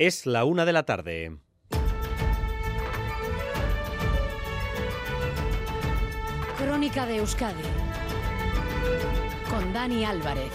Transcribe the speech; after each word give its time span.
Es 0.00 0.24
la 0.24 0.46
una 0.46 0.64
de 0.64 0.72
la 0.72 0.84
tarde. 0.84 1.36
Crónica 6.56 7.04
de 7.04 7.18
Euskadi 7.18 7.60
con 9.50 9.74
Dani 9.74 10.06
Álvarez. 10.06 10.50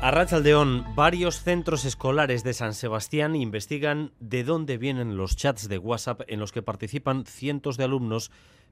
A 0.00 0.10
Rachaldeón, 0.10 0.86
varios 0.94 1.42
centros 1.42 1.84
escolares 1.84 2.42
de 2.42 2.54
San 2.54 2.72
Sebastián 2.72 3.36
investigan 3.36 4.14
de 4.18 4.42
dónde 4.42 4.78
vienen 4.78 5.18
los 5.18 5.36
chats 5.36 5.68
de 5.68 5.76
WhatsApp 5.76 6.22
en 6.26 6.40
los 6.40 6.52
que 6.52 6.62
participan 6.62 7.26
cientos 7.26 7.76
de 7.76 7.84
alumnos 7.84 8.30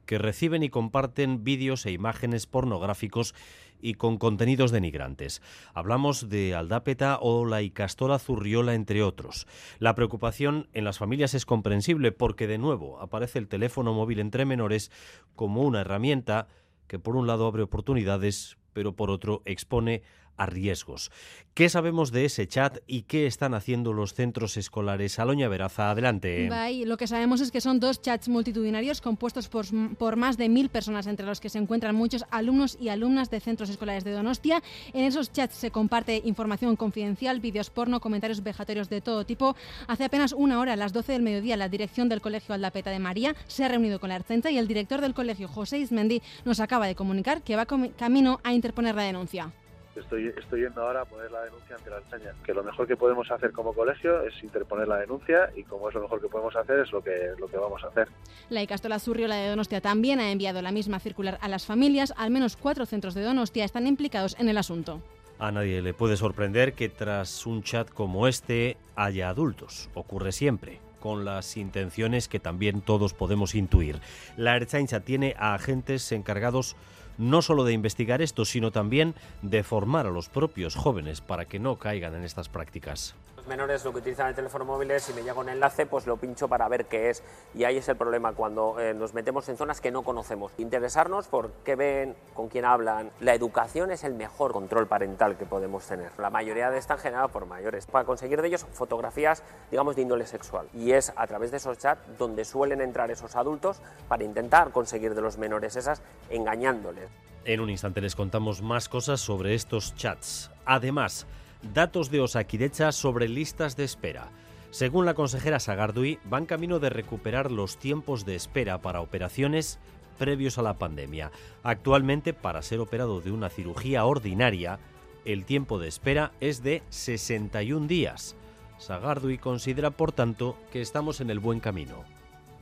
que 0.09 0.17
reciben 0.17 0.63
y 0.63 0.71
comparten 0.71 1.45
vídeos 1.45 1.85
e 1.85 1.93
imágenes 1.93 2.47
pornográficos 2.47 3.35
y 3.79 3.93
con 3.95 4.17
contenidos 4.17 4.71
denigrantes. 4.71 5.43
Hablamos 5.75 6.31
de 6.31 6.55
Aldápeta 6.55 7.19
o 7.21 7.45
la 7.45 7.61
Icastora 7.61 8.19
Zurriola, 8.19 8.73
entre 8.73 9.03
otros. 9.03 9.47
La 9.79 9.95
preocupación 9.95 10.67
en 10.73 10.85
las 10.85 10.97
familias 10.97 11.35
es 11.35 11.45
comprensible 11.45 12.11
porque, 12.11 12.47
de 12.47 12.57
nuevo, 12.57 12.99
aparece 13.03 13.39
el 13.39 13.49
teléfono 13.49 13.93
móvil 13.93 14.21
entre 14.21 14.47
menores 14.47 14.91
como 15.37 15.61
una 15.61 15.83
herramienta 15.83 16.49
que, 16.87 16.99
por 16.99 17.15
un 17.15 17.27
lado, 17.27 17.47
abre 17.47 17.63
oportunidades, 17.63 18.57
pero 18.73 18.97
por 18.97 19.11
otro, 19.11 19.43
expone 19.45 20.01
a 20.39 20.47
riesgos. 20.47 21.11
¿Qué 21.55 21.69
sabemos 21.69 22.13
de 22.13 22.25
ese 22.25 22.47
chat 22.47 22.79
y 22.87 23.03
qué 23.03 23.27
están 23.27 23.53
haciendo 23.53 23.93
los 23.93 24.15
centros 24.15 24.57
escolares? 24.57 25.19
Aloña 25.19 25.49
Veraza, 25.49 25.91
adelante. 25.91 26.49
Bye. 26.49 26.87
Lo 26.87 26.97
que 26.97 27.09
sabemos 27.09 27.41
es 27.41 27.51
que 27.51 27.61
son 27.61 27.81
dos 27.81 28.01
chats 28.01 28.29
multitudinarios 28.29 29.01
compuestos 29.01 29.49
por, 29.49 29.67
por, 29.97 30.15
más 30.15 30.37
de 30.37 30.49
mil 30.49 30.69
personas, 30.69 31.09
entre 31.09 31.27
los 31.27 31.41
que 31.41 31.49
se 31.49 31.59
encuentran 31.59 31.97
muchos 31.97 32.25
alumnos 32.31 32.79
y 32.81 32.89
alumnas 32.91 33.29
de 33.31 33.41
centros 33.41 33.71
escolares 33.71 34.05
de 34.05 34.13
Donostia. 34.13 34.63
En 34.93 35.05
esos 35.05 35.33
chats 35.33 35.57
se 35.57 35.73
comparte 35.73 36.23
información 36.25 36.77
confidencial, 36.77 37.41
vídeos 37.41 37.71
porno, 37.71 37.99
comentarios 37.99 38.45
vejatorios 38.45 38.89
de 38.89 39.01
todo 39.01 39.27
tipo. 39.27 39.57
Hace 39.89 40.05
apenas 40.05 40.33
una 40.33 40.61
hora, 40.61 40.75
a 40.75 40.77
las 40.77 40.93
12 40.93 41.13
del 41.13 41.23
mediodía, 41.23 41.57
la 41.57 41.69
dirección 41.69 42.09
del 42.09 42.21
Colegio 42.21 42.55
Aldapeta 42.55 42.91
de 42.91 43.01
María 43.01 43.35
se 43.49 43.65
ha 43.65 43.69
reunido 43.69 43.99
con 43.99 44.11
la 44.11 44.15
Arcenta 44.15 44.53
y 44.53 44.59
el 44.59 44.69
director 44.69 45.01
del 45.01 45.15
colegio, 45.15 45.49
José 45.49 45.79
Ismendi, 45.79 46.23
nos 46.45 46.61
acaba 46.61 46.87
de 46.87 46.95
comunicar 46.95 47.43
que 47.43 47.57
va 47.57 47.67
camino 47.67 48.41
a 48.45 48.53
interponer 48.53 48.95
la 48.95 49.03
denuncia 49.03 49.53
estoy, 49.99 50.29
estoy 50.37 50.63
yendo 50.63 50.83
ahora 50.83 51.03
a 51.03 51.05
poner 51.05 51.31
la 51.31 51.43
denuncia 51.43 51.77
ante 51.77 51.91
la 51.91 51.97
Archaña. 51.97 52.33
Que 52.45 52.55
lo 52.55 52.63
mejor 52.63 52.87
que 52.87 52.97
podemos 52.97 53.31
hacer 53.31 53.53
como 53.53 53.73
colegio 53.73 54.23
es 54.23 54.43
interponer 54.43 54.89
la 54.89 54.97
denuncia 54.97 55.51
y 55.57 55.63
como 55.65 55.89
es 55.89 55.95
lo 55.95 56.03
mejor 56.03 56.21
que 56.21 56.29
podemos 56.29 56.55
hacer 56.57 56.81
es 56.81 56.93
lo 56.93 57.03
que, 57.03 57.33
lo 57.39 57.47
que 57.49 57.57
vamos 57.57 57.83
a 57.85 57.89
hacer. 57.89 58.09
La 58.51 58.63
Icastola 58.63 58.99
Surrio, 58.99 59.29
la 59.29 59.37
de 59.37 59.49
Donostia, 59.49 59.81
también 59.81 60.21
ha 60.21 60.31
enviado 60.31 60.63
la 60.63 60.73
misma 60.73 61.01
circular 61.01 61.39
a 61.41 61.49
las 61.49 61.67
familias. 61.67 62.15
Al 62.17 62.31
menos 62.31 62.57
cuatro 62.57 62.87
centros 62.87 63.15
de 63.15 63.23
Donostia 63.23 63.65
están 63.65 63.87
implicados 63.87 64.37
en 64.39 64.49
el 64.49 64.59
asunto. 64.59 65.03
A 65.39 65.53
nadie 65.53 65.83
le 65.83 65.95
puede 65.95 66.17
sorprender 66.17 66.73
que 66.73 66.89
tras 66.89 67.47
un 67.47 67.63
chat 67.63 67.89
como 67.89 68.27
este 68.27 68.77
haya 68.97 69.29
adultos. 69.29 69.89
Ocurre 69.95 70.33
siempre 70.33 70.81
con 70.99 71.25
las 71.25 71.57
intenciones 71.57 72.29
que 72.29 72.41
también 72.41 72.81
todos 72.81 73.15
podemos 73.15 73.55
intuir. 73.55 74.01
La 74.37 74.57
Erchaincha 74.57 75.01
tiene 75.01 75.35
a 75.39 75.55
agentes 75.55 76.11
encargados 76.13 76.77
no 77.19 77.43
solo 77.43 77.65
de 77.65 77.73
investigar 77.73 78.23
esto, 78.23 78.45
sino 78.45 78.71
también 78.71 79.15
de 79.43 79.63
formar 79.63 80.07
a 80.07 80.11
los 80.11 80.29
propios 80.29 80.75
jóvenes 80.75 81.21
para 81.21 81.45
que 81.45 81.59
no 81.59 81.77
caigan 81.77 82.15
en 82.15 82.25
estas 82.25 82.49
prácticas 82.49 83.15
menores 83.49 83.85
lo 83.85 83.93
que 83.93 83.99
utilizan 83.99 84.29
el 84.29 84.35
teléfono 84.35 84.65
móvil 84.65 84.91
es 84.91 85.03
si 85.05 85.13
me 85.13 85.23
llega 85.23 85.41
un 85.41 85.49
enlace, 85.49 85.87
pues 85.87 86.07
lo 86.07 86.17
pincho 86.17 86.49
para 86.49 86.69
ver 86.69 86.87
qué 86.87 87.11
es. 87.11 87.23
Y 87.55 87.65
ahí 87.65 87.79
es 87.79 87.89
el 87.89 87.97
problema, 87.97 88.33
cuando 88.33 88.79
eh, 88.79 88.95
nos 88.95 89.15
metemos 89.15 89.49
en 89.49 89.57
zonas 89.57 89.81
que 89.81 89.91
no 89.91 90.03
conocemos. 90.03 90.53
Interesarnos 90.59 91.27
por 91.29 91.51
qué 91.65 91.75
ven, 91.75 92.15
con 92.35 92.49
quién 92.49 92.65
hablan. 92.65 93.11
La 93.21 93.35
educación 93.35 93.91
es 93.91 94.05
el 94.05 94.15
mejor 94.15 94.53
control 94.53 94.87
parental 94.87 95.37
que 95.37 95.47
podemos 95.47 95.87
tener. 95.87 96.13
La 96.19 96.31
mayoría 96.31 96.71
de 96.71 96.79
están 96.79 96.99
generadas 96.99 97.31
por 97.31 97.47
mayores. 97.47 97.87
Para 97.87 98.05
conseguir 98.05 98.41
de 98.43 98.49
ellos 98.49 98.67
fotografías, 98.73 99.43
digamos, 99.71 99.97
de 99.97 100.03
índole 100.03 100.27
sexual. 100.27 100.69
Y 100.75 100.93
es 100.93 101.13
a 101.17 101.27
través 101.27 101.51
de 101.51 101.57
esos 101.57 101.79
chats 101.79 102.03
donde 102.19 102.45
suelen 102.45 102.81
entrar 102.81 103.11
esos 103.11 103.35
adultos 103.37 103.81
para 104.09 104.25
intentar 104.25 104.71
conseguir 104.71 105.15
de 105.15 105.23
los 105.23 105.39
menores 105.39 105.77
esas 105.77 106.03
engañándoles. 106.31 107.09
En 107.45 107.61
un 107.61 107.71
instante 107.71 108.01
les 108.01 108.15
contamos 108.15 108.61
más 108.61 108.89
cosas 108.89 109.21
sobre 109.21 109.55
estos 109.55 109.95
chats. 109.95 110.51
Además, 110.67 111.27
datos 111.63 112.11
de 112.11 112.21
Osakidecha 112.21 112.93
sobre 112.93 113.29
listas 113.29 113.77
de 113.77 113.85
espera. 113.85 114.31
Según 114.71 115.07
la 115.07 115.15
consejera 115.15 115.61
Sagardui, 115.61 116.19
van 116.25 116.47
camino 116.47 116.79
de 116.79 116.91
recuperar 116.91 117.51
los 117.51 117.79
tiempos 117.79 118.25
de 118.25 118.35
espera 118.35 118.79
para 118.79 119.01
operaciones 119.01 119.79
previos 120.19 120.59
a 120.59 120.63
la 120.63 120.75
pandemia. 120.75 121.31
Actualmente, 121.63 122.35
para 122.35 122.63
ser 122.63 122.81
operado 122.81 123.21
de 123.21 123.31
una 123.31 123.49
cirugía 123.49 124.05
ordinaria, 124.05 124.79
el 125.25 125.45
tiempo 125.45 125.79
de 125.79 125.89
espera 125.89 126.33
es 126.41 126.63
de 126.63 126.83
61 126.91 127.87
días. 127.87 128.37
Sagardui 128.79 129.39
considera, 129.39 129.91
por 129.91 130.13
tanto, 130.13 130.57
que 130.71 130.81
estamos 130.81 131.21
en 131.21 131.31
el 131.31 131.39
buen 131.39 131.61
camino. 131.61 132.05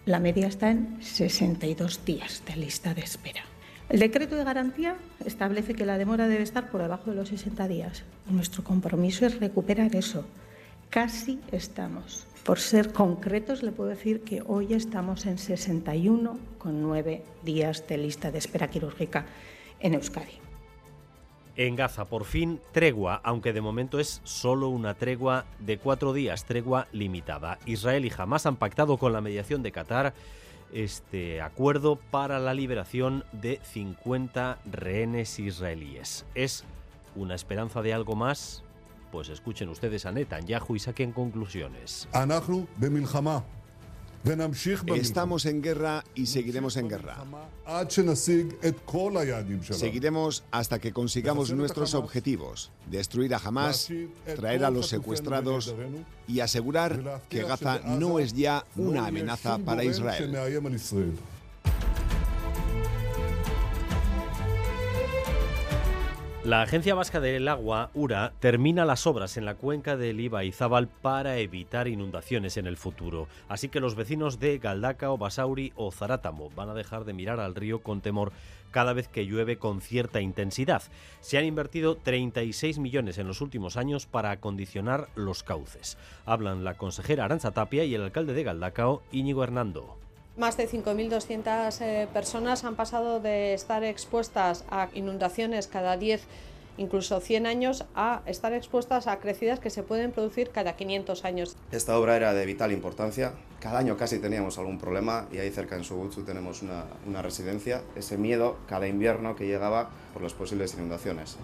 La 0.05 0.21
media 0.21 0.47
está 0.47 0.71
en 0.71 1.03
62 1.03 2.05
días 2.05 2.43
de 2.47 2.57
lista 2.57 2.95
de 2.95 3.03
espera. 3.03 3.43
El 3.89 4.01
decreto 4.01 4.35
de 4.35 4.43
garantía 4.43 4.97
establece 5.25 5.75
que 5.75 5.87
la 5.87 5.97
demora 5.97 6.27
debe 6.27 6.43
estar 6.43 6.71
por 6.71 6.83
debajo 6.83 7.11
de 7.11 7.17
los 7.17 7.29
60 7.29 7.69
días. 7.69 8.03
nuestro 8.29 8.65
compromiso 8.65 9.25
es 9.27 9.39
recuperar 9.39 9.95
eso. 9.95 10.25
Casi 10.91 11.39
estamos. 11.53 12.27
Por 12.45 12.59
ser 12.59 12.93
concretos, 12.93 13.63
le 13.63 13.71
puedo 13.71 13.91
decir 13.91 14.23
que 14.23 14.43
hoy 14.45 14.75
estamos 14.75 15.25
en 15.27 15.37
61,9 15.37 17.23
días 17.45 17.87
de 17.87 17.99
lista 17.99 18.33
de 18.33 18.39
espera 18.39 18.69
quirúrgica 18.69 19.27
en 19.79 19.95
Euskadi. 19.95 20.41
En 21.57 21.77
Gaza, 21.77 22.05
por 22.05 22.25
fin, 22.25 22.61
tregua, 22.73 23.21
aunque 23.25 23.53
de 23.53 23.61
momento 23.61 23.99
es 23.99 24.21
solo 24.25 24.69
una 24.69 24.95
tregua 24.95 25.47
de 25.61 25.79
cuatro 25.79 26.13
días, 26.13 26.45
tregua 26.45 26.87
limitada. 26.93 27.59
Israel 27.67 28.05
y 28.05 28.13
Hamas 28.17 28.47
han 28.47 28.57
pactado 28.57 28.99
con 28.99 29.13
la 29.13 29.21
mediación 29.21 29.63
de 29.63 29.73
Qatar 29.73 30.13
este 30.77 31.41
acuerdo 31.41 31.97
para 31.97 32.39
la 32.39 32.53
liberación 32.53 33.25
de 33.33 33.61
50 33.63 34.59
rehenes 34.71 35.39
israelíes. 35.39 36.27
¿Es 36.35 36.65
una 37.15 37.35
esperanza 37.35 37.81
de 37.81 37.95
algo 37.95 38.15
más? 38.15 38.63
Pues 39.11 39.31
escuchen 39.31 39.71
ustedes 39.71 40.05
a 40.05 40.13
Netanyahu 40.13 40.77
y 40.77 40.79
saquen 40.79 41.13
conclusiones. 41.13 42.09
Estamos 44.97 45.47
en 45.47 45.63
guerra 45.63 46.03
y 46.17 46.27
seguiremos 46.27 46.77
en 46.77 46.89
guerra. 46.89 47.19
Seguiremos 49.79 50.43
hasta 50.51 50.81
que 50.81 50.93
consigamos 50.93 51.53
nuestros 51.53 51.95
objetivos, 51.95 52.73
destruir 52.91 53.35
a 53.35 53.39
Hamas, 53.39 53.89
traer 54.35 54.65
a 54.65 54.71
los 54.71 54.89
secuestrados 54.89 55.73
y 56.27 56.41
asegurar 56.41 57.23
que 57.29 57.45
Gaza 57.45 57.81
no 57.85 58.19
es 58.19 58.33
ya 58.33 58.67
una 58.75 59.07
amenaza 59.07 59.59
para 59.59 59.85
Israel. 59.85 60.37
La 66.47 66.63
Agencia 66.63 66.95
Vasca 66.95 67.19
del 67.19 67.49
Agua, 67.49 67.91
URA, 67.93 68.33
termina 68.39 68.85
las 68.85 69.09
obras 69.09 69.37
en 69.37 69.45
la 69.45 69.57
cuenca 69.57 69.97
del 69.97 70.21
Iba-Izábal 70.21 70.87
para 70.87 71.39
evitar 71.39 71.89
inundaciones 71.89 72.57
en 72.57 72.69
el 72.69 72.77
futuro. 72.77 73.27
Así 73.49 73.69
que 73.69 73.81
los 73.81 73.97
vecinos 73.97 74.39
de 74.39 74.59
Galdacao, 74.59 75.19
Basauri 75.19 75.73
o 75.75 75.91
Zarátamo 75.91 76.51
van 76.51 76.69
a 76.69 76.75
dejar 76.75 77.05
de 77.05 77.15
mirar 77.15 77.41
al 77.41 77.57
río 77.57 77.83
con 77.83 78.01
temor 78.01 78.31
cada 78.71 78.93
vez 78.93 79.09
que 79.09 79.27
llueve 79.27 79.59
con 79.59 79.81
cierta 79.81 80.21
intensidad. 80.21 80.85
Se 81.19 81.37
han 81.37 81.45
invertido 81.45 81.97
36 81.97 82.79
millones 82.79 83.19
en 83.19 83.27
los 83.27 83.41
últimos 83.41 83.77
años 83.77 84.07
para 84.07 84.31
acondicionar 84.31 85.09
los 85.17 85.43
cauces. 85.43 85.99
Hablan 86.27 86.63
la 86.63 86.77
consejera 86.77 87.25
Aranza 87.25 87.51
Tapia 87.51 87.83
y 87.83 87.97
el 87.97 88.03
alcalde 88.03 88.35
de 88.35 88.45
Galdacao, 88.45 89.03
Íñigo 89.11 89.43
Hernando. 89.43 90.06
Más 90.37 90.59
de 90.59 90.69
5.200 90.69 91.81
eh, 91.81 92.09
personas 92.13 92.65
han 92.65 92.77
pasado 92.77 93.21
de 93.21 93.55
estar 93.55 93.83
expuestas 93.85 94.67
a 94.71 94.91
inundaciones 94.93 95.67
cada 95.67 95.97
10, 95.97 96.23
incluso 96.77 97.21
100 97.21 97.47
años, 97.47 97.87
a 97.95 98.21
estar 98.27 98.53
expuestas 98.53 99.07
a 99.07 99.19
crecidas 99.19 99.61
que 99.61 99.71
se 99.71 99.83
pueden 99.83 100.13
producir 100.13 100.51
cada 100.51 100.77
500 100.77 101.25
años. 101.25 101.57
Esta 101.73 101.99
obra 101.99 102.17
era 102.17 102.35
de 102.35 102.45
vital 102.45 102.71
importancia. 102.71 103.33
Cada 103.61 103.79
año 103.79 103.97
casi 103.97 104.19
teníamos 104.19 104.59
algún 104.59 104.79
problema 104.79 105.27
y 105.33 105.39
ahí 105.39 105.51
cerca 105.51 105.75
en 105.75 105.85
Subuchu 105.85 106.23
tenemos 106.23 106.61
una, 106.61 106.85
una 107.07 107.23
residencia. 107.23 107.81
Ese 107.97 108.19
miedo 108.19 108.59
cada 108.69 108.87
invierno 108.89 109.37
que 109.37 109.47
llegaba 109.47 109.89
por 110.13 110.23
las 110.23 110.35
posibles 110.35 110.75
inundaciones. 110.75 111.39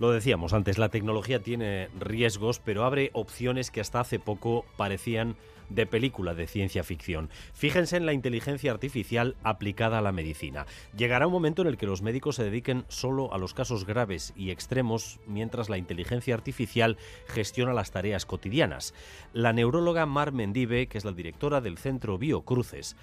Lo 0.00 0.10
decíamos 0.10 0.52
antes, 0.54 0.78
la 0.78 0.88
tecnología 0.88 1.40
tiene 1.40 1.88
riesgos, 2.00 2.58
pero 2.58 2.82
abre 2.82 3.10
opciones 3.12 3.70
que 3.70 3.80
hasta 3.80 4.00
hace 4.00 4.18
poco 4.18 4.64
parecían 4.76 5.36
de 5.68 5.86
película 5.86 6.34
de 6.34 6.46
ciencia 6.46 6.84
ficción. 6.84 7.30
Fíjense 7.54 7.96
en 7.96 8.06
la 8.06 8.12
inteligencia 8.12 8.72
artificial 8.72 9.36
aplicada 9.42 9.98
a 9.98 10.02
la 10.02 10.12
medicina. 10.12 10.66
Llegará 10.96 11.26
un 11.26 11.32
momento 11.32 11.62
en 11.62 11.68
el 11.68 11.76
que 11.76 11.86
los 11.86 12.02
médicos 12.02 12.36
se 12.36 12.44
dediquen 12.44 12.84
solo 12.88 13.32
a 13.32 13.38
los 13.38 13.54
casos 13.54 13.86
graves 13.86 14.32
y 14.36 14.50
extremos, 14.50 15.20
mientras 15.26 15.68
la 15.68 15.78
inteligencia 15.78 16.34
artificial 16.34 16.96
gestiona 17.26 17.72
las 17.72 17.90
tareas 17.90 18.26
cotidianas. 18.26 18.94
La 19.32 19.52
neuróloga 19.52 20.06
Mar 20.06 20.32
Mendive, 20.32 20.86
que 20.86 20.98
es 20.98 21.04
la 21.04 21.12
directora 21.12 21.60
del 21.60 21.78
Centro 21.78 22.18
Biocruces, 22.18 22.96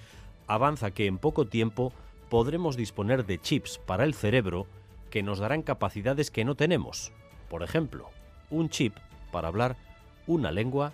avanza 0.46 0.90
que 0.90 1.06
en 1.06 1.18
poco 1.18 1.46
tiempo 1.46 1.92
podremos 2.28 2.76
disponer 2.76 3.26
de 3.26 3.40
chips 3.40 3.78
para 3.78 4.04
el 4.04 4.14
cerebro 4.14 4.66
que 5.10 5.22
nos 5.22 5.38
darán 5.38 5.62
capacidades 5.62 6.30
que 6.30 6.44
no 6.44 6.54
tenemos. 6.54 7.12
Por 7.48 7.62
ejemplo, 7.62 8.10
un 8.50 8.68
chip 8.68 8.96
para 9.32 9.48
hablar 9.48 9.76
una 10.26 10.52
lengua 10.52 10.92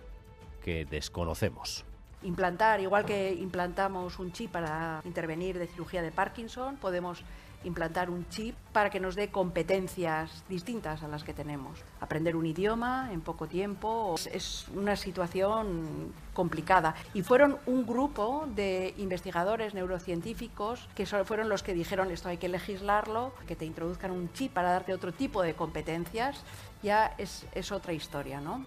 que 0.67 0.85
desconocemos. 0.85 1.85
Implantar, 2.25 2.81
igual 2.81 3.05
que 3.05 3.33
implantamos 3.33 4.19
un 4.19 4.33
chip 4.33 4.51
para 4.51 5.01
intervenir 5.05 5.61
de 5.61 5.69
cirugía 5.69 6.03
de 6.03 6.11
Parkinson, 6.11 6.77
podemos 6.77 7.23
implantar 7.63 8.11
un 8.11 8.29
chip 8.29 8.57
para 8.73 8.91
que 8.91 8.99
nos 8.99 9.15
dé 9.15 9.29
competencias 9.29 10.43
distintas 10.49 11.05
a 11.05 11.09
las 11.09 11.23
que 11.23 11.33
tenemos. 11.35 11.85
Aprender 12.01 12.35
un 12.35 12.47
idioma 12.47 13.11
en 13.13 13.21
poco 13.21 13.47
tiempo 13.47 14.17
es 14.33 14.67
una 14.75 14.97
situación 14.97 16.13
complicada. 16.35 16.97
Y 17.15 17.23
fueron 17.23 17.59
un 17.67 17.87
grupo 17.87 18.49
de 18.57 18.93
investigadores 18.99 19.73
neurocientíficos 19.73 20.89
que 20.97 21.07
fueron 21.07 21.49
los 21.49 21.63
que 21.63 21.75
dijeron 21.75 22.11
esto 22.11 22.29
hay 22.29 22.39
que 22.39 22.49
legislarlo, 22.49 23.33
que 23.47 23.55
te 23.55 23.67
introduzcan 23.67 24.11
un 24.11 24.33
chip 24.33 24.53
para 24.53 24.73
darte 24.73 24.93
otro 24.93 25.13
tipo 25.13 25.43
de 25.43 25.55
competencias, 25.55 26.43
ya 26.83 27.15
es, 27.19 27.47
es 27.55 27.71
otra 27.71 27.93
historia, 27.93 28.41
¿no? 28.41 28.67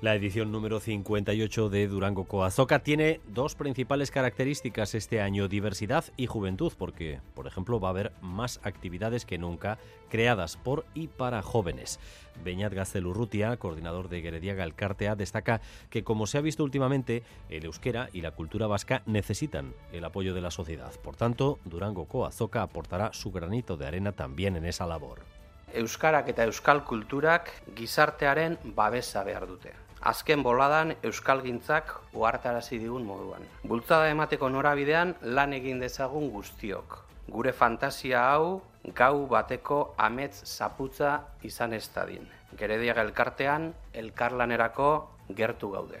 La 0.00 0.14
edición 0.14 0.52
número 0.52 0.78
58 0.78 1.70
de 1.70 1.88
Durango 1.88 2.22
Coazoca 2.22 2.84
tiene 2.84 3.20
dos 3.26 3.56
principales 3.56 4.12
características 4.12 4.94
este 4.94 5.20
año, 5.20 5.48
diversidad 5.48 6.04
y 6.16 6.26
juventud, 6.26 6.72
porque, 6.78 7.20
por 7.34 7.48
ejemplo, 7.48 7.80
va 7.80 7.88
a 7.88 7.90
haber 7.90 8.12
más 8.20 8.60
actividades 8.62 9.26
que 9.26 9.38
nunca 9.38 9.78
creadas 10.08 10.56
por 10.56 10.84
y 10.94 11.08
para 11.08 11.42
jóvenes. 11.42 11.98
Beñat 12.44 12.74
Gaztelurrutia, 12.74 13.56
coordinador 13.56 14.08
de 14.08 14.20
Gerediaga 14.20 14.62
Elkartea, 14.62 15.16
destaca 15.16 15.60
que, 15.90 16.04
como 16.04 16.28
se 16.28 16.38
ha 16.38 16.42
visto 16.42 16.62
últimamente, 16.62 17.24
el 17.48 17.64
euskera 17.64 18.08
y 18.12 18.20
la 18.20 18.30
cultura 18.30 18.68
vasca 18.68 19.02
necesitan 19.04 19.74
el 19.90 20.04
apoyo 20.04 20.32
de 20.32 20.42
la 20.42 20.52
sociedad. 20.52 20.92
Por 21.02 21.16
tanto, 21.16 21.58
Durango 21.64 22.04
Coazoca 22.04 22.62
aportará 22.62 23.12
su 23.12 23.32
granito 23.32 23.76
de 23.76 23.88
arena 23.88 24.12
también 24.12 24.54
en 24.54 24.64
esa 24.64 24.86
labor. 24.86 25.22
Euskarak 25.74 26.30
eta 26.30 26.46
euskal 26.46 26.84
kulturak 26.84 27.50
gizartearen 27.74 28.56
babesa 28.76 29.24
behar 29.24 29.46
dute. 29.48 29.87
Azken 30.00 30.42
boladan 30.42 30.94
euskalgintzak 31.02 31.94
uhartarazi 32.12 32.78
digun 32.78 33.06
moduan. 33.06 33.42
Bultzada 33.64 34.10
emateko 34.10 34.48
norabidean 34.50 35.14
lan 35.22 35.52
egin 35.52 35.80
dezagun 35.80 36.30
guztiok. 36.30 37.04
Gure 37.28 37.52
fantasia 37.52 38.24
hau 38.32 38.62
gau 38.94 39.26
bateko 39.28 39.94
amets 39.98 40.44
zaputza 40.44 41.20
izan 41.42 41.72
ez 41.72 41.88
dadin. 41.94 42.28
Gerediaga 42.58 43.02
elkartean, 43.02 43.74
elkarlanerako 43.92 45.10
gertu 45.36 45.70
gaude. 45.72 46.00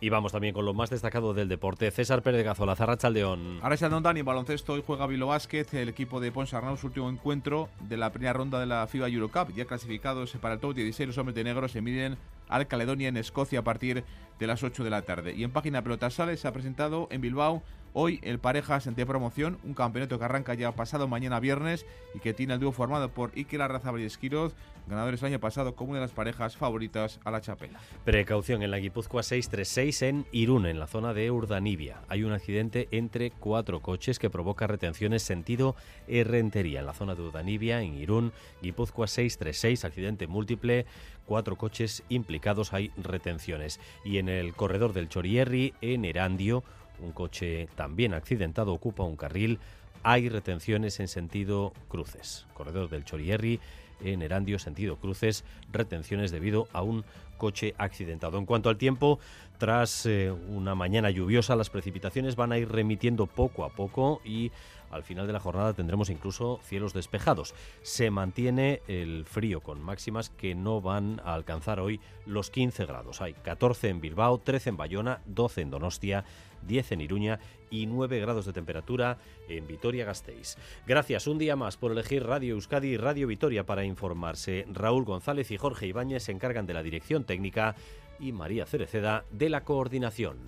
Y 0.00 0.10
vamos 0.10 0.30
también 0.30 0.54
con 0.54 0.64
lo 0.64 0.74
más 0.74 0.90
destacado 0.90 1.34
del 1.34 1.48
deporte. 1.48 1.90
César 1.90 2.22
Pérez 2.22 2.44
Gazola, 2.44 2.76
Zarrachaldeón. 2.76 3.58
Arrachaldeón 3.62 4.04
Dani, 4.04 4.22
baloncesto, 4.22 4.74
hoy 4.74 4.84
juega 4.86 5.08
Vilo 5.08 5.26
Basket, 5.26 5.66
el 5.72 5.88
equipo 5.88 6.20
de 6.20 6.30
Ponsarnau, 6.30 6.76
su 6.76 6.86
último 6.86 7.08
encuentro 7.08 7.68
de 7.80 7.96
la 7.96 8.10
primera 8.10 8.32
ronda 8.32 8.60
de 8.60 8.66
la 8.66 8.86
FIBA 8.86 9.08
Eurocup. 9.08 9.52
Ya 9.56 9.64
clasificados 9.64 10.36
para 10.40 10.54
el 10.54 10.60
top 10.60 10.74
16, 10.74 11.08
los 11.08 11.18
hombres 11.18 11.34
de 11.34 11.42
negro 11.42 11.66
se 11.66 11.80
miden 11.80 12.16
al 12.48 12.66
Caledonia 12.66 13.08
en 13.08 13.16
Escocia 13.16 13.60
a 13.60 13.64
partir 13.64 14.04
de 14.38 14.46
las 14.46 14.62
8 14.62 14.84
de 14.84 14.90
la 14.90 15.02
tarde. 15.02 15.34
Y 15.34 15.44
en 15.44 15.50
página 15.50 15.82
pelota 15.82 16.10
sales 16.10 16.40
se 16.40 16.48
ha 16.48 16.52
presentado 16.52 17.08
en 17.10 17.20
Bilbao 17.20 17.62
Hoy 17.94 18.20
el 18.22 18.38
Parejas 18.38 18.86
ante 18.86 19.06
promoción, 19.06 19.58
un 19.64 19.74
campeonato 19.74 20.18
que 20.18 20.24
arranca 20.24 20.54
ya 20.54 20.72
pasado 20.72 21.08
mañana 21.08 21.40
viernes 21.40 21.86
y 22.14 22.20
que 22.20 22.34
tiene 22.34 22.54
el 22.54 22.60
dúo 22.60 22.70
formado 22.70 23.10
por 23.10 23.32
Iker 23.34 23.62
Arrazabal 23.62 24.02
y 24.02 24.04
Esquiroz, 24.04 24.54
ganadores 24.88 25.22
el 25.22 25.28
año 25.28 25.40
pasado 25.40 25.74
como 25.74 25.90
una 25.90 26.00
de 26.00 26.06
las 26.06 26.12
parejas 26.14 26.56
favoritas 26.56 27.20
a 27.24 27.30
la 27.30 27.40
chapela. 27.40 27.78
Precaución 28.04 28.62
en 28.62 28.70
la 28.70 28.78
Guipúzcoa 28.78 29.22
636 29.22 30.02
en 30.02 30.26
Irún, 30.32 30.66
en 30.66 30.78
la 30.78 30.86
zona 30.86 31.14
de 31.14 31.30
Urdanibia. 31.30 32.00
Hay 32.08 32.24
un 32.24 32.32
accidente 32.32 32.88
entre 32.90 33.30
cuatro 33.30 33.80
coches 33.80 34.18
que 34.18 34.30
provoca 34.30 34.66
retenciones 34.66 35.22
sentido 35.22 35.76
Errentería. 36.06 36.80
En 36.80 36.86
la 36.86 36.94
zona 36.94 37.14
de 37.14 37.22
Urdanibia, 37.22 37.82
en 37.82 37.94
Irún, 37.94 38.32
Guipúzcoa 38.62 39.06
636, 39.06 39.84
accidente 39.84 40.26
múltiple, 40.26 40.86
cuatro 41.26 41.56
coches 41.56 42.02
implicados, 42.08 42.72
hay 42.72 42.90
retenciones. 42.96 43.80
Y 44.04 44.18
en 44.18 44.28
el 44.28 44.54
corredor 44.54 44.92
del 44.92 45.08
Chorierri, 45.08 45.74
en 45.80 46.04
Erandio, 46.04 46.64
un 47.00 47.12
coche 47.12 47.68
también 47.76 48.14
accidentado 48.14 48.72
ocupa 48.72 49.04
un 49.04 49.16
carril. 49.16 49.58
Hay 50.02 50.28
retenciones 50.28 51.00
en 51.00 51.08
sentido 51.08 51.72
cruces. 51.88 52.46
Corredor 52.54 52.88
del 52.88 53.04
Chorierri, 53.04 53.60
en 54.02 54.22
Erandio, 54.22 54.58
sentido 54.58 54.96
cruces, 54.96 55.44
retenciones 55.72 56.30
debido 56.30 56.68
a 56.72 56.82
un 56.82 57.04
coche 57.38 57.74
accidentado. 57.78 58.36
En 58.36 58.44
cuanto 58.44 58.68
al 58.68 58.76
tiempo, 58.76 59.18
tras 59.56 60.04
eh, 60.06 60.30
una 60.30 60.74
mañana 60.74 61.10
lluviosa, 61.10 61.56
las 61.56 61.70
precipitaciones 61.70 62.36
van 62.36 62.52
a 62.52 62.58
ir 62.58 62.68
remitiendo 62.68 63.26
poco 63.26 63.64
a 63.64 63.70
poco 63.70 64.20
y 64.24 64.52
al 64.90 65.02
final 65.02 65.26
de 65.26 65.32
la 65.32 65.40
jornada 65.40 65.74
tendremos 65.74 66.10
incluso 66.10 66.60
cielos 66.62 66.92
despejados. 66.92 67.54
Se 67.82 68.10
mantiene 68.10 68.82
el 68.88 69.24
frío 69.24 69.60
con 69.60 69.80
máximas 69.82 70.30
que 70.30 70.54
no 70.54 70.80
van 70.80 71.20
a 71.24 71.34
alcanzar 71.34 71.80
hoy 71.80 72.00
los 72.26 72.50
15 72.50 72.86
grados. 72.86 73.20
Hay 73.20 73.34
14 73.34 73.88
en 73.88 74.00
Bilbao, 74.00 74.38
13 74.38 74.70
en 74.70 74.76
Bayona, 74.76 75.20
12 75.26 75.62
en 75.62 75.70
Donostia, 75.70 76.24
10 76.66 76.92
en 76.92 77.00
Iruña 77.00 77.40
y 77.70 77.86
9 77.86 78.20
grados 78.20 78.46
de 78.46 78.52
temperatura 78.52 79.18
en 79.48 79.66
Vitoria-Gasteiz. 79.66 80.56
Gracias 80.86 81.26
un 81.26 81.38
día 81.38 81.56
más 81.56 81.76
por 81.76 81.92
elegir 81.92 82.24
Radio 82.24 82.54
Euskadi 82.54 82.88
y 82.88 82.96
Radio 82.96 83.26
Vitoria 83.26 83.66
para 83.66 83.84
informarse. 83.84 84.66
Raúl 84.72 85.04
González 85.04 85.50
y 85.50 85.58
Jorge 85.58 85.86
Ibáñez 85.86 86.24
se 86.24 86.32
encargan 86.32 86.66
de 86.66 86.74
la 86.74 86.82
dirección 86.82 87.24
técnica 87.28 87.76
y 88.18 88.32
María 88.32 88.66
Cereceda 88.66 89.24
de 89.30 89.48
la 89.48 89.62
coordinación. 89.62 90.38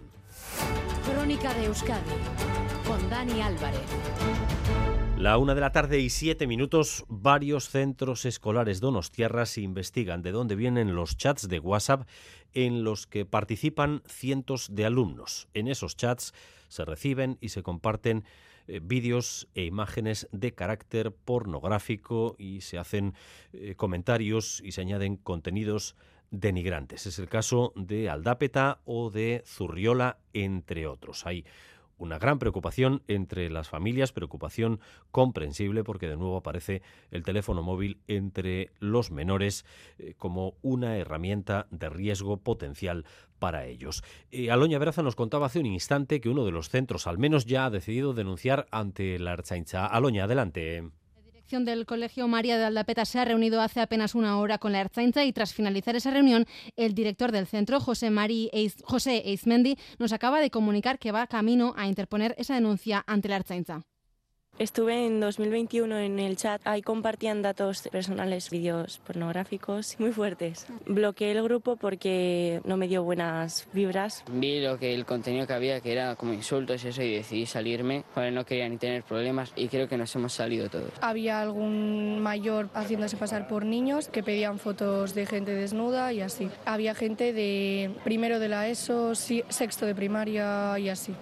Crónica 1.04 1.54
de 1.54 1.66
Euskadi 1.66 2.10
con 2.84 3.08
Dani 3.08 3.40
Álvarez. 3.40 3.86
La 5.16 5.36
una 5.36 5.54
de 5.54 5.60
la 5.60 5.70
tarde 5.70 6.00
y 6.00 6.08
siete 6.08 6.46
minutos, 6.46 7.04
varios 7.08 7.68
centros 7.68 8.24
escolares 8.24 8.80
donostiarras 8.80 9.58
investigan 9.58 10.22
de 10.22 10.32
dónde 10.32 10.56
vienen 10.56 10.94
los 10.94 11.16
chats 11.18 11.46
de 11.46 11.58
WhatsApp 11.58 12.08
en 12.54 12.84
los 12.84 13.06
que 13.06 13.26
participan 13.26 14.02
cientos 14.06 14.74
de 14.74 14.86
alumnos. 14.86 15.46
En 15.52 15.68
esos 15.68 15.96
chats 15.96 16.32
se 16.68 16.84
reciben 16.86 17.36
y 17.40 17.50
se 17.50 17.62
comparten 17.62 18.24
eh, 18.66 18.80
vídeos 18.82 19.46
e 19.54 19.64
imágenes 19.64 20.26
de 20.32 20.54
carácter 20.54 21.12
pornográfico 21.12 22.36
y 22.38 22.62
se 22.62 22.78
hacen 22.78 23.14
eh, 23.52 23.74
comentarios 23.74 24.62
y 24.64 24.72
se 24.72 24.80
añaden 24.80 25.16
contenidos 25.16 25.96
denigrantes. 26.30 27.06
Es 27.06 27.18
el 27.18 27.28
caso 27.28 27.72
de 27.76 28.08
Aldapeta 28.08 28.80
o 28.84 29.10
de 29.10 29.42
Zurriola, 29.46 30.18
entre 30.32 30.86
otros. 30.86 31.26
Hay 31.26 31.44
una 32.00 32.18
gran 32.18 32.38
preocupación 32.38 33.02
entre 33.08 33.50
las 33.50 33.68
familias, 33.68 34.12
preocupación 34.12 34.80
comprensible 35.10 35.84
porque 35.84 36.08
de 36.08 36.16
nuevo 36.16 36.38
aparece 36.38 36.82
el 37.10 37.22
teléfono 37.22 37.62
móvil 37.62 38.00
entre 38.08 38.70
los 38.80 39.10
menores 39.10 39.66
eh, 39.98 40.14
como 40.16 40.54
una 40.62 40.96
herramienta 40.96 41.66
de 41.70 41.90
riesgo 41.90 42.38
potencial 42.38 43.04
para 43.38 43.66
ellos. 43.66 44.02
Eh, 44.30 44.50
Aloña 44.50 44.78
Veraza 44.78 45.02
nos 45.02 45.14
contaba 45.14 45.46
hace 45.46 45.60
un 45.60 45.66
instante 45.66 46.20
que 46.20 46.30
uno 46.30 46.44
de 46.46 46.52
los 46.52 46.70
centros 46.70 47.06
al 47.06 47.18
menos 47.18 47.44
ya 47.44 47.66
ha 47.66 47.70
decidido 47.70 48.14
denunciar 48.14 48.66
ante 48.70 49.18
la 49.18 49.32
Archaincha. 49.32 49.86
Aloña, 49.86 50.24
adelante 50.24 50.90
del 51.50 51.84
Colegio 51.84 52.28
María 52.28 52.58
de 52.58 52.64
Aldapeta 52.64 53.04
se 53.04 53.18
ha 53.18 53.24
reunido 53.24 53.60
hace 53.60 53.80
apenas 53.80 54.14
una 54.14 54.38
hora 54.38 54.58
con 54.58 54.70
la 54.70 54.80
Ertzaintza 54.80 55.24
y 55.24 55.32
tras 55.32 55.52
finalizar 55.52 55.96
esa 55.96 56.12
reunión, 56.12 56.46
el 56.76 56.94
director 56.94 57.32
del 57.32 57.48
centro, 57.48 57.80
José, 57.80 58.08
Mari 58.08 58.48
José 58.84 59.22
Eizmendi, 59.26 59.76
nos 59.98 60.12
acaba 60.12 60.38
de 60.38 60.50
comunicar 60.50 61.00
que 61.00 61.10
va 61.10 61.26
camino 61.26 61.74
a 61.76 61.88
interponer 61.88 62.36
esa 62.38 62.54
denuncia 62.54 63.02
ante 63.04 63.28
la 63.28 63.36
Ertzaintza. 63.36 63.82
Estuve 64.60 65.06
en 65.06 65.20
2021 65.20 66.00
en 66.00 66.18
el 66.18 66.36
chat, 66.36 66.60
ahí 66.66 66.82
compartían 66.82 67.40
datos 67.40 67.88
personales, 67.90 68.50
vídeos 68.50 68.98
pornográficos 69.06 69.98
muy 69.98 70.12
fuertes. 70.12 70.66
Bloqueé 70.84 71.30
el 71.30 71.42
grupo 71.42 71.76
porque 71.76 72.60
no 72.66 72.76
me 72.76 72.86
dio 72.86 73.02
buenas 73.02 73.66
vibras. 73.72 74.22
Vi 74.30 74.60
lo 74.60 74.78
que 74.78 74.94
el 74.94 75.06
contenido 75.06 75.46
que 75.46 75.54
había, 75.54 75.80
que 75.80 75.92
era 75.92 76.14
como 76.14 76.34
insultos 76.34 76.84
y 76.84 76.88
eso, 76.88 77.02
y 77.02 77.14
decidí 77.14 77.46
salirme, 77.46 78.04
porque 78.12 78.30
no 78.32 78.44
quería 78.44 78.68
ni 78.68 78.76
tener 78.76 79.02
problemas 79.02 79.50
y 79.56 79.68
creo 79.68 79.88
que 79.88 79.96
nos 79.96 80.14
hemos 80.14 80.34
salido 80.34 80.68
todos. 80.68 80.92
Había 81.00 81.40
algún 81.40 82.20
mayor 82.20 82.68
haciéndose 82.74 83.16
pasar 83.16 83.48
por 83.48 83.64
niños 83.64 84.08
que 84.08 84.22
pedían 84.22 84.58
fotos 84.58 85.14
de 85.14 85.24
gente 85.24 85.54
desnuda 85.54 86.12
y 86.12 86.20
así. 86.20 86.50
Había 86.66 86.94
gente 86.94 87.32
de 87.32 87.94
primero 88.04 88.38
de 88.38 88.50
la 88.50 88.68
ESO, 88.68 89.14
sexto 89.14 89.86
de 89.86 89.94
primaria 89.94 90.78
y 90.78 90.90
así. 90.90 91.14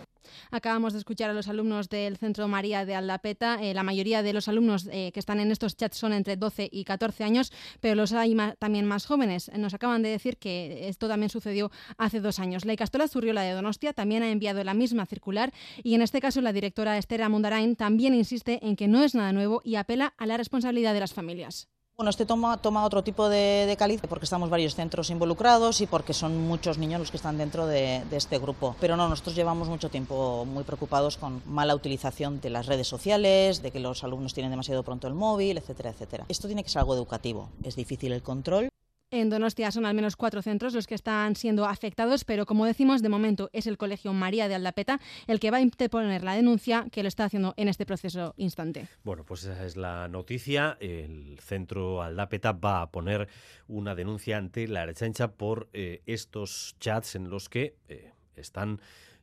Acabamos 0.51 0.93
de 0.93 0.99
escuchar 0.99 1.31
a 1.31 1.33
los 1.33 1.49
alumnos 1.49 1.89
del 1.89 2.17
Centro 2.17 2.49
María 2.49 2.85
de 2.85 2.95
Aldapeta. 2.95 3.63
Eh, 3.63 3.75
la 3.75 3.83
mayoría 3.83 4.23
de 4.23 4.33
los 4.33 4.49
alumnos 4.49 4.89
eh, 4.91 5.13
que 5.13 5.21
están 5.21 5.41
en 5.41 5.51
estos 5.51 5.77
chats 5.77 5.97
son 5.97 6.13
entre 6.13 6.37
12 6.37 6.69
y 6.71 6.85
14 6.85 7.25
años, 7.25 7.53
pero 7.81 7.95
los 7.95 8.13
hay 8.13 8.37
también 8.59 8.87
más 8.87 9.07
jóvenes. 9.07 9.51
Nos 9.57 9.75
acaban 9.75 10.03
de 10.03 10.09
decir 10.09 10.37
que 10.39 10.89
esto 10.89 11.09
también 11.09 11.31
sucedió 11.31 11.71
hace 11.97 12.21
dos 12.21 12.39
años. 12.39 12.65
La 12.65 12.73
Icastola 12.73 13.09
Zurriola 13.09 13.43
de 13.43 13.53
Donostia 13.53 13.93
también 13.93 14.23
ha 14.23 14.31
enviado 14.31 14.63
la 14.65 14.75
misma 14.75 15.07
circular 15.07 15.53
y 15.83 15.95
en 15.95 16.03
este 16.03 16.21
caso 16.21 16.41
la 16.41 16.53
directora 16.53 16.99
Esther 16.99 17.23
Amundarain 17.23 17.77
también 17.77 18.15
insiste 18.15 18.65
en 18.67 18.77
que 18.77 18.89
no 18.89 19.03
es 19.03 19.15
nada 19.15 19.33
nuevo 19.33 19.61
y 19.65 19.77
apela 19.77 20.15
a 20.17 20.27
la 20.27 20.37
responsabilidad 20.37 20.95
de 20.95 21.01
las 21.01 21.15
familias. 21.15 21.69
Bueno, 21.99 22.11
este 22.11 22.27
toma, 22.27 22.59
toma 22.59 22.85
otro 22.85 23.03
tipo 23.03 23.29
de, 23.29 23.67
de 23.67 23.99
porque 24.09 24.25
estamos 24.25 24.49
varios 24.51 24.77
centros 24.77 25.11
involucrados 25.11 25.81
y 25.81 25.89
porque 25.89 26.15
son 26.15 26.47
muchos 26.47 26.79
niños 26.79 27.01
los 27.01 27.11
que 27.11 27.17
están 27.17 27.37
dentro 27.37 27.67
de, 27.67 28.05
de, 28.09 28.17
este 28.17 28.39
grupo. 28.39 28.77
Pero 28.81 28.97
no, 28.97 29.09
nosotros 29.09 29.35
llevamos 29.35 29.67
mucho 29.67 29.89
tiempo 29.91 30.45
muy 30.45 30.63
preocupados 30.63 31.17
con 31.17 31.43
mala 31.45 31.75
utilización 31.75 32.41
de 32.41 32.51
las 32.51 32.67
redes 32.67 32.87
sociales, 32.87 33.63
de 33.63 33.73
que 33.73 33.81
los 33.81 34.05
alumnos 34.05 34.33
tienen 34.33 34.53
demasiado 34.53 34.85
pronto 34.85 35.09
el 35.09 35.15
móvil, 35.15 35.59
etcétera, 35.59 35.91
etcétera. 35.91 36.25
Esto 36.29 36.47
tiene 36.47 36.63
que 36.63 36.71
ser 36.71 36.79
algo 36.79 36.95
educativo. 36.95 37.49
Es 37.65 37.75
difícil 37.75 38.13
el 38.13 38.23
control, 38.23 38.69
En 39.11 39.31
Donostia 39.31 39.71
son 39.71 39.87
al 39.87 39.95
menos 39.95 40.17
cuatro 40.17 40.43
centros 40.43 40.75
los 40.75 40.87
que 40.87 40.95
están 40.95 41.35
siendo 41.35 41.65
afectados, 41.65 42.27
pero 42.27 42.45
como 42.45 42.67
decimos, 42.67 43.01
de 43.01 43.09
momento 43.09 43.49
es 43.55 43.67
el 43.67 43.79
Colegio 43.79 44.13
María 44.13 44.49
de 44.49 44.55
Aldapeta 44.55 45.01
el 45.27 45.41
que 45.41 45.51
va 45.51 45.57
a 45.57 45.61
interponer 45.63 46.23
la 46.23 46.35
denuncia 46.35 46.87
que 46.93 47.03
lo 47.03 47.09
está 47.09 47.25
haciendo 47.25 47.55
en 47.57 47.69
este 47.69 47.87
proceso 47.87 48.35
instante. 48.37 48.87
Bueno, 49.05 49.25
pues 49.25 49.45
esa 49.45 49.65
es 49.65 49.79
la 49.79 50.09
noticia. 50.09 50.77
El 50.79 51.39
centro 51.41 52.03
Aldapeta 52.03 52.53
va 52.53 52.83
a 52.83 52.91
poner 52.91 53.29
una 53.67 53.95
denuncia 53.95 54.37
ante 54.37 54.69
la 54.69 54.83
Arechancha 54.83 55.33
por 55.33 55.71
eh, 55.73 56.03
estos 56.05 56.77
chats 56.79 57.15
en 57.15 57.31
los 57.31 57.49
que 57.49 57.77
eh, 57.89 58.13
están 58.37 58.79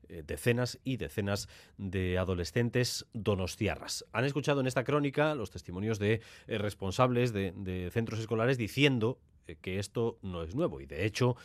eh, 0.09 0.23
decenas 0.25 0.79
y 0.83 0.97
decenas 0.97 1.47
de 1.77 2.17
adolescentes 2.17 3.05
donostiarras. 3.13 4.03
Han 4.13 4.25
escuchado 4.25 4.61
en 4.61 4.67
esta 4.67 4.83
crónica 4.83 5.35
los 5.35 5.51
testimonios 5.51 5.99
de 5.99 6.21
responsables 6.47 7.33
de 7.33 7.89
centros 7.93 8.19
escolares 8.19 8.57
diciendo 8.57 9.19
que 9.61 9.79
esto 9.79 10.17
no 10.21 10.43
es 10.43 10.55
nuevo 10.55 10.81
y 10.81 10.85
de 10.85 11.05
hecho 11.05 11.35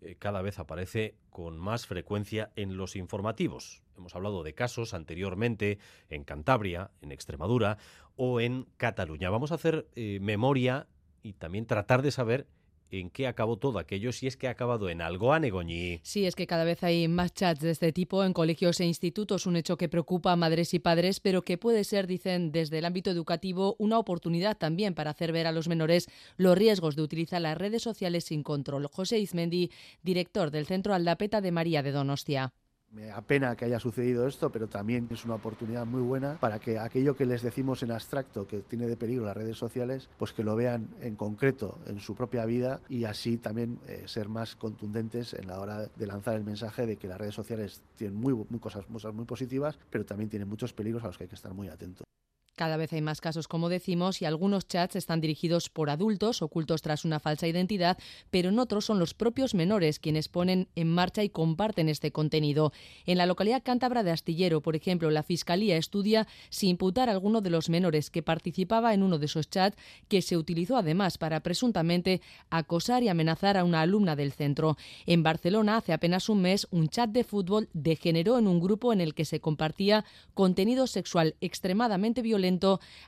eh, 0.00 0.16
cada 0.18 0.42
vez 0.42 0.58
aparece 0.58 1.14
con 1.30 1.58
más 1.58 1.86
frecuencia 1.86 2.50
en 2.56 2.76
los 2.76 2.96
informativos. 2.96 3.82
Hemos 3.96 4.14
hablado 4.14 4.42
de 4.42 4.54
casos 4.54 4.94
anteriormente 4.94 5.78
en 6.10 6.24
Cantabria, 6.24 6.90
en 7.00 7.12
Extremadura 7.12 7.78
o 8.14 8.40
en 8.40 8.66
Cataluña. 8.76 9.30
Vamos 9.30 9.52
a 9.52 9.56
hacer 9.56 9.88
eh, 9.94 10.18
memoria 10.20 10.86
y 11.22 11.32
también 11.34 11.66
tratar 11.66 12.02
de 12.02 12.10
saber 12.10 12.46
en 12.90 13.10
qué 13.10 13.26
acabó 13.26 13.56
todo 13.56 13.78
aquello, 13.78 14.12
si 14.12 14.26
es 14.26 14.36
que 14.36 14.48
ha 14.48 14.52
acabado 14.52 14.88
en 14.88 15.00
algo, 15.00 15.32
Anegoñi. 15.32 16.00
Sí, 16.02 16.26
es 16.26 16.34
que 16.34 16.46
cada 16.46 16.64
vez 16.64 16.82
hay 16.82 17.08
más 17.08 17.32
chats 17.34 17.60
de 17.60 17.70
este 17.70 17.92
tipo 17.92 18.24
en 18.24 18.32
colegios 18.32 18.80
e 18.80 18.86
institutos, 18.86 19.46
un 19.46 19.56
hecho 19.56 19.76
que 19.76 19.88
preocupa 19.88 20.32
a 20.32 20.36
madres 20.36 20.74
y 20.74 20.78
padres, 20.78 21.20
pero 21.20 21.42
que 21.42 21.58
puede 21.58 21.84
ser, 21.84 22.06
dicen 22.06 22.52
desde 22.52 22.78
el 22.78 22.84
ámbito 22.84 23.10
educativo, 23.10 23.76
una 23.78 23.98
oportunidad 23.98 24.56
también 24.56 24.94
para 24.94 25.10
hacer 25.10 25.32
ver 25.32 25.46
a 25.46 25.52
los 25.52 25.68
menores 25.68 26.08
los 26.36 26.56
riesgos 26.56 26.96
de 26.96 27.02
utilizar 27.02 27.40
las 27.40 27.58
redes 27.58 27.82
sociales 27.82 28.24
sin 28.24 28.42
control. 28.42 28.86
José 28.86 29.18
Izmendi, 29.18 29.70
director 30.02 30.50
del 30.50 30.66
Centro 30.66 30.94
Aldapeta 30.94 31.40
de 31.40 31.52
María 31.52 31.82
de 31.82 31.92
Donostia. 31.92 32.52
Me 32.92 33.10
apena 33.10 33.56
que 33.56 33.64
haya 33.64 33.78
sucedido 33.78 34.26
esto, 34.26 34.50
pero 34.50 34.68
también 34.68 35.08
es 35.10 35.24
una 35.24 35.34
oportunidad 35.34 35.84
muy 35.84 36.00
buena 36.00 36.38
para 36.40 36.58
que 36.58 36.78
aquello 36.78 37.14
que 37.14 37.26
les 37.26 37.42
decimos 37.42 37.82
en 37.82 37.90
abstracto 37.90 38.46
que 38.46 38.60
tiene 38.60 38.86
de 38.86 38.96
peligro 38.96 39.26
las 39.26 39.36
redes 39.36 39.58
sociales, 39.58 40.08
pues 40.18 40.32
que 40.32 40.42
lo 40.42 40.56
vean 40.56 40.88
en 41.00 41.14
concreto 41.16 41.78
en 41.86 42.00
su 42.00 42.14
propia 42.14 42.46
vida 42.46 42.80
y 42.88 43.04
así 43.04 43.36
también 43.36 43.78
eh, 43.86 44.04
ser 44.06 44.28
más 44.28 44.56
contundentes 44.56 45.34
en 45.34 45.46
la 45.46 45.60
hora 45.60 45.86
de 45.86 46.06
lanzar 46.06 46.36
el 46.36 46.44
mensaje 46.44 46.86
de 46.86 46.96
que 46.96 47.08
las 47.08 47.18
redes 47.18 47.34
sociales 47.34 47.82
tienen 47.96 48.18
muy, 48.18 48.34
cosas, 48.60 48.86
cosas 48.86 49.12
muy 49.12 49.24
positivas, 49.24 49.78
pero 49.90 50.06
también 50.06 50.30
tienen 50.30 50.48
muchos 50.48 50.72
peligros 50.72 51.04
a 51.04 51.08
los 51.08 51.18
que 51.18 51.24
hay 51.24 51.28
que 51.28 51.36
estar 51.36 51.52
muy 51.52 51.68
atentos. 51.68 52.06
Cada 52.56 52.78
vez 52.78 52.90
hay 52.94 53.02
más 53.02 53.20
casos, 53.20 53.48
como 53.48 53.68
decimos, 53.68 54.22
y 54.22 54.24
algunos 54.24 54.66
chats 54.66 54.96
están 54.96 55.20
dirigidos 55.20 55.68
por 55.68 55.90
adultos 55.90 56.40
ocultos 56.40 56.80
tras 56.80 57.04
una 57.04 57.20
falsa 57.20 57.46
identidad, 57.46 57.98
pero 58.30 58.48
en 58.48 58.58
otros 58.58 58.86
son 58.86 58.98
los 58.98 59.12
propios 59.12 59.54
menores 59.54 59.98
quienes 59.98 60.28
ponen 60.28 60.66
en 60.74 60.88
marcha 60.88 61.22
y 61.22 61.28
comparten 61.28 61.90
este 61.90 62.12
contenido. 62.12 62.72
En 63.04 63.18
la 63.18 63.26
localidad 63.26 63.62
cántabra 63.62 64.02
de 64.02 64.10
Astillero, 64.10 64.62
por 64.62 64.74
ejemplo, 64.74 65.10
la 65.10 65.22
Fiscalía 65.22 65.76
estudia 65.76 66.26
si 66.48 66.68
imputar 66.68 67.10
a 67.10 67.12
alguno 67.12 67.42
de 67.42 67.50
los 67.50 67.68
menores 67.68 68.08
que 68.08 68.22
participaba 68.22 68.94
en 68.94 69.02
uno 69.02 69.18
de 69.18 69.26
esos 69.26 69.50
chats 69.50 69.76
que 70.08 70.22
se 70.22 70.38
utilizó 70.38 70.78
además 70.78 71.18
para 71.18 71.40
presuntamente 71.40 72.22
acosar 72.48 73.02
y 73.02 73.10
amenazar 73.10 73.58
a 73.58 73.64
una 73.64 73.82
alumna 73.82 74.16
del 74.16 74.32
centro. 74.32 74.78
En 75.04 75.22
Barcelona, 75.22 75.76
hace 75.76 75.92
apenas 75.92 76.30
un 76.30 76.40
mes, 76.40 76.66
un 76.70 76.88
chat 76.88 77.10
de 77.10 77.22
fútbol 77.22 77.68
degeneró 77.74 78.38
en 78.38 78.46
un 78.46 78.60
grupo 78.60 78.94
en 78.94 79.02
el 79.02 79.12
que 79.12 79.26
se 79.26 79.40
compartía 79.40 80.06
contenido 80.32 80.86
sexual 80.86 81.34
extremadamente 81.42 82.22
violento 82.22 82.45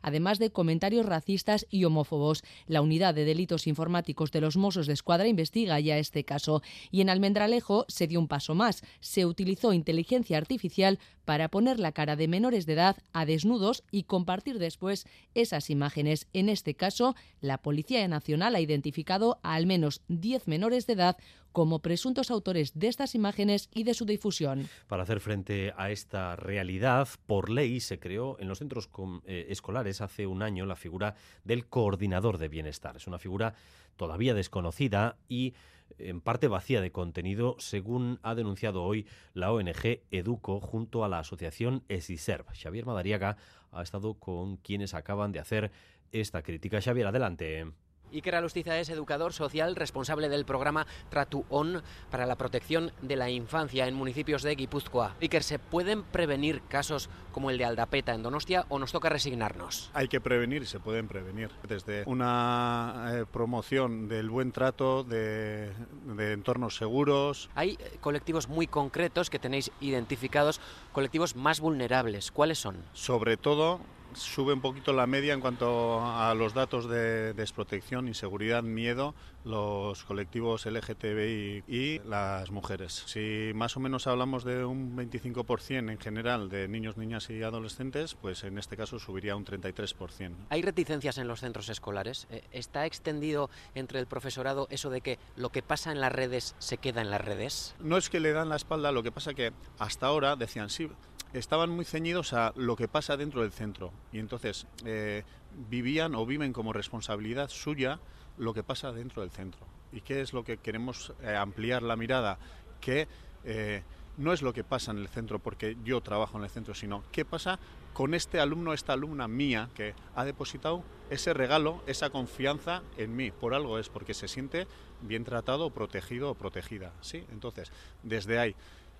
además 0.02 0.38
de 0.38 0.50
comentarios 0.50 1.06
racistas 1.06 1.66
y 1.70 1.84
homófobos. 1.84 2.42
La 2.66 2.82
unidad 2.82 3.14
de 3.14 3.24
delitos 3.24 3.66
informáticos 3.66 4.32
de 4.32 4.40
los 4.40 4.56
Mossos 4.56 4.86
de 4.86 4.92
Escuadra 4.92 5.28
investiga 5.28 5.80
ya 5.80 5.98
este 5.98 6.24
caso. 6.24 6.62
Y 6.90 7.00
en 7.00 7.10
Almendralejo 7.10 7.84
se 7.88 8.06
dio 8.06 8.20
un 8.20 8.28
paso 8.28 8.54
más. 8.54 8.82
Se 9.00 9.26
utilizó 9.26 9.72
inteligencia 9.72 10.38
artificial 10.38 10.98
para 11.24 11.48
poner 11.48 11.78
la 11.78 11.92
cara 11.92 12.16
de 12.16 12.26
menores 12.26 12.64
de 12.64 12.72
edad 12.72 12.96
a 13.12 13.26
desnudos 13.26 13.84
y 13.90 14.04
compartir 14.04 14.58
después 14.58 15.06
esas 15.34 15.70
imágenes. 15.70 16.26
En 16.32 16.48
este 16.48 16.74
caso, 16.74 17.14
la 17.40 17.58
Policía 17.58 18.06
Nacional 18.08 18.54
ha 18.54 18.60
identificado 18.60 19.38
a 19.42 19.54
al 19.54 19.66
menos 19.66 20.02
10 20.08 20.48
menores 20.48 20.86
de 20.86 20.94
edad 20.94 21.16
como 21.58 21.80
presuntos 21.80 22.30
autores 22.30 22.78
de 22.78 22.86
estas 22.86 23.16
imágenes 23.16 23.68
y 23.74 23.82
de 23.82 23.92
su 23.92 24.04
difusión. 24.04 24.68
Para 24.86 25.02
hacer 25.02 25.18
frente 25.18 25.74
a 25.76 25.90
esta 25.90 26.36
realidad, 26.36 27.08
por 27.26 27.50
ley 27.50 27.80
se 27.80 27.98
creó 27.98 28.38
en 28.38 28.46
los 28.46 28.60
centros 28.60 28.88
eh, 29.26 29.46
escolares 29.48 30.00
hace 30.00 30.28
un 30.28 30.44
año 30.44 30.66
la 30.66 30.76
figura 30.76 31.16
del 31.42 31.66
coordinador 31.66 32.38
de 32.38 32.46
bienestar. 32.46 32.94
Es 32.96 33.08
una 33.08 33.18
figura 33.18 33.54
todavía 33.96 34.34
desconocida 34.34 35.16
y 35.28 35.54
en 35.98 36.20
parte 36.20 36.46
vacía 36.46 36.80
de 36.80 36.92
contenido, 36.92 37.56
según 37.58 38.20
ha 38.22 38.36
denunciado 38.36 38.84
hoy 38.84 39.08
la 39.34 39.50
ONG 39.50 40.02
Educo 40.12 40.60
junto 40.60 41.04
a 41.04 41.08
la 41.08 41.18
asociación 41.18 41.82
ESISERV. 41.88 42.54
Xavier 42.54 42.86
Madariaga 42.86 43.36
ha 43.72 43.82
estado 43.82 44.14
con 44.14 44.58
quienes 44.58 44.94
acaban 44.94 45.32
de 45.32 45.40
hacer 45.40 45.72
esta 46.12 46.44
crítica. 46.44 46.80
Xavier, 46.80 47.08
adelante. 47.08 47.66
Iker 48.12 48.34
Alustiza 48.34 48.78
es 48.78 48.88
educador 48.88 49.32
social 49.32 49.76
responsable 49.76 50.28
del 50.28 50.44
programa 50.44 50.86
Tratu 51.10 51.44
On 51.50 51.82
para 52.10 52.26
la 52.26 52.36
protección 52.36 52.92
de 53.02 53.16
la 53.16 53.30
infancia 53.30 53.86
en 53.86 53.94
municipios 53.94 54.42
de 54.42 54.54
Guipúzcoa. 54.54 55.16
Iker, 55.20 55.42
¿se 55.42 55.58
pueden 55.58 56.02
prevenir 56.02 56.62
casos 56.68 57.10
como 57.32 57.50
el 57.50 57.58
de 57.58 57.64
Aldapeta 57.64 58.14
en 58.14 58.22
Donostia 58.22 58.66
o 58.68 58.78
nos 58.78 58.92
toca 58.92 59.08
resignarnos? 59.08 59.90
Hay 59.94 60.08
que 60.08 60.20
prevenir 60.20 60.62
y 60.62 60.66
se 60.66 60.80
pueden 60.80 61.08
prevenir. 61.08 61.50
Desde 61.66 62.04
una 62.06 63.10
eh, 63.12 63.24
promoción 63.30 64.08
del 64.08 64.30
buen 64.30 64.52
trato, 64.52 65.04
de, 65.04 65.72
de 66.16 66.32
entornos 66.32 66.76
seguros. 66.76 67.50
Hay 67.54 67.72
eh, 67.72 67.98
colectivos 68.00 68.48
muy 68.48 68.66
concretos 68.66 69.30
que 69.30 69.38
tenéis 69.38 69.70
identificados, 69.80 70.60
colectivos 70.92 71.36
más 71.36 71.60
vulnerables. 71.60 72.30
¿Cuáles 72.30 72.58
son? 72.58 72.76
Sobre 72.92 73.36
todo 73.36 73.80
sube 74.18 74.52
un 74.52 74.60
poquito 74.60 74.92
la 74.92 75.06
media 75.06 75.32
en 75.32 75.40
cuanto 75.40 76.00
a 76.04 76.34
los 76.34 76.54
datos 76.54 76.88
de 76.88 77.32
desprotección, 77.32 78.08
inseguridad, 78.08 78.62
miedo, 78.62 79.14
los 79.44 80.04
colectivos 80.04 80.66
LGTBI 80.66 81.64
y 81.66 81.98
las 82.00 82.50
mujeres. 82.50 83.04
Si 83.06 83.52
más 83.54 83.76
o 83.76 83.80
menos 83.80 84.06
hablamos 84.06 84.44
de 84.44 84.64
un 84.64 84.96
25% 84.96 85.90
en 85.90 85.98
general 85.98 86.48
de 86.48 86.68
niños, 86.68 86.96
niñas 86.96 87.30
y 87.30 87.42
adolescentes, 87.42 88.14
pues 88.14 88.44
en 88.44 88.58
este 88.58 88.76
caso 88.76 88.98
subiría 88.98 89.36
un 89.36 89.44
33%. 89.44 90.34
¿Hay 90.50 90.62
reticencias 90.62 91.18
en 91.18 91.28
los 91.28 91.40
centros 91.40 91.68
escolares? 91.68 92.26
Eh, 92.30 92.42
¿Está 92.52 92.86
extendido 92.86 93.50
entre 93.74 94.00
el 94.00 94.06
profesorado 94.06 94.66
eso 94.70 94.90
de 94.90 95.00
que 95.00 95.18
lo 95.36 95.50
que 95.50 95.62
pasa 95.62 95.92
en 95.92 96.00
las 96.00 96.12
redes 96.12 96.54
se 96.58 96.78
queda 96.78 97.00
en 97.00 97.10
las 97.10 97.20
redes? 97.20 97.74
No 97.78 97.96
es 97.96 98.10
que 98.10 98.20
le 98.20 98.32
dan 98.32 98.48
la 98.48 98.56
espalda, 98.56 98.92
lo 98.92 99.02
que 99.02 99.12
pasa 99.12 99.34
que 99.34 99.52
hasta 99.78 100.06
ahora 100.06 100.36
decían 100.36 100.70
sí, 100.70 100.88
estaban 101.32 101.70
muy 101.70 101.84
ceñidos 101.84 102.32
a 102.32 102.52
lo 102.56 102.76
que 102.76 102.88
pasa 102.88 103.16
dentro 103.16 103.42
del 103.42 103.52
centro 103.52 103.92
y 104.12 104.18
entonces 104.18 104.66
eh, 104.84 105.24
vivían 105.68 106.14
o 106.14 106.24
viven 106.26 106.52
como 106.52 106.72
responsabilidad 106.72 107.48
suya 107.48 108.00
lo 108.36 108.54
que 108.54 108.62
pasa 108.62 108.92
dentro 108.92 109.22
del 109.22 109.30
centro. 109.30 109.66
¿Y 109.92 110.00
qué 110.02 110.20
es 110.20 110.32
lo 110.32 110.44
que 110.44 110.58
queremos 110.58 111.12
eh, 111.22 111.34
ampliar 111.34 111.82
la 111.82 111.96
mirada? 111.96 112.38
Que 112.80 113.08
eh, 113.44 113.82
no 114.16 114.32
es 114.32 114.42
lo 114.42 114.52
que 114.52 114.64
pasa 114.64 114.90
en 114.90 114.98
el 114.98 115.08
centro 115.08 115.38
porque 115.38 115.76
yo 115.84 116.00
trabajo 116.00 116.38
en 116.38 116.44
el 116.44 116.50
centro, 116.50 116.74
sino 116.74 117.02
qué 117.12 117.24
pasa 117.24 117.58
con 117.92 118.14
este 118.14 118.38
alumno, 118.38 118.72
esta 118.72 118.92
alumna 118.92 119.26
mía 119.26 119.70
que 119.74 119.94
ha 120.14 120.24
depositado 120.24 120.84
ese 121.10 121.32
regalo, 121.32 121.82
esa 121.86 122.10
confianza 122.10 122.82
en 122.96 123.16
mí. 123.16 123.30
Por 123.30 123.54
algo 123.54 123.78
es 123.78 123.88
porque 123.88 124.14
se 124.14 124.28
siente 124.28 124.66
bien 125.00 125.24
tratado, 125.24 125.70
protegido 125.70 126.30
o 126.30 126.34
protegida. 126.34 126.92
¿sí? 127.00 127.24
Entonces, 127.32 127.72
desde 128.02 128.38
ahí 128.38 128.54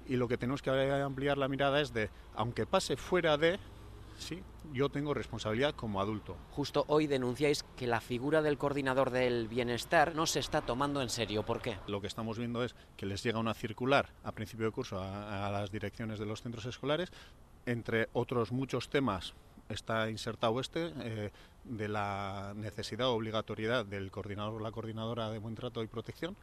y 0.08 0.16
lo 0.16 0.26
que 0.26 0.38
tenemos 0.38 0.62
que 0.62 0.70
ampliar 0.70 1.38
la 1.38 1.48
mirada 1.48 1.80
es 1.80 1.92
de, 1.92 2.10
aunque 2.34 2.66
pase 2.66 2.96
fuera 2.96 3.36
de, 3.36 3.58
sí, 4.18 4.42
yo 4.72 4.88
tengo 4.88 5.14
responsabilidad 5.14 5.74
como 5.74 6.00
adulto. 6.00 6.36
Justo 6.52 6.84
hoy 6.88 7.06
denunciáis 7.06 7.64
que 7.76 7.86
la 7.86 8.00
figura 8.00 8.40
del 8.40 8.58
coordinador 8.58 9.10
del 9.10 9.48
bienestar 9.48 10.14
no 10.14 10.26
se 10.26 10.40
está 10.40 10.62
tomando 10.62 11.02
en 11.02 11.10
serio. 11.10 11.44
¿Por 11.44 11.60
qué? 11.60 11.76
Lo 11.86 12.00
que 12.00 12.06
estamos 12.06 12.38
viendo 12.38 12.64
es 12.64 12.74
que 12.96 13.06
les 13.06 13.22
llega 13.22 13.38
una 13.38 13.54
circular 13.54 14.08
a 14.24 14.32
principio 14.32 14.66
de 14.66 14.72
curso 14.72 14.98
a, 15.00 15.50
las 15.50 15.70
direcciones 15.70 16.18
de 16.18 16.26
los 16.26 16.42
centros 16.42 16.64
escolares, 16.64 17.10
entre 17.66 18.08
otros 18.14 18.50
muchos 18.50 18.88
temas 18.88 19.34
está 19.68 20.08
insertado 20.08 20.58
este 20.60 20.92
eh, 21.00 21.30
de 21.64 21.88
la 21.88 22.54
necesidad 22.56 23.08
o 23.08 23.14
obligatoriedad 23.14 23.84
del 23.84 24.10
coordinador 24.10 24.54
o 24.54 24.60
la 24.60 24.72
coordinadora 24.72 25.28
de 25.28 25.38
buen 25.38 25.54
trato 25.54 25.82
y 25.82 25.86
protección, 25.86 26.34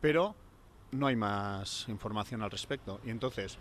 pero 0.00 0.34
no 0.92 1.06
hay 1.06 1.16
más 1.16 1.86
información 1.88 2.42
al 2.42 2.50
respecto. 2.50 3.00
Y 3.04 3.10
entonces, 3.10 3.58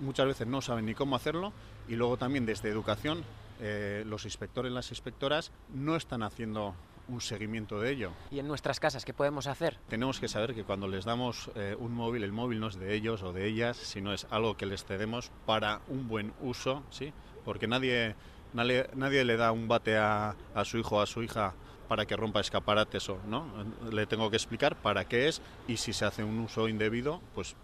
muchas 0.00 0.26
veces 0.26 0.46
no 0.46 0.60
saben 0.60 0.86
ni 0.86 0.94
cómo 0.94 1.16
hacerlo 1.16 1.52
y 1.88 1.96
luego 1.96 2.16
también 2.16 2.46
desde 2.46 2.68
educación 2.68 3.24
eh, 3.60 4.04
los 4.06 4.24
inspectores, 4.24 4.72
las 4.72 4.90
inspectoras 4.90 5.52
no 5.72 5.96
están 5.96 6.22
haciendo 6.22 6.74
un 7.08 7.20
seguimiento 7.20 7.80
de 7.80 7.90
ello. 7.90 8.12
¿Y 8.30 8.38
en 8.38 8.48
nuestras 8.48 8.80
casas 8.80 9.04
qué 9.04 9.12
podemos 9.12 9.46
hacer? 9.46 9.78
Tenemos 9.88 10.20
que 10.20 10.28
saber 10.28 10.54
que 10.54 10.64
cuando 10.64 10.88
les 10.88 11.04
damos 11.04 11.50
eh, 11.54 11.76
un 11.78 11.92
móvil, 11.92 12.24
el 12.24 12.32
móvil 12.32 12.60
no 12.60 12.68
es 12.68 12.76
de 12.76 12.94
ellos 12.94 13.22
o 13.22 13.32
de 13.32 13.46
ellas, 13.46 13.76
sino 13.76 14.12
es 14.12 14.26
algo 14.30 14.56
que 14.56 14.66
les 14.66 14.84
cedemos 14.84 15.30
para 15.46 15.80
un 15.88 16.08
buen 16.08 16.32
uso, 16.40 16.82
¿sí? 16.90 17.12
Porque 17.44 17.66
nadie, 17.66 18.14
nadie, 18.52 18.88
nadie 18.94 19.24
le 19.24 19.36
da 19.36 19.52
un 19.52 19.68
bate 19.68 19.96
a, 19.96 20.36
a 20.54 20.64
su 20.64 20.78
hijo 20.78 20.96
o 20.96 21.00
a 21.00 21.06
su 21.06 21.22
hija 21.22 21.54
para 21.92 22.06
que 22.06 22.16
rompa 22.16 22.40
escaparates 22.40 23.06
o 23.10 23.18
no. 23.26 23.44
Le 23.92 24.06
tengo 24.06 24.30
que 24.30 24.36
explicar 24.36 24.76
para 24.76 25.04
qué 25.04 25.28
es 25.28 25.42
y 25.68 25.76
si 25.76 25.92
se 25.92 26.06
hace 26.06 26.24
un 26.24 26.38
uso 26.38 26.66
indebido, 26.66 27.20
pues 27.34 27.54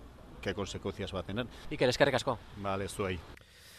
qué 0.43 0.53
consecuencias 0.53 1.15
va 1.15 1.21
a 1.21 1.23
tener. 1.23 1.47
¿Y 1.71 1.79
qué 1.79 1.87
les 1.87 1.97
casco? 1.97 2.39
Vale, 2.59 2.85
estoy 2.85 3.15
ahí. 3.15 3.21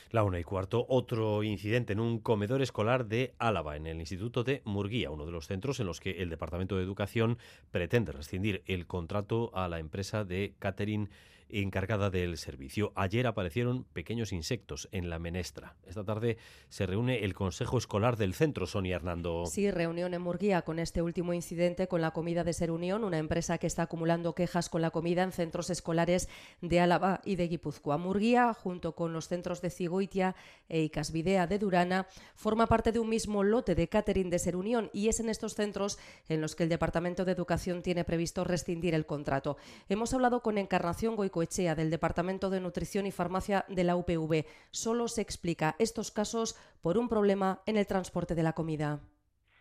La 0.10 0.24
una 0.24 0.40
y 0.40 0.44
cuarto, 0.44 0.88
otro 0.90 1.44
incidente 1.44 1.94
en 1.94 2.00
un 2.00 2.18
comedor 2.18 2.64
escolar 2.64 3.06
de 3.06 3.36
Álava, 3.38 3.76
en 3.76 3.86
el 3.86 4.00
Instituto 4.00 4.44
de 4.44 4.64
Murguía, 4.66 5.12
uno 5.12 5.28
de 5.28 5.32
los 5.32 5.46
centros 5.46 5.80
en 5.80 5.86
los 5.86 6.00
que 6.00 6.24
el 6.24 6.32
Departamento 6.32 6.78
de 6.78 6.84
Educación 6.84 7.38
pretende 7.70 8.12
rescindir 8.12 8.64
el 8.66 8.88
contrato 8.88 9.52
a 9.54 9.68
la 9.68 9.78
empresa 9.78 10.24
de 10.24 10.56
catering 10.58 11.12
encargada 11.50 12.10
del 12.10 12.38
servicio. 12.38 12.92
Ayer 12.96 13.28
aparecieron 13.28 13.84
pequeños 13.84 14.32
insectos 14.32 14.88
en 14.92 15.10
la 15.10 15.20
menestra. 15.20 15.76
Esta 15.88 16.04
tarde 16.04 16.38
se 16.70 16.86
reúne 16.86 17.24
el 17.24 17.34
Consejo 17.34 17.78
Escolar 17.78 18.18
del 18.18 18.34
Centro, 18.34 18.68
Sonia 18.68 18.96
Hernando. 18.96 19.46
Sí, 19.46 19.72
reunión 19.72 20.14
en 20.14 20.22
Murguía 20.22 20.62
con 20.62 20.80
este 20.80 21.02
último 21.02 21.34
incidente 21.34 21.88
con 21.88 22.02
la 22.02 22.12
comida 22.12 22.44
de 22.44 22.54
Ser 22.54 22.72
Unión, 22.72 23.04
una 23.04 23.18
empresa 23.18 23.58
que 23.58 23.68
está 23.68 23.84
acumulando 23.84 24.36
quejas 24.36 24.70
con 24.70 24.82
la 24.82 24.92
comida 24.92 25.24
en 25.24 25.32
centros 25.32 25.70
escolares 25.70 26.30
de 26.62 26.80
Álava 26.80 27.22
y 27.26 27.36
de 27.36 27.48
Guipúzcoa. 27.48 27.98
Murguía, 27.98 28.54
junto 28.54 28.96
con 28.96 29.14
los 29.14 29.28
centros 29.28 29.62
de 29.62 29.70
Cigoitia 29.70 30.36
e 30.68 30.82
Icasvidea 30.82 31.48
de 31.48 31.60
Durana, 31.60 32.08
forma 32.36 32.68
parte 32.68 32.92
de 32.92 33.00
un 33.00 33.10
mismo 33.10 33.44
lote 33.44 33.76
de 33.76 33.88
catering 33.88 34.30
de 34.30 34.40
Ser 34.40 34.56
Unión 34.56 34.90
y 34.94 35.08
es 35.08 35.20
en 35.20 35.30
estos 35.30 35.56
centros 35.56 35.98
en 36.28 36.42
los 36.42 36.56
que 36.56 36.64
el 36.64 36.70
Departamento 36.70 37.26
de 37.26 37.32
Educación 37.32 37.82
tiene 37.82 38.04
previsto 38.04 38.44
rescindir 38.44 38.94
el 38.94 39.06
contrato. 39.06 39.58
Hemos 39.88 40.14
hablado 40.14 40.42
con 40.42 40.58
Encarnación 40.58 41.16
Goico 41.16 41.39
Echea, 41.42 41.76
del 41.76 41.90
Departamento 41.90 42.50
de 42.50 42.60
Nutrición 42.60 43.06
y 43.06 43.12
Farmacia 43.12 43.66
de 43.68 43.84
la 43.84 43.96
UPV. 43.96 44.46
Solo 44.72 45.08
se 45.08 45.22
explica 45.22 45.76
estos 45.80 46.12
casos 46.12 46.56
por 46.82 46.98
un 46.98 47.10
problema 47.10 47.60
en 47.66 47.78
el 47.78 47.88
transporte 47.88 48.36
de 48.36 48.44
la 48.44 48.54
comida. 48.54 49.00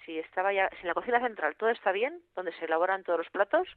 Si, 0.04 0.18
estaba 0.18 0.52
ya, 0.52 0.68
si 0.70 0.82
en 0.82 0.88
la 0.88 0.94
cocina 0.94 1.20
central 1.20 1.56
todo 1.56 1.70
está 1.70 1.92
bien, 1.92 2.22
donde 2.34 2.52
se 2.52 2.64
elaboran 2.64 3.04
todos 3.04 3.18
los 3.18 3.30
platos, 3.30 3.68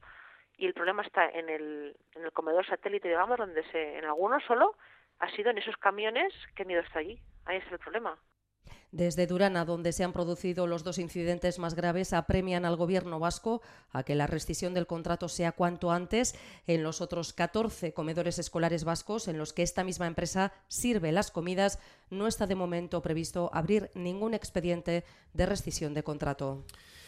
y 0.56 0.66
el 0.66 0.74
problema 0.74 1.02
está 1.02 1.28
en 1.28 1.48
el, 1.48 1.96
en 2.14 2.24
el 2.24 2.32
comedor 2.32 2.66
satélite, 2.66 3.08
digamos, 3.08 3.38
donde 3.38 3.62
se, 3.70 3.98
en 3.98 4.04
algunos 4.04 4.42
solo 4.44 4.76
ha 5.18 5.30
sido 5.30 5.50
en 5.50 5.58
esos 5.58 5.76
camiones 5.76 6.32
que 6.54 6.62
han 6.62 6.70
ido 6.70 6.80
hasta 6.80 6.98
allí. 6.98 7.18
Ahí 7.44 7.58
es 7.58 7.72
el 7.72 7.78
problema. 7.78 8.18
Desde 8.92 9.26
Durana, 9.26 9.64
donde 9.64 9.92
se 9.92 10.04
han 10.04 10.12
producido 10.12 10.66
los 10.66 10.84
dos 10.84 10.98
incidentes 10.98 11.58
más 11.58 11.74
graves, 11.74 12.12
apremian 12.12 12.66
al 12.66 12.76
gobierno 12.76 13.18
vasco 13.18 13.62
a 13.90 14.02
que 14.02 14.14
la 14.14 14.26
rescisión 14.26 14.74
del 14.74 14.86
contrato 14.86 15.30
sea 15.30 15.52
cuanto 15.52 15.90
antes 15.90 16.34
en 16.66 16.82
los 16.82 17.00
otros 17.00 17.32
14 17.32 17.94
comedores 17.94 18.38
escolares 18.38 18.84
vascos 18.84 19.28
en 19.28 19.38
los 19.38 19.54
que 19.54 19.62
esta 19.62 19.82
misma 19.82 20.06
empresa 20.06 20.52
sirve 20.68 21.10
las 21.10 21.30
comidas. 21.30 21.78
No 22.10 22.26
está 22.26 22.46
de 22.46 22.54
momento 22.54 23.00
previsto 23.00 23.48
abrir 23.54 23.90
ningún 23.94 24.34
expediente 24.34 25.04
de 25.32 25.46
rescisión 25.46 25.94
de 25.94 26.04
contrato. 26.04 26.62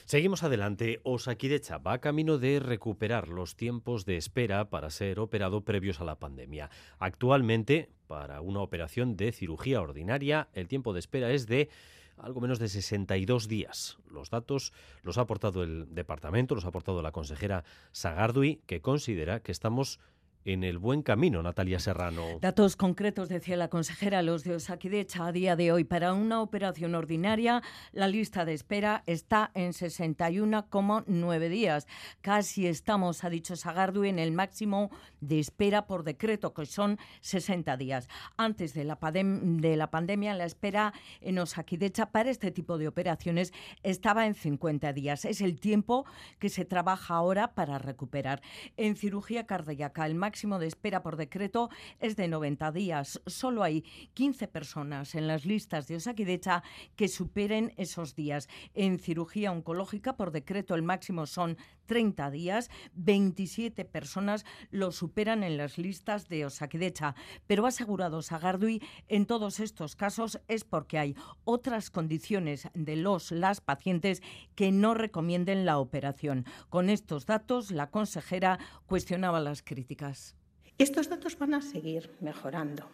Seguimos 0.06 0.42
adelante. 0.42 1.00
Osakidecha 1.02 1.78
va 1.78 1.98
camino 1.98 2.36
de 2.36 2.60
recuperar 2.60 3.28
los 3.28 3.56
tiempos 3.56 4.04
de 4.04 4.18
espera 4.18 4.68
para 4.68 4.90
ser 4.90 5.18
operado 5.18 5.62
previos 5.62 5.98
a 5.98 6.04
la 6.04 6.18
pandemia. 6.18 6.68
Actualmente, 6.98 7.88
para 8.06 8.42
una 8.42 8.60
operación 8.60 9.16
de 9.16 9.32
cirugía 9.32 9.80
ordinaria, 9.80 10.48
el 10.52 10.68
tiempo 10.68 10.92
de 10.92 11.00
espera 11.00 11.30
es 11.30 11.46
de 11.46 11.70
algo 12.18 12.42
menos 12.42 12.58
de 12.58 12.68
62 12.68 13.48
días. 13.48 13.96
Los 14.10 14.28
datos 14.28 14.74
los 15.02 15.16
ha 15.16 15.22
aportado 15.22 15.62
el 15.62 15.86
departamento, 15.94 16.54
los 16.54 16.66
ha 16.66 16.68
aportado 16.68 17.00
la 17.00 17.10
consejera 17.12 17.64
Sagardui, 17.92 18.60
que 18.66 18.82
considera 18.82 19.40
que 19.40 19.52
estamos 19.52 20.00
en 20.44 20.62
el 20.62 20.78
buen 20.78 21.02
camino, 21.02 21.42
Natalia 21.42 21.78
Serrano. 21.78 22.38
Datos 22.40 22.76
concretos, 22.76 23.28
decía 23.28 23.56
la 23.56 23.68
consejera, 23.68 24.22
los 24.22 24.44
de 24.44 24.56
Osakidecha 24.56 25.26
a 25.26 25.32
día 25.32 25.56
de 25.56 25.72
hoy. 25.72 25.84
Para 25.84 26.12
una 26.12 26.42
operación 26.42 26.94
ordinaria, 26.94 27.62
la 27.92 28.08
lista 28.08 28.44
de 28.44 28.52
espera 28.52 29.02
está 29.06 29.50
en 29.54 29.72
61,9 29.72 31.48
días. 31.48 31.86
Casi 32.20 32.66
estamos, 32.66 33.24
ha 33.24 33.30
dicho 33.30 33.56
Sagardu, 33.56 34.04
en 34.04 34.18
el 34.18 34.32
máximo 34.32 34.90
de 35.20 35.40
espera 35.40 35.86
por 35.86 36.04
decreto, 36.04 36.52
que 36.52 36.66
son 36.66 36.98
60 37.22 37.76
días. 37.78 38.08
Antes 38.36 38.74
de 38.74 38.84
la, 38.84 38.98
de 39.00 39.76
la 39.76 39.90
pandemia, 39.90 40.34
la 40.34 40.44
espera 40.44 40.92
en 41.22 41.38
Osakidecha 41.38 42.10
para 42.10 42.30
este 42.30 42.50
tipo 42.50 42.76
de 42.76 42.88
operaciones 42.88 43.54
estaba 43.82 44.26
en 44.26 44.34
50 44.34 44.92
días. 44.92 45.24
Es 45.24 45.40
el 45.40 45.58
tiempo 45.58 46.04
que 46.38 46.50
se 46.50 46.66
trabaja 46.66 47.14
ahora 47.14 47.54
para 47.54 47.78
recuperar. 47.78 48.42
En 48.76 48.96
cirugía 48.96 49.46
cardíaca, 49.46 50.04
el 50.04 50.14
máximo 50.14 50.33
máximo 50.34 50.58
de 50.58 50.66
espera 50.66 51.00
por 51.00 51.16
decreto 51.16 51.70
es 52.00 52.16
de 52.16 52.26
90 52.26 52.72
días. 52.72 53.22
Solo 53.24 53.62
hay 53.62 53.82
15 54.14 54.48
personas 54.48 55.14
en 55.14 55.28
las 55.28 55.44
listas 55.44 55.86
de 55.86 55.94
Osakidecha 55.94 56.64
que 56.96 57.06
superen 57.06 57.72
esos 57.76 58.16
días. 58.16 58.48
En 58.74 58.98
cirugía 58.98 59.52
oncológica 59.52 60.16
por 60.16 60.32
decreto 60.32 60.74
el 60.74 60.82
máximo 60.82 61.26
son 61.26 61.56
30 61.86 62.30
días, 62.30 62.70
27 62.94 63.84
personas 63.84 64.44
lo 64.70 64.92
superan 64.92 65.42
en 65.42 65.56
las 65.56 65.78
listas 65.78 66.28
de 66.28 66.46
Osakidecha, 66.46 67.14
pero 67.46 67.64
ha 67.64 67.68
asegurado 67.68 68.22
Sagardui 68.22 68.82
en 69.08 69.26
todos 69.26 69.60
estos 69.60 69.96
casos 69.96 70.40
es 70.48 70.64
porque 70.64 70.98
hay 70.98 71.16
otras 71.44 71.90
condiciones 71.90 72.68
de 72.74 72.96
los 72.96 73.30
las 73.30 73.60
pacientes 73.60 74.22
que 74.54 74.72
no 74.72 74.94
recomienden 74.94 75.64
la 75.64 75.78
operación. 75.78 76.44
Con 76.68 76.90
estos 76.90 77.26
datos 77.26 77.70
la 77.70 77.90
consejera 77.90 78.58
cuestionaba 78.86 79.40
las 79.40 79.62
críticas. 79.62 80.36
Estos 80.78 81.08
datos 81.08 81.38
van 81.38 81.54
a 81.54 81.62
seguir 81.62 82.10
mejorando, 82.20 82.88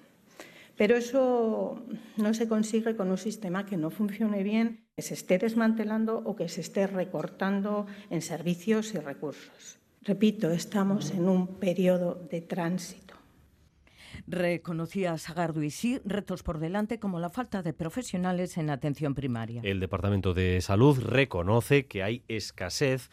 pero 0.81 0.97
eso 0.97 1.85
no 2.17 2.33
se 2.33 2.49
consigue 2.49 2.97
con 2.97 3.11
un 3.11 3.19
sistema 3.19 3.67
que 3.67 3.77
no 3.77 3.91
funcione 3.91 4.43
bien, 4.43 4.87
que 4.97 5.03
se 5.03 5.13
esté 5.13 5.37
desmantelando 5.37 6.23
o 6.25 6.37
que 6.37 6.49
se 6.49 6.63
esté 6.63 6.87
recortando 6.87 7.85
en 8.09 8.23
servicios 8.23 8.95
y 8.95 8.99
recursos. 8.99 9.79
Repito, 10.01 10.51
estamos 10.51 11.11
en 11.11 11.29
un 11.29 11.59
periodo 11.59 12.27
de 12.31 12.41
tránsito. 12.41 13.15
Reconocía 14.27 15.19
Sagardo 15.19 15.63
y 15.63 15.69
sí 15.69 16.01
retos 16.07 16.43
por 16.43 16.59
delante 16.59 16.99
como 16.99 17.21
la 17.21 17.29
falta 17.29 17.63
de 17.63 17.75
profesionales 17.75 18.57
en 18.57 18.71
atención 18.71 19.15
primaria. 19.15 19.61
El 19.63 19.81
Departamento 19.81 20.33
de 20.33 20.63
Salud 20.63 20.99
reconoce 20.99 21.89
que 21.89 22.03
hay 22.03 22.25
escasez 22.27 23.11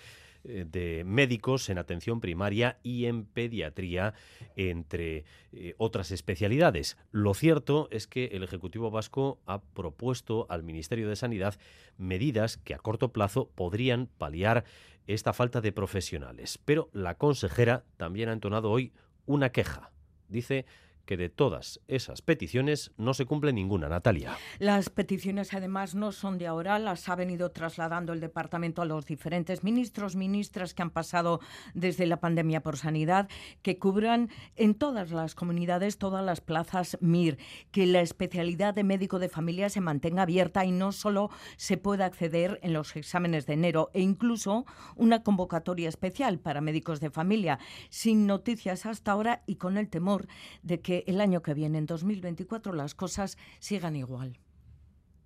de 0.48 1.04
médicos 1.06 1.70
en 1.70 1.78
atención 1.78 2.22
primaria 2.22 2.80
y 2.84 3.06
en 3.06 3.26
pediatría, 3.26 4.14
entre 4.56 5.26
eh, 5.52 5.76
otras 5.78 6.12
especialidades. 6.12 6.98
Lo 7.12 7.34
cierto 7.34 7.88
es 7.92 8.08
que 8.08 8.26
el 8.28 8.44
Ejecutivo 8.44 8.92
Vasco 8.92 9.40
ha 9.46 9.62
propuesto 9.62 10.46
al 10.50 10.64
Ministerio 10.64 11.10
de 11.10 11.16
Sanidad 11.16 11.60
medidas 11.98 12.58
que 12.58 12.74
a 12.74 12.80
corto 12.80 13.12
plazo 13.12 13.50
podrían 13.56 14.08
paliar 14.18 14.64
esta 15.08 15.34
falta 15.34 15.62
de 15.62 15.72
profesionales. 15.72 16.60
Pero 16.64 16.90
la 16.94 17.16
consejera 17.16 17.84
también 17.98 18.30
ha 18.30 18.34
entonado 18.34 18.72
hoy 18.72 18.94
una 19.26 19.52
queja. 19.52 19.92
Dice 20.28 20.66
que 21.08 21.18
de 21.18 21.30
todas 21.30 21.80
esas 21.88 22.22
peticiones 22.22 22.92
no 22.98 23.16
se 23.16 23.26
cumple 23.26 23.54
ninguna, 23.54 23.90
Natalia. 23.90 24.38
Las 24.60 24.92
peticiones 24.92 25.54
además 25.56 25.96
no 25.96 26.12
son 26.12 26.38
de 26.38 26.46
ahora, 26.46 26.78
las 26.78 27.10
ha 27.10 27.16
venido 27.16 27.50
trasladando 27.50 28.14
el 28.14 28.20
departamento 28.20 28.84
a 28.84 28.86
los 28.86 29.08
diferentes 29.08 29.64
ministros, 29.64 30.16
ministras 30.16 30.76
que 30.76 30.84
han 30.84 30.92
pasado 30.92 31.40
desde 31.74 32.06
la 32.06 32.20
pandemia 32.20 32.62
por 32.62 32.78
sanidad, 32.78 33.30
que 33.64 33.80
cubran 33.80 34.30
en 34.56 34.76
todas 34.76 35.12
las 35.12 35.34
comunidades 35.34 35.98
todas 35.98 36.24
las 36.24 36.42
plazas 36.42 36.98
MIR, 37.02 37.38
que 37.72 37.88
la 37.88 38.02
especialidad 38.02 38.74
de 38.74 38.84
médico 38.84 39.18
de 39.18 39.30
familia 39.30 39.70
se 39.70 39.82
mantenga 39.82 40.24
abierta 40.24 40.66
y 40.66 40.72
no 40.72 40.92
solo 40.92 41.30
se 41.56 41.78
pueda 41.78 42.06
acceder 42.06 42.60
en 42.62 42.74
los 42.74 42.96
exámenes 42.98 43.46
de 43.46 43.54
enero 43.54 43.90
e 43.94 44.02
incluso 44.02 44.66
una 44.98 45.24
convocatoria 45.24 45.88
especial 45.88 46.38
para 46.40 46.60
médicos 46.60 47.00
de 47.00 47.10
familia, 47.10 47.60
sin 47.90 48.28
noticias 48.28 48.86
hasta 48.86 49.14
ahora 49.14 49.44
y 49.48 49.56
con 49.56 49.78
el 49.78 49.88
temor 49.88 50.28
de 50.64 50.82
que 50.82 50.97
el 51.08 51.22
año 51.22 51.42
que 51.42 51.54
viene, 51.54 51.78
en 51.78 51.86
2024, 51.86 52.74
las 52.74 52.96
cosas 52.96 53.38
sigan 53.60 53.96
igual. 53.96 54.40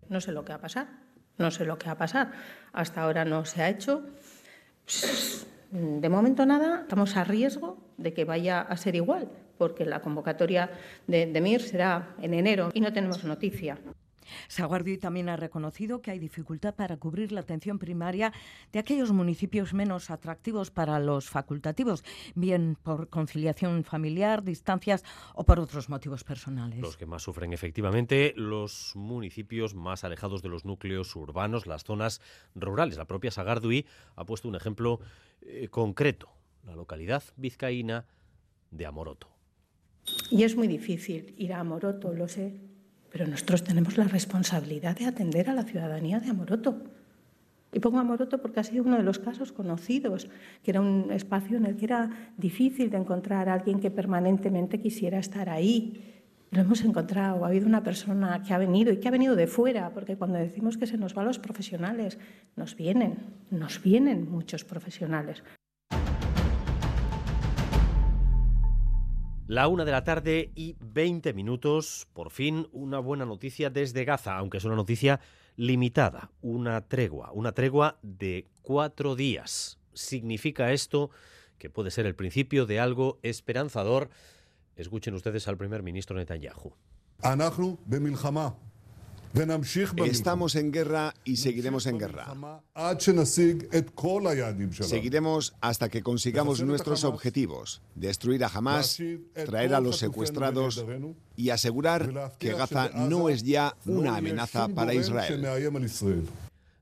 No 0.09 0.19
sé 0.19 0.31
lo 0.31 0.43
que 0.43 0.49
va 0.49 0.57
a 0.57 0.61
pasar, 0.61 0.87
no 1.37 1.51
sé 1.51 1.65
lo 1.65 1.77
que 1.77 1.85
va 1.85 1.93
a 1.93 1.97
pasar. 1.97 2.31
Hasta 2.73 3.03
ahora 3.03 3.23
no 3.25 3.45
se 3.45 3.61
ha 3.61 3.69
hecho. 3.69 4.03
De 5.71 6.09
momento 6.09 6.45
nada, 6.45 6.81
estamos 6.81 7.15
a 7.15 7.23
riesgo 7.23 7.77
de 7.97 8.13
que 8.13 8.25
vaya 8.25 8.61
a 8.61 8.75
ser 8.75 8.95
igual, 8.95 9.29
porque 9.57 9.85
la 9.85 10.01
convocatoria 10.01 10.69
de, 11.07 11.27
de 11.27 11.41
MIR 11.41 11.61
será 11.61 12.15
en 12.21 12.33
enero 12.33 12.71
y 12.73 12.81
no 12.81 12.91
tenemos 12.91 13.23
noticia. 13.23 13.77
Saguardi 14.47 14.97
también 14.97 15.29
ha 15.29 15.35
reconocido 15.35 16.01
que 16.01 16.11
hay 16.11 16.19
dificultad 16.19 16.75
para 16.75 16.97
cubrir 16.97 17.31
la 17.31 17.41
atención 17.41 17.79
primaria 17.79 18.33
de 18.71 18.79
aquellos 18.79 19.11
municipios 19.11 19.73
menos 19.73 20.09
atractivos 20.09 20.71
para 20.71 20.99
los 20.99 21.29
facultativos, 21.29 22.03
bien 22.35 22.77
por 22.81 23.09
conciliación 23.09 23.83
familiar, 23.83 24.43
distancias 24.43 25.03
o 25.35 25.43
por 25.43 25.59
otros 25.59 25.89
motivos 25.89 26.23
personales. 26.23 26.79
Los 26.79 26.97
que 26.97 27.05
más 27.05 27.23
sufren 27.23 27.53
efectivamente 27.53 28.33
los 28.35 28.93
municipios 28.95 29.75
más 29.75 30.03
alejados 30.03 30.41
de 30.41 30.49
los 30.49 30.65
núcleos 30.65 31.15
urbanos, 31.15 31.67
las 31.67 31.83
zonas 31.83 32.21
rurales. 32.55 32.97
La 32.97 33.05
propia 33.05 33.31
Sagardui 33.31 33.85
ha 34.15 34.25
puesto 34.25 34.47
un 34.47 34.55
ejemplo 34.55 34.99
eh, 35.41 35.67
concreto, 35.69 36.29
la 36.65 36.75
localidad 36.75 37.23
vizcaína 37.37 38.05
de 38.71 38.85
Amoroto. 38.85 39.27
Y 40.29 40.43
es 40.43 40.55
muy 40.55 40.67
difícil 40.67 41.33
ir 41.37 41.53
a 41.53 41.59
Amoroto, 41.59 42.13
lo 42.13 42.27
sé, 42.27 42.59
pero 43.11 43.27
nosotros 43.27 43.63
tenemos 43.63 43.97
la 43.97 44.05
responsabilidad 44.05 44.97
de 44.97 45.05
atender 45.05 45.49
a 45.49 45.53
la 45.53 45.63
ciudadanía 45.63 46.19
de 46.19 46.29
Amoroto. 46.29 46.81
Y 47.73 47.79
pongo 47.79 47.99
a 47.99 48.03
Moroto 48.03 48.41
porque 48.41 48.59
ha 48.59 48.63
sido 48.63 48.83
uno 48.83 48.97
de 48.97 49.03
los 49.03 49.19
casos 49.19 49.51
conocidos, 49.51 50.27
que 50.63 50.71
era 50.71 50.81
un 50.81 51.11
espacio 51.11 51.57
en 51.57 51.65
el 51.65 51.77
que 51.77 51.85
era 51.85 52.09
difícil 52.37 52.89
de 52.89 52.97
encontrar 52.97 53.47
a 53.47 53.53
alguien 53.53 53.79
que 53.79 53.91
permanentemente 53.91 54.79
quisiera 54.79 55.19
estar 55.19 55.49
ahí. 55.49 56.23
Lo 56.51 56.61
hemos 56.61 56.83
encontrado, 56.83 57.45
ha 57.45 57.47
habido 57.47 57.67
una 57.67 57.81
persona 57.81 58.43
que 58.43 58.53
ha 58.53 58.57
venido 58.57 58.91
y 58.91 58.97
que 58.97 59.07
ha 59.07 59.11
venido 59.11 59.37
de 59.37 59.47
fuera, 59.47 59.91
porque 59.93 60.17
cuando 60.17 60.37
decimos 60.37 60.77
que 60.77 60.85
se 60.85 60.97
nos 60.97 61.13
van 61.13 61.27
los 61.27 61.39
profesionales, 61.39 62.19
nos 62.57 62.75
vienen, 62.75 63.19
nos 63.51 63.81
vienen 63.81 64.29
muchos 64.29 64.65
profesionales. 64.65 65.41
La 69.51 69.67
una 69.67 69.83
de 69.83 69.91
la 69.91 70.05
tarde 70.05 70.49
y 70.55 70.77
20 70.79 71.33
minutos. 71.33 72.07
Por 72.13 72.31
fin, 72.31 72.69
una 72.71 72.99
buena 72.99 73.25
noticia 73.25 73.69
desde 73.69 74.05
Gaza, 74.05 74.37
aunque 74.37 74.59
es 74.59 74.63
una 74.63 74.77
noticia 74.77 75.19
limitada, 75.57 76.31
una 76.41 76.87
tregua, 76.87 77.33
una 77.33 77.51
tregua 77.51 77.99
de 78.01 78.47
cuatro 78.61 79.17
días. 79.17 79.77
¿Significa 79.91 80.71
esto 80.71 81.09
que 81.57 81.69
puede 81.69 81.91
ser 81.91 82.05
el 82.05 82.15
principio 82.15 82.65
de 82.65 82.79
algo 82.79 83.19
esperanzador? 83.23 84.09
Escuchen 84.77 85.15
ustedes 85.15 85.49
al 85.49 85.57
primer 85.57 85.83
ministro 85.83 86.15
Netanyahu. 86.15 86.71
Estamos 90.05 90.55
en 90.55 90.71
guerra 90.71 91.13
y 91.23 91.37
seguiremos 91.37 91.85
en 91.85 91.97
guerra. 91.97 92.33
Seguiremos 94.71 95.55
hasta 95.61 95.89
que 95.89 96.03
consigamos 96.03 96.61
nuestros 96.61 97.03
objetivos, 97.03 97.81
destruir 97.95 98.43
a 98.43 98.47
Hamas, 98.47 98.97
traer 99.45 99.73
a 99.73 99.79
los 99.79 99.97
secuestrados 99.97 100.85
y 101.35 101.49
asegurar 101.49 102.33
que 102.39 102.53
Gaza 102.53 102.89
no 102.93 103.29
es 103.29 103.43
ya 103.43 103.75
una 103.85 104.17
amenaza 104.17 104.67
para 104.67 104.93
Israel. 104.93 105.45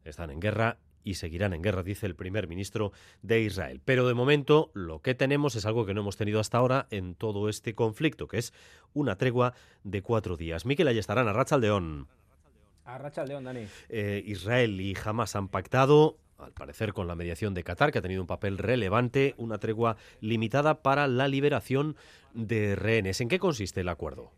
Están 0.04 0.32
en 0.32 0.40
guerra 0.40 0.78
y 1.04 1.16
seguirán 1.16 1.54
en 1.54 1.62
guerra, 1.62 1.84
dice 1.84 2.06
el 2.06 2.16
primer 2.16 2.48
ministro 2.48 2.92
de 3.22 3.42
Israel. 3.42 3.82
Pero 3.86 4.08
de 4.08 4.14
momento 4.14 4.72
lo 4.74 5.02
que 5.02 5.16
tenemos 5.16 5.56
es 5.56 5.66
algo 5.66 5.86
que 5.86 5.94
no 5.94 6.02
hemos 6.02 6.18
tenido 6.18 6.40
hasta 6.40 6.58
ahora 6.58 6.88
en 6.90 7.16
todo 7.16 7.48
este 7.50 7.74
conflicto, 7.74 8.28
que 8.28 8.38
es 8.38 8.54
una 8.94 9.18
tregua 9.18 9.54
de 9.84 10.02
cuatro 10.02 10.36
días. 10.36 10.66
Miquel 10.66 10.88
Ayestarán, 10.88 11.28
a 11.28 11.34
Dani. 13.44 13.68
Eh, 13.90 14.24
Israel 14.26 14.80
y 14.82 14.96
Hamas 15.04 15.36
han 15.36 15.48
pactado 15.48 16.18
al 16.38 16.54
parecer 16.54 16.94
con 16.94 17.08
la 17.08 17.16
mediación 17.16 17.54
de 17.54 17.64
Qatar, 17.64 17.92
que 17.92 18.00
ha 18.00 18.02
tenido 18.02 18.22
un 18.22 18.28
papel 18.28 18.58
relevante, 18.58 19.36
una 19.38 19.58
tregua 19.58 19.98
limitada 20.22 20.82
para 20.82 21.08
la 21.08 21.28
liberación 21.28 21.96
de 22.34 22.76
rehenes. 22.76 23.20
¿En 23.22 23.28
qué 23.28 23.40
consiste 23.40 23.82
el 23.82 23.90
acuerdo? 23.90 24.32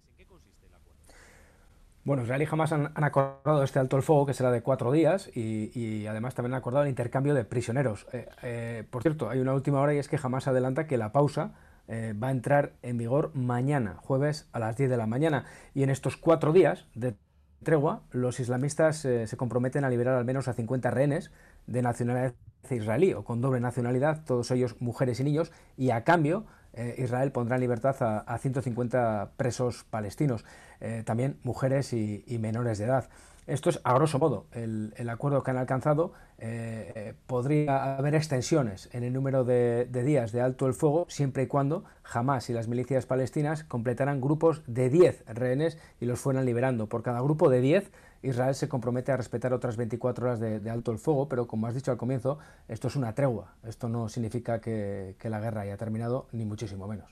Bueno, 2.04 2.24
Israel 2.24 2.42
y 2.42 2.48
Hamas 2.52 2.72
han, 2.72 2.92
acordado 2.96 3.64
este 3.64 3.78
alto 3.78 3.96
el 3.96 4.02
fuego, 4.02 4.26
que 4.26 4.34
será 4.34 4.50
de 4.50 4.64
cuatro 4.64 4.92
días, 4.92 5.30
y, 5.36 6.08
además 6.08 6.34
también 6.34 6.54
han 6.54 6.58
acordado 6.58 6.84
el 6.84 6.90
intercambio 6.90 7.36
de 7.36 7.46
prisioneros. 7.46 8.08
Eh, 8.12 8.28
eh, 8.42 8.84
por 8.90 9.04
cierto, 9.04 9.30
hay 9.30 9.40
una 9.40 9.54
última 9.54 9.80
hora 9.80 9.94
y 9.94 10.00
es 10.00 10.08
que 10.08 10.20
Hamas 10.22 10.48
adelanta 10.48 10.88
que 10.88 10.98
la 10.98 11.12
pausa 11.12 11.54
eh, 11.88 12.16
va 12.22 12.30
a 12.30 12.32
entrar 12.32 12.74
en 12.82 12.98
vigor 12.98 13.32
mañana, 13.36 13.98
jueves 14.02 14.50
a 14.52 14.58
las 14.58 14.78
10 14.78 14.90
de 14.90 14.98
la 14.98 15.06
mañana. 15.06 15.46
Y 15.76 15.84
en 15.84 15.92
estos 15.92 16.18
cuatro 16.18 16.54
días 16.54 16.88
de 16.96 17.14
tregua, 17.63 18.02
los 18.12 18.39
islamistas 18.39 18.97
se 18.97 19.38
comprometen 19.38 19.84
a 19.84 19.89
liberar 19.89 20.15
al 20.15 20.26
menos 20.26 20.47
a 20.47 20.54
50 20.54 20.89
rehenes 20.91 21.32
de 21.67 21.82
nacionalidad 21.82 22.34
israelí 22.69 23.13
o 23.13 23.24
con 23.24 23.41
doble 23.41 23.60
nacionalidad, 23.60 24.24
todos 24.24 24.52
ellos 24.52 24.76
mujeres 24.80 25.19
y 25.19 25.24
niños, 25.24 25.52
y 25.78 25.89
a 25.89 26.04
cambio 26.04 26.45
eh, 26.74 26.95
Israel 27.00 27.32
pondrá 27.32 27.56
en 27.56 27.62
libertad 27.62 27.95
a, 28.26 28.38
150 28.38 29.32
presos 29.36 29.84
palestinos, 29.89 30.45
eh, 30.80 31.04
también 31.06 31.38
mujeres 31.43 31.93
y, 31.93 32.24
menores 32.39 32.78
de 32.78 32.86
edad. 32.86 33.10
Esto 33.52 33.70
es, 33.70 33.82
a 33.84 33.94
grosso 33.96 34.18
modo, 34.18 34.46
el, 34.54 35.10
acuerdo 35.10 35.44
que 35.44 35.52
han 35.52 35.58
alcanzado. 35.58 36.14
Eh, 36.38 37.16
podría 37.28 37.98
haber 37.98 38.16
extensiones 38.16 38.90
en 38.94 39.04
el 39.04 39.12
número 39.12 39.44
de, 39.44 39.86
de, 39.92 40.04
días 40.04 40.32
de 40.32 40.40
alto 40.40 40.68
el 40.68 40.74
fuego, 40.74 41.06
siempre 41.10 41.44
y 41.44 41.48
cuando 41.48 41.84
Hamas 42.14 42.50
y 42.50 42.54
las 42.54 42.70
milicias 42.70 43.06
palestinas 43.06 43.66
completaran 43.66 44.22
grupos 44.22 44.64
de 44.68 44.90
10 44.90 45.26
rehenes 45.28 45.78
y 46.00 46.06
los 46.06 46.20
fueran 46.20 46.46
liberando. 46.46 46.88
Por 46.88 47.04
cada 47.04 47.20
grupo 47.20 47.50
de 47.50 47.60
10 47.60 47.92
Israel 48.24 48.54
se 48.54 48.68
compromete 48.68 49.12
a 49.12 49.18
respetar 49.18 49.54
otras 49.54 49.78
24 49.78 50.26
horas 50.26 50.40
de, 50.40 50.70
alto 50.70 50.92
el 50.92 51.00
fuego, 51.00 51.28
pero 51.28 51.48
como 51.48 51.68
has 51.68 51.76
dicho 51.76 51.92
al 51.92 51.98
comienzo, 51.98 52.38
esto 52.68 52.88
es 52.88 52.96
una 52.96 53.14
tregua. 53.14 53.56
Esto 53.66 53.90
no 53.90 54.10
significa 54.10 54.62
que, 54.62 55.16
la 55.24 55.40
guerra 55.40 55.62
haya 55.62 55.78
terminado, 55.78 56.28
ni 56.32 56.46
muchísimo 56.46 56.88
menos. 56.88 57.10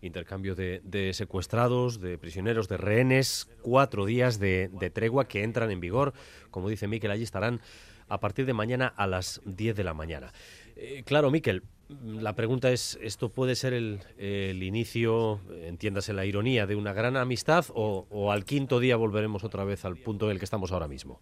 Intercambio 0.00 0.54
de, 0.54 1.10
secuestrados, 1.14 2.00
de 2.00 2.18
prisioneros, 2.18 2.68
de 2.68 2.76
rehenes, 2.76 3.48
cuatro 3.62 4.06
días 4.06 4.38
de, 4.38 4.90
tregua 4.92 5.28
que 5.28 5.42
entran 5.42 5.70
en 5.70 5.80
vigor. 5.80 6.12
Como 6.50 6.68
dice 6.68 6.88
Miquel, 6.88 7.10
allí 7.10 7.22
estarán 7.22 7.60
a 8.08 8.18
partir 8.18 8.46
de 8.46 8.54
mañana 8.54 8.92
a 8.96 9.06
las 9.06 9.40
10 9.44 9.76
de 9.76 9.84
la 9.84 9.94
mañana. 9.94 10.32
Eh, 10.74 11.04
claro, 11.04 11.30
Miquel, 11.30 11.62
la 12.04 12.34
pregunta 12.34 12.70
es, 12.70 12.98
¿esto 13.02 13.30
puede 13.30 13.54
ser 13.54 13.72
el, 13.72 14.62
inicio, 14.62 15.40
entiéndase 15.62 16.12
la 16.12 16.24
ironía, 16.24 16.66
de 16.66 16.76
una 16.76 16.92
gran 16.92 17.16
amistad 17.16 17.66
o, 17.74 18.30
al 18.32 18.44
quinto 18.44 18.80
día 18.80 18.96
volveremos 18.96 19.44
otra 19.44 19.64
vez 19.64 19.84
al 19.84 19.96
punto 19.96 20.26
en 20.26 20.32
el 20.32 20.38
que 20.38 20.44
estamos 20.44 20.72
ahora 20.72 20.88
mismo? 20.88 21.20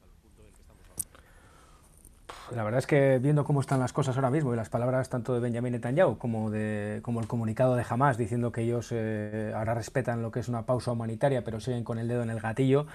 La 2.54 2.64
verdad 2.64 2.78
es 2.78 2.86
que 2.86 3.18
viendo 3.18 3.44
cómo 3.44 3.60
están 3.60 3.78
las 3.78 3.92
cosas 3.92 4.16
ahora 4.16 4.30
mismo 4.30 4.54
y 4.54 4.56
las 4.56 4.70
palabras 4.70 5.10
tanto 5.10 5.34
de 5.34 5.40
Benjamin 5.40 5.72
Netanyahu 5.72 6.16
como, 6.16 6.50
de, 6.50 7.00
como 7.02 7.20
el 7.20 7.26
comunicado 7.26 7.76
de 7.76 7.84
Hamas 7.88 8.16
diciendo 8.16 8.52
que 8.52 8.62
ellos 8.62 8.88
eh, 8.90 9.52
ahora 9.54 9.74
respetan 9.74 10.22
lo 10.22 10.30
que 10.30 10.40
es 10.40 10.48
una 10.48 10.64
pausa 10.64 10.92
humanitaria 10.92 11.44
pero 11.44 11.60
siguen 11.60 11.84
con 11.84 11.98
el 11.98 12.08
dedo 12.08 12.22
en 12.22 12.30
el 12.30 12.40
gatillo, 12.40 12.86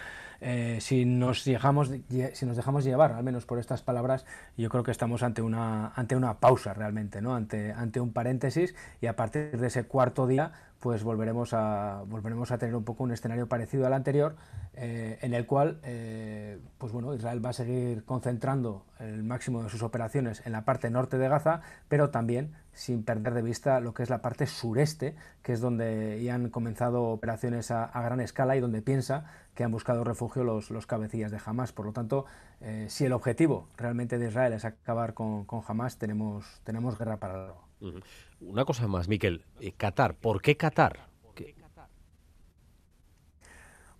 eh, 0.41 0.79
si, 0.81 1.05
nos 1.05 1.45
dejamos, 1.45 1.91
si 2.33 2.45
nos 2.45 2.57
dejamos 2.57 2.83
llevar 2.83 3.11
al 3.11 3.23
menos 3.23 3.45
por 3.45 3.59
estas 3.59 3.83
palabras, 3.83 4.25
yo 4.57 4.69
creo 4.69 4.83
que 4.83 4.91
estamos 4.91 5.21
ante 5.21 5.41
una, 5.41 5.93
ante 5.95 6.15
una 6.15 6.39
pausa 6.39 6.73
realmente, 6.73 7.21
¿no? 7.21 7.35
ante, 7.35 7.73
ante 7.73 7.99
un 7.99 8.11
paréntesis 8.11 8.73
y 9.01 9.07
a 9.07 9.15
partir 9.15 9.57
de 9.59 9.67
ese 9.67 9.83
cuarto 9.83 10.25
día 10.25 10.51
pues 10.83 11.01
volveremos 11.01 11.53
a, 11.53 12.03
volveremos 12.07 12.51
a 12.51 12.57
tener 12.57 12.75
un 12.75 12.83
poco 12.83 13.05
un 13.05 13.13
escenario 13.13 13.47
parecido 13.47 13.87
al 13.87 13.93
anterior, 13.93 14.35
eh, 14.73 15.17
en 15.21 15.33
el 15.33 15.45
cual 15.45 15.79
eh, 15.83 16.59
pues 16.77 16.91
bueno, 16.91 17.13
Israel 17.13 17.43
va 17.43 17.51
a 17.51 17.53
seguir 17.53 18.03
concentrando 18.03 18.83
el 18.99 19.23
máximo 19.23 19.63
de 19.63 19.69
sus 19.69 19.81
operaciones 19.81 20.45
en 20.45 20.51
la 20.51 20.65
parte 20.65 20.89
norte 20.89 21.17
de 21.17 21.29
Gaza, 21.29 21.61
pero 21.87 22.09
también 22.09 22.51
sin 22.73 23.05
perder 23.05 23.33
de 23.33 23.41
vista 23.41 23.79
lo 23.79 23.93
que 23.93 24.03
es 24.03 24.09
la 24.09 24.21
parte 24.21 24.45
sureste, 24.45 25.15
que 25.41 25.53
es 25.53 25.61
donde 25.61 26.21
ya 26.21 26.35
han 26.35 26.49
comenzado 26.49 27.03
operaciones 27.03 27.71
a, 27.71 27.89
gran 28.01 28.19
escala 28.19 28.57
y 28.57 28.59
donde 28.59 28.81
piensa 28.81 29.23
que 29.55 29.63
han 29.63 29.71
buscado 29.71 30.03
refugio 30.03 30.43
los, 30.43 30.69
los 30.69 30.85
cabecillas 30.85 31.31
de 31.31 31.39
Hamas. 31.45 31.71
Por 31.71 31.85
lo 31.85 31.93
tanto, 31.93 32.25
eh, 32.59 32.87
si 32.89 33.05
el 33.05 33.13
objetivo 33.13 33.69
realmente 33.77 34.17
de 34.17 34.27
Israel 34.27 34.51
es 34.51 34.65
acabar 34.65 35.13
con, 35.13 35.45
con 35.45 35.61
Hamas, 35.65 35.97
tenemos, 35.97 36.59
tenemos 36.65 36.97
guerra 36.97 37.21
para 37.21 37.37
largo. 37.37 37.63
Una 38.45 38.65
cosa 38.65 38.87
más, 38.87 39.07
Miquel. 39.07 39.45
Eh, 39.59 39.71
Qatar. 39.71 40.15
¿Por 40.15 40.41
qué 40.41 40.57
Qatar? 40.57 41.07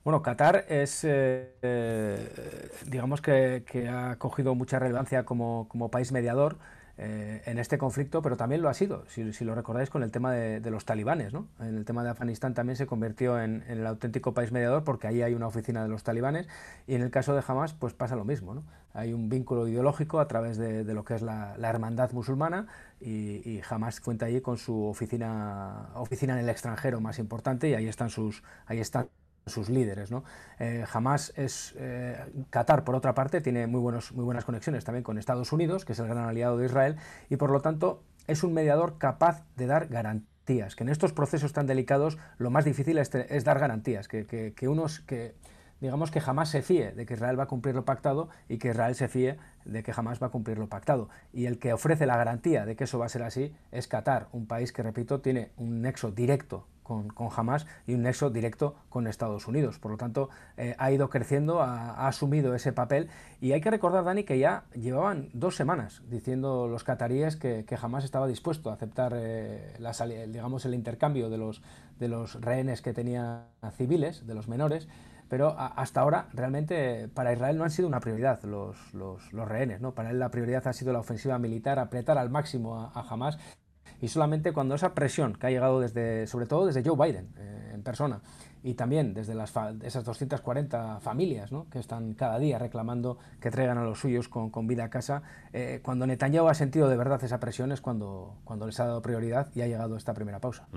Bueno, 0.03 0.21
Qatar 0.21 0.65
es, 0.67 1.06
eh, 1.06 1.56
eh, 1.62 2.69
digamos 2.88 3.21
que, 3.21 3.63
ha 3.89 4.17
cogido 4.17 4.53
mucha 4.53 4.77
relevancia 4.77 5.23
como, 5.23 5.67
como 5.69 5.89
país 5.89 6.12
mediador 6.12 6.58
eh, 6.95 7.41
en 7.45 7.58
este 7.58 7.79
conflicto, 7.79 8.21
pero 8.21 8.38
también 8.38 8.62
lo 8.62 8.69
ha 8.69 8.73
sido, 8.75 9.03
si, 9.08 9.23
lo 9.43 9.56
recordáis, 9.56 9.89
con 9.89 10.03
el 10.03 10.12
tema 10.12 10.32
de, 10.32 10.69
los 10.69 10.86
talibanes. 10.86 11.34
¿no? 11.34 11.47
En 11.60 11.75
el 11.75 11.86
tema 11.86 12.03
de 12.03 12.12
Afganistán 12.12 12.53
también 12.53 12.75
se 12.75 12.86
convirtió 12.86 13.41
en, 13.41 13.63
el 13.67 13.86
auténtico 13.88 14.36
país 14.36 14.51
mediador 14.51 14.84
porque 14.84 15.08
ahí 15.08 15.23
hay 15.23 15.34
una 15.34 15.47
oficina 15.47 15.82
de 15.82 15.89
los 15.89 16.03
talibanes 16.03 16.47
y 16.86 16.93
en 16.93 17.01
el 17.01 17.10
caso 17.10 17.34
de 17.34 17.41
Hamas 17.47 17.73
pues 17.73 17.93
pasa 17.93 18.15
lo 18.15 18.25
mismo. 18.25 18.53
¿no? 18.53 18.63
Hay 18.93 19.12
un 19.12 19.27
vínculo 19.27 19.67
ideológico 19.67 20.19
a 20.19 20.27
través 20.27 20.58
de, 20.58 20.84
lo 20.84 21.03
que 21.03 21.15
es 21.15 21.23
la, 21.23 21.56
hermandad 21.58 22.12
musulmana 22.12 22.67
y, 23.01 23.41
y, 23.49 23.62
Hamas 23.67 23.99
cuenta 23.99 24.27
allí 24.27 24.41
con 24.41 24.58
su 24.58 24.86
oficina, 24.86 25.89
oficina 25.95 26.34
en 26.34 26.39
el 26.39 26.49
extranjero 26.49 27.01
más 27.01 27.17
importante 27.17 27.69
y 27.69 27.73
ahí 27.73 27.88
están 27.88 28.12
sus... 28.12 28.43
Ahí 28.67 28.79
están 28.79 29.08
sus 29.45 29.69
líderes. 29.69 30.12
¿no? 30.12 30.23
Eh, 30.60 30.86
jamás 30.88 31.34
es 31.36 31.73
eh, 31.77 32.17
Qatar, 32.49 32.84
por 32.84 32.95
otra 32.95 33.13
parte, 33.13 33.41
tiene 33.41 33.67
muy, 33.67 33.82
buenos, 33.82 34.12
muy 34.13 34.25
buenas 34.25 34.45
conexiones 34.45 34.84
también 34.84 35.03
con 35.03 35.17
Estados 35.17 35.51
Unidos, 35.51 35.86
que 35.86 35.93
es 35.93 35.99
el 35.99 36.08
gran 36.08 36.25
aliado 36.25 36.58
de 36.58 36.65
Israel, 36.65 36.97
y 37.29 37.38
por 37.38 37.51
lo 37.51 37.62
tanto 37.62 38.03
es 38.27 38.43
un 38.43 38.53
mediador 38.53 38.97
capaz 38.97 39.43
de 39.56 39.67
dar 39.67 39.88
garantías, 39.88 40.75
que 40.75 40.84
en 40.84 40.89
estos 40.89 41.13
procesos 41.13 41.53
tan 41.53 41.67
delicados 41.67 42.17
lo 42.38 42.49
más 42.49 42.65
difícil 42.65 42.97
es, 42.97 43.12
dar 43.43 43.60
garantías, 43.60 44.08
que, 44.08 44.53
que, 44.56 44.67
unos 44.67 45.01
que 45.01 45.36
digamos 45.82 46.12
que 46.12 46.21
jamás 46.21 46.49
se 46.49 46.62
fíe 46.62 46.93
de 46.93 47.06
que 47.06 47.15
Israel 47.15 47.38
va 47.38 47.43
a 47.43 47.47
cumplir 47.47 47.75
lo 47.75 47.84
pactado 47.84 48.29
y 48.47 48.58
que 48.58 48.69
Israel 48.69 48.95
se 48.95 49.10
fíe 49.10 49.38
de 49.65 49.84
que 49.84 49.91
jamás 49.91 50.21
va 50.23 50.27
a 50.27 50.29
cumplir 50.29 50.58
lo 50.58 50.69
pactado. 50.69 51.10
Y 51.34 51.45
el 51.45 51.60
que 51.60 51.73
ofrece 51.73 52.06
la 52.06 52.15
garantía 52.15 52.65
de 52.65 52.77
que 52.77 52.86
eso 52.86 52.99
va 52.99 53.08
a 53.08 53.10
ser 53.10 53.23
así 53.23 53.53
es 53.71 53.89
Qatar, 53.89 54.29
un 54.32 54.47
país 54.47 54.71
que, 54.71 54.82
repito, 54.82 55.19
tiene 55.19 55.51
un 55.58 55.82
nexo 55.82 56.12
directo 56.12 56.67
con, 56.84 57.08
con, 57.10 57.30
Hamas 57.36 57.65
y 57.88 57.93
un 57.93 58.04
nexo 58.04 58.30
directo 58.30 58.76
con 58.89 59.08
Estados 59.08 59.48
Unidos. 59.48 59.80
Por 59.80 59.91
lo 59.91 59.98
tanto, 59.98 60.30
eh, 60.58 60.76
ha 60.78 60.91
ido 60.91 61.10
creciendo, 61.10 61.62
ha, 61.62 62.08
asumido 62.08 62.54
ese 62.54 62.74
papel 62.74 63.10
y 63.41 63.54
hay 63.54 63.62
que 63.62 63.72
recordar, 63.72 64.04
Dani, 64.04 64.24
que 64.24 64.38
ya 64.38 64.65
llevaban 64.74 65.30
dos 65.34 65.56
semanas 65.56 66.04
diciendo 66.10 66.67
los 66.67 66.84
cataríes 66.84 67.36
que, 67.36 67.65
que 67.65 67.78
Hamas 67.82 68.04
estaba 68.04 68.28
dispuesto 68.28 68.69
a 68.69 68.74
aceptar 68.74 69.13
eh, 69.15 69.74
la, 69.80 69.93
digamos, 70.28 70.65
el 70.65 70.76
intercambio 70.76 71.30
de 71.30 71.38
los, 71.38 71.62
de 72.00 72.08
los 72.08 72.39
rehenes 72.41 72.82
que 72.82 72.93
tenía 72.93 73.48
civiles, 73.76 74.28
de 74.28 74.34
los 74.34 74.48
menores, 74.48 74.88
pero 75.30 75.56
hasta 75.58 76.02
ahora 76.02 76.28
realmente 76.34 77.08
para 77.08 77.34
Israel 77.34 77.58
no 77.58 77.63
han 77.63 77.72
sido 77.72 77.88
una 77.88 78.00
prioridad 78.00 78.43
los, 78.43 78.78
rehenes. 79.32 79.82
¿no? 79.82 79.96
Para 79.96 80.12
él 80.12 80.19
la 80.19 80.30
prioridad 80.30 80.67
ha 80.67 80.74
sido 80.74 80.93
la 80.93 81.00
ofensiva 81.00 81.39
militar, 81.39 81.80
apretar 81.80 82.19
al 82.19 82.30
máximo 82.30 82.80
a, 82.80 82.91
a 82.93 83.02
Hamas 83.02 83.39
y 84.03 84.09
solamente 84.09 84.51
cuando 84.51 84.75
esa 84.75 84.93
presión 84.93 85.31
que 85.33 85.47
ha 85.47 85.49
llegado 85.49 85.79
desde, 85.79 86.27
sobre 86.27 86.45
todo 86.45 86.65
desde 86.65 86.83
Joe 86.83 86.97
Biden 87.07 87.29
eh, 87.37 87.71
en 87.73 87.83
persona, 87.83 88.19
y 88.61 88.73
también 88.73 89.13
desde 89.13 89.33
las 89.33 89.53
esas 89.81 90.03
240 90.03 90.99
familias 90.99 91.51
que 91.71 91.79
están 91.79 92.13
cada 92.13 92.37
día 92.37 92.59
reclamando 92.59 93.17
que 93.39 93.49
traigan 93.49 93.77
a 93.77 93.83
los 93.85 93.99
suyos 93.99 94.27
con, 94.27 94.67
vida 94.67 94.85
a 94.85 94.89
casa, 94.89 95.23
eh, 95.53 95.79
cuando 95.81 96.05
Netanyahu 96.05 96.49
ha 96.49 96.53
sentido 96.53 96.89
de 96.89 96.97
verdad 96.97 97.23
esa 97.23 97.39
presión 97.39 97.71
es 97.71 97.79
cuando, 97.79 98.35
cuando 98.43 98.65
les 98.65 98.77
ha 98.81 98.85
dado 98.87 99.01
prioridad 99.01 99.49
y 99.55 99.61
ha 99.61 99.67
llegado 99.67 99.95
esta 99.95 100.13
primera 100.13 100.39
pausa. 100.39 100.67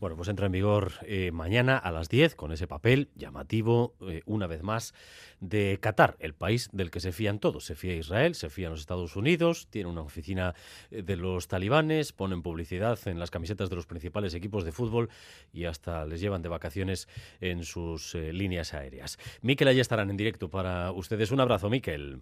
Bueno, 0.00 0.16
pues 0.16 0.28
entra 0.28 0.46
en 0.46 0.52
vigor 0.52 0.92
eh, 1.02 1.30
mañana 1.30 1.78
a 1.78 1.92
las 1.92 2.08
10 2.08 2.34
con 2.34 2.50
ese 2.50 2.66
papel 2.66 3.08
llamativo, 3.14 3.94
una 4.26 4.48
vez 4.48 4.64
más, 4.64 4.94
de 5.40 5.78
Qatar, 5.80 6.16
el 6.18 6.34
país 6.34 6.68
del 6.72 6.90
que 6.90 7.00
se 7.00 7.12
fían 7.12 7.38
todos. 7.38 7.64
Se 7.64 7.74
fía 7.74 7.94
Israel, 7.94 8.34
se 8.34 8.50
fían 8.50 8.70
los 8.70 8.80
Estados 8.80 9.16
Unidos, 9.16 9.68
tiene 9.70 9.88
una 9.88 10.02
oficina 10.02 10.54
de 10.90 11.16
los 11.16 11.48
talibanes, 11.48 12.12
ponen 12.12 12.42
publicidad 12.42 12.98
en 13.06 13.18
las 13.18 13.30
camisetas 13.30 13.70
de 13.70 13.76
los 13.76 13.86
principales 13.86 14.34
equipos 14.34 14.64
de 14.64 14.72
fútbol 14.72 15.10
y 15.52 15.64
hasta 15.64 16.04
les 16.06 16.20
llevan 16.20 16.42
de 16.42 16.48
vacaciones 16.48 17.08
en 17.40 17.64
sus 17.64 18.14
eh, 18.14 18.32
líneas 18.32 18.74
aéreas. 18.74 19.18
Miquel, 19.42 19.68
allí 19.68 19.80
estarán 19.80 20.10
en 20.10 20.16
directo 20.16 20.48
para 20.48 20.92
ustedes. 20.92 21.30
Un 21.30 21.40
abrazo, 21.40 21.70
Miquel. 21.70 22.20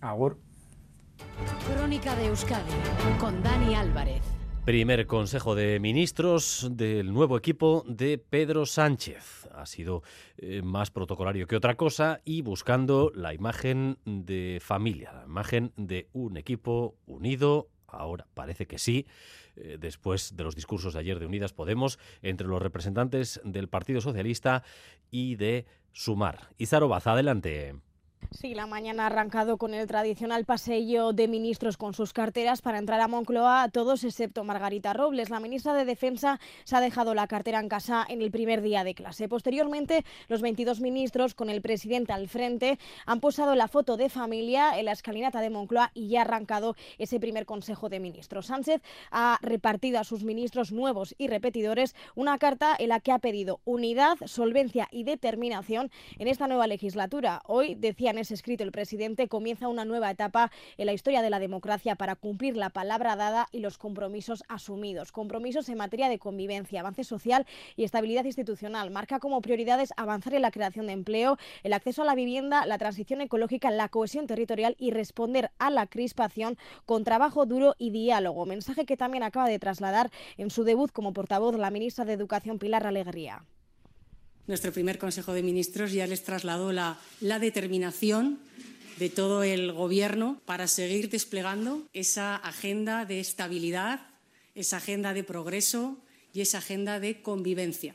Agur. 0.00 0.38
Crónica 1.66 2.14
de 2.16 2.26
Euskadi 2.26 2.72
con 3.18 3.42
Dani 3.42 3.74
Álvarez. 3.74 4.39
Primer 4.70 5.08
Consejo 5.08 5.56
de 5.56 5.80
Ministros 5.80 6.68
del 6.70 7.12
nuevo 7.12 7.36
equipo 7.36 7.84
de 7.88 8.18
Pedro 8.18 8.66
Sánchez. 8.66 9.48
Ha 9.52 9.66
sido 9.66 10.04
eh, 10.36 10.62
más 10.62 10.92
protocolario 10.92 11.48
que 11.48 11.56
otra 11.56 11.74
cosa 11.74 12.20
y 12.24 12.42
buscando 12.42 13.10
la 13.12 13.34
imagen 13.34 13.98
de 14.04 14.60
familia, 14.62 15.12
la 15.12 15.24
imagen 15.24 15.72
de 15.76 16.08
un 16.12 16.36
equipo 16.36 16.94
unido. 17.06 17.66
Ahora 17.88 18.28
parece 18.32 18.68
que 18.68 18.78
sí, 18.78 19.08
eh, 19.56 19.76
después 19.80 20.36
de 20.36 20.44
los 20.44 20.54
discursos 20.54 20.94
de 20.94 21.00
ayer 21.00 21.18
de 21.18 21.26
Unidas 21.26 21.52
Podemos, 21.52 21.98
entre 22.22 22.46
los 22.46 22.62
representantes 22.62 23.40
del 23.42 23.68
Partido 23.68 24.00
Socialista 24.00 24.62
y 25.10 25.34
de 25.34 25.66
Sumar. 25.90 26.50
Izaro 26.58 26.86
Baza, 26.86 27.14
adelante. 27.14 27.74
Sí, 28.32 28.54
la 28.54 28.66
mañana 28.66 29.02
ha 29.02 29.06
arrancado 29.06 29.58
con 29.58 29.74
el 29.74 29.86
tradicional 29.86 30.44
paseillo 30.44 31.12
de 31.12 31.26
ministros 31.26 31.76
con 31.76 31.94
sus 31.94 32.12
carteras 32.12 32.62
para 32.62 32.78
entrar 32.78 33.00
a 33.00 33.08
Moncloa, 33.08 33.68
todos 33.72 34.04
excepto 34.04 34.44
Margarita 34.44 34.92
Robles. 34.92 35.30
La 35.30 35.40
ministra 35.40 35.74
de 35.74 35.84
Defensa 35.84 36.38
se 36.64 36.76
ha 36.76 36.80
dejado 36.80 37.14
la 37.14 37.26
cartera 37.26 37.58
en 37.58 37.68
casa 37.68 38.06
en 38.08 38.22
el 38.22 38.30
primer 38.30 38.62
día 38.62 38.84
de 38.84 38.94
clase. 38.94 39.28
Posteriormente, 39.28 40.04
los 40.28 40.42
22 40.42 40.80
ministros, 40.80 41.34
con 41.34 41.50
el 41.50 41.60
presidente 41.60 42.12
al 42.12 42.28
frente, 42.28 42.78
han 43.04 43.20
posado 43.20 43.54
la 43.56 43.68
foto 43.68 43.96
de 43.96 44.08
familia 44.08 44.78
en 44.78 44.84
la 44.84 44.92
escalinata 44.92 45.40
de 45.40 45.50
Moncloa 45.50 45.90
y 45.92 46.08
ya 46.08 46.20
ha 46.20 46.22
arrancado 46.22 46.76
ese 46.98 47.18
primer 47.20 47.46
Consejo 47.46 47.88
de 47.88 48.00
Ministros. 48.00 48.46
Sánchez 48.46 48.80
ha 49.10 49.38
repartido 49.42 49.98
a 49.98 50.04
sus 50.04 50.22
ministros 50.24 50.72
nuevos 50.72 51.14
y 51.18 51.26
repetidores 51.26 51.96
una 52.14 52.38
carta 52.38 52.76
en 52.78 52.90
la 52.90 53.00
que 53.00 53.12
ha 53.12 53.18
pedido 53.18 53.60
unidad, 53.64 54.18
solvencia 54.26 54.88
y 54.92 55.02
determinación 55.02 55.90
en 56.18 56.28
esta 56.28 56.46
nueva 56.46 56.68
legislatura. 56.68 57.42
Hoy 57.46 57.74
decía 57.74 58.09
en 58.10 58.18
ese 58.18 58.34
escrito 58.34 58.64
el 58.64 58.72
presidente, 58.72 59.28
comienza 59.28 59.68
una 59.68 59.84
nueva 59.84 60.10
etapa 60.10 60.50
en 60.76 60.86
la 60.86 60.92
historia 60.92 61.22
de 61.22 61.30
la 61.30 61.38
democracia 61.38 61.96
para 61.96 62.16
cumplir 62.16 62.56
la 62.56 62.70
palabra 62.70 63.16
dada 63.16 63.48
y 63.52 63.60
los 63.60 63.78
compromisos 63.78 64.44
asumidos. 64.48 65.12
Compromisos 65.12 65.68
en 65.68 65.78
materia 65.78 66.08
de 66.08 66.18
convivencia, 66.18 66.80
avance 66.80 67.04
social 67.04 67.46
y 67.76 67.84
estabilidad 67.84 68.24
institucional. 68.24 68.90
Marca 68.90 69.18
como 69.20 69.40
prioridades 69.40 69.92
avanzar 69.96 70.34
en 70.34 70.42
la 70.42 70.50
creación 70.50 70.86
de 70.86 70.92
empleo, 70.92 71.38
el 71.62 71.72
acceso 71.72 72.02
a 72.02 72.04
la 72.04 72.14
vivienda, 72.14 72.66
la 72.66 72.78
transición 72.78 73.20
ecológica, 73.20 73.70
la 73.70 73.88
cohesión 73.88 74.26
territorial 74.26 74.76
y 74.78 74.90
responder 74.90 75.50
a 75.58 75.70
la 75.70 75.86
crispación 75.86 76.58
con 76.86 77.04
trabajo 77.04 77.46
duro 77.46 77.74
y 77.78 77.90
diálogo. 77.90 78.46
Mensaje 78.46 78.84
que 78.84 78.96
también 78.96 79.22
acaba 79.22 79.48
de 79.48 79.58
trasladar 79.58 80.10
en 80.36 80.50
su 80.50 80.64
debut 80.64 80.92
como 80.92 81.12
portavoz 81.12 81.56
la 81.56 81.70
ministra 81.70 82.04
de 82.04 82.12
Educación 82.12 82.58
Pilar 82.58 82.86
Alegría 82.86 83.44
nuestro 84.50 84.72
primer 84.72 84.98
Consejo 84.98 85.32
de 85.32 85.44
Ministros 85.44 85.92
ya 85.92 86.08
les 86.08 86.24
trasladó 86.24 86.72
la, 86.72 86.98
determinación 87.20 88.40
de 88.98 89.08
todo 89.08 89.44
el 89.44 89.72
Gobierno 89.72 90.42
para 90.44 90.66
seguir 90.66 91.08
desplegando 91.08 91.86
esa 91.92 92.34
agenda 92.34 93.04
de 93.04 93.20
estabilidad, 93.20 94.00
esa 94.56 94.78
agenda 94.78 95.14
de 95.14 95.22
progreso 95.22 95.98
y 96.34 96.40
esa 96.40 96.58
agenda 96.58 96.98
de 96.98 97.22
convivencia. 97.22 97.94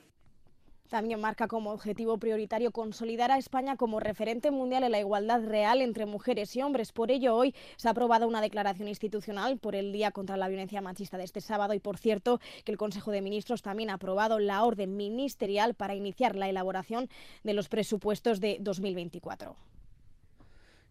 También 0.89 1.19
marca 1.19 1.47
como 1.47 1.71
objetivo 1.71 2.17
prioritario 2.19 2.71
consolidar 2.71 3.31
a 3.31 3.39
España 3.39 3.75
como 3.75 3.99
referente 3.99 4.51
mundial 4.51 4.83
en 4.83 4.91
la 4.91 4.99
igualdad 4.99 5.43
real 5.43 5.81
entre 5.81 6.05
mujeres 6.05 6.55
y 6.55 6.61
hombres. 6.61 6.91
Por 6.91 7.09
ello, 7.09 7.35
hoy 7.35 7.55
se 7.75 7.87
ha 7.87 7.91
aprobado 7.91 8.27
una 8.27 8.39
declaración 8.39 8.87
institucional 8.87 9.57
por 9.57 9.75
el 9.75 9.91
Día 9.91 10.11
contra 10.11 10.37
la 10.37 10.47
Violencia 10.47 10.81
Machista 10.81 11.17
de 11.17 11.23
este 11.23 11.41
sábado 11.41 11.73
y, 11.73 11.79
por 11.79 11.97
cierto, 11.97 12.39
que 12.63 12.71
el 12.71 12.77
Consejo 12.77 13.11
de 13.11 13.21
Ministros 13.21 13.63
también 13.63 13.89
ha 13.89 13.95
aprobado 13.95 14.37
la 14.37 14.63
orden 14.63 14.95
ministerial 14.95 15.73
para 15.73 15.95
iniciar 15.95 16.35
la 16.35 16.49
elaboración 16.49 17.09
de 17.43 17.53
los 17.53 17.67
presupuestos 17.67 18.39
de 18.39 18.57
2024. 18.59 19.55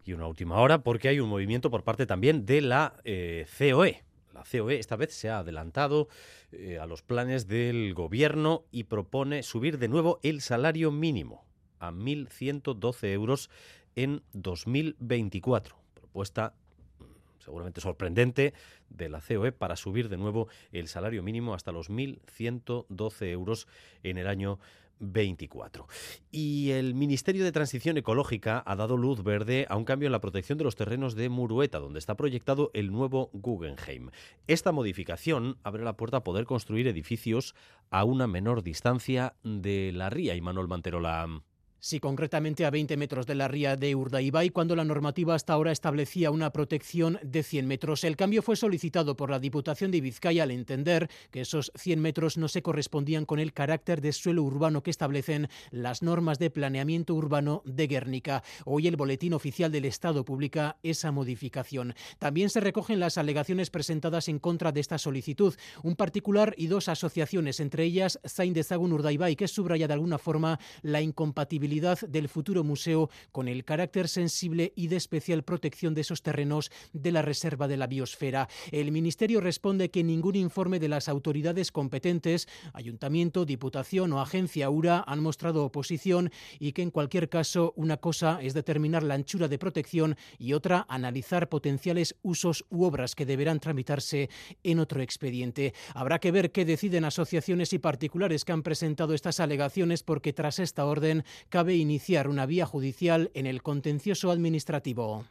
Y 0.03 0.13
una 0.13 0.27
última 0.27 0.59
hora, 0.59 0.83
porque 0.83 1.07
hay 1.07 1.19
un 1.19 1.29
movimiento 1.29 1.71
por 1.71 1.83
parte 1.83 2.05
también 2.05 2.45
de 2.45 2.61
la 2.61 2.93
eh, 3.05 3.47
COE, 3.57 4.03
la 4.35 4.43
COE 4.43 4.77
esta 4.77 4.97
vez 4.97 5.13
se 5.13 5.29
ha 5.29 5.39
adelantado 5.39 6.09
eh, 6.51 6.77
a 6.77 6.85
los 6.85 7.01
planes 7.01 7.47
del 7.47 7.93
gobierno 7.93 8.65
y 8.69 8.83
propone 8.83 9.41
subir 9.43 9.79
de 9.79 9.87
nuevo 9.87 10.19
el 10.23 10.41
salario 10.41 10.91
mínimo 10.91 11.45
a 11.79 11.91
1.112 11.91 13.07
euros 13.13 13.49
en 13.95 14.21
2024. 14.33 15.77
Propuesta 15.93 16.53
mm, 16.99 17.03
seguramente 17.39 17.79
sorprendente 17.79 18.53
de 18.89 19.09
la 19.09 19.21
COE 19.21 19.53
para 19.53 19.77
subir 19.77 20.09
de 20.09 20.17
nuevo 20.17 20.49
el 20.73 20.89
salario 20.89 21.23
mínimo 21.23 21.53
hasta 21.53 21.71
los 21.71 21.89
1.112 21.89 23.29
euros 23.29 23.67
en 24.03 24.17
el 24.17 24.27
año 24.27 24.59
24. 24.99 25.87
Y 26.31 26.71
el 26.71 26.93
Ministerio 26.93 27.43
de 27.43 27.51
Transición 27.51 27.97
Ecológica 27.97 28.63
ha 28.65 28.75
dado 28.75 28.97
luz 28.97 29.23
verde 29.23 29.65
a 29.69 29.75
un 29.75 29.85
cambio 29.85 30.07
en 30.07 30.11
la 30.11 30.21
protección 30.21 30.57
de 30.57 30.63
los 30.63 30.75
terrenos 30.75 31.15
de 31.15 31.29
Murueta, 31.29 31.79
donde 31.79 31.99
está 31.99 32.15
proyectado 32.15 32.71
el 32.73 32.91
nuevo 32.91 33.29
Guggenheim. 33.33 34.09
Esta 34.47 34.71
modificación 34.71 35.57
abre 35.63 35.83
la 35.83 35.97
puerta 35.97 36.17
a 36.17 36.23
poder 36.23 36.45
construir 36.45 36.87
edificios 36.87 37.55
a 37.89 38.03
una 38.03 38.27
menor 38.27 38.63
distancia 38.63 39.35
de 39.43 39.91
la 39.93 40.09
ría. 40.09 40.35
Y 40.35 40.41
Manuel 40.41 40.67
Manterola. 40.67 41.43
Sí, 41.85 41.99
concretamente 41.99 42.65
a 42.65 42.71
20 42.71 42.97
metros 42.97 43.27
de 43.27 43.35
la 43.35 43.47
ría 43.47 43.75
de 43.75 43.93
Urdaibai, 43.93 44.49
cuando 44.49 44.75
la 44.75 44.83
normativa 44.83 45.35
hasta 45.35 45.53
ahora 45.53 45.71
establecía 45.71 46.31
una 46.31 46.51
protección 46.51 47.19
de 47.21 47.43
100 47.43 47.67
metros. 47.67 48.03
El 48.03 48.15
cambio 48.15 48.41
fue 48.41 48.55
solicitado 48.55 49.15
por 49.15 49.29
la 49.29 49.37
Diputación 49.37 49.91
de 49.91 50.01
Vizcaya 50.01 50.41
al 50.41 50.49
entender 50.49 51.11
que 51.29 51.41
esos 51.41 51.71
100 51.75 52.01
metros 52.01 52.39
no 52.39 52.47
se 52.47 52.63
correspondían 52.63 53.25
con 53.25 53.37
el 53.37 53.53
carácter 53.53 54.01
de 54.01 54.13
suelo 54.13 54.41
urbano 54.41 54.81
que 54.81 54.89
establecen 54.89 55.47
las 55.69 56.01
normas 56.01 56.39
de 56.39 56.49
planeamiento 56.49 57.13
urbano 57.13 57.61
de 57.65 57.85
Guernica. 57.85 58.41
Hoy 58.65 58.87
el 58.87 58.95
Boletín 58.95 59.35
Oficial 59.35 59.71
del 59.71 59.85
Estado 59.85 60.25
publica 60.25 60.77
esa 60.81 61.11
modificación. 61.11 61.93
También 62.17 62.49
se 62.49 62.61
recogen 62.61 62.99
las 62.99 63.19
alegaciones 63.19 63.69
presentadas 63.69 64.27
en 64.27 64.39
contra 64.39 64.71
de 64.71 64.79
esta 64.79 64.97
solicitud. 64.97 65.53
Un 65.83 65.95
particular 65.95 66.55
y 66.57 66.65
dos 66.65 66.89
asociaciones, 66.89 67.59
entre 67.59 67.83
ellas 67.83 68.19
Zain 68.27 68.55
de 68.55 68.63
Zagun 68.63 68.91
Urdaibai, 68.91 69.35
que 69.35 69.47
subraya 69.47 69.87
de 69.87 69.93
alguna 69.93 70.17
forma 70.17 70.59
la 70.81 70.99
incompatibilidad 70.99 71.74
del 71.81 72.29
futuro 72.29 72.63
museo 72.63 73.09
con 73.31 73.47
el 73.47 73.65
carácter 73.65 74.07
sensible 74.07 74.71
y 74.75 74.87
de 74.87 74.95
especial 74.95 75.43
protección 75.43 75.93
de 75.93 76.01
esos 76.01 76.21
terrenos 76.21 76.71
de 76.93 77.11
la 77.11 77.21
Reserva 77.21 77.67
de 77.67 77.77
la 77.77 77.87
Biosfera. 77.87 78.47
El 78.71 78.91
Ministerio 78.91 79.41
responde 79.41 79.91
que 79.91 80.03
ningún 80.03 80.35
informe 80.35 80.79
de 80.79 80.87
las 80.87 81.09
autoridades 81.09 81.71
competentes, 81.71 82.47
Ayuntamiento, 82.73 83.45
Diputación 83.45 84.13
o 84.13 84.21
Agencia 84.21 84.69
URA 84.69 85.03
han 85.05 85.21
mostrado 85.21 85.65
oposición 85.65 86.31
y 86.59 86.71
que 86.71 86.81
en 86.81 86.91
cualquier 86.91 87.29
caso 87.29 87.73
una 87.75 87.97
cosa 87.97 88.39
es 88.41 88.53
determinar 88.53 89.03
la 89.03 89.15
anchura 89.15 89.47
de 89.47 89.59
protección 89.59 90.15
y 90.37 90.53
otra 90.53 90.85
analizar 90.87 91.49
potenciales 91.49 92.15
usos 92.21 92.65
u 92.69 92.83
obras 92.83 93.15
que 93.15 93.25
deberán 93.25 93.59
tramitarse 93.59 94.29
en 94.63 94.79
otro 94.79 95.01
expediente. 95.01 95.73
Habrá 95.93 96.19
que 96.19 96.31
ver 96.31 96.51
qué 96.51 96.65
deciden 96.65 97.05
asociaciones 97.05 97.73
y 97.73 97.79
particulares 97.79 98.45
que 98.45 98.51
han 98.51 98.63
presentado 98.63 99.13
estas 99.13 99.39
alegaciones 99.39 100.03
porque 100.03 100.33
tras 100.33 100.59
esta 100.59 100.85
orden 100.85 101.23
cabe 101.55 101.75
iniciar 101.75 102.27
una 102.27 102.45
vía 102.45 102.65
judicial 102.65 103.31
en 103.33 103.45
el 103.45 103.63
contencioso 103.63 104.29
administrativo. 104.29 105.23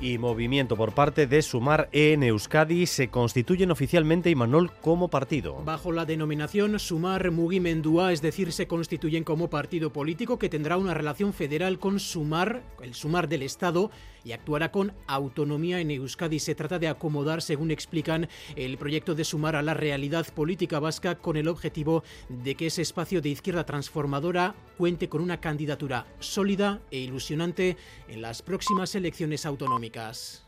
Y 0.00 0.16
movimiento 0.16 0.78
por 0.78 0.94
parte 0.94 1.26
de 1.26 1.42
Sumar 1.42 1.90
en 1.92 2.22
Euskadi 2.22 2.86
se 2.86 3.08
constituyen 3.08 3.70
oficialmente 3.70 4.30
y 4.30 4.34
Manol 4.34 4.72
como 4.80 5.08
partido. 5.08 5.62
Bajo 5.62 5.92
la 5.92 6.06
denominación 6.06 6.78
Sumar 6.78 7.30
Mugimendua, 7.32 8.14
es 8.14 8.22
decir, 8.22 8.50
se 8.50 8.66
constituyen 8.66 9.24
como 9.24 9.50
partido 9.50 9.92
político 9.92 10.38
que 10.38 10.48
tendrá 10.48 10.78
una 10.78 10.94
relación 10.94 11.34
federal 11.34 11.78
con 11.78 12.00
Sumar, 12.00 12.62
el 12.82 12.94
Sumar 12.94 13.28
del 13.28 13.42
Estado, 13.42 13.90
y 14.24 14.32
actuará 14.32 14.72
con 14.72 14.92
autonomía 15.06 15.80
en 15.80 15.90
Euskadi. 15.90 16.38
Se 16.38 16.54
trata 16.54 16.78
de 16.78 16.88
acomodar, 16.88 17.42
según 17.42 17.70
explican, 17.70 18.28
el 18.56 18.78
proyecto 18.78 19.14
de 19.14 19.24
sumar 19.24 19.56
a 19.56 19.62
la 19.62 19.74
realidad 19.74 20.26
política 20.34 20.80
vasca 20.80 21.16
con 21.16 21.36
el 21.36 21.48
objetivo 21.48 22.02
de 22.28 22.54
que 22.54 22.66
ese 22.66 22.82
espacio 22.82 23.20
de 23.20 23.28
izquierda 23.28 23.64
transformadora 23.64 24.54
cuente 24.76 25.08
con 25.08 25.20
una 25.20 25.40
candidatura 25.40 26.06
sólida 26.18 26.80
e 26.90 26.98
ilusionante 26.98 27.76
en 28.08 28.22
las 28.22 28.42
próximas 28.42 28.94
elecciones 28.94 29.46
autonómicas. 29.46 30.44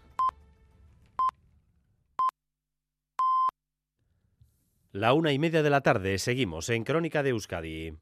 La 4.97 5.13
una 5.13 5.31
y 5.31 5.39
media 5.39 5.63
de 5.63 5.69
la 5.69 5.83
tarde 5.83 6.17
seguimos 6.17 6.71
en 6.71 6.83
Crónica 6.83 7.23
de 7.23 7.29
Euskadi. 7.29 7.93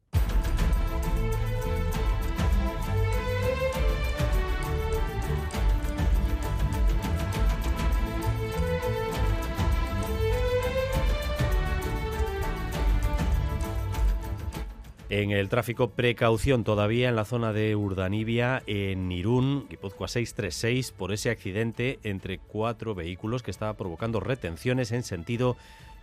En 15.16 15.30
el 15.30 15.48
tráfico, 15.48 15.90
precaución 15.90 16.64
todavía 16.64 17.08
en 17.08 17.14
la 17.14 17.24
zona 17.24 17.52
de 17.52 17.76
Urdanibia, 17.76 18.64
en 18.66 19.12
Irún, 19.12 19.68
Guipúzcoa 19.70 20.08
636, 20.08 20.90
por 20.90 21.12
ese 21.12 21.30
accidente 21.30 22.00
entre 22.02 22.38
cuatro 22.38 22.96
vehículos 22.96 23.44
que 23.44 23.52
estaba 23.52 23.74
provocando 23.74 24.18
retenciones 24.18 24.90
en 24.90 25.04
sentido 25.04 25.56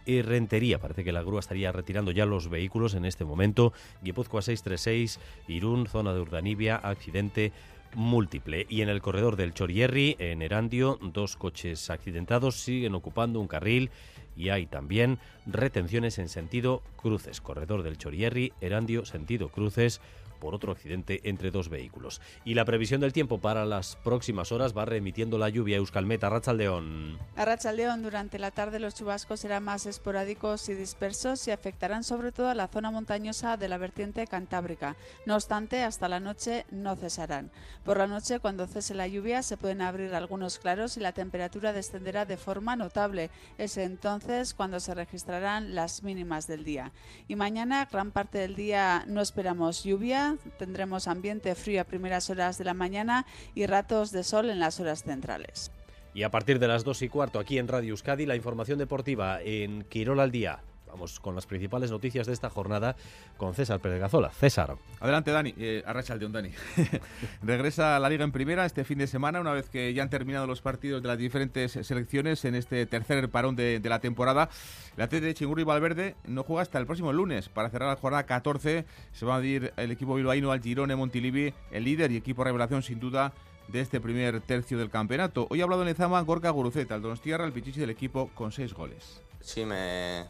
y 0.06 0.22
Rentería. 0.22 0.80
Parece 0.80 1.04
que 1.04 1.12
la 1.12 1.24
grúa 1.24 1.42
estaría 1.42 1.74
retirando 1.74 2.12
ya 2.12 2.26
los 2.26 2.50
vehículos 2.50 2.94
en 2.94 3.04
este 3.04 3.26
momento. 3.26 3.74
Guipúzcoa 4.02 4.44
636, 4.44 5.20
Irún, 5.50 5.88
zona 5.88 6.14
de 6.14 6.22
Urdanibia, 6.22 6.78
accidente 6.78 7.52
múltiple. 7.96 8.66
Y 8.70 8.82
en 8.82 8.88
el 8.88 9.02
corredor 9.02 9.36
del 9.36 9.54
Chorierri, 9.54 10.16
en 10.20 10.42
Erandio, 10.42 10.98
dos 11.02 11.36
coches 11.36 11.90
accidentados 11.90 12.62
siguen 12.62 12.96
ocupando 12.96 13.42
un 13.42 13.50
carril 13.50 13.92
y 14.36 14.50
hay 14.50 14.66
también 14.66 15.20
retenciones 15.46 16.20
en 16.20 16.30
sentido 16.30 16.84
cruces. 16.96 17.42
Corredor 17.42 17.84
del 17.84 17.98
Chorierri, 17.98 18.54
Erandio, 18.62 19.06
sentido 19.06 19.50
cruces 19.50 20.02
por 20.42 20.54
otro 20.54 20.74
accidente 20.74 21.22
entre 21.24 21.52
dos 21.52 21.70
vehículos. 21.70 22.20
Y 22.44 22.56
la 22.56 22.66
previsión 22.66 23.00
del 23.00 23.14
tiempo 23.14 23.40
para 23.40 23.64
las 23.64 23.96
próximas 23.96 24.52
horas 24.52 24.76
va 24.76 24.84
remitiendo 24.84 25.38
la 25.38 25.48
lluvia 25.48 25.78
Euskalmeta, 25.78 26.28
Arrachaldeón. 26.28 27.18
Arrachaldeón, 27.38 28.02
durante 28.02 28.40
la 28.40 28.52
tarde 28.52 28.80
los 28.80 28.96
chubascos 28.96 29.40
serán 29.40 29.64
más 29.64 29.86
esporádicos 29.86 30.68
y 30.68 30.74
dispersos 30.74 31.48
y 31.48 31.52
afectarán 31.52 32.04
sobre 32.04 32.34
todo 32.34 32.50
a 32.50 32.56
la 32.56 32.68
zona 32.68 32.92
montañosa 32.92 33.56
de 33.56 33.70
la 33.70 33.78
vertiente 33.78 34.28
cantábrica. 34.28 34.98
No 35.26 35.36
obstante, 35.36 35.84
hasta 35.84 36.10
la 36.10 36.20
noche 36.20 36.66
no 36.72 36.96
cesarán. 36.96 37.52
Por 37.86 37.98
la 37.98 38.08
noche, 38.08 38.40
cuando 38.40 38.68
cese 38.68 38.96
la 38.96 39.08
lluvia, 39.08 39.44
se 39.44 39.58
pueden 39.58 39.82
abrir 39.82 40.16
algunos 40.16 40.58
claros 40.58 40.98
y 40.98 41.00
la 41.00 41.14
temperatura 41.14 41.72
descenderá 41.72 42.26
de 42.26 42.38
forma 42.38 42.76
notable. 42.76 43.30
Es 43.60 43.78
entonces 43.78 44.56
cuando 44.56 44.80
se 44.80 44.96
registrarán 44.96 45.76
las 45.76 46.02
mínimas 46.02 46.48
del 46.48 46.64
día. 46.64 46.92
Y 47.28 47.36
mañana, 47.36 47.88
gran 47.92 48.12
parte 48.12 48.40
del 48.40 48.56
día, 48.56 49.04
no 49.08 49.22
esperamos 49.22 49.84
lluvia, 49.84 50.31
tendremos 50.58 51.08
ambiente 51.08 51.54
frío 51.56 51.82
a 51.82 51.86
primeras 51.86 52.30
horas 52.30 52.58
de 52.58 52.66
la 52.66 52.74
mañana 52.74 53.26
y 53.56 53.66
ratos 53.66 54.12
de 54.12 54.24
sol 54.24 54.50
en 54.50 54.60
las 54.60 54.80
horas 54.80 55.04
centrales. 55.04 55.72
Y 56.14 56.24
a 56.24 56.32
partir 56.32 56.60
de 56.60 56.68
las 56.68 56.84
2 56.84 57.04
y 57.04 57.10
cuarto 57.10 57.40
aquí 57.40 57.58
en 57.58 57.68
Radio 57.68 57.92
Euskadi, 57.92 58.26
la 58.26 58.36
información 58.36 58.78
deportiva 58.78 59.42
en 59.42 59.84
Quirol 59.84 60.20
al 60.20 60.32
día. 60.32 60.60
Vamos 60.92 61.20
con 61.20 61.36
las 61.36 61.46
principales 61.46 61.90
noticias 61.90 62.28
de 62.28 62.34
esta 62.34 62.50
jornada 62.50 62.96
con 63.38 63.54
César 63.54 63.80
Pérez 63.80 64.00
Gazola. 64.00 64.30
César. 64.32 64.76
Adelante, 65.00 65.32
Dani. 65.32 65.54
Eh, 65.58 65.84
arracha 65.86 66.14
el 66.14 66.20
de 66.20 66.26
un 66.26 66.34
Dani. 66.34 66.52
Regresa 67.42 67.96
a 67.96 68.00
la 68.00 68.10
Liga 68.10 68.26
en 68.26 68.32
Primera 68.32 68.66
este 68.66 68.84
fin 68.84 68.98
de 68.98 69.08
semana, 69.08 69.40
una 69.40 69.54
vez 69.54 69.70
que 69.70 69.94
ya 69.94 70.04
han 70.04 70.10
terminado 70.10 70.48
los 70.48 70.62
partidos 70.62 71.02
de 71.02 71.08
las 71.08 71.18
diferentes 71.18 71.72
selecciones 71.72 72.44
en 72.46 72.56
este 72.56 72.86
tercer 72.86 73.30
parón 73.30 73.56
de, 73.56 73.82
la 73.84 74.00
temporada. 74.00 74.50
La 74.98 75.08
TD 75.08 75.22
de 75.22 75.34
Chingurri 75.34 75.64
Valverde 75.64 76.16
no 76.26 76.44
juega 76.44 76.62
hasta 76.62 76.78
el 76.78 76.86
próximo 76.86 77.14
lunes. 77.14 77.48
Para 77.48 77.70
cerrar 77.70 77.90
la 77.90 77.96
jornada 77.96 78.26
14 78.26 78.86
se 79.14 79.26
va 79.26 79.38
a 79.38 79.44
ir 79.44 79.74
el 79.78 79.92
equipo 79.92 80.16
bilbaíno 80.16 80.52
al 80.52 80.62
Girone 80.62 80.96
Montilivi, 80.96 81.54
el 81.72 81.86
líder 81.86 82.12
y 82.12 82.18
equipo 82.18 82.44
revelación 82.44 82.84
sin 82.84 83.00
duda 83.00 83.34
de 83.70 83.80
este 83.80 84.02
primer 84.02 84.42
tercio 84.42 84.78
del 84.78 84.90
campeonato. 84.90 85.48
Hoy 85.50 85.62
ha 85.62 85.64
hablado 85.64 85.84
en 85.84 85.90
Ezama 85.90 86.20
Gorka 86.22 86.50
Guruceta, 86.50 86.96
el 86.96 87.02
Donostierra, 87.02 87.46
el 87.46 87.54
pichichi 87.54 87.80
del 87.80 87.90
equipo 87.90 88.30
con 88.36 88.52
seis 88.52 88.74
goles. 88.74 89.22
Sí, 89.40 89.66
me, 89.66 90.26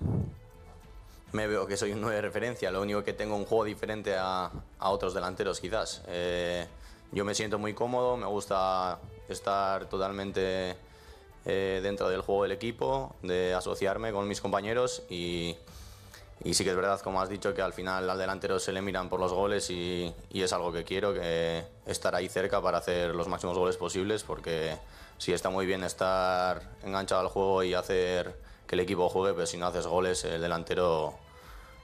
me 1.33 1.47
veo 1.47 1.65
que 1.67 1.77
soy 1.77 1.93
un 1.93 2.01
9 2.01 2.15
de 2.15 2.21
referencia. 2.21 2.71
Lo 2.71 2.81
único 2.81 3.03
que 3.03 3.13
tengo 3.13 3.35
un 3.35 3.45
juego 3.45 3.65
diferente 3.65 4.15
a, 4.17 4.51
a 4.79 4.89
otros 4.89 5.13
delanteros, 5.13 5.59
quizás. 5.59 6.01
Eh, 6.07 6.67
yo 7.11 7.25
me 7.25 7.35
siento 7.35 7.59
muy 7.59 7.73
cómodo, 7.73 8.17
me 8.17 8.25
gusta 8.25 8.99
estar 9.27 9.85
totalmente 9.85 10.75
eh, 11.45 11.79
dentro 11.83 12.09
del 12.09 12.21
juego 12.21 12.43
del 12.43 12.53
equipo, 12.53 13.15
de 13.21 13.53
asociarme 13.53 14.11
con 14.11 14.27
mis 14.27 14.39
compañeros 14.39 15.03
y, 15.09 15.57
y, 16.43 16.53
sí 16.53 16.63
que 16.63 16.69
es 16.69 16.75
verdad, 16.75 17.01
como 17.01 17.21
has 17.21 17.29
dicho, 17.29 17.53
que 17.53 17.61
al 17.61 17.73
final 17.73 18.09
al 18.09 18.17
delantero 18.17 18.59
se 18.59 18.71
le 18.71 18.81
miran 18.81 19.09
por 19.09 19.19
los 19.19 19.33
goles 19.33 19.69
y, 19.69 20.13
y, 20.29 20.41
es 20.41 20.53
algo 20.53 20.71
que 20.71 20.85
quiero, 20.85 21.13
estar 21.85 22.15
ahí 22.15 22.29
cerca 22.29 22.61
para 22.61 22.77
hacer 22.77 23.13
los 23.13 23.27
máximos 23.27 23.57
goles 23.57 23.75
posibles, 23.75 24.23
porque 24.23 24.77
sí 25.17 25.33
está 25.33 25.49
muy 25.49 25.65
bien 25.65 25.83
estar 25.83 26.61
enganchado 26.83 27.21
al 27.21 27.27
juego 27.27 27.63
y 27.63 27.73
hacer 27.73 28.35
que 28.71 28.75
el 28.75 28.79
equipo 28.79 29.09
juegue, 29.09 29.33
pero 29.33 29.45
si 29.45 29.57
no 29.57 29.65
haces 29.65 29.85
goles, 29.85 30.23
el 30.23 30.39
delantero 30.39 31.13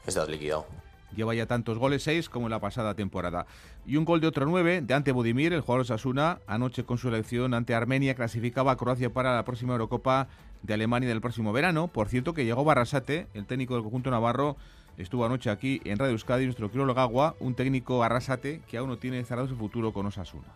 estás 0.06 0.30
liquidado. 0.30 0.65
Lleva 1.13 1.36
ya 1.36 1.45
tantos 1.45 1.78
goles, 1.78 2.02
seis, 2.02 2.30
como 2.30 2.45
en 2.45 2.52
la 2.52 2.62
pasada 2.62 2.93
temporada. 2.93 3.45
Y 3.86 3.97
un 3.97 4.06
gol 4.06 4.21
de 4.21 4.28
otro 4.28 4.45
nueve, 4.45 4.80
de 4.80 4.93
ante 4.93 5.12
Budimir, 5.12 5.52
el 5.52 5.60
jugador 5.60 5.86
Sasuna, 5.86 6.39
anoche 6.47 6.86
con 6.86 6.97
su 6.97 7.10
elección 7.10 7.54
ante 7.54 7.76
Armenia, 7.76 8.15
clasificaba 8.15 8.71
a 8.71 8.78
Croacia 8.78 9.12
para 9.12 9.36
la 9.36 9.43
próxima 9.43 9.73
Eurocopa 9.73 10.30
de 10.63 10.76
Alemania 10.76 11.10
del 11.10 11.19
próximo 11.19 11.52
verano. 11.52 11.89
Por 11.89 12.08
cierto, 12.08 12.34
que 12.34 12.45
llegó 12.45 12.63
Barrasate, 12.63 13.28
el 13.34 13.45
técnico 13.45 13.73
del 13.73 13.84
conjunto 13.84 14.10
navarro, 14.10 14.56
estuvo 14.97 15.26
anoche 15.26 15.50
aquí 15.50 15.82
en 15.84 16.00
Radio 16.00 16.13
Euskadi, 16.13 16.45
nuestro 16.45 16.71
Agua, 16.97 17.36
un 17.41 17.54
técnico 17.54 18.02
Arrasate 18.02 18.62
que 18.65 18.78
aún 18.78 18.88
no 18.88 18.97
tiene 18.97 19.26
cerrado 19.26 19.50
su 19.50 19.58
futuro 19.58 19.91
con 19.91 20.06
Osasuna 20.06 20.47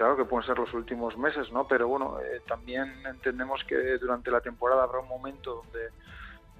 claro 0.00 0.16
que 0.16 0.24
pueden 0.24 0.46
ser 0.46 0.58
los 0.58 0.72
últimos 0.72 1.18
meses, 1.18 1.52
¿no? 1.52 1.68
Pero 1.68 1.86
bueno, 1.86 2.18
eh, 2.20 2.40
también 2.48 2.90
entendemos 3.06 3.62
que 3.64 3.98
durante 3.98 4.30
la 4.30 4.40
temporada 4.40 4.84
habrá 4.84 5.00
un 5.00 5.08
momento 5.08 5.56
donde 5.56 5.90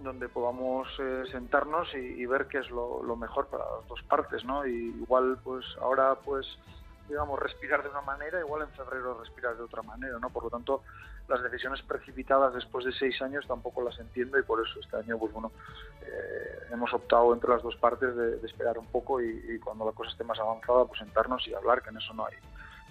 donde 0.03 0.29
podamos 0.29 0.87
eh, 0.99 1.25
sentarnos 1.33 1.89
y, 1.95 2.27
ver 2.27 2.49
qué 2.49 2.59
es 2.59 2.71
lo, 2.71 3.17
mejor 3.17 3.47
para 3.49 3.65
las 3.65 3.89
dos 3.89 4.03
partes, 4.03 4.45
¿no? 4.45 4.67
Y 4.67 4.95
igual, 5.03 5.39
pues 5.43 5.65
ahora, 5.81 6.17
pues 6.17 6.47
digamos, 7.09 7.41
respirar 7.41 7.83
de 7.83 7.89
una 7.89 8.03
manera, 8.03 8.41
igual 8.41 8.63
en 8.63 8.71
febrero 8.71 9.19
respirar 9.19 9.57
de 9.57 9.63
otra 9.63 9.83
manera, 9.83 10.19
¿no? 10.19 10.29
Por 10.29 10.45
lo 10.45 10.51
tanto, 10.51 10.83
las 11.27 11.43
decisiones 11.43 11.81
precipitadas 11.83 12.53
después 12.55 12.85
de 12.85 12.93
seis 12.93 13.21
años 13.23 13.47
tampoco 13.47 13.83
las 13.83 13.99
entiendo 13.99 14.39
y 14.39 14.43
por 14.43 14.67
eso 14.67 14.81
este 14.81 14.97
año, 14.99 15.19
pues 15.19 15.33
bueno, 15.33 15.51
eh, 16.03 16.59
hemos 16.73 16.93
optado 16.93 17.33
entre 17.33 17.51
las 17.51 17.63
dos 17.63 17.77
partes 17.77 18.15
de, 18.15 18.47
esperar 18.47 18.79
un 18.79 18.87
poco 18.87 19.21
y, 19.23 19.45
y, 19.49 19.59
cuando 19.59 19.87
la 19.87 19.93
cosa 19.93 20.11
esté 20.11 20.25
más 20.25 20.39
avanzada, 20.39 20.85
pues 20.85 20.99
sentarnos 20.99 21.47
y 21.49 21.55
hablar, 21.55 21.83
que 21.83 21.89
en 21.89 21.99
eso 21.99 22.13
no 22.15 22.27
hay, 22.27 22.37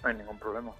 no 0.02 0.08
hay 0.08 0.16
ningún 0.16 0.38
problema. 0.38 0.72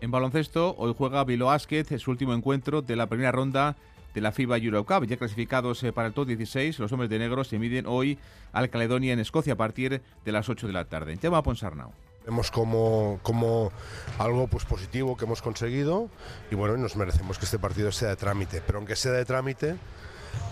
En 0.00 0.10
baloncesto, 0.10 0.74
hoy 0.78 0.94
juega 0.96 1.24
Vilo 1.24 1.50
Asquez, 1.50 1.88
su 2.00 2.10
último 2.10 2.32
encuentro 2.32 2.80
de 2.80 2.96
la 2.96 3.06
primera 3.06 3.32
ronda 3.32 3.76
de 4.14 4.20
la 4.20 4.32
FIBA 4.32 4.58
Eurocup. 4.58 5.04
Ya 5.04 5.16
clasificados 5.16 5.82
eh, 5.82 5.92
para 5.92 6.08
el 6.08 6.14
top 6.14 6.28
16, 6.28 6.78
los 6.78 6.90
hombres 6.92 7.10
de 7.10 7.18
negro 7.18 7.44
se 7.44 7.58
miden 7.58 7.86
hoy 7.86 8.18
al 8.52 8.70
Caledonia 8.70 9.12
en 9.12 9.20
Escocia 9.20 9.54
a 9.54 9.56
partir 9.56 10.02
de 10.24 10.32
las 10.32 10.48
8 10.48 10.66
de 10.66 10.72
la 10.72 10.86
tarde. 10.86 11.16
Tema 11.16 11.42
Ponsarnau. 11.42 11.92
Vemos 12.24 12.50
como, 12.50 13.18
como 13.22 13.72
algo 14.18 14.46
pues, 14.46 14.64
positivo 14.64 15.16
que 15.16 15.24
hemos 15.24 15.42
conseguido 15.42 16.08
y 16.50 16.54
bueno, 16.54 16.76
nos 16.76 16.96
merecemos 16.96 17.38
que 17.38 17.46
este 17.46 17.58
partido 17.58 17.92
sea 17.92 18.10
de 18.10 18.16
trámite. 18.16 18.62
Pero 18.64 18.78
aunque 18.78 18.96
sea 18.96 19.12
de 19.12 19.24
trámite, 19.24 19.76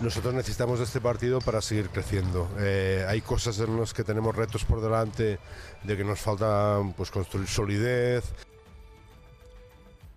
nosotros 0.01 0.33
necesitamos 0.33 0.79
de 0.79 0.85
este 0.85 1.01
partido 1.01 1.39
para 1.39 1.61
seguir 1.61 1.89
creciendo. 1.89 2.49
Eh, 2.59 3.05
hay 3.07 3.21
cosas 3.21 3.59
en 3.59 3.79
las 3.79 3.93
que 3.93 4.03
tenemos 4.03 4.35
retos 4.35 4.65
por 4.65 4.81
delante 4.81 5.39
de 5.83 5.97
que 5.97 6.03
nos 6.03 6.19
falta 6.19 6.79
pues, 6.95 7.11
construir 7.11 7.47
solidez, 7.47 8.33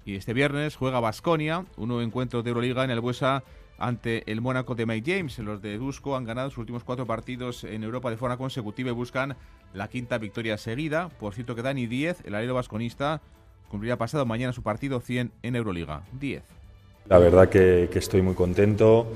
y 0.05 0.17
este 0.17 0.33
viernes 0.33 0.77
juega 0.77 1.01
Basconia, 1.01 1.65
un 1.77 1.89
nuevo 1.89 2.03
encuentro 2.03 2.43
de 2.43 2.51
Euroliga 2.51 2.83
en 2.83 2.91
el 2.91 3.01
Buesa 3.01 3.45
ante 3.79 4.31
el 4.31 4.41
Mónaco 4.41 4.75
de 4.75 4.87
Mike 4.87 5.17
James. 5.17 5.39
Los 5.39 5.63
de 5.63 5.79
Dusko 5.79 6.17
han 6.17 6.25
ganado 6.25 6.51
sus 6.51 6.59
últimos 6.59 6.83
cuatro 6.85 7.07
partidos 7.07 7.65
en 7.65 7.85
Europa 7.85 8.11
de 8.11 8.17
forma 8.17 8.37
consecutiva 8.37 8.91
y 8.91 8.95
buscan 8.95 9.37
la 9.73 9.89
quinta 9.89 10.19
victoria 10.19 10.59
seguida. 10.59 11.09
Por 11.09 11.35
cierto 11.35 11.55
que 11.55 11.63
Dani 11.63 11.87
10, 11.87 12.23
el 12.25 12.35
alero 12.35 12.55
vasconista, 12.55 13.21
cumplirá 13.69 13.97
pasado 13.97 14.27
mañana 14.27 14.53
su 14.53 14.63
partido 14.63 15.01
100 15.01 15.33
en 15.43 15.57
Euroliga. 15.57 16.03
10. 16.13 16.62
La 17.09 17.19
verdad 17.19 17.49
que, 17.49 17.89
estoy 17.93 18.23
muy 18.23 18.35
contento 18.35 19.13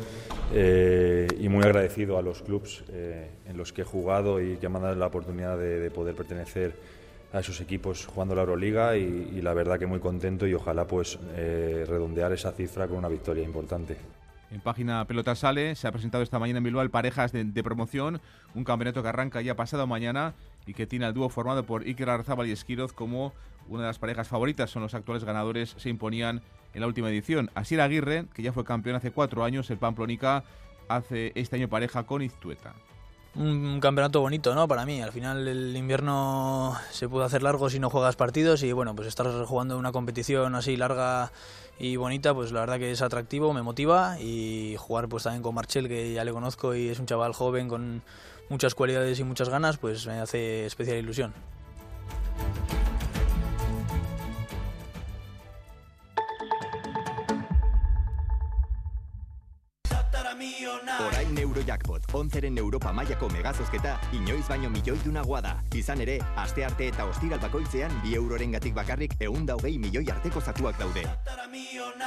eh, 0.53 1.28
y 1.39 1.49
muy 1.49 1.64
agradecido 1.64 2.18
a 2.18 2.22
los 2.22 2.43
clubes 2.43 2.84
eh, 2.91 3.30
en 3.47 3.57
los 3.57 3.72
que 3.72 3.82
he 3.82 3.84
jugado 3.84 4.41
y 4.41 4.57
que 4.57 4.68
me 4.68 4.76
han 4.76 4.82
dado 4.82 4.95
la 4.97 5.07
oportunidad 5.07 5.59
de 5.59 5.91
poder 5.91 6.14
pertenecer 6.14 6.74
a 7.32 7.41
esos 7.41 7.61
equipos 7.61 8.07
jugando 8.07 8.34
la 8.34 8.43
Euroliga 8.43 8.97
y, 8.97 9.41
la 9.43 9.55
verdad 9.55 9.78
que 9.78 9.87
muy 9.87 10.01
contento 10.01 10.47
y 10.47 10.55
ojalá 10.55 10.87
pues 10.87 11.18
eh, 11.34 11.84
redondear 11.87 12.32
esa 12.32 12.53
cifra 12.53 12.87
con 12.89 12.97
una 12.97 13.09
victoria 13.09 13.45
importante. 13.45 13.97
En 14.51 14.61
página 14.61 15.05
Pelota 15.07 15.34
Sale 15.34 15.74
se 15.74 15.89
ha 15.89 15.93
presentado 15.93 16.22
esta 16.22 16.39
mañana 16.39 16.59
en 16.59 16.64
Bilbao 16.64 16.82
el 16.82 16.91
Parejas 16.91 17.32
de, 17.32 17.62
promoción, 17.64 18.20
un 18.55 18.64
campeonato 18.64 19.03
que 19.03 19.09
arranca 19.09 19.43
ya 19.43 19.57
pasado 19.57 19.87
mañana 19.87 20.34
y 20.66 20.74
que 20.74 20.87
tiene 20.87 21.05
al 21.05 21.14
dúo 21.14 21.28
formado 21.28 21.64
por 21.64 21.82
Iker 21.82 22.09
Arzábal 22.09 22.47
y 22.47 22.53
Esquiroz 22.53 22.93
como 22.93 23.32
una 23.68 23.82
de 23.82 23.89
las 23.89 23.99
parejas 23.99 24.28
favoritas, 24.28 24.70
son 24.70 24.82
los 24.82 24.95
actuales 24.95 25.24
ganadores, 25.24 25.74
se 25.76 25.89
imponían 25.89 26.43
en 26.77 26.83
la 26.83 26.87
última 26.87 27.09
edición. 27.09 27.51
Asier 27.55 27.81
Aguirre, 27.81 28.27
que 28.35 28.43
ya 28.43 28.53
fue 28.53 28.62
campeón 28.62 28.97
hace 28.97 29.11
cuatro 29.11 29.43
años, 29.43 29.70
el 29.70 29.79
Pamplónica, 29.79 30.45
hace 30.89 31.33
este 31.35 31.57
año 31.57 31.68
pareja 31.68 32.05
con 32.05 32.22
Iztueta 32.22 32.74
un 33.39 33.81
campeonato 33.81 34.20
bonito, 34.20 34.55
¿no? 34.55 34.66
Para 34.66 34.87
mí. 34.87 35.03
Al 35.03 35.12
final 35.12 35.47
el 35.47 35.77
invierno 35.77 36.74
se 36.91 37.09
puede 37.09 37.27
hacer 37.27 37.43
largo 37.43 37.68
si 37.68 37.79
no 37.79 37.91
juegas 37.91 38.16
partidos 38.16 38.62
y 38.62 38.72
bueno, 38.72 38.97
pues 38.97 39.09
estar 39.09 39.27
jugando 39.45 39.79
una 39.79 39.93
competición 39.93 40.55
así 40.55 40.77
larga 40.77 41.33
y 41.79 41.97
bonita, 41.97 42.33
pues 42.33 42.53
la 42.53 42.61
verdad 42.61 42.79
que 42.79 42.91
es 42.91 43.03
atractivo, 43.03 43.53
me 43.53 43.62
motiva 43.62 44.18
y 44.18 44.77
jugar 44.79 45.09
pues 45.09 45.24
también 45.24 45.43
con 45.43 45.55
Marchel, 45.55 45.89
que 45.89 46.14
ya 46.14 46.24
le 46.24 46.33
conozco 46.33 46.74
y 46.74 46.89
es 46.89 46.99
un 46.99 47.07
chaval 47.07 47.35
joven 47.35 47.68
con 47.68 48.03
muchas 48.49 48.74
cualidades 48.74 49.20
y 49.20 49.24
muchas 49.24 49.51
ganas, 49.51 49.77
pues 49.77 50.07
me 50.07 50.18
hace 50.18 50.64
especial 50.64 50.97
ilusión. 50.97 51.35
Eurojackpot, 61.57 62.03
onzeren 62.12 62.59
Europa 62.59 62.92
mailako 62.92 63.28
megazozketa, 63.28 63.97
inoiz 64.12 64.44
baino 64.49 64.68
milioi 64.70 64.99
dunagoa 65.05 65.40
da. 65.40 65.53
Izan 65.74 66.03
ere, 66.05 66.18
aste 66.36 66.64
arte 66.66 66.88
eta 66.90 67.07
ostiral 67.09 67.40
bakoitzean, 67.40 67.94
bi 68.03 68.12
euroren 68.14 68.53
gatik 68.53 68.74
bakarrik 68.76 69.14
eunda 69.24 69.57
hogei 69.57 69.78
milioi 69.78 70.05
arteko 70.12 70.40
zatuak 70.40 70.78
daude. 70.78 71.07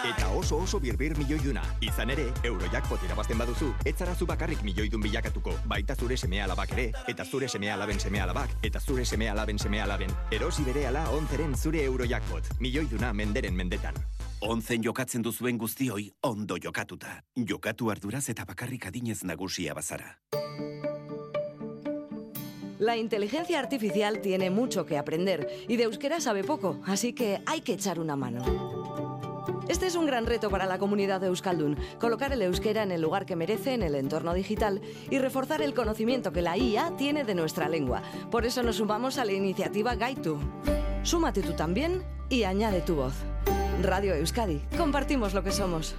Eta 0.05 0.29
oso 0.37 0.61
oso 0.63 0.79
birbir 0.79 1.17
milioi 1.17 1.41
duna. 1.43 1.63
Izan 1.81 2.13
ere, 2.13 2.29
Eurojackpot 2.43 3.03
irabazten 3.09 3.41
baduzu, 3.41 3.71
etzarazu 3.89 4.29
bakarrik 4.29 4.61
milioi 4.63 4.87
dun 4.93 5.01
bilakatuko, 5.01 5.57
baita 5.65 5.95
zure 5.95 6.17
semea 6.17 6.45
alabak 6.45 6.77
ere, 6.77 6.91
eta 7.07 7.25
zure 7.25 7.49
semea 7.49 7.73
alaben 7.73 7.99
semea 7.99 8.29
alabak, 8.29 8.55
eta 8.61 8.79
zure 8.79 9.05
semea 9.05 9.33
alaben 9.33 9.59
semea 9.59 9.89
alaben. 9.89 10.13
Erosi 10.31 10.63
bere 10.63 10.87
ala 10.87 11.09
onzeren 11.17 11.57
zure 11.57 11.83
Eurojackpot, 11.89 12.55
milioi 12.59 12.87
duna 12.91 13.13
menderen 13.13 13.55
mendetan. 13.55 13.97
Onzen 14.39 14.83
jokatzen 14.83 15.19
duzuen 15.21 15.57
guztioi 15.59 16.13
ondo 16.23 16.55
jokatuta. 16.63 17.17
Jokatu 17.35 17.89
arduraz 17.91 18.29
eta 18.31 18.45
bakarrik 18.47 18.85
adinez 18.87 19.25
nagusia 19.27 19.73
bazara. 19.73 20.15
La 22.79 22.95
inteligencia 22.95 23.59
artificial 23.59 24.21
tiene 24.21 24.49
mucho 24.49 24.85
que 24.85 24.97
aprender 24.97 25.49
y 25.67 25.75
de 25.75 25.83
euskera 25.83 26.21
sabe 26.21 26.45
poco, 26.45 26.79
así 26.85 27.11
que 27.11 27.41
hay 27.45 27.59
que 27.59 27.73
echar 27.73 27.99
una 27.99 28.15
mano. 28.15 28.45
Este 29.67 29.87
es 29.87 29.95
un 29.95 30.05
gran 30.05 30.25
reto 30.25 30.49
para 30.49 30.65
la 30.65 30.79
comunidad 30.79 31.19
de 31.19 31.27
Euskaldun, 31.27 31.77
colocar 31.99 32.31
el 32.31 32.41
euskera 32.41 32.81
en 32.81 32.91
el 32.91 33.01
lugar 33.01 33.25
que 33.25 33.35
merece 33.35 33.73
en 33.73 33.83
el 33.83 33.93
entorno 33.95 34.33
digital 34.33 34.81
y 35.11 35.19
reforzar 35.19 35.61
el 35.61 35.73
conocimiento 35.73 36.31
que 36.31 36.41
la 36.41 36.57
IA 36.57 36.95
tiene 36.95 37.25
de 37.25 37.35
nuestra 37.35 37.67
lengua. 37.67 38.01
Por 38.31 38.45
eso 38.45 38.63
nos 38.63 38.77
sumamos 38.77 39.17
a 39.17 39.25
la 39.25 39.33
iniciativa 39.33 39.95
Gaitu. 39.95 40.39
Súmate 41.03 41.41
tú 41.41 41.53
también 41.53 42.03
y 42.29 42.43
añade 42.43 42.81
tu 42.81 42.95
voz. 42.95 43.13
Radio 43.83 44.13
Euskadi. 44.15 44.61
Compartimos 44.77 45.33
lo 45.33 45.43
que 45.43 45.51
somos. 45.51 45.95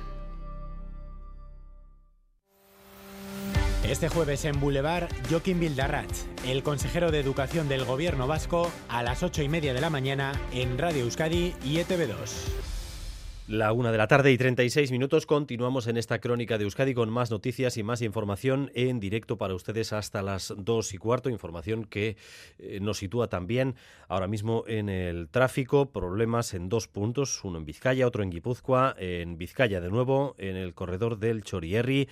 Este 3.85 4.09
jueves 4.09 4.45
en 4.45 4.61
Boulevard, 4.61 5.09
Joaquín 5.29 5.59
Bildarratz, 5.59 6.27
el 6.47 6.63
consejero 6.63 7.11
de 7.11 7.19
Educación 7.19 7.69
del 7.69 7.85
Gobierno 7.85 8.27
Vasco, 8.27 8.71
a 8.89 9.03
las 9.03 9.23
ocho 9.23 9.43
y 9.43 9.49
media 9.49 9.75
de 9.75 9.81
la 9.81 9.91
mañana 9.91 10.33
en 10.53 10.79
Radio 10.79 11.03
Euskadi 11.03 11.55
y 11.65 11.79
ETV2. 11.79 12.70
La 13.51 13.73
una 13.73 13.91
de 13.91 13.99
la 13.99 14.07
tarde 14.07 14.31
y 14.31 14.39
36 14.39 14.93
minutos. 14.93 15.27
Continuamos 15.27 15.89
en 15.89 15.97
esta 15.97 16.21
crónica 16.21 16.57
de 16.57 16.63
Euskadi 16.63 16.95
con 16.95 17.11
más 17.11 17.33
noticias 17.33 17.77
y 17.79 17.83
más 17.83 18.01
información 18.01 18.71
en 18.77 19.01
directo 19.01 19.39
para 19.39 19.57
ustedes 19.57 19.93
hasta 19.93 20.23
las 20.23 20.55
dos 20.57 20.95
y 20.95 20.99
cuarto. 20.99 21.31
Información 21.31 21.85
que 21.85 22.17
eh, 22.61 22.79
nos 22.81 22.99
sitúa 22.99 23.27
también 23.27 23.75
ahora 24.07 24.29
mismo 24.29 24.63
en 24.69 24.89
el 24.89 25.29
tráfico. 25.29 25.91
Problemas 25.91 26.55
en 26.55 26.69
dos 26.69 26.87
puntos, 26.87 27.43
uno 27.43 27.59
en 27.59 27.65
Vizcaya, 27.65 28.07
otro 28.07 28.23
en 28.23 28.31
Guipúzcoa. 28.31 28.95
En 28.97 29.37
Vizcaya, 29.37 29.81
de 29.81 29.91
nuevo, 29.91 30.37
en 30.39 30.55
el 30.55 30.73
corredor 30.73 31.19
del 31.19 31.43
Chorierri. 31.43 32.09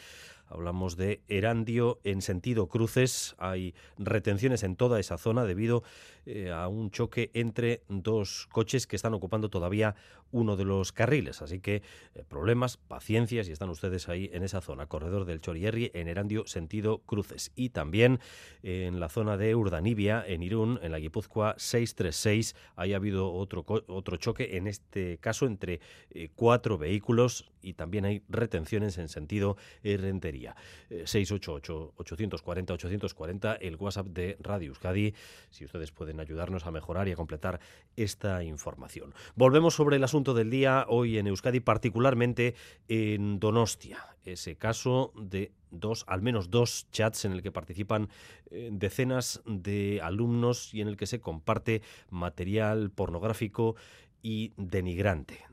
Hablamos 0.50 0.96
de 0.96 1.20
Erandio 1.28 2.00
en 2.04 2.22
sentido 2.22 2.68
cruces. 2.68 3.36
Hay 3.38 3.74
retenciones 3.98 4.62
en 4.62 4.76
toda 4.76 4.98
esa 4.98 5.18
zona 5.18 5.44
debido 5.44 5.82
eh, 6.30 6.50
a 6.50 6.68
un 6.68 6.90
choque 6.90 7.30
entre 7.32 7.80
dos 7.88 8.48
coches 8.52 8.86
que 8.86 8.96
están 8.96 9.14
ocupando 9.14 9.48
todavía 9.48 9.94
uno 10.30 10.56
de 10.56 10.66
los 10.66 10.92
carriles. 10.92 11.40
Así 11.40 11.60
que 11.60 11.76
eh, 11.76 11.82
problemas, 12.28 12.76
paciencia 12.76 13.42
si 13.44 13.52
están 13.52 13.70
ustedes 13.70 14.10
ahí 14.10 14.28
en 14.34 14.42
esa 14.42 14.60
zona. 14.60 14.84
Corredor 14.86 15.24
del 15.24 15.40
Chorierri 15.40 15.90
en 15.94 16.06
Erandio, 16.06 16.46
sentido 16.46 16.98
cruces. 16.98 17.50
Y 17.56 17.70
también 17.70 18.20
en 18.62 19.00
la 19.00 19.08
zona 19.08 19.38
de 19.38 19.54
Urdanibia, 19.54 20.22
en 20.26 20.42
Irún, 20.42 20.78
en 20.82 20.92
la 20.92 20.98
Guipúzcoa 20.98 21.54
636, 21.56 22.54
ahí 22.76 22.92
ha 22.92 22.96
habido 22.96 23.32
otro, 23.32 23.64
otro 23.86 24.18
choque, 24.18 24.58
en 24.58 24.66
este 24.66 25.16
caso 25.18 25.46
entre 25.46 25.80
eh, 26.10 26.28
cuatro 26.36 26.76
vehículos 26.76 27.50
y 27.62 27.72
también 27.72 28.04
hay 28.04 28.20
retenciones 28.28 28.98
en 28.98 29.08
sentido 29.08 29.56
Rentería. 29.82 30.54
688-840-840, 30.90 33.56
el 33.60 33.76
WhatsApp 33.76 34.08
de 34.08 34.36
Radio 34.40 34.68
Euskadi, 34.68 35.14
si 35.50 35.64
ustedes 35.64 35.90
pueden 35.90 36.17
ayudarnos 36.20 36.66
a 36.66 36.70
mejorar 36.70 37.08
y 37.08 37.12
a 37.12 37.16
completar 37.16 37.60
esta 37.96 38.42
información. 38.44 39.14
Volvemos 39.34 39.74
sobre 39.74 39.96
el 39.96 40.04
asunto 40.04 40.34
del 40.34 40.50
día 40.50 40.84
hoy 40.88 41.18
en 41.18 41.26
Euskadi, 41.26 41.60
particularmente 41.60 42.54
en 42.88 43.38
Donostia. 43.40 43.98
Ese 44.24 44.56
caso 44.56 45.12
de 45.16 45.52
dos, 45.70 46.04
al 46.06 46.22
menos 46.22 46.50
dos 46.50 46.86
chats 46.90 47.24
en 47.24 47.32
el 47.32 47.42
que 47.42 47.52
participan 47.52 48.08
eh, 48.50 48.70
decenas 48.72 49.42
de 49.46 50.00
alumnos 50.02 50.74
y 50.74 50.80
en 50.80 50.88
el 50.88 50.96
que 50.96 51.06
se 51.06 51.20
comparte 51.20 51.82
material 52.10 52.90
pornográfico 52.90 53.76
y 54.22 54.52
denigrante. 54.56 55.44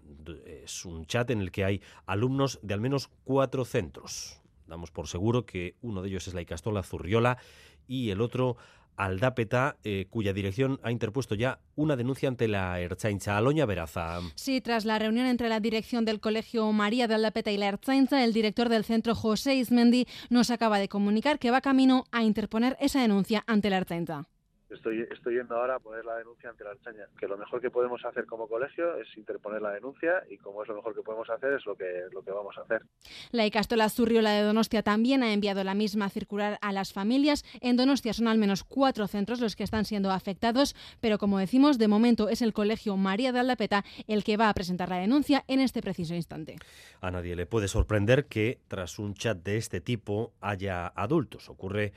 Es 0.45 0.86
un 0.86 1.05
chat 1.05 1.30
en 1.30 1.41
el 1.41 1.51
que 1.51 1.66
hay 1.66 1.82
alumnos 2.05 2.59
de 2.61 2.74
al 2.74 2.82
menos 2.82 3.09
cuatro 3.24 3.66
centros. 3.66 4.41
Damos 4.68 4.91
por 4.91 5.07
seguro 5.07 5.45
que 5.45 5.76
uno 5.82 6.01
de 6.01 6.09
ellos 6.09 6.28
es 6.28 6.34
la 6.34 6.41
Icastola 6.41 6.84
Zurriola 6.84 7.38
y 7.88 8.09
el 8.09 8.22
otro 8.22 8.57
Aldapeta, 8.98 9.78
eh, 9.84 10.08
cuya 10.10 10.34
dirección 10.34 10.80
ha 10.84 10.91
interpuesto 10.91 11.36
ya 11.36 11.60
una 11.76 11.96
denuncia 11.96 12.30
ante 12.30 12.48
la 12.48 12.80
Erchaincha. 12.80 13.38
Aloña 13.38 13.66
Veraza. 13.66 14.20
Sí, 14.36 14.62
tras 14.62 14.86
la 14.86 15.00
reunión 15.00 15.26
entre 15.26 15.50
la 15.50 15.60
dirección 15.60 16.06
del 16.06 16.20
Colegio 16.20 16.72
María 16.72 17.08
de 17.08 17.16
Aldapeta 17.16 17.52
y 17.52 17.58
la 17.58 17.68
Erchaincha, 17.68 18.24
el 18.24 18.34
director 18.34 18.70
del 18.70 18.86
centro, 18.86 19.16
José 19.16 19.56
Ismendi, 19.56 20.08
nos 20.30 20.52
acaba 20.52 20.80
de 20.80 20.89
comunicar 20.89 21.39
que 21.39 21.52
va 21.52 21.62
camino 21.62 22.06
a 22.12 22.24
interponer 22.24 22.78
esa 22.80 23.02
denuncia 23.02 23.43
ante 23.48 23.70
la 23.70 23.78
Erchaincha 23.78 24.28
estoy, 24.70 25.07
estoy 25.11 25.36
yendo 25.36 25.55
ahora 25.55 25.76
a 25.76 25.80
poner 25.80 26.05
la 26.05 26.16
denuncia 26.18 26.49
ante 26.49 26.63
la 26.63 26.72
Archaña. 26.72 27.07
Que 27.20 27.28
lo 27.28 27.38
mejor 27.38 27.61
que 27.61 27.70
podemos 27.70 28.03
hacer 28.05 28.26
como 28.26 28.47
colegio 28.47 28.97
es 28.97 29.07
interponer 29.18 29.61
la 29.61 29.72
denuncia 29.72 30.24
y 30.30 30.38
como 30.38 30.63
es 30.63 30.68
lo 30.68 30.76
mejor 30.76 30.95
que 30.95 31.01
podemos 31.01 31.30
hacer 31.30 31.53
es 31.53 31.66
lo 31.66 31.76
que, 31.76 32.03
lo 32.11 32.24
que 32.24 32.32
vamos 32.32 32.57
a 32.57 32.61
hacer. 32.61 32.84
La 33.32 33.45
Icastola 33.45 33.89
Zurriola 33.89 34.32
de 34.32 34.43
Donostia 34.43 34.84
también 34.84 35.24
ha 35.24 35.34
enviado 35.34 35.63
la 35.63 35.76
misma 35.76 36.09
circular 36.09 36.57
a 36.61 36.72
las 36.72 36.93
familias. 36.93 37.43
En 37.61 37.78
Donostia 37.78 38.13
son 38.13 38.28
al 38.28 38.38
menos 38.38 38.63
cuatro 38.63 39.07
centros 39.07 39.39
los 39.39 39.55
que 39.55 39.63
están 39.63 39.86
siendo 39.86 40.11
afectados, 40.11 40.76
pero 40.99 41.18
como 41.18 41.39
decimos, 41.39 41.78
de 41.78 41.88
momento 41.88 42.30
es 42.30 42.41
el 42.41 42.53
Colegio 42.53 42.97
María 42.97 43.32
de 43.32 43.39
Aldapeta 43.39 43.84
el 44.07 44.24
que 44.24 44.38
va 44.38 44.49
a 44.49 44.53
presentar 44.53 44.89
la 44.89 44.97
denuncia 44.97 45.43
en 45.47 45.59
este 45.59 45.82
preciso 45.82 46.16
instante. 46.16 46.55
A 47.01 47.11
nadie 47.11 47.36
le 47.36 47.45
puede 47.45 47.68
sorprender 47.68 48.26
que 48.26 48.59
tras 48.68 48.99
un 48.99 49.13
chat 49.13 49.38
de 49.38 49.57
este 49.57 49.82
tipo 49.82 50.34
haya 50.41 50.88
adultos. 50.88 51.49
Ocurre 51.49 51.93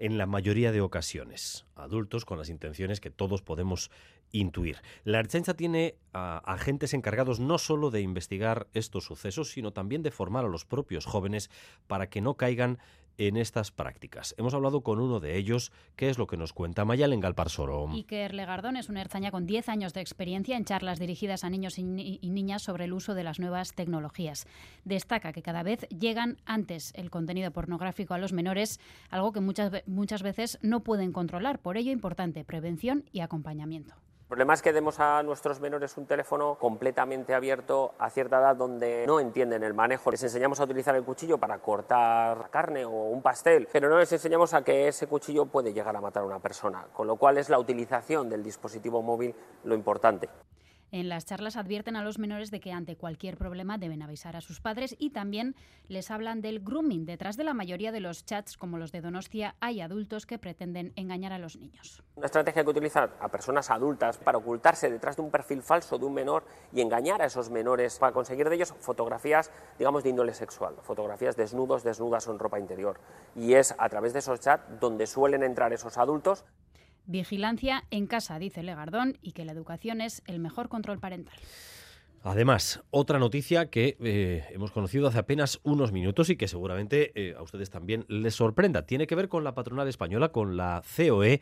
en 0.00 0.16
la 0.16 0.26
mayoría 0.26 0.72
de 0.72 0.80
ocasiones. 0.80 1.66
Adultos 1.76 2.24
con 2.24 2.38
las 2.38 2.48
intenciones 2.48 3.00
que 3.00 3.10
todos 3.10 3.42
podemos 3.42 3.90
intuir. 4.32 4.78
La 5.04 5.18
Archancha 5.18 5.54
tiene 5.54 5.96
a 6.14 6.38
agentes 6.38 6.94
encargados 6.94 7.38
no 7.38 7.58
solo 7.58 7.90
de 7.90 8.00
investigar 8.00 8.66
estos 8.72 9.04
sucesos, 9.04 9.50
sino 9.50 9.72
también 9.72 10.02
de 10.02 10.10
formar 10.10 10.46
a 10.46 10.48
los 10.48 10.64
propios 10.64 11.04
jóvenes 11.04 11.50
para 11.86 12.08
que 12.08 12.22
no 12.22 12.34
caigan 12.34 12.78
en 13.18 13.36
estas 13.36 13.70
prácticas. 13.70 14.34
Hemos 14.38 14.54
hablado 14.54 14.82
con 14.82 15.00
uno 15.00 15.20
de 15.20 15.36
ellos, 15.36 15.72
¿qué 15.96 16.10
es 16.10 16.18
lo 16.18 16.26
que 16.26 16.36
nos 16.36 16.52
cuenta 16.52 16.84
Mayalen 16.84 17.20
Galparsoro? 17.20 17.88
Iker 17.90 18.34
Legardón 18.34 18.76
es 18.76 18.88
un 18.88 18.96
erzaña 18.96 19.30
con 19.30 19.46
10 19.46 19.68
años 19.68 19.94
de 19.94 20.00
experiencia 20.00 20.56
en 20.56 20.64
charlas 20.64 20.98
dirigidas 20.98 21.44
a 21.44 21.50
niños 21.50 21.78
y, 21.78 21.84
niñas 21.84 22.62
sobre 22.62 22.84
el 22.84 22.92
uso 22.92 23.14
de 23.14 23.24
las 23.24 23.38
nuevas 23.38 23.74
tecnologías. 23.74 24.46
Destaca 24.84 25.32
que 25.32 25.42
cada 25.42 25.62
vez 25.62 25.86
llegan 25.88 26.38
antes 26.44 26.92
el 26.94 27.10
contenido 27.10 27.50
pornográfico 27.50 28.14
a 28.14 28.18
los 28.18 28.32
menores, 28.32 28.80
algo 29.10 29.32
que 29.32 29.40
muchas, 29.40 29.82
muchas 29.86 30.22
veces 30.22 30.58
no 30.62 30.80
pueden 30.80 31.12
controlar. 31.12 31.58
Por 31.58 31.76
ello, 31.76 31.92
importante 31.92 32.44
prevención 32.44 33.04
y 33.12 33.20
acompañamiento. 33.20 33.94
Problema 34.30 34.54
es 34.54 34.62
que 34.62 34.72
demos 34.72 35.00
a 35.00 35.24
nuestros 35.24 35.58
menores 35.58 35.96
un 35.96 36.06
teléfono 36.06 36.54
completamente 36.54 37.34
abierto 37.34 37.94
a 37.98 38.10
cierta 38.10 38.38
edad 38.38 38.54
donde 38.54 39.02
no 39.04 39.18
entienden 39.18 39.64
el 39.64 39.74
manejo. 39.74 40.12
Les 40.12 40.22
enseñamos 40.22 40.60
a 40.60 40.64
utilizar 40.64 40.94
el 40.94 41.02
cuchillo 41.02 41.36
para 41.36 41.58
cortar 41.58 42.48
carne 42.48 42.84
o 42.84 42.90
un 42.90 43.22
pastel, 43.22 43.66
pero 43.72 43.88
no 43.88 43.98
les 43.98 44.12
enseñamos 44.12 44.54
a 44.54 44.62
que 44.62 44.86
ese 44.86 45.08
cuchillo 45.08 45.46
puede 45.46 45.72
llegar 45.72 45.96
a 45.96 46.00
matar 46.00 46.22
a 46.22 46.26
una 46.26 46.38
persona, 46.38 46.86
con 46.92 47.08
lo 47.08 47.16
cual 47.16 47.38
es 47.38 47.48
la 47.48 47.58
utilización 47.58 48.28
del 48.30 48.44
dispositivo 48.44 49.02
móvil 49.02 49.34
lo 49.64 49.74
importante. 49.74 50.28
En 50.92 51.08
las 51.08 51.24
charlas 51.24 51.56
advierten 51.56 51.94
a 51.96 52.02
los 52.02 52.18
menores 52.18 52.50
de 52.50 52.60
que 52.60 52.72
ante 52.72 52.96
cualquier 52.96 53.36
problema 53.36 53.78
deben 53.78 54.02
avisar 54.02 54.34
a 54.34 54.40
sus 54.40 54.60
padres 54.60 54.96
y 54.98 55.10
también 55.10 55.54
les 55.88 56.10
hablan 56.10 56.40
del 56.40 56.60
grooming. 56.60 57.06
Detrás 57.06 57.36
de 57.36 57.44
la 57.44 57.54
mayoría 57.54 57.92
de 57.92 58.00
los 58.00 58.24
chats, 58.24 58.56
como 58.56 58.76
los 58.76 58.90
de 58.90 59.00
Donostia, 59.00 59.54
hay 59.60 59.80
adultos 59.80 60.26
que 60.26 60.38
pretenden 60.38 60.92
engañar 60.96 61.32
a 61.32 61.38
los 61.38 61.56
niños. 61.56 62.02
Una 62.16 62.26
estrategia 62.26 62.64
que 62.64 62.70
utilizan 62.70 63.10
a 63.20 63.28
personas 63.28 63.70
adultas 63.70 64.18
para 64.18 64.38
ocultarse 64.38 64.90
detrás 64.90 65.16
de 65.16 65.22
un 65.22 65.30
perfil 65.30 65.62
falso 65.62 65.98
de 65.98 66.04
un 66.04 66.14
menor 66.14 66.44
y 66.72 66.80
engañar 66.80 67.22
a 67.22 67.26
esos 67.26 67.50
menores 67.50 67.98
para 67.98 68.12
conseguir 68.12 68.48
de 68.48 68.56
ellos 68.56 68.74
fotografías, 68.80 69.50
digamos, 69.78 70.02
de 70.02 70.10
índole 70.10 70.34
sexual, 70.34 70.74
fotografías 70.82 71.36
desnudos, 71.36 71.84
desnudas 71.84 72.26
o 72.26 72.32
en 72.32 72.38
ropa 72.38 72.58
interior. 72.58 73.00
Y 73.36 73.54
es 73.54 73.74
a 73.78 73.88
través 73.88 74.12
de 74.12 74.18
esos 74.18 74.40
chats 74.40 74.80
donde 74.80 75.06
suelen 75.06 75.44
entrar 75.44 75.72
esos 75.72 75.98
adultos 75.98 76.44
Vigilancia 77.06 77.84
en 77.90 78.06
casa, 78.06 78.38
dice 78.38 78.62
Legardón, 78.62 79.18
y 79.22 79.32
que 79.32 79.44
la 79.44 79.52
educación 79.52 80.00
es 80.00 80.22
el 80.26 80.38
mejor 80.38 80.68
control 80.68 80.98
parental. 80.98 81.38
Además, 82.22 82.82
otra 82.90 83.18
noticia 83.18 83.70
que 83.70 83.96
eh, 83.98 84.44
hemos 84.50 84.72
conocido 84.72 85.08
hace 85.08 85.18
apenas 85.18 85.58
unos 85.62 85.90
minutos 85.90 86.28
y 86.28 86.36
que 86.36 86.48
seguramente 86.48 87.12
eh, 87.14 87.34
a 87.34 87.40
ustedes 87.40 87.70
también 87.70 88.04
les 88.08 88.34
sorprenda. 88.34 88.84
Tiene 88.84 89.06
que 89.06 89.14
ver 89.14 89.28
con 89.30 89.42
la 89.42 89.54
patronal 89.54 89.88
española, 89.88 90.30
con 90.30 90.54
la 90.58 90.82
COE, 90.96 91.40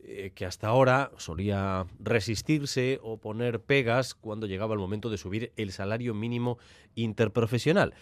eh, 0.00 0.32
que 0.34 0.44
hasta 0.44 0.68
ahora 0.68 1.12
solía 1.16 1.86
resistirse 1.98 3.00
o 3.02 3.16
poner 3.16 3.62
pegas 3.62 4.14
cuando 4.14 4.46
llegaba 4.46 4.74
el 4.74 4.80
momento 4.80 5.08
de 5.08 5.16
subir 5.16 5.52
el 5.56 5.72
salario 5.72 6.12
mínimo 6.12 6.58
interprofesional. 6.94 7.94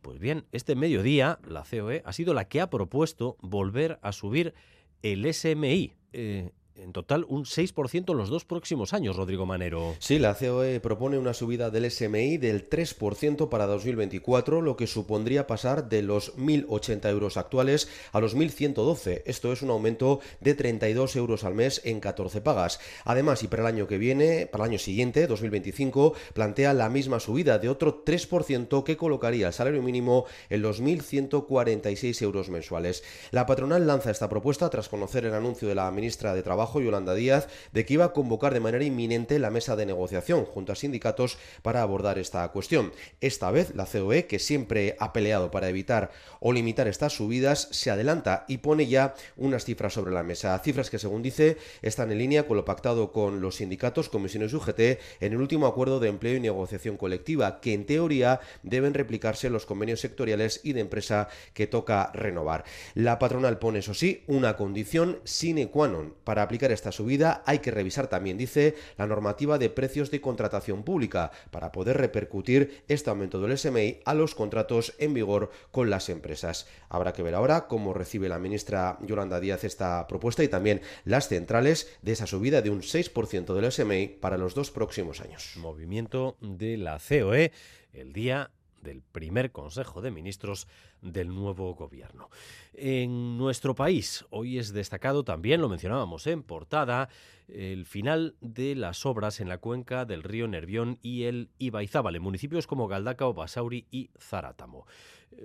Pues 0.00 0.20
bien, 0.20 0.44
este 0.52 0.76
mediodía 0.76 1.40
la 1.44 1.64
COE 1.68 2.02
ha 2.04 2.12
sido 2.12 2.34
la 2.34 2.46
que 2.46 2.60
ha 2.60 2.70
propuesto 2.70 3.36
volver 3.40 3.98
a 4.02 4.12
subir 4.12 4.54
el 5.02 5.34
SMI. 5.34 5.97
Eh, 6.12 6.50
en 6.82 6.92
total 6.92 7.24
un 7.28 7.44
6% 7.44 8.10
en 8.10 8.16
los 8.16 8.28
dos 8.28 8.44
próximos 8.44 8.92
años, 8.92 9.16
Rodrigo 9.16 9.46
Manero. 9.46 9.94
Sí, 9.98 10.18
la 10.18 10.34
COE 10.34 10.80
propone 10.80 11.18
una 11.18 11.34
subida 11.34 11.70
del 11.70 11.90
SMI 11.90 12.38
del 12.38 12.68
3% 12.68 13.48
para 13.48 13.66
2024, 13.66 14.60
lo 14.62 14.76
que 14.76 14.86
supondría 14.86 15.46
pasar 15.46 15.88
de 15.88 16.02
los 16.02 16.36
1.080 16.36 17.08
euros 17.10 17.36
actuales 17.36 17.88
a 18.12 18.20
los 18.20 18.36
1.112. 18.36 19.22
Esto 19.26 19.52
es 19.52 19.62
un 19.62 19.70
aumento 19.70 20.20
de 20.40 20.54
32 20.54 21.16
euros 21.16 21.44
al 21.44 21.54
mes 21.54 21.80
en 21.84 22.00
14 22.00 22.40
pagas. 22.40 22.80
Además, 23.04 23.42
y 23.42 23.48
para 23.48 23.62
el 23.62 23.74
año 23.74 23.86
que 23.86 23.98
viene, 23.98 24.46
para 24.46 24.64
el 24.64 24.70
año 24.70 24.78
siguiente, 24.78 25.26
2025, 25.26 26.14
plantea 26.32 26.74
la 26.74 26.88
misma 26.88 27.20
subida 27.20 27.58
de 27.58 27.68
otro 27.68 28.04
3% 28.04 28.84
que 28.84 28.96
colocaría 28.96 29.48
el 29.48 29.52
salario 29.52 29.82
mínimo 29.82 30.26
en 30.48 30.62
los 30.62 30.82
1.146 30.82 32.22
euros 32.22 32.48
mensuales. 32.50 33.02
La 33.30 33.46
patronal 33.46 33.86
lanza 33.86 34.10
esta 34.10 34.28
propuesta 34.28 34.70
tras 34.70 34.88
conocer 34.88 35.24
el 35.24 35.34
anuncio 35.34 35.68
de 35.68 35.74
la 35.74 35.90
ministra 35.90 36.34
de 36.34 36.42
Trabajo 36.42 36.67
Yolanda 36.74 37.14
Díaz 37.14 37.48
de 37.72 37.84
que 37.84 37.94
iba 37.94 38.04
a 38.04 38.12
convocar 38.12 38.54
de 38.54 38.60
manera 38.60 38.84
inminente 38.84 39.38
la 39.38 39.50
mesa 39.50 39.76
de 39.76 39.86
negociación 39.86 40.44
junto 40.44 40.72
a 40.72 40.76
sindicatos 40.76 41.38
para 41.62 41.82
abordar 41.82 42.18
esta 42.18 42.46
cuestión. 42.48 42.92
Esta 43.20 43.50
vez 43.50 43.74
la 43.74 43.86
COE, 43.86 44.26
que 44.26 44.38
siempre 44.38 44.96
ha 45.00 45.12
peleado 45.12 45.50
para 45.50 45.68
evitar 45.68 46.10
o 46.40 46.52
limitar 46.52 46.88
estas 46.88 47.14
subidas, 47.14 47.68
se 47.70 47.90
adelanta 47.90 48.44
y 48.48 48.58
pone 48.58 48.86
ya 48.86 49.14
unas 49.36 49.64
cifras 49.64 49.94
sobre 49.94 50.12
la 50.12 50.22
mesa. 50.22 50.58
Cifras 50.58 50.90
que, 50.90 50.98
según 50.98 51.22
dice, 51.22 51.56
están 51.82 52.12
en 52.12 52.18
línea 52.18 52.46
con 52.46 52.56
lo 52.56 52.64
pactado 52.64 53.12
con 53.12 53.40
los 53.40 53.56
sindicatos, 53.56 54.08
comisiones 54.08 54.52
UGT 54.52 54.80
en 55.20 55.32
el 55.32 55.40
último 55.40 55.66
acuerdo 55.66 56.00
de 56.00 56.08
empleo 56.08 56.36
y 56.36 56.40
negociación 56.40 56.96
colectiva, 56.96 57.60
que 57.60 57.72
en 57.72 57.86
teoría 57.86 58.40
deben 58.62 58.94
replicarse 58.94 59.50
los 59.50 59.66
convenios 59.66 60.00
sectoriales 60.00 60.60
y 60.62 60.72
de 60.72 60.80
empresa 60.80 61.28
que 61.54 61.66
toca 61.66 62.10
renovar. 62.12 62.64
La 62.94 63.18
patronal 63.18 63.58
pone, 63.58 63.78
eso 63.78 63.94
sí, 63.94 64.24
una 64.26 64.56
condición 64.56 65.20
sine 65.24 65.68
qua 65.70 65.86
non 65.86 66.10
para 66.26 66.42
aplicar 66.42 66.57
esta 66.66 66.92
subida 66.92 67.42
hay 67.46 67.60
que 67.60 67.70
revisar 67.70 68.08
también, 68.08 68.36
dice, 68.36 68.74
la 68.96 69.06
normativa 69.06 69.58
de 69.58 69.70
precios 69.70 70.10
de 70.10 70.20
contratación 70.20 70.82
pública 70.82 71.30
para 71.50 71.72
poder 71.72 71.96
repercutir 71.96 72.82
este 72.88 73.10
aumento 73.10 73.40
del 73.40 73.56
SMI 73.56 74.00
a 74.04 74.14
los 74.14 74.34
contratos 74.34 74.94
en 74.98 75.14
vigor 75.14 75.50
con 75.70 75.90
las 75.90 76.08
empresas. 76.08 76.66
Habrá 76.88 77.12
que 77.12 77.22
ver 77.22 77.34
ahora 77.34 77.66
cómo 77.66 77.94
recibe 77.94 78.28
la 78.28 78.38
ministra 78.38 78.98
Yolanda 79.02 79.40
Díaz 79.40 79.64
esta 79.64 80.06
propuesta 80.06 80.42
y 80.42 80.48
también 80.48 80.82
las 81.04 81.28
centrales 81.28 81.96
de 82.02 82.12
esa 82.12 82.26
subida 82.26 82.62
de 82.62 82.70
un 82.70 82.82
6% 82.82 83.54
del 83.54 83.72
SMI 83.72 84.08
para 84.08 84.38
los 84.38 84.54
dos 84.54 84.70
próximos 84.70 85.20
años. 85.20 85.54
Movimiento 85.56 86.36
de 86.40 86.76
la 86.76 86.98
COE 86.98 87.52
el 87.92 88.12
día 88.12 88.50
del 88.82 89.02
primer 89.02 89.52
Consejo 89.52 90.00
de 90.00 90.10
Ministros 90.10 90.66
del 91.02 91.28
nuevo 91.28 91.74
gobierno. 91.74 92.30
En 92.74 93.38
nuestro 93.38 93.74
país, 93.74 94.24
hoy 94.30 94.58
es 94.58 94.72
destacado 94.72 95.24
también, 95.24 95.60
lo 95.60 95.68
mencionábamos 95.68 96.26
en 96.26 96.42
portada, 96.42 97.08
el 97.48 97.86
final 97.86 98.36
de 98.40 98.74
las 98.74 99.06
obras 99.06 99.40
en 99.40 99.48
la 99.48 99.58
cuenca 99.58 100.04
del 100.04 100.22
río 100.22 100.46
Nervión 100.48 100.98
y 101.02 101.24
el 101.24 101.50
Ibaizábal, 101.58 102.16
en 102.16 102.22
municipios 102.22 102.66
como 102.66 102.88
Galdacao, 102.88 103.34
Basauri 103.34 103.86
y 103.90 104.10
Zarátamo. 104.18 104.86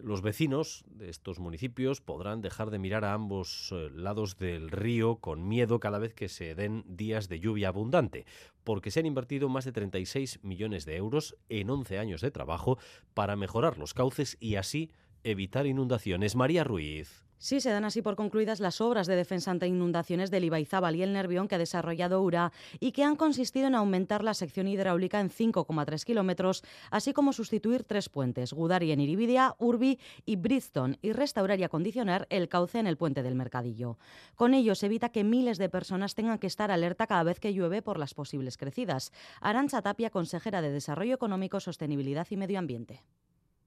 Los 0.01 0.21
vecinos 0.21 0.84
de 0.88 1.09
estos 1.09 1.39
municipios 1.39 2.01
podrán 2.01 2.41
dejar 2.41 2.71
de 2.71 2.79
mirar 2.79 3.05
a 3.05 3.13
ambos 3.13 3.71
eh, 3.71 3.89
lados 3.93 4.38
del 4.38 4.71
río 4.71 5.17
con 5.17 5.47
miedo 5.47 5.79
cada 5.79 5.99
vez 5.99 6.13
que 6.13 6.29
se 6.29 6.55
den 6.55 6.84
días 6.88 7.29
de 7.29 7.39
lluvia 7.39 7.67
abundante, 7.67 8.25
porque 8.63 8.91
se 8.91 9.01
han 9.01 9.05
invertido 9.05 9.49
más 9.49 9.65
de 9.65 9.71
36 9.71 10.39
millones 10.43 10.86
de 10.86 10.95
euros 10.95 11.36
en 11.49 11.69
11 11.69 11.99
años 11.99 12.21
de 12.21 12.31
trabajo 12.31 12.77
para 13.13 13.36
mejorar 13.36 13.77
los 13.77 13.93
cauces 13.93 14.38
y 14.39 14.55
así 14.55 14.91
evitar 15.23 15.67
inundaciones. 15.67 16.36
María 16.36 16.63
Ruiz. 16.63 17.22
Sí, 17.44 17.60
se 17.60 17.72
dan 17.72 17.84
así 17.84 18.02
por 18.02 18.16
concluidas 18.16 18.62
las 18.62 18.80
obras 18.80 19.06
de 19.06 19.18
defensa 19.18 19.52
ante 19.52 19.68
inundaciones 19.68 20.32
del 20.32 20.46
Ibaizábal 20.46 20.96
y 20.96 21.04
el 21.04 21.12
Nervión 21.12 21.50
que 21.50 21.56
ha 21.56 21.58
desarrollado 21.58 22.22
URA 22.22 22.54
y 22.80 22.94
que 22.94 23.04
han 23.04 23.18
consistido 23.18 23.68
en 23.68 23.76
aumentar 23.76 24.24
la 24.24 24.34
sección 24.34 24.66
hidráulica 24.70 25.20
en 25.20 25.30
5,3 25.30 26.06
kilómetros, 26.06 26.64
así 26.89 27.12
como 27.12 27.34
sustituir 27.34 27.84
tres 27.84 28.08
puentes, 28.08 28.54
Gudari 28.54 28.94
en 28.94 29.02
Iribidia, 29.02 29.56
Urbi 29.60 30.00
y 30.26 30.38
Bridgestone, 30.38 31.00
y 31.02 31.12
restaurar 31.12 31.60
y 31.60 31.66
acondicionar 31.66 32.28
el 32.30 32.48
cauce 32.48 32.80
en 32.80 32.88
el 32.88 32.96
puente 32.96 33.24
del 33.24 33.36
Mercadillo. 33.36 33.98
Con 34.36 34.54
ello 34.54 34.74
se 34.74 34.86
evita 34.86 35.10
que 35.10 35.26
miles 35.26 35.58
de 35.58 35.68
personas 35.68 36.16
tengan 36.16 36.39
que 36.39 36.48
estar 36.48 36.72
alerta 36.72 37.08
cada 37.08 37.24
vez 37.24 37.41
que 37.41 37.54
llueve 37.54 37.82
por 37.82 38.00
las 38.00 38.14
posibles 38.14 38.56
crecidas. 38.56 39.12
Arancha 39.41 39.82
Tapia, 39.82 40.12
consejera 40.12 40.62
de 40.62 40.72
Desarrollo 40.72 41.16
Económico, 41.16 41.60
Sostenibilidad 41.60 42.26
y 42.30 42.38
Medio 42.38 42.60
Ambiente. 42.60 43.04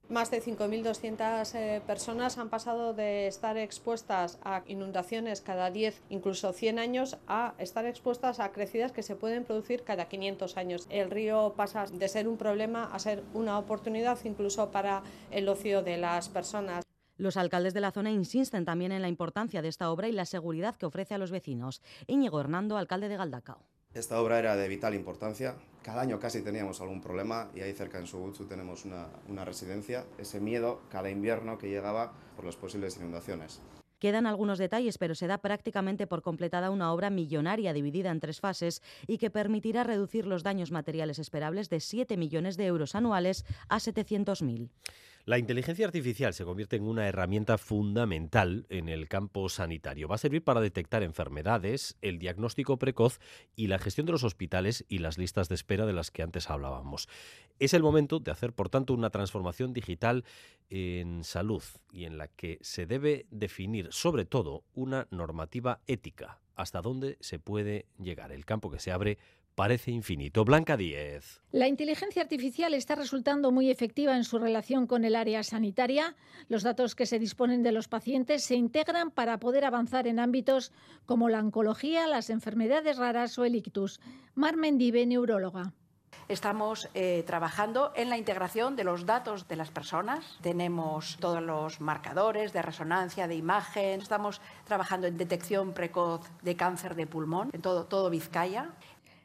Más 0.09 0.30
de 0.30 0.40
5.200 0.40 1.54
eh, 1.57 1.82
personas 1.84 2.38
han 2.38 2.48
pasado 2.48 2.94
de 2.94 3.26
estar 3.26 3.57
expuestas 3.57 4.38
a 4.44 4.62
inundaciones 4.66 5.40
cada 5.40 5.72
10, 5.72 6.00
incluso 6.11 6.52
100 6.52 6.78
años, 6.78 7.18
a 7.26 7.54
estar 7.59 7.86
expuestas 7.86 8.38
a 8.38 8.52
crecidas 8.52 8.92
que 8.92 9.02
se 9.02 9.16
pueden 9.16 9.42
producir 9.42 9.82
cada 9.82 10.09
500 10.09 10.57
años. 10.59 10.86
El 10.90 11.11
río 11.11 11.54
pasa 11.57 11.86
de 11.86 12.09
ser 12.09 12.28
un 12.28 12.36
problema 12.36 12.84
a 12.84 13.00
ser 13.00 13.24
una 13.34 13.59
oportunidad 13.59 14.16
incluso 14.24 14.70
para 14.70 15.02
el 15.32 15.48
ocio 15.48 15.82
de 15.82 15.96
las 15.96 16.28
personas. 16.28 16.84
Los 17.16 17.36
alcaldes 17.36 17.74
de 17.74 17.80
la 17.80 17.90
zona 17.90 18.12
insisten 18.12 18.64
también 18.64 18.92
en 18.92 19.02
la 19.02 19.09
importancia 19.09 19.61
de 19.61 19.68
esta 19.68 19.90
obra 19.90 20.07
y 20.07 20.12
la 20.12 20.26
seguridad 20.26 20.76
que 20.76 20.86
ofrece 20.86 21.14
a 21.14 21.18
los 21.18 21.32
vecinos. 21.32 21.82
Íñigo 22.07 22.38
Hernando, 22.38 22.76
alcalde 22.76 23.09
de 23.09 23.16
Galdacao. 23.16 23.66
Esta 23.92 24.20
obra 24.20 24.38
era 24.38 24.54
de 24.54 24.68
vital 24.68 24.94
importancia. 24.94 25.57
Cada 25.87 26.01
año 26.01 26.18
casi 26.18 26.43
teníamos 26.43 26.80
algún 26.80 27.01
problema 27.01 27.49
y 27.55 27.61
ahí 27.61 27.72
cerca 27.72 28.01
en 28.01 28.09
Subutsu 28.09 28.47
tenemos 28.47 28.84
una, 28.84 29.45
residencia. 29.45 30.05
Ese 30.18 30.41
miedo 30.41 30.80
cada 30.91 31.11
invierno 31.11 31.59
que 31.59 31.68
llegaba 31.68 32.12
por 32.34 32.45
las 32.45 32.57
posibles 32.57 32.97
inundaciones. 32.97 33.62
Quedan 34.01 34.26
algunos 34.26 34.59
detalles, 34.59 34.99
pero 34.99 35.14
se 35.14 35.28
da 35.28 35.39
prácticamente 35.39 36.09
por 36.09 36.22
completada 36.22 36.72
una 36.72 36.93
obra 36.93 37.09
millonaria 37.09 37.72
dividida 37.72 38.11
en 38.11 38.18
tres 38.18 38.41
fases 38.41 38.82
y 39.07 39.18
que 39.18 39.30
permitirá 39.30 39.84
reducir 39.84 40.26
los 40.26 40.43
daños 40.43 40.72
materiales 40.72 41.20
esperables 41.20 41.70
de 41.70 41.78
7 41.78 42.16
millones 42.16 42.57
de 42.57 42.66
euros 42.66 42.97
anuales 42.97 43.45
a 43.68 43.76
700.000. 43.76 44.68
La 45.27 45.39
inteligencia 45.39 45.85
artificial 45.85 46.35
se 46.35 46.45
convierte 46.45 46.77
en 46.77 46.85
una 46.87 47.09
herramienta 47.09 47.59
fundamental 47.59 48.64
en 48.70 48.89
el 48.89 49.09
campo 49.09 49.49
sanitario. 49.49 50.07
Va 50.07 50.14
a 50.14 50.18
servir 50.18 50.45
para 50.45 50.61
detectar 50.61 51.03
enfermedades, 51.03 51.97
el 52.01 52.20
diagnóstico 52.20 52.79
precoz 52.79 53.18
y 53.57 53.66
la 53.66 53.81
gestión 53.81 54.07
de 54.07 54.12
los 54.12 54.22
hospitales 54.22 54.85
y 54.89 54.99
las 54.99 55.18
listas 55.18 55.49
de 55.49 55.57
espera 55.57 55.85
de 55.85 55.95
las 55.95 56.12
que 56.12 56.22
antes 56.22 56.49
hablábamos. 56.49 57.09
Es 57.59 57.74
el 57.74 57.83
momento 57.83 58.20
de 58.20 58.31
hacer, 58.31 58.53
por 58.53 58.68
tanto, 58.68 58.95
una 58.95 59.11
transformación 59.11 59.72
digital 59.72 60.24
en 60.70 61.24
salud 61.24 61.64
y 61.91 62.05
en 62.05 62.18
la 62.18 62.29
que 62.29 62.61
se 62.61 62.87
debe 62.87 63.27
definir, 63.29 63.89
sobre 63.91 64.27
todo, 64.27 64.62
una 64.74 65.09
normativa 65.11 65.81
ética 65.89 66.39
hasta 66.55 66.81
dónde 66.83 67.18
se 67.18 67.41
puede 67.41 67.87
llegar. 67.99 68.31
El 68.31 68.45
campo 68.45 68.70
que 68.70 68.79
se 68.79 68.93
abre 68.93 69.18
parece 69.57 69.90
infinito. 69.90 70.44
Blanca 70.44 70.76
Díez. 70.76 71.40
La 71.50 71.66
inteligencia 71.66 72.22
artificial 72.22 72.74
está 72.74 72.94
resultando 72.94 73.50
muy 73.50 73.70
efectiva 73.70 74.16
en 74.16 74.22
su 74.22 74.38
relación 74.38 74.86
con 74.86 75.04
el 75.04 75.16
área 75.16 75.42
sanitaria. 75.42 76.14
Los 76.48 76.62
datos 76.62 76.94
que 76.94 77.07
se 77.07 77.18
disponen 77.18 77.64
de 77.64 77.72
los 77.72 77.88
pacientes 77.88 78.44
se 78.44 78.54
integran 78.54 79.11
para 79.11 79.38
poder 79.38 79.64
avanzar 79.64 80.07
en 80.07 80.20
ámbitos 80.20 80.72
como 81.07 81.28
la 81.28 81.40
oncología, 81.40 82.07
las 82.07 82.30
enfermedades 82.30 82.98
raras 82.98 83.36
o 83.38 83.44
el 83.44 83.57
ictus. 83.57 83.98
Mar 84.34 84.57
Mendive, 84.57 85.07
neuróloga. 85.07 85.72
Estamos 86.28 86.88
eh, 86.94 87.22
trabajando 87.24 87.92
en 87.94 88.11
la 88.11 88.18
integración 88.18 88.74
de 88.74 88.82
los 88.82 89.07
datos 89.07 89.46
de 89.46 89.54
las 89.54 89.70
personas. 89.70 90.38
Tenemos 90.40 91.18
todos 91.20 91.40
los 91.40 91.80
marcadores 91.80 92.52
de 92.52 92.62
resonancia, 92.62 93.28
de 93.28 93.36
imagen. 93.36 94.00
Estamos 94.00 94.40
trabajando 94.64 95.07
en 95.07 95.16
detección 95.16 95.72
precoz 95.72 96.28
de 96.42 96.57
cáncer 96.57 96.96
de 96.96 97.07
pulmón 97.07 97.50
en 97.52 97.62
todo, 97.62 97.84
todo 97.84 98.11
Vizcaya. 98.11 98.70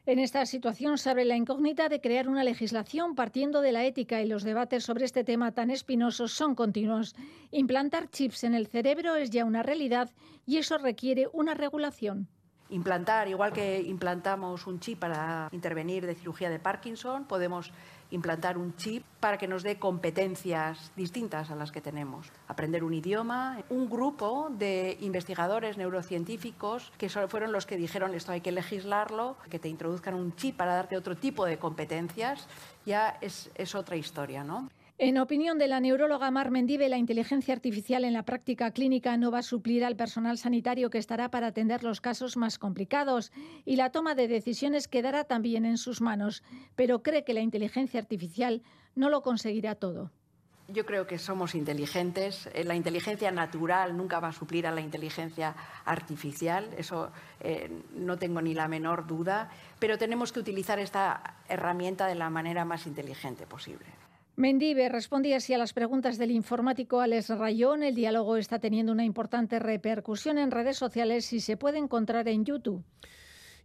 En 0.04 0.18
esta 0.18 0.44
situación 0.46 0.98
se 0.98 1.10
abre 1.10 1.24
la 1.24 1.36
incógnita 1.36 1.88
de 1.88 2.00
crear 2.00 2.28
una 2.28 2.42
legislación 2.42 3.14
partiendo 3.14 3.60
de 3.60 3.70
la 3.70 3.84
ética 3.84 4.20
y 4.20 4.26
los 4.26 4.42
debates 4.42 4.82
sobre 4.82 5.04
este 5.04 5.22
tema 5.22 5.52
tan 5.52 5.70
espinosos 5.70 6.32
son 6.32 6.56
continuos. 6.56 7.14
Implantar 7.52 8.10
chips 8.10 8.42
en 8.42 8.54
el 8.54 8.66
cerebro 8.66 9.14
es 9.14 9.30
ya 9.30 9.44
una 9.44 9.62
realidad 9.62 10.10
y 10.44 10.56
eso 10.56 10.76
requiere 10.78 11.28
una 11.32 11.54
regulación 11.54 12.28
implantar, 12.72 13.28
igual 13.28 13.52
que 13.52 13.82
implantamos 13.82 14.66
un 14.66 14.80
chip 14.80 14.98
para 14.98 15.48
intervenir 15.52 16.06
de 16.06 16.14
cirugía 16.14 16.48
de 16.48 16.58
Parkinson, 16.58 17.26
podemos 17.26 17.70
implantar 18.12 18.56
un 18.56 18.76
chip 18.76 19.04
para 19.20 19.38
que 19.38 19.48
nos 19.48 19.62
dé 19.62 19.78
competencias 19.78 20.92
distintas 20.96 21.50
a 21.50 21.56
las 21.56 21.72
que 21.72 21.80
tenemos. 21.80 22.30
Aprender 22.46 22.84
un 22.84 22.94
idioma. 22.94 23.58
Un 23.68 23.90
grupo 23.90 24.48
de 24.50 24.96
investigadores 25.00 25.76
neurocientíficos 25.76 26.92
que 26.98 27.08
fueron 27.08 27.52
los 27.52 27.66
que 27.66 27.76
dijeron 27.76 28.14
esto 28.14 28.32
hay 28.32 28.40
que 28.40 28.52
legislarlo, 28.52 29.36
que 29.50 29.58
te 29.58 29.68
introduzcan 29.68 30.14
un 30.14 30.34
chip 30.36 30.56
para 30.56 30.74
darte 30.74 30.96
otro 30.96 31.16
tipo 31.16 31.44
de 31.44 31.58
competencias, 31.58 32.46
ya 32.86 33.18
es, 33.20 33.50
es 33.54 33.74
otra 33.74 33.96
historia, 33.96 34.44
¿no? 34.44 34.68
En 35.04 35.18
opinión 35.18 35.58
de 35.58 35.66
la 35.66 35.80
neuróloga 35.80 36.30
Mar 36.30 36.52
Mendive, 36.52 36.88
la 36.88 36.96
inteligencia 36.96 37.52
artificial 37.52 38.04
en 38.04 38.12
la 38.12 38.22
práctica 38.22 38.70
clínica 38.70 39.16
no 39.16 39.32
va 39.32 39.40
a 39.40 39.42
suplir 39.42 39.84
al 39.84 39.96
personal 39.96 40.38
sanitario 40.38 40.90
que 40.90 40.98
estará 40.98 41.28
para 41.28 41.48
atender 41.48 41.82
los 41.82 42.00
casos 42.00 42.36
más 42.36 42.56
complicados 42.56 43.32
y 43.64 43.74
la 43.74 43.90
toma 43.90 44.14
de 44.14 44.28
decisiones 44.28 44.86
quedará 44.86 45.24
también 45.24 45.64
en 45.64 45.76
sus 45.76 46.00
manos, 46.00 46.44
pero 46.76 47.02
cree 47.02 47.24
que 47.24 47.34
la 47.34 47.40
inteligencia 47.40 47.98
artificial 47.98 48.62
no 48.94 49.10
lo 49.10 49.22
conseguirá 49.22 49.74
todo. 49.74 50.12
Yo 50.68 50.86
creo 50.86 51.04
que 51.04 51.18
somos 51.18 51.56
inteligentes. 51.56 52.48
Eh, 52.54 52.62
la 52.62 52.76
inteligencia 52.76 53.32
natural 53.32 53.96
nunca 53.96 54.20
va 54.20 54.28
a 54.28 54.32
suplir 54.32 54.68
a 54.68 54.70
la 54.70 54.82
inteligencia 54.82 55.56
artificial. 55.84 56.70
Eso 56.78 57.10
eh, 57.40 57.68
no 57.96 58.18
tengo 58.18 58.40
ni 58.40 58.54
la 58.54 58.68
menor 58.68 59.08
duda. 59.08 59.50
Pero 59.80 59.98
tenemos 59.98 60.30
que 60.30 60.38
utilizar 60.38 60.78
esta 60.78 61.38
herramienta 61.48 62.06
de 62.06 62.14
la 62.14 62.30
manera 62.30 62.64
más 62.64 62.86
inteligente 62.86 63.48
posible. 63.48 63.86
Mendive 64.34 64.88
respondía 64.88 65.36
así 65.36 65.52
a 65.52 65.58
las 65.58 65.74
preguntas 65.74 66.16
del 66.16 66.30
informático 66.30 67.00
Alex 67.00 67.28
Rayón. 67.30 67.82
El 67.82 67.94
diálogo 67.94 68.38
está 68.38 68.58
teniendo 68.58 68.90
una 68.90 69.04
importante 69.04 69.58
repercusión 69.58 70.38
en 70.38 70.50
redes 70.50 70.78
sociales 70.78 71.30
y 71.34 71.40
se 71.40 71.58
puede 71.58 71.78
encontrar 71.78 72.26
en 72.28 72.46
YouTube. 72.46 72.82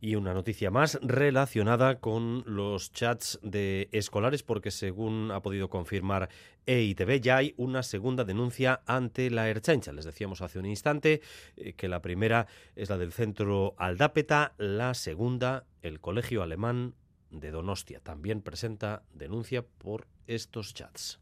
Y 0.02 0.16
una 0.16 0.34
noticia 0.34 0.70
más 0.70 1.00
relacionada 1.02 2.00
con 2.00 2.44
los 2.46 2.92
chats 2.92 3.40
de 3.42 3.88
escolares, 3.94 4.44
porque 4.44 4.70
según 4.70 5.32
ha 5.32 5.42
podido 5.42 5.70
confirmar 5.70 6.30
EITB, 6.66 7.22
ya 7.22 7.38
hay 7.38 7.56
una 7.58 7.82
segunda 7.82 8.26
denuncia 8.26 8.82
ante 8.86 9.32
la 9.32 9.50
Erchancha. 9.50 9.94
Les 9.94 10.06
decíamos 10.06 10.42
hace 10.42 10.60
un 10.60 10.66
instante 10.66 11.22
eh, 11.56 11.74
que 11.74 11.88
la 11.88 12.02
primera 12.02 12.46
es 12.76 12.90
la 12.90 12.98
del 12.98 13.14
centro 13.14 13.74
Aldápeta, 13.78 14.54
la 14.58 14.94
segunda, 14.94 15.66
el 15.82 16.00
Colegio 16.02 16.44
Alemán 16.44 16.94
de 17.32 17.52
Donostia. 17.52 18.00
También 18.00 18.42
presenta 18.42 19.04
denuncia 19.14 19.66
por 19.66 20.08
estos 20.28 20.74
chats. 20.74 21.20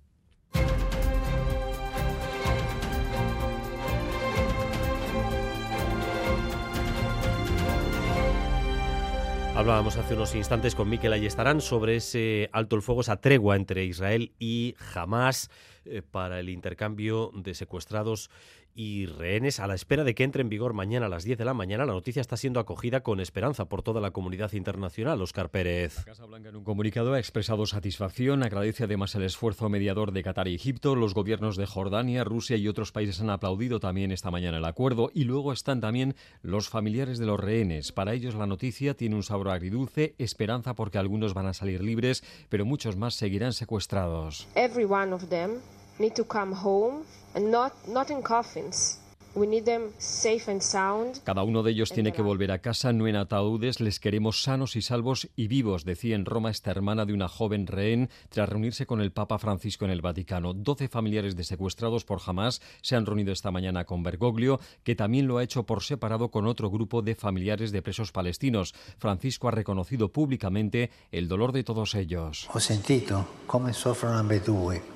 Hablábamos 9.55 9.95
hace 9.95 10.15
unos 10.15 10.35
instantes 10.35 10.75
con 10.75 10.89
Miquel 10.89 11.13
Ayestarán 11.13 11.61
sobre 11.61 11.95
ese 11.95 12.49
alto 12.51 12.75
el 12.75 12.81
fuego, 12.81 12.99
esa 12.99 13.21
tregua 13.21 13.55
entre 13.55 13.85
Israel 13.85 14.33
y 14.37 14.75
Hamas 14.93 15.49
eh, 15.85 16.01
para 16.01 16.41
el 16.41 16.49
intercambio 16.49 17.31
de 17.33 17.53
secuestrados 17.53 18.29
y 18.75 19.05
rehenes 19.05 19.61
a 19.61 19.67
la 19.67 19.73
espera 19.73 20.03
de 20.03 20.13
que 20.13 20.25
entre 20.25 20.41
en 20.41 20.49
vigor 20.49 20.73
mañana 20.73 21.05
a 21.05 21.09
las 21.09 21.23
10 21.23 21.37
de 21.37 21.45
la 21.45 21.53
mañana. 21.53 21.85
La 21.85 21.93
noticia 21.93 22.19
está 22.19 22.35
siendo 22.35 22.59
acogida 22.59 23.01
con 23.01 23.21
esperanza 23.21 23.65
por 23.65 23.81
toda 23.81 24.01
la 24.01 24.11
comunidad 24.11 24.51
internacional. 24.51 25.21
Oscar 25.21 25.49
Pérez. 25.49 25.99
La 25.99 26.03
Casa 26.03 26.25
Blanca 26.25 26.49
en 26.49 26.57
un 26.57 26.65
comunicado 26.65 27.13
ha 27.13 27.19
expresado 27.19 27.65
satisfacción, 27.65 28.43
agradece 28.43 28.83
además 28.83 29.15
el 29.15 29.23
esfuerzo 29.23 29.69
mediador 29.69 30.11
de 30.11 30.23
Qatar 30.23 30.49
y 30.49 30.55
Egipto. 30.55 30.95
Los 30.95 31.13
gobiernos 31.13 31.55
de 31.55 31.65
Jordania, 31.65 32.25
Rusia 32.25 32.57
y 32.57 32.67
otros 32.67 32.91
países 32.91 33.21
han 33.21 33.29
aplaudido 33.29 33.79
también 33.79 34.11
esta 34.11 34.29
mañana 34.29 34.57
el 34.57 34.65
acuerdo 34.65 35.09
y 35.13 35.23
luego 35.23 35.53
están 35.53 35.79
también 35.79 36.15
los 36.41 36.67
familiares 36.67 37.17
de 37.17 37.27
los 37.27 37.39
rehenes. 37.39 37.93
Para 37.93 38.13
ellos 38.13 38.35
la 38.35 38.45
noticia 38.45 38.93
tiene 38.93 39.15
un 39.15 39.23
sabor 39.23 39.49
agridulce, 39.49 40.15
esperanza 40.17 40.73
porque 40.73 40.97
algunos 40.97 41.33
van 41.33 41.47
a 41.47 41.53
salir 41.53 41.81
libres, 41.81 42.23
pero 42.49 42.65
muchos 42.65 42.97
más 42.97 43.15
seguirán 43.15 43.53
secuestrados. 43.53 44.49
Every 44.55 44.83
one 44.83 45.13
of 45.13 45.29
them 45.29 45.61
need 45.99 46.13
to 46.13 46.23
come 46.25 46.53
home 46.53 47.03
and 47.33 47.51
not, 47.51 47.73
not 47.87 48.09
in 48.09 48.21
coffins. 48.21 48.99
We 49.35 49.47
need 49.47 49.65
them 49.65 49.91
safe 49.97 50.49
and 50.49 50.61
sound. 50.61 51.21
Cada 51.25 51.43
uno 51.43 51.61
de 51.61 51.71
ellos 51.71 51.91
tiene 51.91 52.13
que 52.13 52.21
volver 52.21 52.53
a 52.53 52.59
casa, 52.59 52.93
no 52.93 53.05
en 53.05 53.17
ataúdes. 53.17 53.81
Les 53.81 53.99
queremos 53.99 54.41
sanos 54.41 54.77
y 54.77 54.81
salvos 54.81 55.27
y 55.35 55.49
vivos, 55.49 55.83
decía 55.83 56.15
en 56.15 56.23
Roma 56.23 56.51
esta 56.51 56.71
hermana 56.71 57.03
de 57.03 57.11
una 57.11 57.27
joven 57.27 57.67
rehén 57.67 58.09
tras 58.29 58.47
reunirse 58.47 58.85
con 58.85 59.01
el 59.01 59.11
Papa 59.11 59.37
Francisco 59.37 59.83
en 59.83 59.91
el 59.91 59.99
Vaticano. 59.99 60.53
Doce 60.53 60.87
familiares 60.87 61.35
de 61.35 61.43
secuestrados 61.43 62.05
por 62.05 62.21
Hamas 62.25 62.61
se 62.81 62.95
han 62.95 63.05
reunido 63.05 63.33
esta 63.33 63.51
mañana 63.51 63.83
con 63.83 64.03
Bergoglio, 64.03 64.61
que 64.85 64.95
también 64.95 65.27
lo 65.27 65.37
ha 65.37 65.43
hecho 65.43 65.65
por 65.65 65.83
separado 65.83 66.31
con 66.31 66.47
otro 66.47 66.69
grupo 66.69 67.01
de 67.01 67.15
familiares 67.15 67.73
de 67.73 67.81
presos 67.81 68.13
palestinos. 68.13 68.73
Francisco 68.99 69.49
ha 69.49 69.51
reconocido 69.51 70.13
públicamente 70.13 70.91
el 71.11 71.27
dolor 71.27 71.51
de 71.51 71.65
todos 71.65 71.93
ellos. 71.95 72.47
Ho 72.53 72.59
sentito 72.61 73.27
come 73.47 73.73
soffrono 73.73 74.17
ambedue 74.17 74.94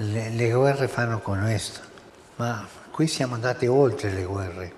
le, 0.00 0.30
le 0.30 0.50
guerre 0.50 0.88
fanno 0.88 1.20
con 1.20 1.40
questo, 1.40 1.80
ma 2.36 2.66
qui 2.90 3.06
siamo 3.06 3.34
andati 3.34 3.66
oltre 3.66 4.10
le 4.10 4.24
guerre. 4.24 4.72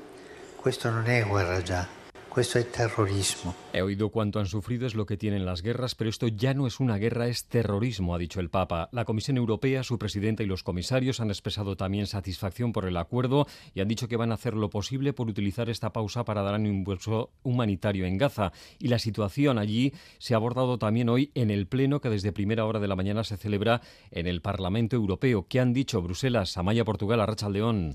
Questo 0.57 0.91
non 0.91 1.07
è 1.07 1.25
guerra 1.25 1.63
già, 1.63 1.87
Esto 2.35 2.59
es 2.59 2.73
terrorismo. 2.73 3.55
He 3.75 3.83
oído 3.83 4.09
cuánto 4.09 4.41
han 4.41 4.47
sufrido 4.47 4.87
es 4.87 4.95
lo 4.95 5.05
que 5.05 5.19
tienen 5.19 5.45
las 5.45 5.63
guerras, 5.63 5.95
pero 5.95 6.09
esto 6.09 6.29
ya 6.29 6.55
no 6.55 6.67
es 6.67 6.81
una 6.81 6.97
guerra, 6.97 7.29
es 7.29 7.45
terrorismo, 7.45 8.15
ha 8.15 8.19
dicho 8.19 8.41
el 8.41 8.49
Papa. 8.49 8.89
La 8.91 9.05
Comisión 9.05 9.37
Europea, 9.37 9.83
su 9.83 9.99
presidenta 9.99 10.43
y 10.43 10.47
los 10.47 10.63
comisarios 10.63 11.21
han 11.21 11.29
expresado 11.29 11.77
también 11.77 12.07
satisfacción 12.07 12.73
por 12.73 12.87
el 12.87 12.97
acuerdo 12.97 13.47
y 13.75 13.81
han 13.81 13.89
dicho 13.89 14.09
que 14.09 14.17
van 14.17 14.33
a 14.33 14.37
hacer 14.37 14.55
lo 14.55 14.71
posible 14.71 15.13
por 15.13 15.29
utilizar 15.29 15.69
esta 15.69 15.93
pausa 15.93 16.25
para 16.25 16.43
dar 16.43 16.59
un 16.59 16.67
impulso 16.67 17.31
humanitario 17.43 18.07
en 18.07 18.17
Gaza. 18.17 18.53
Y 18.79 18.89
la 18.89 18.99
situación 18.99 19.59
allí 19.59 19.93
se 20.19 20.35
ha 20.35 20.39
abordado 20.39 20.79
también 20.79 21.11
hoy 21.11 21.31
en 21.35 21.51
el 21.51 21.67
pleno 21.67 22.01
que 22.01 22.09
desde 22.09 22.33
primera 22.33 22.65
hora 22.65 22.81
de 22.81 22.89
la 22.89 22.97
mañana 22.97 23.25
se 23.25 23.37
celebra 23.37 23.83
en 24.11 24.27
el 24.27 24.41
Parlamento 24.41 24.97
Europeo. 24.97 25.47
¿Qué 25.49 25.61
han 25.61 25.73
dicho 25.75 26.01
Bruselas, 26.01 26.57
Amaya, 26.57 26.85
Portugal, 26.85 27.21
Arracha 27.21 27.51
León? 27.51 27.95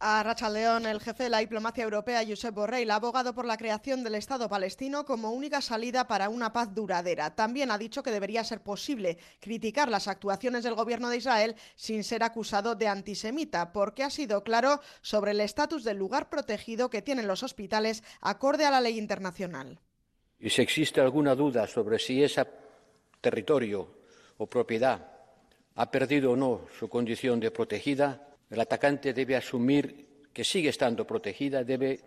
A 0.00 0.22
Racha 0.22 0.48
León, 0.48 0.86
el 0.86 1.00
jefe 1.00 1.24
de 1.24 1.28
la 1.28 1.38
diplomacia 1.38 1.82
europea, 1.82 2.22
Josep 2.24 2.54
Borrell, 2.54 2.88
ha 2.92 2.94
abogado 2.94 3.34
por 3.34 3.44
la 3.44 3.56
creación 3.56 4.04
del 4.04 4.14
Estado 4.14 4.48
palestino 4.48 5.04
como 5.04 5.32
única 5.32 5.60
salida 5.60 6.06
para 6.06 6.28
una 6.28 6.52
paz 6.52 6.72
duradera. 6.72 7.34
También 7.34 7.72
ha 7.72 7.78
dicho 7.78 8.04
que 8.04 8.12
debería 8.12 8.44
ser 8.44 8.62
posible 8.62 9.18
criticar 9.40 9.88
las 9.88 10.06
actuaciones 10.06 10.62
del 10.62 10.76
gobierno 10.76 11.08
de 11.08 11.16
Israel 11.16 11.56
sin 11.74 12.04
ser 12.04 12.22
acusado 12.22 12.76
de 12.76 12.86
antisemita, 12.86 13.72
porque 13.72 14.04
ha 14.04 14.10
sido 14.10 14.44
claro 14.44 14.80
sobre 15.02 15.32
el 15.32 15.40
estatus 15.40 15.82
del 15.82 15.96
lugar 15.96 16.30
protegido 16.30 16.90
que 16.90 17.02
tienen 17.02 17.26
los 17.26 17.42
hospitales 17.42 18.04
acorde 18.20 18.66
a 18.66 18.70
la 18.70 18.80
ley 18.80 18.98
internacional. 18.98 19.80
Y 20.38 20.50
si 20.50 20.62
existe 20.62 21.00
alguna 21.00 21.34
duda 21.34 21.66
sobre 21.66 21.98
si 21.98 22.22
ese 22.22 22.46
territorio 23.20 23.98
o 24.36 24.46
propiedad 24.46 25.10
ha 25.74 25.90
perdido 25.90 26.30
o 26.32 26.36
no 26.36 26.66
su 26.78 26.88
condición 26.88 27.40
de 27.40 27.50
protegida, 27.50 28.28
el 28.50 28.60
atacante 28.60 29.12
debe 29.12 29.36
asumir 29.36 30.28
que 30.32 30.44
sigue 30.44 30.68
estando 30.68 31.06
protegida, 31.06 31.64
debe 31.64 32.00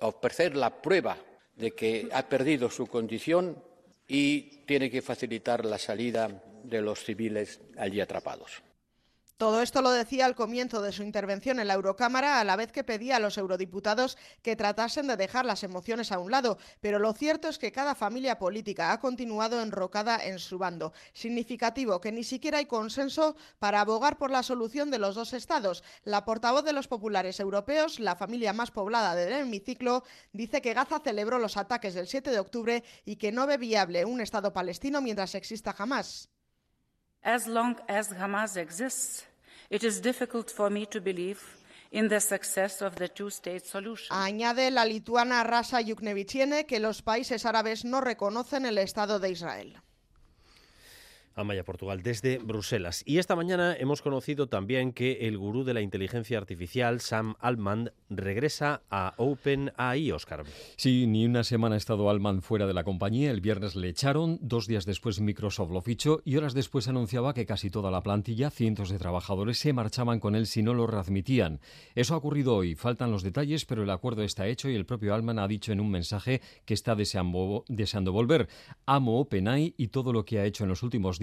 ofrecer 0.00 0.56
la 0.56 0.80
prueba 0.80 1.16
de 1.56 1.72
que 1.72 2.08
ha 2.12 2.28
perdido 2.28 2.70
su 2.70 2.86
condición 2.86 3.62
y 4.08 4.64
tiene 4.66 4.90
que 4.90 5.02
facilitar 5.02 5.64
la 5.64 5.78
salida 5.78 6.42
de 6.64 6.80
los 6.80 7.04
civiles 7.04 7.60
allí 7.76 8.00
atrapados. 8.00 8.62
Todo 9.42 9.60
esto 9.60 9.82
lo 9.82 9.90
decía 9.90 10.26
al 10.26 10.36
comienzo 10.36 10.82
de 10.82 10.92
su 10.92 11.02
intervención 11.02 11.58
en 11.58 11.66
la 11.66 11.74
Eurocámara, 11.74 12.38
a 12.38 12.44
la 12.44 12.54
vez 12.54 12.70
que 12.70 12.84
pedía 12.84 13.16
a 13.16 13.18
los 13.18 13.36
eurodiputados 13.36 14.16
que 14.40 14.54
tratasen 14.54 15.08
de 15.08 15.16
dejar 15.16 15.44
las 15.44 15.64
emociones 15.64 16.12
a 16.12 16.20
un 16.20 16.30
lado. 16.30 16.58
Pero 16.80 17.00
lo 17.00 17.12
cierto 17.12 17.48
es 17.48 17.58
que 17.58 17.72
cada 17.72 17.96
familia 17.96 18.38
política 18.38 18.92
ha 18.92 19.00
continuado 19.00 19.60
enrocada 19.60 20.24
en 20.24 20.38
su 20.38 20.58
bando. 20.58 20.92
Significativo 21.12 22.00
que 22.00 22.12
ni 22.12 22.22
siquiera 22.22 22.58
hay 22.58 22.66
consenso 22.66 23.34
para 23.58 23.80
abogar 23.80 24.16
por 24.16 24.30
la 24.30 24.44
solución 24.44 24.92
de 24.92 25.00
los 25.00 25.16
dos 25.16 25.32
estados. 25.32 25.82
La 26.04 26.24
portavoz 26.24 26.64
de 26.64 26.74
los 26.74 26.86
populares 26.86 27.40
europeos, 27.40 27.98
la 27.98 28.14
familia 28.14 28.52
más 28.52 28.70
poblada 28.70 29.16
del 29.16 29.32
hemiciclo, 29.32 30.04
dice 30.32 30.62
que 30.62 30.72
Gaza 30.72 31.00
celebró 31.00 31.40
los 31.40 31.56
ataques 31.56 31.94
del 31.94 32.06
7 32.06 32.30
de 32.30 32.38
octubre 32.38 32.84
y 33.04 33.16
que 33.16 33.32
no 33.32 33.48
ve 33.48 33.56
viable 33.56 34.04
un 34.04 34.20
estado 34.20 34.52
palestino 34.52 35.00
mientras 35.00 35.34
exista 35.34 35.74
Hamas. 35.76 36.28
As 37.24 37.48
long 37.48 37.76
as 37.88 38.12
Hamas 38.12 38.56
exists, 38.56 39.26
It 39.72 39.84
is 39.84 40.02
difficult 40.02 40.50
for 40.50 40.68
me 40.68 40.84
to 40.88 41.00
believe 41.00 41.40
in 41.92 42.06
the 42.06 42.20
success 42.20 42.82
of 42.82 42.94
the 42.96 43.08
two-state 43.08 43.64
solution. 43.64 44.14
Añade 44.14 44.70
la 44.70 44.84
lituana 44.84 45.42
Rasa 45.44 45.80
Yuknevichiene 45.80 46.66
que 46.66 46.78
los 46.78 47.00
países 47.00 47.46
árabes 47.46 47.86
no 47.86 48.02
reconocen 48.02 48.66
el 48.66 48.76
Estado 48.76 49.18
de 49.18 49.30
Israel. 49.30 49.80
Amaya 51.34 51.64
Portugal, 51.64 52.02
desde 52.02 52.38
Bruselas. 52.38 53.02
Y 53.06 53.18
esta 53.18 53.36
mañana 53.36 53.74
hemos 53.78 54.02
conocido 54.02 54.48
también 54.48 54.92
que 54.92 55.28
el 55.28 55.38
gurú 55.38 55.64
de 55.64 55.74
la 55.74 55.80
inteligencia 55.80 56.38
artificial, 56.38 57.00
Sam 57.00 57.34
Altman, 57.40 57.92
regresa 58.10 58.82
a 58.90 59.14
OpenAI, 59.16 60.12
Oscar. 60.12 60.44
Sí, 60.76 61.06
ni 61.06 61.24
una 61.24 61.44
semana 61.44 61.76
ha 61.76 61.78
estado 61.78 62.10
Altman 62.10 62.42
fuera 62.42 62.66
de 62.66 62.74
la 62.74 62.84
compañía. 62.84 63.30
El 63.30 63.40
viernes 63.40 63.76
le 63.76 63.88
echaron, 63.88 64.38
dos 64.42 64.66
días 64.66 64.84
después 64.84 65.20
Microsoft 65.20 65.70
lo 65.70 65.80
fichó 65.80 66.20
y 66.24 66.36
horas 66.36 66.54
después 66.54 66.88
anunciaba 66.88 67.34
que 67.34 67.46
casi 67.46 67.70
toda 67.70 67.90
la 67.90 68.02
plantilla, 68.02 68.50
cientos 68.50 68.90
de 68.90 68.98
trabajadores, 68.98 69.58
se 69.58 69.72
marchaban 69.72 70.20
con 70.20 70.34
él 70.34 70.46
si 70.46 70.62
no 70.62 70.74
lo 70.74 70.86
readmitían. 70.86 71.60
Eso 71.94 72.14
ha 72.14 72.18
ocurrido 72.18 72.56
hoy. 72.56 72.74
Faltan 72.74 73.10
los 73.10 73.22
detalles, 73.22 73.64
pero 73.64 73.82
el 73.82 73.90
acuerdo 73.90 74.22
está 74.22 74.46
hecho 74.46 74.68
y 74.68 74.74
el 74.74 74.86
propio 74.86 75.14
Altman 75.14 75.38
ha 75.38 75.48
dicho 75.48 75.72
en 75.72 75.80
un 75.80 75.90
mensaje 75.90 76.40
que 76.64 76.74
está 76.74 76.94
deseando, 76.94 77.64
deseando 77.68 78.12
volver. 78.12 78.48
Amo 78.86 79.20
OpenAI 79.20 79.74
y 79.76 79.88
todo 79.88 80.12
lo 80.12 80.24
que 80.24 80.38
ha 80.38 80.44
hecho 80.44 80.64
en 80.64 80.68
los 80.68 80.82
últimos 80.82 81.18
días 81.18 81.21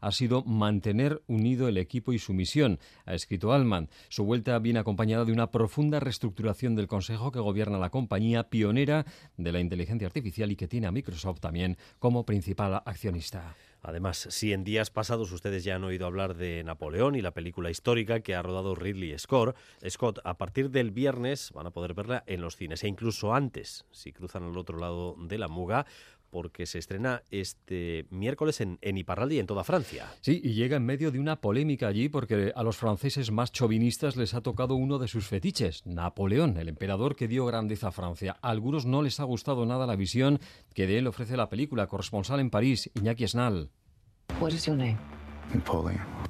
ha 0.00 0.12
sido 0.12 0.44
mantener 0.44 1.22
unido 1.26 1.68
el 1.68 1.78
equipo 1.78 2.12
y 2.12 2.18
su 2.18 2.32
misión, 2.32 2.78
ha 3.06 3.14
escrito 3.14 3.52
Alman. 3.52 3.88
Su 4.08 4.24
vuelta 4.24 4.58
viene 4.58 4.78
acompañada 4.78 5.24
de 5.24 5.32
una 5.32 5.50
profunda 5.50 6.00
reestructuración 6.00 6.76
del 6.76 6.86
Consejo 6.86 7.32
que 7.32 7.40
gobierna 7.40 7.78
la 7.78 7.90
compañía 7.90 8.48
pionera 8.48 9.04
de 9.36 9.52
la 9.52 9.60
inteligencia 9.60 10.06
artificial 10.06 10.52
y 10.52 10.56
que 10.56 10.68
tiene 10.68 10.86
a 10.86 10.92
Microsoft 10.92 11.40
también 11.40 11.76
como 11.98 12.24
principal 12.24 12.82
accionista. 12.84 13.56
Además, 13.84 14.28
si 14.30 14.52
en 14.52 14.62
días 14.62 14.90
pasados 14.90 15.32
ustedes 15.32 15.64
ya 15.64 15.74
han 15.74 15.82
oído 15.82 16.06
hablar 16.06 16.36
de 16.36 16.62
Napoleón 16.62 17.16
y 17.16 17.20
la 17.20 17.32
película 17.32 17.68
histórica 17.68 18.20
que 18.20 18.36
ha 18.36 18.42
rodado 18.42 18.76
Ridley 18.76 19.18
Scott, 19.18 19.56
Scott, 19.88 20.20
a 20.22 20.38
partir 20.38 20.70
del 20.70 20.92
viernes 20.92 21.50
van 21.52 21.66
a 21.66 21.72
poder 21.72 21.92
verla 21.92 22.22
en 22.28 22.42
los 22.42 22.56
cines 22.56 22.84
e 22.84 22.88
incluso 22.88 23.34
antes, 23.34 23.84
si 23.90 24.12
cruzan 24.12 24.44
al 24.44 24.56
otro 24.56 24.78
lado 24.78 25.16
de 25.18 25.36
la 25.36 25.48
muga, 25.48 25.84
porque 26.32 26.64
se 26.64 26.78
estrena 26.78 27.22
este 27.30 28.06
miércoles 28.08 28.62
en, 28.62 28.78
en 28.80 28.96
Iparralde 28.96 29.34
y 29.34 29.38
en 29.38 29.46
toda 29.46 29.64
Francia. 29.64 30.06
Sí, 30.22 30.40
y 30.42 30.54
llega 30.54 30.78
en 30.78 30.86
medio 30.86 31.10
de 31.10 31.20
una 31.20 31.42
polémica 31.42 31.88
allí 31.88 32.08
porque 32.08 32.52
a 32.56 32.62
los 32.62 32.78
franceses 32.78 33.30
más 33.30 33.52
chauvinistas 33.52 34.16
les 34.16 34.32
ha 34.32 34.40
tocado 34.40 34.74
uno 34.74 34.98
de 34.98 35.08
sus 35.08 35.28
fetiches, 35.28 35.84
Napoleón, 35.84 36.56
el 36.56 36.70
emperador 36.70 37.16
que 37.16 37.28
dio 37.28 37.44
grandeza 37.44 37.88
a 37.88 37.92
Francia. 37.92 38.38
A 38.40 38.48
algunos 38.48 38.86
no 38.86 39.02
les 39.02 39.20
ha 39.20 39.24
gustado 39.24 39.66
nada 39.66 39.86
la 39.86 39.94
visión 39.94 40.40
que 40.74 40.86
de 40.86 40.98
él 40.98 41.06
ofrece 41.06 41.36
la 41.36 41.50
película. 41.50 41.86
Corresponsal 41.86 42.40
en 42.40 42.48
París, 42.48 42.90
Iñaki 42.94 43.24
Esnal. 43.24 43.68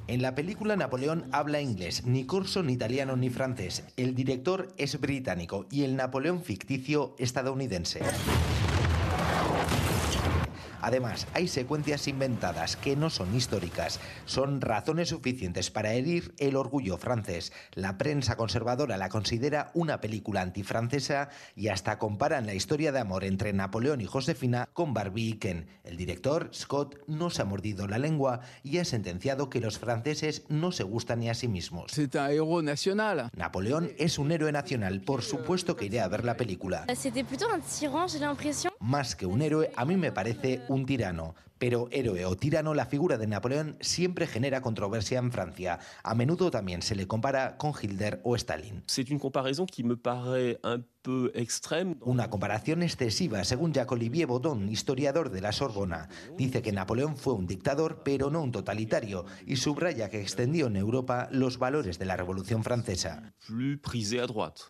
En 0.07 0.21
la 0.21 0.35
película 0.35 0.75
Napoleón 0.75 1.29
habla 1.31 1.61
inglés, 1.61 2.05
ni 2.05 2.25
corso, 2.25 2.61
ni 2.61 2.73
italiano, 2.73 3.15
ni 3.15 3.29
francés. 3.29 3.85
El 3.95 4.15
director 4.15 4.67
es 4.77 4.99
británico 4.99 5.65
y 5.71 5.83
el 5.83 5.95
Napoleón 5.95 6.43
ficticio 6.43 7.15
estadounidense. 7.17 8.01
Además, 10.83 11.27
hay 11.33 11.47
secuencias 11.47 12.09
inventadas 12.09 12.75
que 12.75 12.97
no 12.97 13.09
son 13.09 13.33
históricas. 13.33 14.01
Son 14.25 14.59
razones 14.59 15.07
suficientes 15.09 15.71
para 15.71 15.93
herir 15.93 16.35
el 16.39 16.57
orgullo 16.57 16.97
francés. 16.97 17.53
La 17.73 17.97
prensa 17.97 18.35
conservadora 18.35 18.97
la 18.97 19.07
considera 19.07 19.71
una 19.75 20.01
película 20.01 20.41
antifrancesa 20.41 21.29
y 21.55 21.69
hasta 21.69 21.97
comparan 21.99 22.45
la 22.45 22.53
historia 22.53 22.91
de 22.91 22.99
amor 22.99 23.23
entre 23.23 23.53
Napoleón 23.53 24.01
y 24.01 24.05
Josefina 24.05 24.67
con 24.73 24.93
Barbie 24.93 25.29
y 25.29 25.33
Ken. 25.35 25.67
El 25.85 25.95
director, 25.95 26.49
Scott, 26.53 26.99
no 27.07 27.29
se 27.29 27.43
ha 27.43 27.45
mordido 27.45 27.87
la 27.87 27.97
lengua 27.97 28.41
y 28.61 28.79
ha 28.79 28.83
sentenciado 28.85 29.49
que 29.49 29.61
los 29.61 29.79
franceses 29.79 30.43
no 30.49 30.73
se 30.73 30.83
gustan 30.83 31.21
ni 31.21 31.29
a 31.29 31.33
sí 31.33 31.47
mismos. 31.47 31.93
nacional. 32.61 33.29
Napoleón 33.37 33.91
es 33.97 34.19
un 34.19 34.33
héroe 34.33 34.51
nacional, 34.51 34.99
por 34.99 35.21
supuesto 35.21 35.77
que 35.77 35.85
iré 35.85 36.01
a 36.01 36.09
ver 36.09 36.25
la 36.25 36.35
película. 36.35 36.85
Más 38.79 39.15
que 39.15 39.25
un 39.25 39.41
héroe, 39.41 39.71
a 39.77 39.85
mí 39.85 39.95
me 39.95 40.11
parece 40.11 40.61
un 40.67 40.72
tirano. 40.85 41.35
Pero 41.57 41.87
héroe 41.91 42.25
o 42.25 42.35
tirano, 42.35 42.73
la 42.73 42.85
figura 42.85 43.17
de 43.17 43.27
Napoleón 43.27 43.77
siempre 43.79 44.27
genera 44.27 44.61
controversia 44.61 45.19
en 45.19 45.31
Francia. 45.31 45.79
A 46.03 46.13
menudo 46.15 46.51
también 46.51 46.81
se 46.81 46.95
le 46.95 47.07
compara 47.07 47.57
con 47.57 47.71
Hitler 47.79 48.19
o 48.23 48.35
Stalin. 48.35 48.83
C'est 48.87 49.09
une 49.09 49.19
comparaison 49.19 49.65
qui 49.65 49.83
me 49.83 49.95
paraît 49.95 50.59
un. 50.63 50.83
Una 51.05 52.29
comparación 52.29 52.81
excesiva, 52.81 53.43
según 53.43 53.73
Jacques-Olivier 53.73 54.27
Baudon, 54.27 54.69
historiador 54.69 55.31
de 55.31 55.41
la 55.41 55.51
Sorbona. 55.51 56.07
Dice 56.37 56.61
que 56.61 56.71
Napoleón 56.71 57.17
fue 57.17 57.33
un 57.33 57.45
dictador, 57.45 58.03
pero 58.05 58.29
no 58.29 58.41
un 58.41 58.53
totalitario, 58.53 59.25
y 59.45 59.57
subraya 59.57 60.09
que 60.09 60.21
extendió 60.21 60.67
en 60.67 60.77
Europa 60.77 61.27
los 61.31 61.57
valores 61.57 61.99
de 61.99 62.05
la 62.05 62.15
Revolución 62.15 62.63
Francesa. 62.63 63.33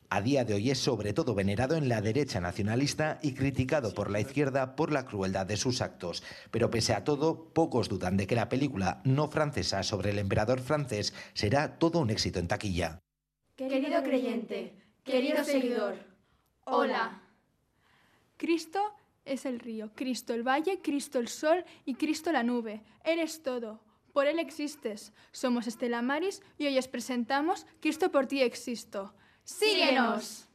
A 0.09 0.21
día 0.21 0.43
de 0.43 0.53
hoy 0.55 0.71
es 0.71 0.79
sobre 0.79 1.13
todo 1.13 1.36
venerado 1.36 1.75
en 1.75 1.88
la 1.88 2.01
derecha 2.01 2.41
nacionalista 2.41 3.19
y 3.21 3.34
criticado 3.34 3.93
por 3.93 4.09
la 4.09 4.19
izquierda 4.19 4.75
por 4.75 4.91
la 4.91 5.05
crueldad 5.05 5.45
de 5.45 5.57
sus 5.57 5.81
actos. 5.81 6.23
Pero 6.49 6.71
pese 6.71 6.93
a 6.93 7.03
todo, 7.03 7.53
pocos 7.53 7.89
dudan 7.89 8.17
de 8.17 8.25
que 8.25 8.36
la 8.36 8.49
película 8.49 9.01
no 9.05 9.27
francesa 9.27 9.84
sobre 9.84 10.09
el 10.09 10.17
emperador 10.17 10.61
francés 10.61 11.13
será 11.34 11.77
todo 11.77 11.99
un 11.99 12.09
éxito 12.09 12.39
en 12.39 12.47
taquilla. 12.47 12.99
Querido 13.55 14.01
creyente, 14.01 14.73
querido 15.03 15.43
seguidor, 15.43 16.12
hola. 16.66 17.22
Cristo 18.38 18.93
es 19.26 19.45
el 19.45 19.59
río, 19.59 19.91
Cristo 19.95 20.34
el 20.34 20.43
valle, 20.47 20.82
Cristo 20.82 21.20
el 21.20 21.28
sol 21.28 21.64
y 21.86 21.95
Cristo 21.95 22.32
la 22.32 22.43
nube. 22.43 22.82
Eres 23.03 23.41
todo. 23.41 23.80
Por 24.11 24.28
Él 24.28 24.39
existes. 24.39 25.11
Somos 25.32 25.66
Estela 25.68 26.01
Maris 26.01 26.41
y 26.57 26.68
hoy 26.68 26.78
os 26.78 26.88
presentamos 26.88 27.66
Cristo 27.80 28.11
por 28.11 28.28
ti 28.28 28.41
existo. 28.41 29.14
¡Síguenos! 29.43 30.47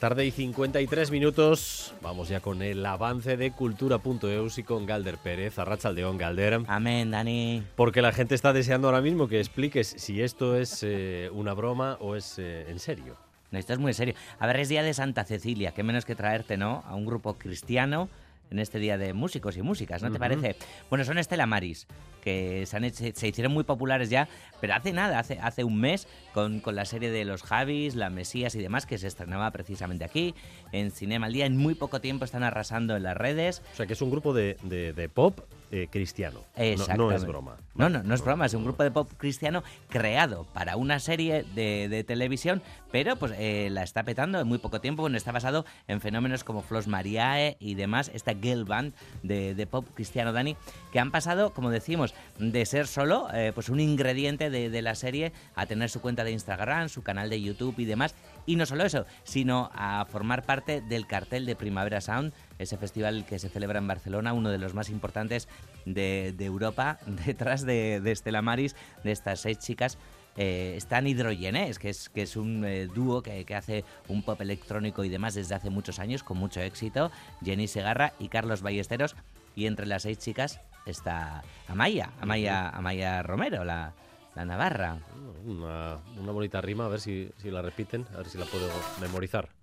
Tarde 0.00 0.24
y 0.24 0.30
53 0.30 1.10
minutos. 1.10 1.94
Vamos 2.00 2.28
ya 2.30 2.40
con 2.40 2.62
el 2.62 2.84
avance 2.86 3.36
de 3.36 3.52
cultura.eus 3.52 4.58
y 4.58 4.62
con 4.62 4.86
Galder 4.86 5.18
Pérez, 5.18 5.58
Arrachaldeón 5.58 6.16
Galder. 6.16 6.62
Amén, 6.66 7.10
Dani. 7.10 7.62
Porque 7.76 8.00
la 8.00 8.10
gente 8.10 8.34
está 8.34 8.54
deseando 8.54 8.88
ahora 8.88 9.02
mismo 9.02 9.28
que 9.28 9.38
expliques 9.38 9.94
si 9.98 10.22
esto 10.22 10.56
es 10.56 10.82
eh, 10.82 11.28
una 11.34 11.52
broma 11.52 11.98
o 12.00 12.16
es 12.16 12.38
eh, 12.38 12.64
en 12.70 12.78
serio. 12.78 13.16
No, 13.50 13.58
esto 13.58 13.74
es 13.74 13.78
muy 13.78 13.92
serio. 13.92 14.14
A 14.38 14.46
ver, 14.46 14.60
es 14.60 14.70
día 14.70 14.82
de 14.82 14.94
Santa 14.94 15.24
Cecilia, 15.24 15.72
qué 15.72 15.82
menos 15.82 16.06
que 16.06 16.14
traerte, 16.14 16.56
¿no? 16.56 16.82
A 16.86 16.94
un 16.94 17.04
grupo 17.04 17.34
cristiano 17.34 18.08
en 18.50 18.58
este 18.58 18.78
día 18.78 18.98
de 18.98 19.12
músicos 19.12 19.56
y 19.56 19.62
músicas, 19.62 20.02
¿no 20.02 20.08
te 20.12 20.18
parece? 20.18 20.56
Bueno, 20.88 21.04
son 21.04 21.18
Estela 21.18 21.46
Maris, 21.46 21.86
que 22.22 22.64
se, 22.66 22.76
han 22.76 22.84
hecho- 22.84 23.04
se 23.14 23.28
hicieron 23.28 23.52
muy 23.52 23.64
populares 23.64 24.10
ya, 24.10 24.28
pero 24.60 24.74
hace 24.74 24.92
nada, 24.92 25.18
hace, 25.18 25.38
hace 25.40 25.64
un 25.64 25.80
mes, 25.80 26.06
con, 26.34 26.60
con 26.60 26.74
la 26.74 26.84
serie 26.84 27.10
de 27.10 27.24
los 27.24 27.42
Javis, 27.42 27.94
la 27.94 28.10
Mesías 28.10 28.54
y 28.54 28.58
demás, 28.60 28.86
que 28.86 28.98
se 28.98 29.06
estrenaba 29.06 29.50
precisamente 29.50 30.04
aquí, 30.04 30.34
en 30.72 30.90
Cinema 30.90 31.26
al 31.26 31.32
Día. 31.32 31.46
En 31.46 31.56
muy 31.56 31.74
poco 31.74 32.00
tiempo 32.00 32.24
están 32.24 32.42
arrasando 32.42 32.96
en 32.96 33.04
las 33.04 33.16
redes. 33.16 33.62
O 33.72 33.76
sea, 33.76 33.86
que 33.86 33.92
es 33.94 34.02
un 34.02 34.10
grupo 34.10 34.34
de, 34.34 34.56
de- 34.64 34.92
de 34.92 35.08
pop 35.08 35.40
eh, 35.70 35.88
cristiano. 35.90 36.44
No- 36.76 36.84
No, 36.96 37.12
es 37.12 37.24
broma. 37.24 37.56
No, 37.74 37.88
no, 37.88 38.02
no 38.02 38.14
es 38.14 38.22
broma, 38.22 38.46
es 38.46 38.54
un 38.54 38.64
grupo 38.64 38.82
de 38.82 38.90
pop 38.90 39.10
cristiano 39.16 39.62
creado 39.88 40.44
para 40.52 40.76
una 40.76 40.98
serie 41.00 41.44
de, 41.54 41.88
de 41.88 42.04
televisión, 42.04 42.62
pero 42.90 43.16
pues 43.16 43.32
eh, 43.38 43.68
la 43.70 43.82
está 43.82 44.02
petando 44.02 44.40
en 44.40 44.46
muy 44.46 44.58
poco 44.58 44.80
tiempo. 44.80 45.02
Bueno, 45.02 45.16
está 45.16 45.32
basado 45.32 45.64
en 45.88 46.00
fenómenos 46.00 46.44
como 46.44 46.62
Flos 46.62 46.86
Mariae 46.88 47.56
y 47.60 47.74
demás, 47.74 48.10
esta 48.14 48.34
girl 48.34 48.64
band 48.64 48.92
de, 49.22 49.54
de 49.54 49.66
pop 49.66 49.86
cristiano, 49.94 50.32
Dani, 50.32 50.56
que 50.92 51.00
han 51.00 51.10
pasado, 51.10 51.54
como 51.54 51.70
decimos, 51.70 52.14
de 52.38 52.66
ser 52.66 52.86
solo 52.86 53.28
eh, 53.32 53.52
pues 53.54 53.68
un 53.68 53.80
ingrediente 53.80 54.50
de, 54.50 54.70
de 54.70 54.82
la 54.82 54.94
serie 54.94 55.32
a 55.54 55.66
tener 55.66 55.88
su 55.90 56.00
cuenta 56.00 56.24
de 56.24 56.32
Instagram, 56.32 56.88
su 56.88 57.02
canal 57.02 57.30
de 57.30 57.40
YouTube 57.40 57.74
y 57.78 57.84
demás. 57.84 58.14
Y 58.46 58.56
no 58.56 58.66
solo 58.66 58.84
eso, 58.84 59.06
sino 59.22 59.70
a 59.74 60.04
formar 60.10 60.42
parte 60.44 60.80
del 60.80 61.06
cartel 61.06 61.46
de 61.46 61.54
Primavera 61.56 62.00
Sound, 62.00 62.32
ese 62.60 62.76
festival 62.76 63.24
que 63.26 63.38
se 63.38 63.48
celebra 63.48 63.78
en 63.78 63.86
Barcelona, 63.86 64.32
uno 64.32 64.50
de 64.50 64.58
los 64.58 64.74
más 64.74 64.90
importantes 64.90 65.48
de, 65.86 66.34
de 66.36 66.44
Europa, 66.44 66.98
detrás 67.26 67.64
de, 67.64 68.00
de 68.00 68.12
Estela 68.12 68.42
Maris, 68.42 68.76
de 69.02 69.12
estas 69.12 69.40
seis 69.40 69.58
chicas 69.58 69.98
eh, 70.36 70.74
están 70.76 71.06
Hidrogenes, 71.06 71.78
que 71.78 71.90
es, 71.90 72.08
que 72.08 72.22
es 72.22 72.36
un 72.36 72.64
eh, 72.64 72.86
dúo 72.86 73.22
que, 73.22 73.44
que 73.44 73.54
hace 73.54 73.84
un 74.08 74.22
pop 74.22 74.40
electrónico 74.40 75.04
y 75.04 75.08
demás 75.08 75.34
desde 75.34 75.54
hace 75.54 75.70
muchos 75.70 75.98
años, 75.98 76.22
con 76.22 76.38
mucho 76.38 76.60
éxito. 76.60 77.10
Jenny 77.44 77.66
Segarra 77.66 78.12
y 78.18 78.28
Carlos 78.28 78.62
Ballesteros. 78.62 79.16
Y 79.56 79.66
entre 79.66 79.86
las 79.86 80.02
seis 80.02 80.18
chicas 80.18 80.60
está 80.86 81.42
Amaya, 81.68 82.10
Amaya, 82.20 82.68
Amaya 82.68 83.22
Romero, 83.22 83.64
la, 83.64 83.92
la 84.34 84.44
Navarra. 84.44 84.98
Una, 85.44 85.98
una 86.16 86.32
bonita 86.32 86.60
rima, 86.60 86.86
a 86.86 86.88
ver 86.88 87.00
si, 87.00 87.30
si 87.38 87.50
la 87.50 87.60
repiten, 87.60 88.06
a 88.14 88.18
ver 88.18 88.28
si 88.28 88.38
la 88.38 88.44
puedo 88.46 88.68
memorizar. 89.00 89.59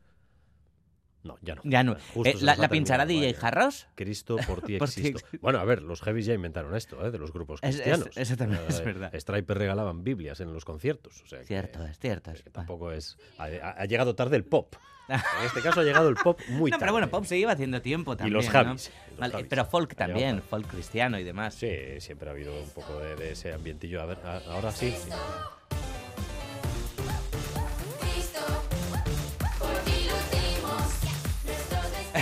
No, 1.23 1.37
ya 1.41 1.55
no. 1.55 1.61
Ya 1.65 1.83
no. 1.83 1.97
Eh, 2.23 2.35
¿la- 2.41 2.55
la 2.55 2.69
pinchará 2.69 3.05
DJ. 3.05 3.33
Jarros? 3.33 3.87
Cristo, 3.95 4.37
por 4.47 4.61
ti 4.61 4.75
existo. 4.81 5.19
Bueno, 5.41 5.59
a 5.59 5.65
ver, 5.65 5.81
los 5.81 6.01
heavies 6.01 6.25
ya 6.25 6.33
inventaron 6.33 6.75
esto, 6.75 7.05
¿eh? 7.05 7.11
de 7.11 7.17
los 7.17 7.33
grupos 7.33 7.59
Es- 7.63 7.75
es- 7.75 7.81
cristianos. 7.81 8.15
eso 8.17 8.37
también 8.37 8.61
es 8.69 8.83
verdad. 8.83 9.11
Striper 9.13 9.57
regalaban 9.57 10.03
Biblias 10.03 10.39
en 10.39 10.53
los 10.53 10.63
conciertos. 10.63 11.21
O 11.23 11.27
sea, 11.27 11.39
que- 11.39 11.45
Cierto, 11.45 11.85
es 11.85 11.99
cierto. 11.99 12.31
que 12.33 12.49
tampoco 12.49 12.91
es. 12.91 13.17
Ha, 13.37 13.85
llegado 13.85 14.15
tarde 14.15 14.37
el 14.37 14.45
pop. 14.45 14.75
En 15.09 15.45
este 15.45 15.61
caso 15.61 15.79
ha 15.79 15.83
llegado 15.83 16.09
el 16.09 16.15
pop 16.15 16.39
muy 16.49 16.69
No, 16.69 16.75
tarde. 16.75 16.79
pero 16.81 16.91
bueno, 16.91 17.07
pop 17.09 17.23
se 17.25 17.37
lleva 17.37 17.53
haciendo 17.53 17.81
tiempo 17.81 18.15
también. 18.17 18.41
Javis, 18.41 18.91
los 19.11 19.19
Vale, 19.19 19.31
Javis. 19.31 19.47
pero 19.49 19.65
folk 19.65 19.95
también, 19.95 20.41
folk 20.41 20.67
cristiano 20.67 21.17
y 21.17 21.23
demás. 21.23 21.55
Sí, 21.55 21.69
siempre 21.99 22.27
ha 22.29 22.33
habido 22.33 22.53
un 22.61 22.69
poco 22.71 22.99
de, 22.99 23.15
de 23.15 23.31
ese 23.31 23.53
ambientillo. 23.53 24.01
A 24.01 24.05
ver, 24.05 24.17
a- 24.25 24.41
ahora 24.51 24.71
sí. 24.71 24.91
sí. 24.91 25.09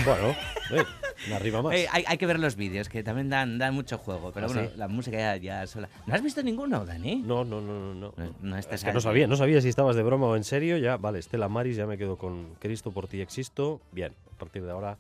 Bueno, 0.05 0.35
eh, 0.71 0.83
una 1.27 1.39
rima 1.39 1.61
más. 1.61 1.73
Eh, 1.75 1.87
hay, 1.91 2.03
hay 2.07 2.17
que 2.17 2.25
ver 2.25 2.39
los 2.39 2.55
vídeos, 2.55 2.89
que 2.89 3.03
también 3.03 3.29
dan, 3.29 3.57
dan 3.57 3.73
mucho 3.73 3.97
juego. 3.97 4.31
Pero 4.31 4.45
¿Ah, 4.47 4.51
bueno, 4.53 4.69
sí? 4.69 4.77
la 4.77 4.87
música 4.87 5.17
ya, 5.17 5.37
ya 5.37 5.67
sola. 5.67 5.89
¿No 6.05 6.13
has 6.13 6.21
visto 6.21 6.41
ninguno, 6.43 6.85
Dani? 6.85 7.15
No, 7.25 7.43
no, 7.43 7.59
no, 7.61 7.73
no. 7.79 7.93
no. 7.93 8.13
No, 8.15 8.35
no 8.41 8.57
estás 8.57 8.81
Es 8.81 8.85
que 8.85 8.93
no 8.93 9.01
sabía, 9.01 9.27
no 9.27 9.35
sabía 9.35 9.61
si 9.61 9.69
estabas 9.69 9.95
de 9.95 10.03
broma 10.03 10.27
o 10.27 10.35
en 10.35 10.43
serio. 10.43 10.77
Ya, 10.77 10.97
vale, 10.97 11.19
Estela 11.19 11.49
Maris, 11.49 11.75
ya 11.77 11.87
me 11.87 11.97
quedo 11.97 12.17
con 12.17 12.55
Cristo 12.59 12.91
por 12.91 13.07
ti 13.07 13.21
existo. 13.21 13.81
Bien, 13.91 14.13
a 14.33 14.37
partir 14.37 14.63
de 14.63 14.71
ahora 14.71 14.97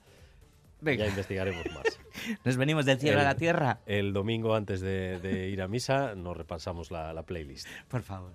Venga. 0.81 1.03
ya 1.05 1.09
investigaremos 1.09 1.65
más. 1.73 1.99
Nos 2.43 2.57
venimos 2.57 2.85
del 2.85 2.99
cielo 2.99 3.17
a 3.19 3.21
El- 3.21 3.27
la 3.27 3.35
tierra. 3.35 3.79
El 3.85 4.13
domingo 4.13 4.55
antes 4.55 4.81
de, 4.81 5.19
de 5.19 5.49
ir 5.49 5.61
a 5.61 5.67
misa 5.67 6.15
nos 6.15 6.35
repasamos 6.35 6.89
la, 6.91 7.13
la 7.13 7.23
playlist. 7.23 7.67
Por 7.87 8.01
favor. 8.01 8.31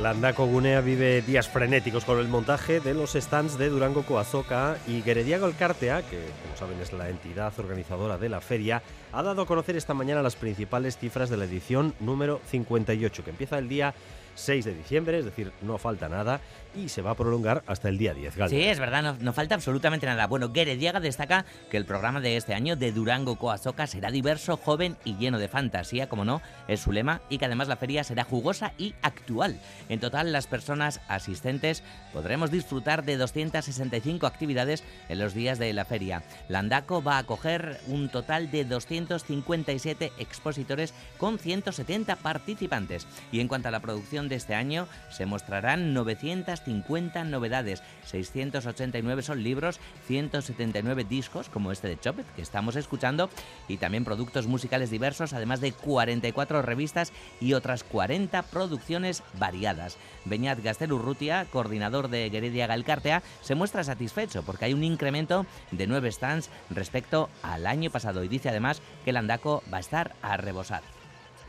Landako 0.00 0.46
Gunea 0.46 0.80
vive 0.80 1.22
días 1.22 1.48
frenéticos 1.48 2.04
con 2.04 2.20
el 2.20 2.28
montaje 2.28 2.78
de 2.78 2.94
los 2.94 3.14
stands 3.14 3.58
de 3.58 3.68
Durango 3.68 4.04
Coazoca 4.04 4.76
y 4.86 5.02
Gerediago 5.02 5.46
Elkartea, 5.46 6.02
que 6.02 6.20
como 6.42 6.56
saben 6.56 6.80
es 6.80 6.92
la 6.92 7.08
entidad 7.08 7.52
organizadora 7.58 8.16
de 8.16 8.28
la 8.28 8.40
feria, 8.40 8.80
ha 9.12 9.22
dado 9.24 9.42
a 9.42 9.46
conocer 9.46 9.76
esta 9.76 9.94
mañana 9.94 10.22
las 10.22 10.36
principales 10.36 10.98
cifras 10.98 11.30
de 11.30 11.36
la 11.36 11.46
edición 11.46 11.94
número 11.98 12.40
58, 12.48 13.24
que 13.24 13.30
empieza 13.30 13.58
el 13.58 13.68
día 13.68 13.92
6 14.36 14.66
de 14.66 14.74
diciembre, 14.74 15.18
es 15.18 15.24
decir, 15.24 15.50
no 15.62 15.78
falta 15.78 16.08
nada, 16.08 16.40
y 16.78 16.88
se 16.88 17.02
va 17.02 17.10
a 17.10 17.14
prolongar 17.14 17.62
hasta 17.66 17.88
el 17.88 17.98
día 17.98 18.14
10. 18.14 18.36
Galder. 18.36 18.58
Sí, 18.58 18.66
es 18.66 18.78
verdad, 18.78 19.02
no, 19.02 19.16
no 19.20 19.32
falta 19.32 19.54
absolutamente 19.54 20.06
nada. 20.06 20.26
Bueno, 20.26 20.50
Gerediaga 20.52 21.00
destaca 21.00 21.44
que 21.70 21.76
el 21.76 21.84
programa 21.84 22.20
de 22.20 22.36
este 22.36 22.54
año 22.54 22.76
de 22.76 22.92
Durango 22.92 23.36
Coazoca 23.36 23.86
será 23.86 24.10
diverso, 24.10 24.56
joven 24.56 24.96
y 25.04 25.16
lleno 25.16 25.38
de 25.38 25.48
fantasía, 25.48 26.08
como 26.08 26.24
no, 26.24 26.40
es 26.68 26.80
su 26.80 26.92
lema, 26.92 27.20
y 27.28 27.38
que 27.38 27.46
además 27.46 27.68
la 27.68 27.76
feria 27.76 28.04
será 28.04 28.24
jugosa 28.24 28.72
y 28.78 28.94
actual. 29.02 29.60
En 29.88 30.00
total, 30.00 30.32
las 30.32 30.46
personas 30.46 31.00
asistentes 31.08 31.82
podremos 32.12 32.50
disfrutar 32.50 33.04
de 33.04 33.16
265 33.16 34.26
actividades 34.26 34.84
en 35.08 35.18
los 35.18 35.34
días 35.34 35.58
de 35.58 35.72
la 35.72 35.84
feria. 35.84 36.22
Landaco 36.48 37.02
va 37.02 37.16
a 37.16 37.18
acoger 37.18 37.80
un 37.88 38.08
total 38.08 38.50
de 38.50 38.64
257 38.64 40.12
expositores 40.18 40.94
con 41.16 41.38
170 41.38 42.16
participantes. 42.16 43.06
Y 43.32 43.40
en 43.40 43.48
cuanto 43.48 43.68
a 43.68 43.72
la 43.72 43.80
producción 43.80 44.28
de 44.28 44.36
este 44.36 44.54
año, 44.54 44.86
se 45.10 45.26
mostrarán 45.26 45.94
950 46.68 47.24
novedades. 47.24 47.82
689 48.04 49.22
son 49.22 49.42
libros, 49.42 49.80
179 50.06 51.04
discos, 51.04 51.48
como 51.48 51.72
este 51.72 51.88
de 51.88 51.98
Chopet, 51.98 52.26
que 52.34 52.42
estamos 52.42 52.76
escuchando, 52.76 53.30
y 53.66 53.78
también 53.78 54.04
productos 54.04 54.46
musicales 54.46 54.90
diversos, 54.90 55.32
además 55.32 55.60
de 55.60 55.72
44 55.72 56.62
revistas 56.62 57.12
y 57.40 57.54
otras 57.54 57.84
40 57.84 58.42
producciones 58.42 59.22
variadas. 59.38 59.96
Beñat 60.24 60.62
Gastelurrutia, 60.62 61.46
coordinador 61.46 62.08
de 62.08 62.30
Geredia 62.30 62.66
Galcartea, 62.66 63.22
se 63.40 63.54
muestra 63.54 63.84
satisfecho 63.84 64.42
porque 64.42 64.66
hay 64.66 64.74
un 64.74 64.84
incremento 64.84 65.46
de 65.70 65.86
9 65.86 66.12
stands 66.12 66.50
respecto 66.70 67.28
al 67.42 67.66
año 67.66 67.90
pasado 67.90 68.24
y 68.24 68.28
dice 68.28 68.48
además 68.48 68.82
que 69.04 69.10
el 69.10 69.16
Andaco 69.16 69.62
va 69.72 69.78
a 69.78 69.80
estar 69.80 70.14
a 70.22 70.36
rebosar. 70.36 70.97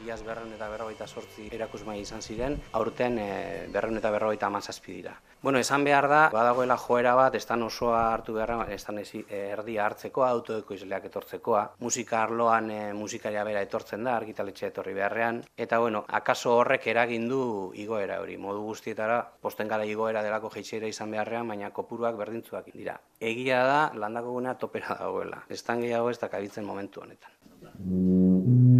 Iaz 0.05 0.21
berreun 0.23 0.53
eta 0.55 0.69
berrogeita 0.71 1.05
sortzi 1.07 1.49
erakusmai 1.51 1.97
izan 1.99 2.21
ziren, 2.21 2.55
aurten 2.79 3.17
e, 3.19 3.31
berreun 3.73 3.99
eta 3.99 4.11
berrogeita 4.13 4.47
amazazpi 4.47 4.93
dira. 4.93 5.15
Bueno, 5.41 5.59
esan 5.59 5.83
behar 5.83 6.07
da, 6.11 6.21
badagoela 6.31 6.77
joera 6.79 7.13
bat, 7.15 7.35
estan 7.35 7.63
osoa 7.63 7.99
hartu 8.13 8.33
beharra, 8.35 8.65
estan 8.75 8.99
ezi, 8.99 9.25
eh, 9.27 9.49
erdia 9.53 9.85
hartzekoa, 9.85 10.29
autoekoizleak 10.35 11.05
etortzekoa, 11.11 11.63
musika 11.79 12.23
arloan 12.23 12.71
e, 12.71 12.79
musikaria 12.93 13.43
bera 13.47 13.61
etortzen 13.67 14.07
da, 14.07 14.15
argitaletxe 14.15 14.67
etorri 14.71 14.95
beharrean, 14.95 15.43
eta 15.57 15.79
bueno, 15.79 16.03
akaso 16.07 16.55
horrek 16.57 16.87
eragin 16.91 17.27
du 17.31 17.43
igoera 17.75 18.19
hori, 18.23 18.37
modu 18.37 18.63
guztietara, 18.67 19.21
posten 19.41 19.67
gara 19.67 19.85
igoera 19.87 20.23
delako 20.23 20.51
jeitsiera 20.55 20.87
izan 20.87 21.11
beharrean, 21.11 21.47
baina 21.47 21.71
kopuruak 21.75 22.19
berdintzuak 22.19 22.71
dira. 22.73 22.99
Egia 23.19 23.63
da, 23.67 23.79
landako 23.95 24.35
gunea 24.39 24.55
topera 24.55 24.95
dagoela, 24.99 25.43
estan 25.49 25.83
gehiago 25.83 26.11
ez 26.11 26.19
da 26.19 26.31
kabitzen 26.31 26.67
momentu 26.67 27.03
honetan. 27.03 28.78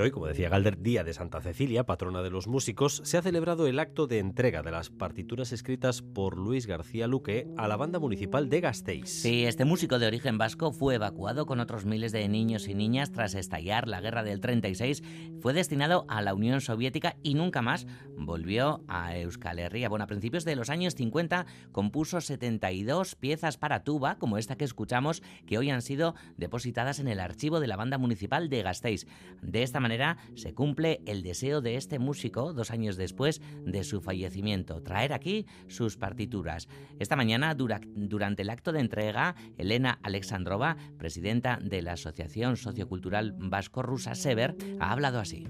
Hoy, 0.00 0.10
como 0.10 0.26
decía 0.26 0.48
Galder, 0.48 0.80
día 0.80 1.04
de 1.04 1.12
Santa 1.12 1.40
Cecilia, 1.40 1.84
patrona 1.84 2.22
de 2.22 2.30
los 2.30 2.46
músicos, 2.46 3.02
se 3.04 3.18
ha 3.18 3.22
celebrado 3.22 3.66
el 3.66 3.78
acto 3.78 4.06
de 4.06 4.18
entrega 4.18 4.62
de 4.62 4.70
las 4.70 4.90
partituras 4.90 5.52
escritas 5.52 6.02
por 6.02 6.38
Luis 6.38 6.66
García 6.66 7.06
Luque 7.06 7.48
a 7.56 7.68
la 7.68 7.76
banda 7.76 7.98
municipal 7.98 8.48
de 8.48 8.60
Gasteiz. 8.60 9.08
Sí, 9.08 9.44
este 9.44 9.64
músico 9.64 9.98
de 9.98 10.06
origen 10.06 10.38
vasco 10.38 10.72
fue 10.72 10.94
evacuado 10.94 11.46
con 11.46 11.60
otros 11.60 11.84
miles 11.84 12.12
de 12.12 12.28
niños 12.28 12.68
y 12.68 12.74
niñas 12.74 13.12
tras 13.12 13.34
estallar 13.34 13.88
la 13.88 14.00
guerra 14.00 14.22
del 14.22 14.40
36. 14.40 15.02
Fue 15.40 15.52
destinado 15.52 16.04
a 16.08 16.22
la 16.22 16.34
Unión 16.34 16.60
Soviética 16.60 17.16
y 17.22 17.34
nunca 17.34 17.62
más 17.62 17.86
volvió 18.16 18.82
a 18.88 19.16
Euskal 19.16 19.58
Herria. 19.58 19.88
Bueno, 19.88 20.04
a 20.04 20.08
principios 20.08 20.44
de 20.44 20.56
los 20.56 20.70
años 20.70 20.94
50 20.94 21.46
compuso 21.72 22.20
72 22.20 23.16
piezas 23.16 23.58
para 23.58 23.84
tuba, 23.84 24.16
como 24.18 24.38
esta 24.38 24.56
que 24.56 24.64
escuchamos, 24.64 25.22
que 25.46 25.58
hoy 25.58 25.70
han 25.70 25.82
sido 25.82 26.14
depositadas 26.36 27.00
en 27.00 27.08
el 27.08 27.20
archivo 27.20 27.60
de 27.60 27.66
la 27.66 27.76
banda 27.76 27.98
municipal 27.98 28.48
de 28.48 28.62
Gasteiz. 28.62 29.06
De 29.42 29.62
esta 29.62 29.80
manera 29.80 29.89
se 30.34 30.54
cumple 30.54 31.00
el 31.06 31.22
deseo 31.22 31.60
de 31.60 31.76
este 31.76 31.98
músico 31.98 32.52
dos 32.52 32.70
años 32.70 32.96
después 32.96 33.40
de 33.64 33.82
su 33.84 34.00
fallecimiento, 34.00 34.82
traer 34.82 35.12
aquí 35.12 35.46
sus 35.68 35.96
partituras. 35.96 36.68
Esta 36.98 37.16
mañana, 37.16 37.54
dura- 37.54 37.80
durante 37.94 38.42
el 38.42 38.50
acto 38.50 38.72
de 38.72 38.80
entrega, 38.80 39.34
Elena 39.58 39.98
Alexandrova, 40.02 40.76
presidenta 40.98 41.58
de 41.62 41.82
la 41.82 41.92
Asociación 41.92 42.56
Sociocultural 42.56 43.32
Vasco-Rusa 43.38 44.14
Sever, 44.14 44.56
ha 44.78 44.92
hablado 44.92 45.18
así. 45.18 45.46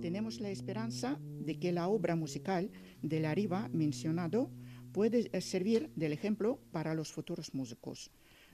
Tenemos 0.00 0.40
la 0.40 0.50
esperanza 0.50 1.18
de 1.20 1.58
que 1.58 1.72
la 1.72 1.88
obra 1.88 2.14
musical 2.14 2.70
del 3.02 3.24
arriba 3.24 3.68
mencionado 3.72 4.50
puede 4.92 5.28
eh, 5.32 5.40
servir 5.40 5.90
del 5.96 6.12
ejemplo 6.12 6.60
para 6.70 6.94
los 6.94 7.12
futuros 7.12 7.52
músicos. 7.52 8.10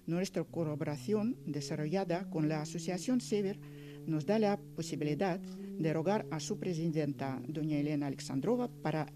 Nuestra 0.07 0.45
colaboración 0.45 1.37
desarrollada 1.47 2.29
con 2.29 2.49
la 2.49 2.61
Asociación 2.61 3.21
Sever 3.21 3.59
nos 4.07 4.27
da 4.27 4.39
la 4.39 4.59
posibilidad 4.77 5.41
de 5.41 5.93
rogar 5.93 6.27
a 6.31 6.41
su 6.41 6.59
presidenta, 6.59 7.41
doña 7.47 7.79
Elena 7.79 8.07
Alexandrova, 8.07 8.69
para 8.83 9.07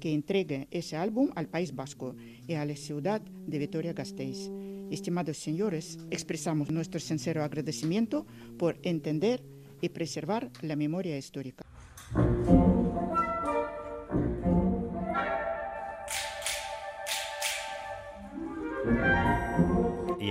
que 0.00 0.12
entregue 0.12 0.68
ese 0.70 0.96
álbum 0.96 1.30
al 1.34 1.48
País 1.48 1.74
Vasco 1.74 2.14
y 2.46 2.54
a 2.54 2.64
la 2.64 2.76
ciudad 2.76 3.20
de 3.20 3.58
Vitoria-Gasteiz. 3.58 4.50
Estimados 4.90 5.38
señores, 5.38 5.98
expresamos 6.10 6.70
nuestro 6.70 7.00
sincero 7.00 7.42
agradecimiento 7.42 8.26
por 8.58 8.78
entender 8.82 9.42
y 9.80 9.88
preservar 9.88 10.50
la 10.62 10.76
memoria 10.76 11.18
histórica. 11.18 11.64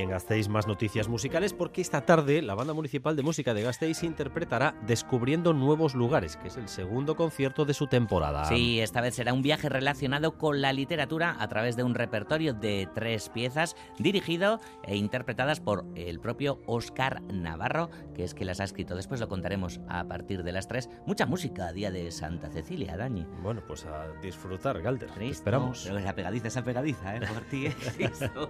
En 0.06 0.12
Gasteiz 0.12 0.48
más 0.50 0.68
noticias 0.68 1.08
musicales 1.08 1.54
porque 1.54 1.82
esta 1.82 2.06
tarde 2.06 2.42
la 2.42 2.54
Banda 2.54 2.74
Municipal 2.74 3.16
de 3.16 3.24
Música 3.24 3.54
de 3.54 3.64
Gasteiz 3.64 4.04
interpretará 4.04 4.76
Descubriendo 4.86 5.54
Nuevos 5.54 5.96
Lugares, 5.96 6.38
que 6.38 6.48
es 6.48 6.58
el 6.58 6.70
segundo 6.70 7.16
concierto 7.16 7.66
de 7.66 7.74
su 7.74 7.88
temporada. 7.88 8.46
Sí, 8.46 8.80
esta 8.80 9.02
vez 9.02 9.16
será 9.16 9.34
un 9.34 9.42
viaje 9.42 9.68
relacionado 9.68 10.38
con 10.38 10.62
la 10.62 10.74
literatura 10.74 11.36
a 11.40 11.48
través 11.48 11.76
de 11.76 11.84
un 11.84 11.96
repertorio 11.96 12.54
de 12.54 12.88
tres 12.94 13.30
piezas 13.30 13.76
dirigido 13.98 14.60
e 14.84 14.96
interpretadas 14.96 15.60
por 15.60 15.86
el 15.96 16.20
propio 16.20 16.60
Óscar 16.68 17.24
Navarro, 17.24 17.90
que 18.14 18.24
es 18.24 18.36
que 18.36 18.46
las 18.46 18.60
ha 18.60 18.64
escrito. 18.64 18.96
Después 18.96 19.20
lo 19.20 19.28
contaremos 19.28 19.80
a 19.90 20.04
partir 20.04 20.44
de 20.44 20.52
las 20.52 20.68
tres. 20.68 20.88
Mucha 21.08 21.26
música 21.26 21.68
a 21.68 21.74
día 21.74 21.90
de 21.90 22.12
Santa 22.12 22.50
Cecilia, 22.50 22.96
Dani. 22.96 23.26
Bueno, 23.42 23.64
pues 23.68 23.86
a 23.86 24.08
disfrutar, 24.22 24.82
Galder. 24.82 25.10
Te 25.12 25.30
esperamos. 25.30 25.84
Pero 25.84 26.00
la 26.00 26.14
pegadiza, 26.14 26.48
esa 26.48 26.64
pegadiza, 26.64 27.16
¿eh? 27.16 27.22
Por 27.22 27.42
ti, 27.46 27.66
¿eh? 27.66 27.76
Cristo. 27.98 28.50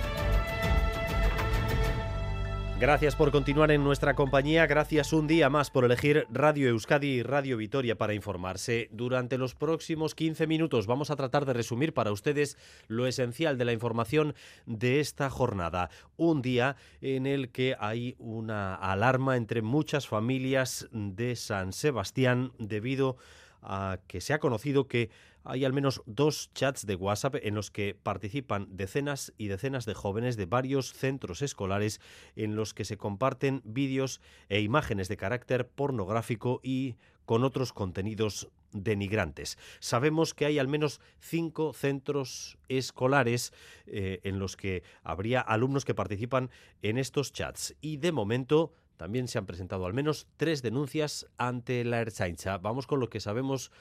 Gracias 2.81 3.15
por 3.15 3.31
continuar 3.31 3.69
en 3.69 3.83
nuestra 3.83 4.15
compañía, 4.15 4.65
gracias 4.65 5.13
un 5.13 5.27
día 5.27 5.51
más 5.51 5.69
por 5.69 5.85
elegir 5.85 6.25
Radio 6.31 6.67
Euskadi 6.69 7.09
y 7.09 7.21
Radio 7.21 7.57
Vitoria 7.57 7.95
para 7.95 8.15
informarse. 8.15 8.89
Durante 8.91 9.37
los 9.37 9.53
próximos 9.53 10.15
15 10.15 10.47
minutos 10.47 10.87
vamos 10.87 11.11
a 11.11 11.15
tratar 11.15 11.45
de 11.45 11.53
resumir 11.53 11.93
para 11.93 12.11
ustedes 12.11 12.57
lo 12.87 13.05
esencial 13.05 13.59
de 13.59 13.65
la 13.65 13.73
información 13.73 14.33
de 14.65 14.99
esta 14.99 15.29
jornada. 15.29 15.91
Un 16.17 16.41
día 16.41 16.75
en 17.01 17.27
el 17.27 17.51
que 17.51 17.75
hay 17.79 18.15
una 18.17 18.73
alarma 18.73 19.37
entre 19.37 19.61
muchas 19.61 20.07
familias 20.07 20.89
de 20.91 21.35
San 21.35 21.73
Sebastián 21.73 22.51
debido 22.57 23.15
a 23.61 23.99
que 24.07 24.21
se 24.21 24.33
ha 24.33 24.39
conocido 24.39 24.87
que 24.87 25.11
hay 25.43 25.65
al 25.65 25.73
menos 25.73 26.01
dos 26.05 26.51
chats 26.53 26.85
de 26.85 26.95
WhatsApp 26.95 27.35
en 27.41 27.55
los 27.55 27.71
que 27.71 27.95
participan 27.95 28.67
decenas 28.69 29.33
y 29.37 29.47
decenas 29.47 29.85
de 29.85 29.93
jóvenes 29.93 30.37
de 30.37 30.45
varios 30.45 30.93
centros 30.93 31.41
escolares 31.41 31.99
en 32.35 32.55
los 32.55 32.73
que 32.73 32.85
se 32.85 32.97
comparten 32.97 33.61
vídeos 33.63 34.21
e 34.49 34.61
imágenes 34.61 35.07
de 35.07 35.17
carácter 35.17 35.67
pornográfico 35.67 36.59
y 36.63 36.95
con 37.25 37.43
otros 37.43 37.73
contenidos 37.73 38.49
denigrantes. 38.73 39.57
Sabemos 39.79 40.33
que 40.33 40.45
hay 40.45 40.59
al 40.59 40.67
menos 40.67 41.01
cinco 41.19 41.73
centros 41.73 42.57
escolares 42.67 43.53
eh, 43.85 44.19
en 44.23 44.39
los 44.39 44.55
que 44.55 44.83
habría 45.03 45.41
alumnos 45.41 45.85
que 45.85 45.93
participan 45.93 46.49
en 46.81 46.97
estos 46.97 47.33
chats 47.33 47.75
y 47.81 47.97
de 47.97 48.11
momento 48.11 48.73
también 48.97 49.27
se 49.27 49.39
han 49.39 49.45
presentado 49.45 49.85
al 49.85 49.93
menos 49.93 50.27
tres 50.37 50.61
denuncias 50.61 51.25
ante 51.37 51.83
la 51.83 52.01
Ertzaintza. 52.01 52.59
Vamos 52.59 52.85
con 52.85 52.99
lo 52.99 53.09
que 53.09 53.19
sabemos 53.19 53.71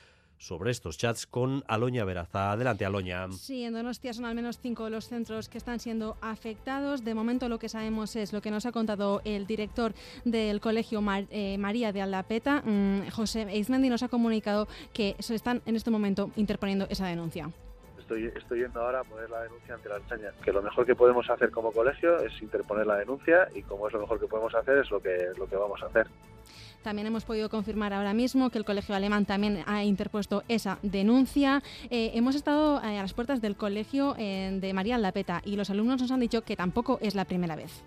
sobre 0.41 0.70
estos 0.70 0.97
chats 0.97 1.26
con 1.26 1.62
Aloña 1.68 2.03
Veraza. 2.07 2.53
Adelante, 2.53 2.86
Aloña. 2.86 3.30
Sí, 3.30 3.62
en 3.62 3.74
Donostia 3.74 4.14
son 4.14 4.24
al 4.24 4.34
menos 4.34 4.59
cinco 4.59 4.88
los 4.88 5.07
centros 5.07 5.51
que 5.51 5.59
están 5.59 5.78
siendo 5.80 6.16
afectados. 6.22 7.05
De 7.05 7.14
momento 7.14 7.49
lo 7.51 7.59
que 7.59 7.68
sabemos 7.68 8.16
es 8.16 8.32
lo 8.32 8.41
que 8.41 8.51
nos 8.51 8.64
ha 8.64 8.72
contado 8.72 9.20
el 9.26 9.47
director 9.47 9.93
del 10.24 10.62
colegio 10.62 11.03
Mar- 11.03 11.26
eh, 11.30 11.59
María 11.59 11.93
de 11.93 12.01
Aldapeta, 12.01 12.62
mm, 12.64 13.11
José 13.11 13.43
Eizmendi, 13.43 13.91
nos 13.91 14.03
ha 14.03 14.09
comunicado 14.09 14.66
que 14.95 15.14
se 15.18 15.34
están 15.34 15.61
en 15.66 15.76
este 15.76 15.91
momento 15.91 16.30
interponiendo 16.36 16.86
esa 16.88 17.07
denuncia. 17.07 17.51
Estoy, 17.99 18.32
estoy 18.34 18.61
yendo 18.62 18.80
ahora 18.80 19.01
a 19.01 19.05
poner 19.05 19.28
la 19.28 19.43
denuncia 19.43 19.74
ante 19.74 19.91
la 19.91 19.97
Archaña. 19.97 20.30
Que 20.43 20.53
lo 20.53 20.62
mejor 20.62 20.86
que 20.86 20.95
podemos 20.97 21.28
hacer 21.28 21.51
como 21.51 21.70
colegio 21.70 22.16
es 22.18 22.32
interponer 22.43 22.86
la 22.86 22.97
denuncia 22.97 23.47
y 23.55 23.62
como 23.62 23.86
es 23.88 23.93
lo 23.93 24.01
mejor 24.01 24.18
que 24.18 24.26
podemos 24.26 24.55
hacer 24.55 24.78
es 24.78 24.91
lo 24.91 25.01
que, 25.01 25.16
lo 25.36 25.47
que 25.47 25.57
vamos 25.57 25.82
a 25.82 25.86
hacer. 25.86 26.07
También 26.82 27.06
hemos 27.06 27.24
podido 27.24 27.50
confirmar 27.50 27.92
ahora 27.92 28.14
mismo 28.14 28.50
que 28.50 28.58
el 28.58 28.64
Colegio 28.64 28.94
Alemán 28.94 29.26
también 29.26 29.62
ha 29.66 29.84
interpuesto 29.84 30.44
esa 30.48 30.78
denuncia. 30.82 31.62
Eh, 31.90 32.12
hemos 32.14 32.34
estado 32.34 32.82
eh, 32.82 32.98
a 32.98 33.02
las 33.02 33.12
puertas 33.12 33.40
del 33.40 33.56
colegio 33.56 34.14
eh, 34.18 34.56
de 34.60 34.72
María 34.72 34.96
Aldapeta 34.96 35.42
y 35.44 35.56
los 35.56 35.70
alumnos 35.70 36.00
nos 36.00 36.10
han 36.10 36.20
dicho 36.20 36.42
que 36.42 36.56
tampoco 36.56 36.98
es 37.02 37.14
la 37.14 37.24
primera 37.24 37.56
vez. 37.56 37.82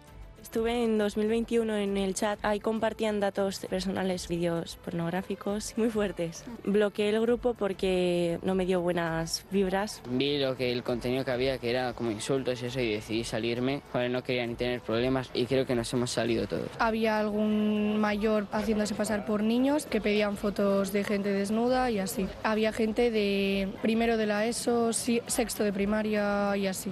Estuve 0.54 0.84
en 0.84 1.00
2021 1.00 1.78
en 1.78 1.98
el 1.98 2.14
chat, 2.14 2.38
ahí 2.44 2.60
compartían 2.60 3.20
datos 3.20 3.66
personales, 3.68 4.28
vídeos 4.28 4.78
pornográficos 4.86 5.74
muy 5.78 5.90
fuertes. 5.90 6.46
Bloqueé 6.64 7.10
el 7.10 7.20
grupo 7.22 7.56
porque 7.56 8.38
no 8.44 8.54
me 8.54 8.68
dio 8.68 8.80
buenas 8.80 9.48
vibras. 9.50 10.04
Vi 10.08 10.38
lo 10.38 10.56
que 10.56 10.72
el 10.72 10.84
contenido 10.84 11.26
que 11.26 11.32
había, 11.32 11.58
que 11.58 11.72
era 11.72 11.94
como 11.94 12.12
insultos 12.12 12.62
y 12.62 12.68
eso, 12.68 12.80
y 12.82 12.94
decidí 12.94 13.24
salirme. 13.24 13.82
Joder, 13.92 14.12
no 14.12 14.22
quería 14.22 14.46
ni 14.46 14.54
tener 14.54 14.82
problemas 14.82 15.32
y 15.34 15.48
creo 15.48 15.66
que 15.66 15.74
nos 15.74 15.92
hemos 15.92 16.12
salido 16.12 16.46
todos. 16.46 16.70
Había 16.78 17.18
algún 17.18 17.98
mayor 18.00 18.46
haciéndose 18.52 18.94
pasar 18.94 19.26
por 19.26 19.42
niños 19.42 19.88
que 19.88 20.02
pedían 20.02 20.38
fotos 20.38 20.94
de 20.94 21.04
gente 21.04 21.30
desnuda 21.30 21.90
y 21.90 21.98
así. 21.98 22.28
Había 22.44 22.72
gente 22.74 23.10
de 23.10 23.70
primero 23.82 24.18
de 24.18 24.28
la 24.28 24.46
ESO, 24.46 24.94
sexto 24.94 25.64
de 25.64 25.74
primaria 25.74 26.56
y 26.56 26.68
así. 26.68 26.92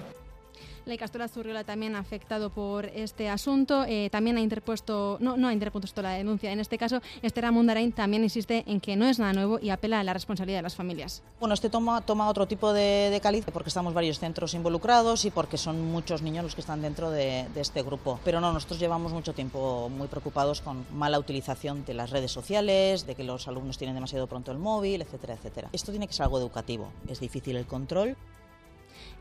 La 0.85 0.93
Icastora 0.95 1.27
Zurriola 1.27 1.63
también 1.63 1.95
afectado 1.95 2.49
por 2.49 2.85
este 2.85 3.29
asunto. 3.29 3.85
eh, 3.87 4.09
también 4.09 4.37
ha 4.37 4.41
interpuesto, 4.41 5.17
no, 5.19 5.37
no 5.37 5.47
ha 5.47 5.53
interpuesto 5.53 6.01
la 6.01 6.11
denuncia. 6.11 6.51
En 6.51 6.59
este 6.59 6.77
caso, 6.77 7.01
Esther 7.21 7.51
Mundarain 7.51 7.91
también 7.91 8.23
insiste 8.23 8.63
en 8.65 8.79
que 8.79 8.95
no 8.95 9.05
es 9.05 9.19
nada 9.19 9.33
nuevo 9.33 9.59
y 9.61 9.69
apela 9.69 9.99
a 9.99 10.03
la 10.03 10.13
responsabilidad 10.13 10.59
de 10.59 10.63
las 10.63 10.75
familias. 10.75 11.21
Bueno, 11.39 11.53
este 11.53 11.69
toma, 11.69 12.01
toma 12.01 12.27
otro 12.29 12.47
tipo 12.47 12.73
de, 12.73 13.09
de 13.09 13.43
porque 13.51 13.69
estamos 13.69 13.93
varios 13.93 14.19
centros 14.19 14.53
involucrados 14.53 15.25
y 15.25 15.31
porque 15.31 15.57
son 15.57 15.91
muchos 15.91 16.21
niños 16.21 16.43
los 16.43 16.55
que 16.55 16.61
están 16.61 16.81
dentro 16.81 17.11
de, 17.11 17.47
de 17.53 17.61
este 17.61 17.81
grupo. 17.83 18.19
Pero 18.23 18.41
no, 18.41 18.51
nosotros 18.51 18.79
llevamos 18.79 19.13
mucho 19.13 19.33
tiempo 19.33 19.89
muy 19.89 20.07
preocupados 20.07 20.61
con 20.61 20.85
mala 20.93 21.19
utilización 21.19 21.85
de 21.85 21.93
las 21.93 22.09
redes 22.09 22.31
sociales, 22.31 23.05
de 23.05 23.15
que 23.15 23.23
los 23.23 23.47
alumnos 23.47 23.77
tienen 23.77 23.95
demasiado 23.95 24.27
pronto 24.27 24.51
el 24.51 24.57
móvil, 24.57 25.01
etcétera, 25.01 25.35
etcétera. 25.35 25.69
Esto 25.71 25.91
tiene 25.91 26.07
que 26.07 26.13
ser 26.13 26.23
algo 26.23 26.39
educativo. 26.39 26.91
Es 27.07 27.19
difícil 27.19 27.55
el 27.55 27.65
control. 27.65 28.15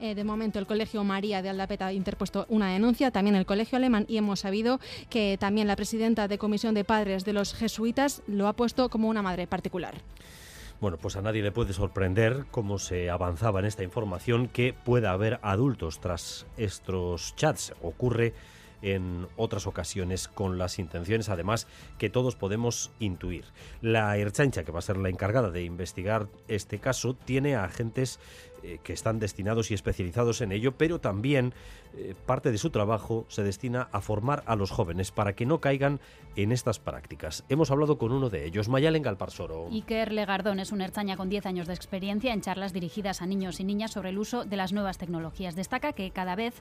Eh, 0.00 0.14
de 0.14 0.24
momento, 0.24 0.58
el 0.58 0.66
Colegio 0.66 1.04
María 1.04 1.42
de 1.42 1.50
Aldapeta 1.50 1.86
ha 1.86 1.92
interpuesto 1.92 2.46
una 2.48 2.72
denuncia, 2.72 3.10
también 3.10 3.36
el 3.36 3.44
Colegio 3.44 3.76
Alemán, 3.76 4.06
y 4.08 4.16
hemos 4.16 4.40
sabido 4.40 4.80
que 5.10 5.36
también 5.38 5.66
la 5.66 5.76
presidenta 5.76 6.26
de 6.26 6.38
Comisión 6.38 6.74
de 6.74 6.84
Padres 6.84 7.26
de 7.26 7.34
los 7.34 7.52
Jesuitas 7.52 8.22
lo 8.26 8.48
ha 8.48 8.54
puesto 8.54 8.88
como 8.88 9.08
una 9.08 9.20
madre 9.20 9.46
particular. 9.46 9.94
Bueno, 10.80 10.96
pues 10.96 11.16
a 11.16 11.20
nadie 11.20 11.42
le 11.42 11.52
puede 11.52 11.74
sorprender 11.74 12.46
cómo 12.50 12.78
se 12.78 13.10
avanzaba 13.10 13.60
en 13.60 13.66
esta 13.66 13.84
información 13.84 14.48
que 14.48 14.72
pueda 14.72 15.10
haber 15.10 15.38
adultos 15.42 16.00
tras 16.00 16.46
estos 16.56 17.36
chats. 17.36 17.74
Ocurre 17.82 18.32
en 18.82 19.26
otras 19.36 19.66
ocasiones 19.66 20.28
con 20.28 20.58
las 20.58 20.78
intenciones, 20.78 21.28
además, 21.28 21.66
que 21.98 22.10
todos 22.10 22.36
podemos 22.36 22.90
intuir. 22.98 23.44
La 23.82 24.16
Erchancha, 24.16 24.64
que 24.64 24.72
va 24.72 24.78
a 24.78 24.82
ser 24.82 24.96
la 24.96 25.08
encargada 25.08 25.50
de 25.50 25.64
investigar 25.64 26.28
este 26.48 26.78
caso, 26.78 27.14
tiene 27.14 27.56
agentes 27.56 28.18
eh, 28.62 28.78
que 28.82 28.92
están 28.92 29.18
destinados 29.18 29.70
y 29.70 29.74
especializados 29.74 30.40
en 30.40 30.52
ello, 30.52 30.72
pero 30.72 31.00
también 31.00 31.54
eh, 31.96 32.14
parte 32.26 32.50
de 32.52 32.58
su 32.58 32.70
trabajo 32.70 33.24
se 33.28 33.42
destina 33.42 33.88
a 33.92 34.00
formar 34.00 34.42
a 34.46 34.56
los 34.56 34.70
jóvenes 34.70 35.10
para 35.10 35.34
que 35.34 35.46
no 35.46 35.60
caigan 35.60 36.00
en 36.36 36.52
estas 36.52 36.78
prácticas. 36.78 37.44
Hemos 37.48 37.70
hablado 37.70 37.98
con 37.98 38.12
uno 38.12 38.30
de 38.30 38.46
ellos, 38.46 38.68
Mayalen 38.68 39.02
Galparsoro. 39.02 39.68
Iker 39.70 40.12
Legardón 40.12 40.60
es 40.60 40.72
un 40.72 40.80
erzaña 40.80 41.16
con 41.16 41.28
10 41.28 41.46
años 41.46 41.66
de 41.66 41.74
experiencia 41.74 42.32
en 42.32 42.40
charlas 42.40 42.72
dirigidas 42.72 43.22
a 43.22 43.26
niños 43.26 43.60
y 43.60 43.64
niñas 43.64 43.92
sobre 43.92 44.10
el 44.10 44.18
uso 44.18 44.44
de 44.44 44.56
las 44.56 44.72
nuevas 44.72 44.98
tecnologías. 44.98 45.56
Destaca 45.56 45.92
que 45.92 46.10
cada 46.10 46.36
vez 46.36 46.54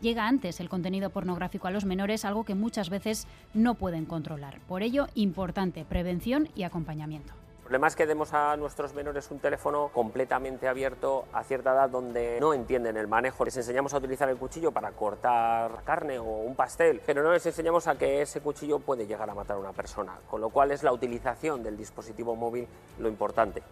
llega 0.00 0.26
antes 0.26 0.60
el 0.60 0.68
contenido 0.68 1.10
pornográfico 1.10 1.68
a 1.68 1.70
los 1.70 1.84
menores, 1.84 2.24
algo 2.24 2.44
que 2.44 2.54
muchas 2.54 2.90
veces 2.90 3.26
no 3.54 3.74
pueden 3.74 4.04
controlar. 4.04 4.60
Por 4.68 4.82
ello, 4.82 5.06
importante 5.14 5.84
prevención 5.84 6.48
y 6.54 6.64
acompañamiento. 6.64 7.43
El 7.64 7.68
problema 7.68 7.86
es 7.86 7.96
que 7.96 8.04
demos 8.04 8.34
a 8.34 8.58
nuestros 8.58 8.92
menores 8.92 9.30
un 9.30 9.38
teléfono 9.38 9.88
completamente 9.88 10.68
abierto 10.68 11.24
a 11.32 11.42
cierta 11.44 11.72
edad 11.72 11.88
donde 11.88 12.36
no 12.38 12.52
entienden 12.52 12.98
el 12.98 13.08
manejo. 13.08 13.42
Les 13.42 13.56
enseñamos 13.56 13.94
a 13.94 13.96
utilizar 13.96 14.28
el 14.28 14.36
cuchillo 14.36 14.70
para 14.70 14.92
cortar 14.92 15.82
carne 15.82 16.18
o 16.18 16.24
un 16.24 16.54
pastel, 16.56 17.00
pero 17.06 17.22
no 17.22 17.32
les 17.32 17.46
enseñamos 17.46 17.88
a 17.88 17.96
que 17.96 18.20
ese 18.20 18.42
cuchillo 18.42 18.80
puede 18.80 19.06
llegar 19.06 19.30
a 19.30 19.34
matar 19.34 19.56
a 19.56 19.60
una 19.60 19.72
persona, 19.72 20.12
con 20.28 20.42
lo 20.42 20.50
cual 20.50 20.72
es 20.72 20.82
la 20.82 20.92
utilización 20.92 21.62
del 21.62 21.78
dispositivo 21.78 22.36
móvil 22.36 22.68
lo 22.98 23.08
importante. 23.08 23.62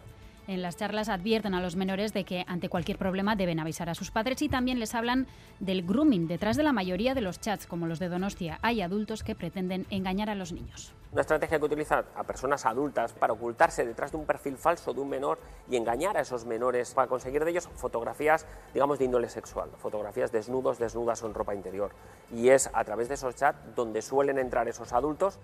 En 0.45 0.61
las 0.61 0.75
charlas 0.75 1.07
advierten 1.07 1.53
a 1.53 1.61
los 1.61 1.77
menores 1.77 2.11
de 2.11 2.25
que 2.25 2.43
ante 2.47 2.67
cualquier 2.67 2.97
problema 2.97 3.37
deben 3.37 3.61
avisar 3.61 3.89
a 3.89 3.95
sus 3.95 4.11
padres 4.11 4.41
y 4.41 4.49
también 4.49 4.77
les 4.77 4.93
hablan 4.93 5.25
del 5.61 5.83
grooming. 5.83 6.27
Detrás 6.27 6.57
de 6.57 6.63
la 6.63 6.73
mayoría 6.73 7.13
de 7.13 7.21
los 7.21 7.39
chats, 7.39 7.65
como 7.65 7.87
los 7.87 7.99
de 7.99 8.09
Donostia, 8.09 8.59
hay 8.61 8.81
adultos 8.81 9.23
que 9.23 9.35
pretenden 9.35 9.85
engañar 9.89 10.29
a 10.29 10.35
los 10.35 10.51
niños. 10.51 10.93
Una 11.13 11.21
estrategia 11.21 11.59
que 11.59 11.65
utiliza 11.65 12.03
a 12.13 12.23
personas 12.23 12.65
adultas 12.65 13.13
para 13.13 13.31
ocultarse 13.31 13.85
detrás 13.85 14.11
de 14.11 14.17
un 14.17 14.25
perfil 14.25 14.57
falso 14.57 14.93
de 14.93 14.99
un 14.99 15.09
menor 15.09 15.39
y 15.69 15.77
engañar 15.77 16.17
a 16.17 16.21
esos 16.21 16.43
menores 16.43 16.93
para 16.93 17.07
conseguir 17.07 17.45
de 17.45 17.51
ellos 17.51 17.69
fotografías, 17.75 18.45
digamos, 18.73 18.99
de 18.99 19.05
índole 19.05 19.29
sexual, 19.29 19.69
fotografías 19.77 20.33
desnudos, 20.33 20.77
desnudas 20.77 21.23
o 21.23 21.27
en 21.27 21.35
ropa 21.35 21.55
interior. 21.55 21.91
Y 22.33 22.49
es 22.49 22.69
a 22.73 22.83
través 22.83 23.07
de 23.07 23.13
esos 23.13 23.35
chats 23.35 23.75
donde 23.75 24.01
suelen 24.01 24.39
entrar 24.39 24.67
esos 24.67 24.91
adultos 24.91 25.39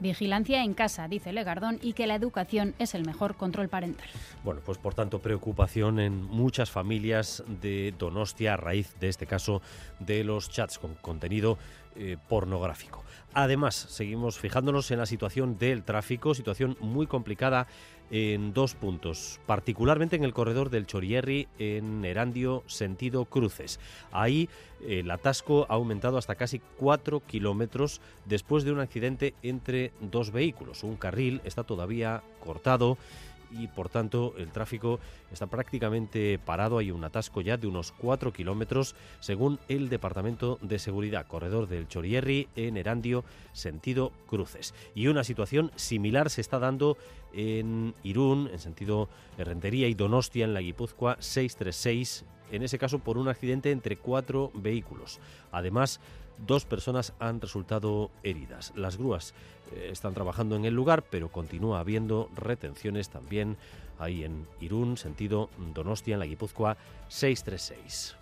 Vigilancia 0.00 0.64
en 0.64 0.74
casa, 0.74 1.08
dice 1.08 1.32
Legardón, 1.32 1.78
y 1.82 1.92
que 1.92 2.06
la 2.06 2.14
educación 2.14 2.74
es 2.78 2.94
el 2.94 3.04
mejor 3.04 3.36
control 3.36 3.68
parental. 3.68 4.08
Bueno, 4.42 4.60
pues 4.64 4.78
por 4.78 4.94
tanto 4.94 5.20
preocupación 5.20 6.00
en 6.00 6.22
muchas 6.24 6.70
familias 6.70 7.44
de 7.60 7.94
Donostia 7.98 8.54
a 8.54 8.56
raíz 8.56 8.94
de 8.98 9.08
este 9.08 9.26
caso 9.26 9.60
de 9.98 10.24
los 10.24 10.50
chats 10.50 10.78
con 10.78 10.94
contenido 10.94 11.58
eh, 11.96 12.16
pornográfico. 12.28 13.04
Además, 13.34 13.74
seguimos 13.74 14.38
fijándonos 14.38 14.90
en 14.90 14.98
la 14.98 15.06
situación 15.06 15.58
del 15.58 15.84
tráfico, 15.84 16.34
situación 16.34 16.76
muy 16.80 17.06
complicada 17.06 17.66
en 18.10 18.52
dos 18.52 18.74
puntos, 18.74 19.40
particularmente 19.46 20.16
en 20.16 20.24
el 20.24 20.34
corredor 20.34 20.70
del 20.70 20.86
Chorierri 20.86 21.48
en 21.58 22.04
Erandio 22.04 22.64
sentido 22.66 23.24
Cruces. 23.24 23.78
Ahí 24.10 24.48
el 24.86 25.10
atasco 25.10 25.66
ha 25.68 25.74
aumentado 25.74 26.18
hasta 26.18 26.34
casi 26.34 26.60
4 26.78 27.20
kilómetros 27.20 28.00
después 28.24 28.64
de 28.64 28.72
un 28.72 28.80
accidente 28.80 29.34
entre 29.42 29.92
dos 30.00 30.32
vehículos. 30.32 30.82
Un 30.82 30.96
carril 30.96 31.40
está 31.44 31.64
todavía 31.64 32.22
cortado 32.40 32.98
y 33.50 33.68
por 33.68 33.88
tanto 33.88 34.34
el 34.36 34.50
tráfico 34.50 35.00
está 35.32 35.46
prácticamente 35.46 36.38
parado. 36.38 36.78
Hay 36.78 36.90
un 36.90 37.04
atasco 37.04 37.40
ya 37.40 37.56
de 37.56 37.66
unos 37.66 37.92
4 37.92 38.32
kilómetros 38.32 38.94
según 39.20 39.58
el 39.68 39.88
Departamento 39.88 40.58
de 40.62 40.78
Seguridad, 40.78 41.26
corredor 41.26 41.68
del 41.68 41.88
Chorierri 41.88 42.48
en 42.56 42.76
Erandio, 42.76 43.24
sentido 43.52 44.12
Cruces. 44.26 44.74
Y 44.94 45.08
una 45.08 45.24
situación 45.24 45.70
similar 45.76 46.30
se 46.30 46.40
está 46.40 46.58
dando 46.58 46.96
en 47.32 47.94
Irún, 48.02 48.48
en 48.52 48.58
sentido 48.58 49.08
Rentería 49.38 49.88
y 49.88 49.94
Donostia, 49.94 50.44
en 50.44 50.54
la 50.54 50.60
Guipúzcoa 50.60 51.16
636, 51.20 52.24
en 52.50 52.62
ese 52.62 52.78
caso 52.78 52.98
por 52.98 53.18
un 53.18 53.28
accidente 53.28 53.70
entre 53.70 53.96
cuatro 53.96 54.50
vehículos. 54.54 55.20
Además, 55.52 56.00
Dos 56.46 56.64
personas 56.64 57.12
han 57.18 57.40
resultado 57.40 58.10
heridas. 58.22 58.72
Las 58.74 58.96
grúas 58.96 59.34
eh, 59.72 59.88
están 59.92 60.14
trabajando 60.14 60.56
en 60.56 60.64
el 60.64 60.74
lugar, 60.74 61.02
pero 61.02 61.28
continúa 61.28 61.80
habiendo 61.80 62.30
retenciones 62.34 63.10
también 63.10 63.56
ahí 63.98 64.24
en 64.24 64.46
Irún, 64.60 64.96
sentido 64.96 65.50
Donostia, 65.74 66.14
en 66.14 66.20
la 66.20 66.26
Guipúzcoa 66.26 66.76
636. 67.08 68.16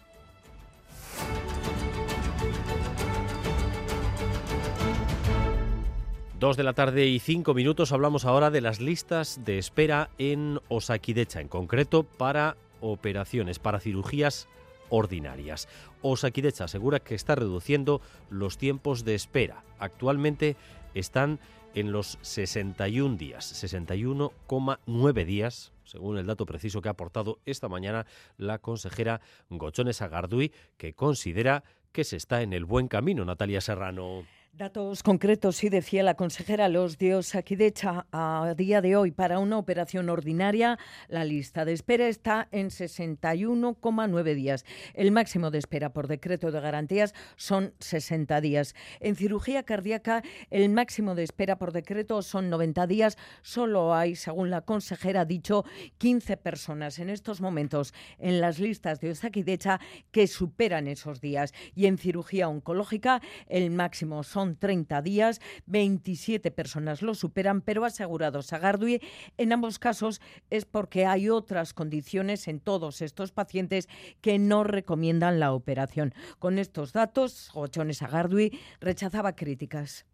Dos 6.39 6.57
de 6.57 6.63
la 6.63 6.73
tarde 6.73 7.07
y 7.07 7.19
cinco 7.19 7.53
minutos 7.53 7.91
hablamos 7.91 8.25
ahora 8.25 8.51
de 8.51 8.61
las 8.61 8.81
listas 8.81 9.41
de 9.45 9.59
espera 9.59 10.11
en 10.19 10.61
Osakidecha, 10.69 11.41
en 11.41 11.49
concreto 11.49 12.05
para 12.05 12.57
operaciones, 12.81 13.59
para 13.59 13.81
cirugías 13.81 14.49
ordinarias. 14.91 15.69
Osakidecha 16.03 16.65
asegura 16.65 17.01
que 17.01 17.15
está 17.15 17.35
reduciendo 17.35 18.01
los 18.31 18.59
tiempos 18.59 19.05
de 19.05 19.15
espera. 19.15 19.65
Actualmente 19.79 20.57
están 20.95 21.41
en 21.75 21.93
los 21.93 22.19
61 22.23 23.17
días, 23.17 23.65
61,9 23.65 25.25
días, 25.25 25.73
según 25.85 26.19
el 26.19 26.27
dato 26.27 26.47
preciso 26.47 26.83
que 26.83 26.89
ha 26.89 26.93
aportado 26.93 27.39
esta 27.47 27.69
mañana 27.69 28.07
la 28.37 28.59
consejera 28.59 29.21
Gochones 29.49 30.03
Agardui, 30.03 30.53
que 30.77 30.95
considera 30.95 31.65
que 31.93 32.05
se 32.05 32.17
está 32.17 32.43
en 32.43 32.53
el 32.53 32.65
buen 32.65 32.89
camino. 32.89 33.25
Natalia 33.25 33.61
Serrano. 33.61 34.25
Datos 34.59 35.05
concretos, 35.05 35.55
sí 35.55 35.69
decía 35.69 36.03
la 36.03 36.15
consejera, 36.15 36.69
los 36.69 36.99
de 36.99 37.15
Osakidecha 37.15 38.09
a 38.11 38.55
día 38.57 38.81
de 38.81 38.97
hoy 38.97 39.13
para 39.13 39.39
una 39.39 39.57
operación 39.57 40.11
ordinaria, 40.11 40.81
la 41.07 41.25
lista 41.25 41.65
de 41.65 41.73
espera 41.73 42.09
está 42.09 42.49
en 42.51 42.71
61,9 42.71 44.35
días. 44.35 44.65
El 44.95 45.13
máximo 45.13 45.53
de 45.53 45.59
espera 45.59 45.93
por 45.93 46.09
decreto 46.09 46.51
de 46.51 46.61
garantías 46.61 47.15
son 47.37 47.73
60 47.79 48.41
días. 48.41 48.75
En 48.99 49.15
cirugía 49.15 49.63
cardíaca, 49.63 50.25
el 50.51 50.69
máximo 50.71 51.15
de 51.15 51.23
espera 51.23 51.57
por 51.57 51.71
decreto 51.71 52.21
son 52.23 52.51
90 52.51 52.89
días. 52.89 53.17
Solo 53.43 53.95
hay, 53.95 54.17
según 54.17 54.51
la 54.51 54.63
consejera 54.63 55.21
ha 55.21 55.25
dicho, 55.25 55.65
15 55.99 56.37
personas 56.37 56.99
en 56.99 57.11
estos 57.11 57.41
momentos 57.41 57.95
en 58.19 58.41
las 58.41 58.59
listas 58.59 58.99
de 58.99 59.13
Osakidecha 59.13 59.79
que 60.11 60.27
superan 60.27 60.89
esos 60.89 61.21
días. 61.21 61.55
Y 61.77 61.87
en 61.87 61.97
cirugía 61.97 62.49
oncológica, 62.49 63.23
el 63.47 63.71
máximo 63.71 64.25
son 64.49 64.57
30 64.57 65.03
días, 65.03 65.41
27 65.67 66.51
personas 66.51 67.03
lo 67.03 67.15
superan, 67.15 67.61
pero 67.61 67.85
asegurado 67.85 68.41
Sagardui, 68.41 69.01
en 69.37 69.53
ambos 69.53 69.79
casos 69.79 70.21
es 70.49 70.65
porque 70.65 71.05
hay 71.05 71.29
otras 71.29 71.75
condiciones 71.75 72.49
en 72.49 72.61
todos 72.61 73.03
estos 73.03 73.33
pacientes 73.33 73.89
que 74.23 74.39
no 74.39 74.65
recomiendan 74.65 75.39
la 75.39 75.53
operación. 75.53 76.15
Con 76.39 76.59
estos 76.59 76.93
datos, 76.93 77.51
Gochones 77.53 77.99
Sagardui 77.99 78.59
rechazaba 78.81 79.37
críticas. 79.37 80.07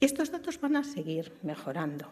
Estos 0.00 0.30
datos 0.30 0.60
van 0.60 0.76
a 0.76 0.84
seguir 0.84 1.32
mejorando, 1.42 2.10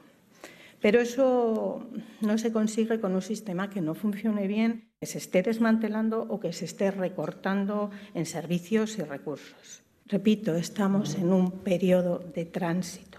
pero 0.82 1.00
eso 1.00 1.88
no 2.20 2.36
se 2.36 2.52
consigue 2.52 3.00
con 3.00 3.14
un 3.14 3.22
sistema 3.22 3.70
que 3.70 3.80
no 3.80 3.94
funcione 3.94 4.46
bien, 4.46 4.90
que 5.00 5.06
se 5.06 5.18
esté 5.18 5.42
desmantelando 5.42 6.26
o 6.28 6.38
que 6.40 6.52
se 6.52 6.66
esté 6.66 6.90
recortando 6.90 7.90
en 8.12 8.26
servicios 8.26 8.98
y 8.98 9.02
recursos. 9.02 9.85
Repito, 10.08 10.54
estamos 10.54 11.16
en 11.16 11.32
un 11.32 11.50
periodo 11.50 12.20
de 12.20 12.44
tránsito. 12.44 13.18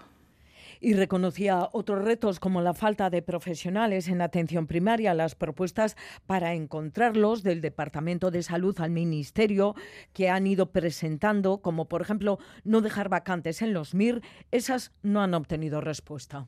Y 0.80 0.94
reconocía 0.94 1.68
otros 1.72 2.02
retos 2.02 2.40
como 2.40 2.62
la 2.62 2.72
falta 2.72 3.10
de 3.10 3.20
profesionales 3.20 4.08
en 4.08 4.22
atención 4.22 4.66
primaria, 4.66 5.12
las 5.12 5.34
propuestas 5.34 5.96
para 6.26 6.54
encontrarlos 6.54 7.42
del 7.42 7.60
Departamento 7.60 8.30
de 8.30 8.42
Salud 8.42 8.80
al 8.80 8.90
Ministerio 8.90 9.74
que 10.14 10.30
han 10.30 10.46
ido 10.46 10.70
presentando, 10.72 11.58
como 11.58 11.88
por 11.88 12.00
ejemplo 12.00 12.38
no 12.64 12.80
dejar 12.80 13.10
vacantes 13.10 13.60
en 13.60 13.74
los 13.74 13.92
MIR, 13.92 14.22
esas 14.50 14.92
no 15.02 15.20
han 15.20 15.34
obtenido 15.34 15.82
respuesta. 15.82 16.46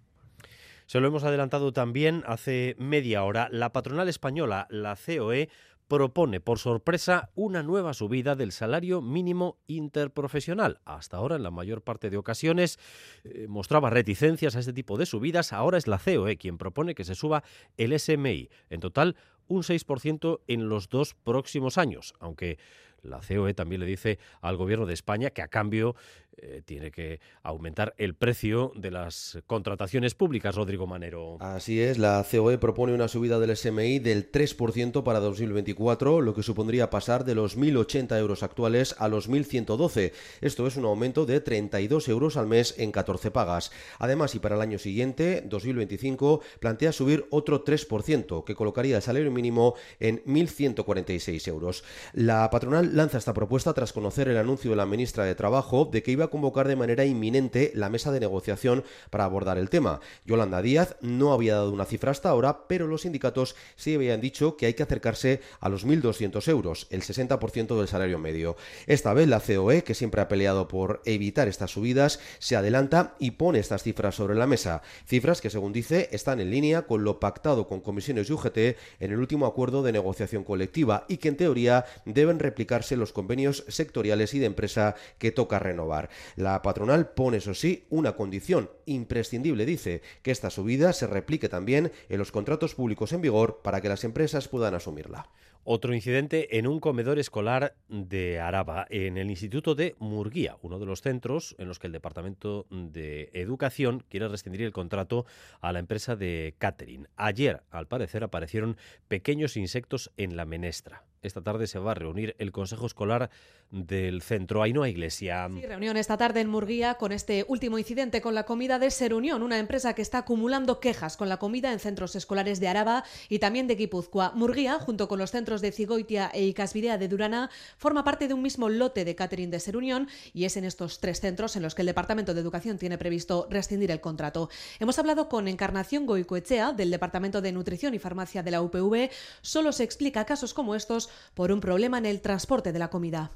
Se 0.86 1.00
lo 1.00 1.06
hemos 1.06 1.22
adelantado 1.22 1.72
también 1.72 2.24
hace 2.26 2.74
media 2.78 3.22
hora. 3.22 3.48
La 3.52 3.72
patronal 3.72 4.08
española, 4.08 4.66
la 4.70 4.96
COE, 4.96 5.48
propone 5.90 6.40
por 6.40 6.60
sorpresa 6.60 7.30
una 7.34 7.64
nueva 7.64 7.94
subida 7.94 8.36
del 8.36 8.52
salario 8.52 9.02
mínimo 9.02 9.58
interprofesional. 9.66 10.80
Hasta 10.84 11.16
ahora, 11.16 11.34
en 11.34 11.42
la 11.42 11.50
mayor 11.50 11.82
parte 11.82 12.10
de 12.10 12.16
ocasiones, 12.16 12.78
eh, 13.24 13.46
mostraba 13.48 13.90
reticencias 13.90 14.54
a 14.54 14.60
este 14.60 14.72
tipo 14.72 14.96
de 14.96 15.04
subidas. 15.04 15.52
Ahora 15.52 15.78
es 15.78 15.88
la 15.88 15.98
COE 15.98 16.36
quien 16.36 16.58
propone 16.58 16.94
que 16.94 17.02
se 17.02 17.16
suba 17.16 17.42
el 17.76 17.98
SMI. 17.98 18.50
En 18.70 18.78
total, 18.78 19.16
un 19.48 19.64
6% 19.64 20.42
en 20.46 20.68
los 20.68 20.88
dos 20.90 21.14
próximos 21.14 21.76
años, 21.76 22.14
aunque 22.20 22.58
la 23.02 23.18
COE 23.18 23.52
también 23.54 23.80
le 23.80 23.86
dice 23.86 24.20
al 24.42 24.56
Gobierno 24.56 24.86
de 24.86 24.94
España 24.94 25.30
que 25.30 25.42
a 25.42 25.48
cambio 25.48 25.96
eh, 26.42 26.62
tiene 26.64 26.90
que 26.90 27.20
aumentar 27.42 27.94
el 27.98 28.14
precio 28.14 28.72
de 28.74 28.90
las 28.90 29.38
contrataciones 29.46 30.14
públicas, 30.14 30.54
Rodrigo 30.54 30.86
Manero. 30.86 31.36
Así 31.40 31.80
es, 31.80 31.98
la 31.98 32.24
COE 32.30 32.58
propone 32.58 32.94
una 32.94 33.08
subida 33.08 33.38
del 33.38 33.56
SMI 33.56 33.98
del 33.98 34.30
3% 34.32 35.02
para 35.02 35.20
2024, 35.20 36.20
lo 36.20 36.34
que 36.34 36.42
supondría 36.42 36.90
pasar 36.90 37.24
de 37.24 37.34
los 37.34 37.58
1.080 37.58 38.18
euros 38.18 38.42
actuales 38.42 38.94
a 38.98 39.08
los 39.08 39.28
1.112. 39.28 40.12
Esto 40.40 40.66
es 40.66 40.76
un 40.76 40.84
aumento 40.86 41.26
de 41.26 41.40
32 41.40 42.08
euros 42.08 42.36
al 42.36 42.46
mes 42.46 42.74
en 42.78 42.92
14 42.92 43.30
pagas. 43.30 43.70
Además, 43.98 44.34
y 44.34 44.38
para 44.38 44.56
el 44.56 44.62
año 44.62 44.78
siguiente, 44.78 45.42
2025, 45.46 46.40
plantea 46.58 46.92
subir 46.92 47.26
otro 47.30 47.64
3%, 47.64 48.44
que 48.44 48.54
colocaría 48.54 48.96
el 48.96 49.02
salario 49.02 49.30
mínimo 49.30 49.74
en 49.98 50.24
1.146 50.24 51.48
euros. 51.48 51.84
La 52.12 52.48
patronal 52.50 52.96
lanza 52.96 53.18
esta 53.18 53.34
propuesta 53.34 53.74
tras 53.74 53.92
conocer 53.92 54.28
el 54.28 54.38
anuncio 54.38 54.70
de 54.70 54.76
la 54.76 54.86
ministra 54.86 55.24
de 55.24 55.34
Trabajo 55.34 55.84
de 55.84 56.02
que 56.02 56.12
iba 56.12 56.26
a 56.26 56.29
convocar 56.30 56.68
de 56.68 56.76
manera 56.76 57.04
inminente 57.04 57.72
la 57.74 57.90
mesa 57.90 58.12
de 58.12 58.20
negociación 58.20 58.84
para 59.10 59.24
abordar 59.24 59.58
el 59.58 59.68
tema. 59.68 60.00
Yolanda 60.24 60.62
Díaz 60.62 60.96
no 61.00 61.32
había 61.32 61.56
dado 61.56 61.72
una 61.72 61.84
cifra 61.84 62.10
hasta 62.10 62.30
ahora, 62.30 62.66
pero 62.68 62.86
los 62.86 63.02
sindicatos 63.02 63.56
sí 63.76 63.94
habían 63.94 64.20
dicho 64.20 64.56
que 64.56 64.66
hay 64.66 64.74
que 64.74 64.82
acercarse 64.82 65.40
a 65.60 65.68
los 65.68 65.86
1.200 65.86 66.48
euros, 66.48 66.86
el 66.90 67.02
60% 67.02 67.78
del 67.78 67.88
salario 67.88 68.18
medio. 68.18 68.56
Esta 68.86 69.12
vez 69.14 69.28
la 69.28 69.40
COE, 69.40 69.84
que 69.84 69.94
siempre 69.94 70.20
ha 70.20 70.28
peleado 70.28 70.68
por 70.68 71.02
evitar 71.04 71.48
estas 71.48 71.72
subidas, 71.72 72.20
se 72.38 72.56
adelanta 72.56 73.14
y 73.18 73.32
pone 73.32 73.58
estas 73.58 73.82
cifras 73.82 74.14
sobre 74.14 74.34
la 74.34 74.46
mesa. 74.46 74.82
Cifras 75.06 75.40
que, 75.40 75.50
según 75.50 75.72
dice, 75.72 76.08
están 76.12 76.40
en 76.40 76.50
línea 76.50 76.82
con 76.82 77.04
lo 77.04 77.20
pactado 77.20 77.66
con 77.66 77.80
comisiones 77.80 78.28
y 78.28 78.32
UGT 78.32 78.58
en 78.58 79.12
el 79.12 79.18
último 79.18 79.46
acuerdo 79.46 79.82
de 79.82 79.92
negociación 79.92 80.44
colectiva 80.44 81.04
y 81.08 81.16
que 81.16 81.28
en 81.28 81.36
teoría 81.36 81.84
deben 82.04 82.38
replicarse 82.38 82.96
los 82.96 83.12
convenios 83.12 83.64
sectoriales 83.68 84.34
y 84.34 84.38
de 84.38 84.46
empresa 84.46 84.94
que 85.18 85.32
toca 85.32 85.58
renovar. 85.58 86.09
La 86.36 86.62
patronal 86.62 87.10
pone, 87.10 87.38
eso 87.38 87.54
sí, 87.54 87.86
una 87.90 88.16
condición 88.16 88.70
imprescindible, 88.86 89.66
dice, 89.66 90.02
que 90.22 90.30
esta 90.30 90.50
subida 90.50 90.92
se 90.92 91.06
replique 91.06 91.48
también 91.48 91.92
en 92.08 92.18
los 92.18 92.32
contratos 92.32 92.74
públicos 92.74 93.12
en 93.12 93.20
vigor 93.20 93.60
para 93.62 93.80
que 93.80 93.88
las 93.88 94.04
empresas 94.04 94.48
puedan 94.48 94.74
asumirla. 94.74 95.28
Otro 95.62 95.94
incidente 95.94 96.58
en 96.58 96.66
un 96.66 96.80
comedor 96.80 97.18
escolar 97.18 97.74
de 97.88 98.40
Araba, 98.40 98.86
en 98.88 99.18
el 99.18 99.28
Instituto 99.28 99.74
de 99.74 99.94
Murguía, 99.98 100.56
uno 100.62 100.78
de 100.78 100.86
los 100.86 101.02
centros 101.02 101.54
en 101.58 101.68
los 101.68 101.78
que 101.78 101.86
el 101.86 101.92
Departamento 101.92 102.66
de 102.70 103.28
Educación 103.34 104.02
quiere 104.08 104.28
rescindir 104.28 104.62
el 104.62 104.72
contrato 104.72 105.26
a 105.60 105.72
la 105.72 105.78
empresa 105.78 106.16
de 106.16 106.54
catering. 106.56 107.08
Ayer, 107.16 107.62
al 107.70 107.86
parecer, 107.86 108.24
aparecieron 108.24 108.78
pequeños 109.08 109.58
insectos 109.58 110.10
en 110.16 110.34
la 110.34 110.46
menestra. 110.46 111.04
Esta 111.22 111.42
tarde 111.42 111.66
se 111.66 111.78
va 111.78 111.90
a 111.90 111.94
reunir 111.94 112.34
el 112.38 112.50
Consejo 112.50 112.86
Escolar 112.86 113.28
del 113.70 114.22
centro 114.22 114.62
Ainhoa 114.62 114.88
Iglesia. 114.88 115.48
Sí, 115.52 115.66
reunión 115.66 115.98
esta 115.98 116.16
tarde 116.16 116.40
en 116.40 116.48
Murguía 116.48 116.94
con 116.94 117.12
este 117.12 117.44
último 117.46 117.78
incidente 117.78 118.22
con 118.22 118.34
la 118.34 118.44
comida 118.44 118.78
de 118.78 118.90
Serunión, 118.90 119.42
una 119.42 119.58
empresa 119.58 119.94
que 119.94 120.00
está 120.00 120.18
acumulando 120.18 120.80
quejas 120.80 121.18
con 121.18 121.28
la 121.28 121.36
comida 121.36 121.74
en 121.74 121.78
centros 121.78 122.16
escolares 122.16 122.58
de 122.58 122.68
Araba 122.68 123.04
y 123.28 123.38
también 123.38 123.66
de 123.66 123.74
Guipúzcoa. 123.74 124.32
Murguía, 124.34 124.78
junto 124.78 125.08
con 125.08 125.18
los 125.18 125.30
centros 125.30 125.60
de 125.60 125.72
Cigoitia 125.72 126.30
e 126.32 126.44
Icasvidea 126.44 126.96
de 126.96 127.08
Durana, 127.08 127.50
forma 127.76 128.02
parte 128.02 128.26
de 128.26 128.32
un 128.32 128.40
mismo 128.40 128.70
lote 128.70 129.04
de 129.04 129.14
catering 129.14 129.50
de 129.50 129.60
Serunión 129.60 130.08
y 130.32 130.46
es 130.46 130.56
en 130.56 130.64
estos 130.64 131.00
tres 131.00 131.20
centros 131.20 131.54
en 131.54 131.62
los 131.62 131.74
que 131.74 131.82
el 131.82 131.86
Departamento 131.86 132.32
de 132.32 132.40
Educación 132.40 132.78
tiene 132.78 132.96
previsto 132.96 133.46
rescindir 133.50 133.90
el 133.90 134.00
contrato. 134.00 134.48
Hemos 134.78 134.98
hablado 134.98 135.28
con 135.28 135.48
Encarnación 135.48 136.06
Goicoechea 136.06 136.72
del 136.72 136.90
Departamento 136.90 137.42
de 137.42 137.52
Nutrición 137.52 137.92
y 137.92 137.98
Farmacia 137.98 138.42
de 138.42 138.52
la 138.52 138.62
UPV. 138.62 139.10
Solo 139.42 139.72
se 139.72 139.84
explica 139.84 140.24
casos 140.24 140.54
como 140.54 140.74
estos 140.74 141.09
por 141.34 141.52
un 141.52 141.60
problema 141.60 141.98
en 141.98 142.06
el 142.06 142.20
transporte 142.20 142.72
de 142.72 142.78
la 142.78 142.90
comida 142.90 143.30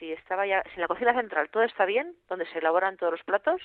si 0.00 0.10
estaba 0.12 0.46
ya, 0.46 0.64
si 0.64 0.76
en 0.76 0.80
la 0.80 0.88
cocina 0.88 1.14
central 1.14 1.50
todo 1.50 1.62
está 1.62 1.84
bien, 1.84 2.16
donde 2.28 2.46
se 2.46 2.58
elaboran 2.58 2.96
todos 2.96 3.12
los 3.12 3.22
platos, 3.22 3.60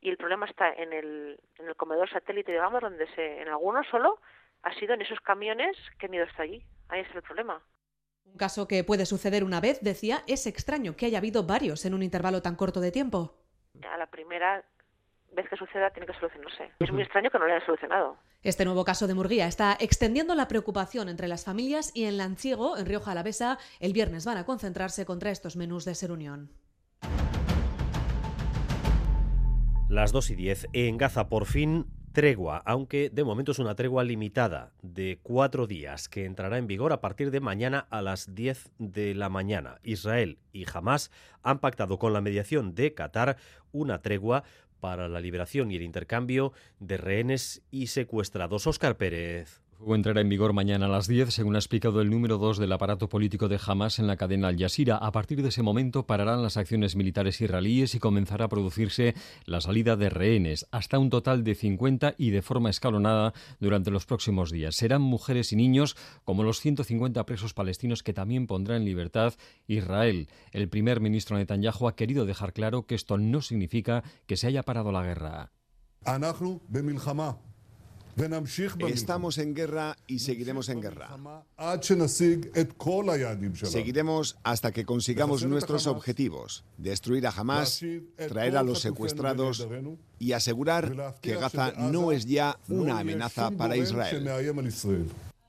y 0.00 0.08
el 0.08 0.16
problema 0.16 0.46
está 0.46 0.72
en 0.72 0.92
el, 0.92 1.40
en 1.58 1.68
el 1.68 1.76
comedor 1.76 2.08
satélite, 2.08 2.52
digamos, 2.52 2.80
donde 2.80 3.06
se, 3.14 3.42
en 3.42 3.48
algunos 3.48 3.86
solo 3.88 4.20
ha 4.62 4.72
sido 4.74 4.94
en 4.94 5.02
esos 5.02 5.20
camiones 5.20 5.76
que 5.98 6.06
han 6.06 6.14
ido 6.14 6.24
hasta 6.24 6.42
allí. 6.42 6.64
Ahí 6.88 7.00
es 7.00 7.14
el 7.14 7.22
problema. 7.22 7.60
Un 8.24 8.36
caso 8.36 8.66
que 8.68 8.84
puede 8.84 9.04
suceder 9.04 9.44
una 9.44 9.60
vez, 9.60 9.80
decía, 9.82 10.22
es 10.26 10.46
extraño 10.46 10.96
que 10.96 11.06
haya 11.06 11.18
habido 11.18 11.44
varios 11.44 11.84
en 11.84 11.94
un 11.94 12.02
intervalo 12.02 12.40
tan 12.40 12.56
corto 12.56 12.80
de 12.80 12.92
tiempo. 12.92 13.34
A 13.90 13.98
la 13.98 14.06
primera 14.06 14.64
vez 15.34 15.48
que 15.48 15.56
suceda 15.56 15.90
tiene 15.90 16.06
que 16.06 16.14
solucionarse. 16.14 16.70
Es 16.80 16.92
muy 16.92 17.02
extraño 17.02 17.30
que 17.30 17.38
no 17.38 17.46
lo 17.46 17.52
hayan 17.52 17.66
solucionado. 17.66 18.16
Este 18.42 18.64
nuevo 18.64 18.84
caso 18.84 19.06
de 19.06 19.14
Murguía 19.14 19.46
está 19.46 19.76
extendiendo 19.80 20.34
la 20.34 20.48
preocupación 20.48 21.08
entre 21.08 21.28
las 21.28 21.44
familias 21.44 21.90
y 21.94 22.04
en 22.04 22.18
Lanciego, 22.18 22.76
en 22.76 22.86
Rioja 22.86 23.12
Alavesa, 23.12 23.58
el 23.80 23.92
viernes 23.92 24.24
van 24.24 24.36
a 24.36 24.44
concentrarse 24.44 25.06
contra 25.06 25.30
estos 25.30 25.56
menús 25.56 25.84
de 25.84 25.94
Serunión. 25.94 26.50
Las 29.88 30.12
2 30.12 30.30
y 30.30 30.34
10 30.34 30.68
en 30.72 30.96
Gaza, 30.96 31.28
por 31.28 31.46
fin 31.46 31.86
tregua, 32.14 32.62
aunque 32.64 33.10
de 33.10 33.24
momento 33.24 33.52
es 33.52 33.58
una 33.58 33.74
tregua 33.74 34.04
limitada 34.04 34.72
de 34.82 35.18
cuatro 35.22 35.66
días 35.66 36.08
que 36.08 36.24
entrará 36.24 36.58
en 36.58 36.68
vigor 36.68 36.92
a 36.92 37.00
partir 37.00 37.32
de 37.32 37.40
mañana 37.40 37.86
a 37.90 38.02
las 38.02 38.34
10 38.36 38.70
de 38.78 39.14
la 39.14 39.28
mañana. 39.28 39.80
Israel 39.82 40.38
y 40.52 40.64
Hamas 40.72 41.10
han 41.42 41.58
pactado 41.58 41.98
con 41.98 42.12
la 42.12 42.20
mediación 42.20 42.74
de 42.76 42.94
Qatar 42.94 43.36
una 43.72 44.00
tregua 44.00 44.44
para 44.84 45.08
la 45.08 45.18
liberación 45.18 45.70
y 45.70 45.76
el 45.76 45.82
intercambio 45.82 46.52
de 46.78 46.98
rehenes 46.98 47.62
y 47.70 47.86
secuestrados. 47.86 48.66
Óscar 48.66 48.98
Pérez. 48.98 49.63
Fuego 49.84 49.96
entrará 49.96 50.22
en 50.22 50.30
vigor 50.30 50.54
mañana 50.54 50.86
a 50.86 50.88
las 50.88 51.08
10, 51.08 51.28
según 51.28 51.56
ha 51.56 51.58
explicado 51.58 52.00
el 52.00 52.08
número 52.08 52.38
2 52.38 52.56
del 52.56 52.72
aparato 52.72 53.10
político 53.10 53.48
de 53.48 53.60
Hamas 53.64 53.98
en 53.98 54.06
la 54.06 54.16
cadena 54.16 54.48
Al 54.48 54.56
Jazeera. 54.56 54.96
A 54.96 55.12
partir 55.12 55.42
de 55.42 55.50
ese 55.50 55.62
momento 55.62 56.06
pararán 56.06 56.42
las 56.42 56.56
acciones 56.56 56.96
militares 56.96 57.38
israelíes 57.42 57.94
y 57.94 57.98
comenzará 57.98 58.46
a 58.46 58.48
producirse 58.48 59.14
la 59.44 59.60
salida 59.60 59.96
de 59.96 60.08
rehenes, 60.08 60.66
hasta 60.70 60.98
un 60.98 61.10
total 61.10 61.44
de 61.44 61.54
50 61.54 62.14
y 62.16 62.30
de 62.30 62.40
forma 62.40 62.70
escalonada 62.70 63.34
durante 63.60 63.90
los 63.90 64.06
próximos 64.06 64.50
días. 64.50 64.74
Serán 64.74 65.02
mujeres 65.02 65.52
y 65.52 65.56
niños 65.56 65.96
como 66.24 66.44
los 66.44 66.60
150 66.60 67.26
presos 67.26 67.52
palestinos 67.52 68.02
que 68.02 68.14
también 68.14 68.46
pondrá 68.46 68.78
en 68.78 68.86
libertad 68.86 69.34
Israel. 69.66 70.30
El 70.52 70.70
primer 70.70 71.00
ministro 71.00 71.36
Netanyahu 71.36 71.88
ha 71.88 71.94
querido 71.94 72.24
dejar 72.24 72.54
claro 72.54 72.86
que 72.86 72.94
esto 72.94 73.18
no 73.18 73.42
significa 73.42 74.02
que 74.26 74.38
se 74.38 74.46
haya 74.46 74.62
parado 74.62 74.92
la 74.92 75.02
guerra. 75.02 75.52
Estamos 78.88 79.38
en 79.38 79.54
guerra 79.54 79.96
y 80.06 80.20
seguiremos 80.20 80.68
en 80.68 80.80
guerra. 80.80 81.16
Seguiremos 83.64 84.36
hasta 84.42 84.72
que 84.72 84.84
consigamos 84.84 85.44
nuestros 85.44 85.86
objetivos, 85.86 86.64
destruir 86.78 87.26
a 87.26 87.30
Hamas, 87.30 87.80
traer 88.28 88.56
a 88.56 88.62
los 88.62 88.80
secuestrados 88.80 89.66
y 90.18 90.32
asegurar 90.32 91.16
que 91.20 91.34
Gaza 91.34 91.72
no 91.76 92.12
es 92.12 92.26
ya 92.26 92.58
una 92.68 92.98
amenaza 93.00 93.50
para 93.50 93.76
Israel. 93.76 94.24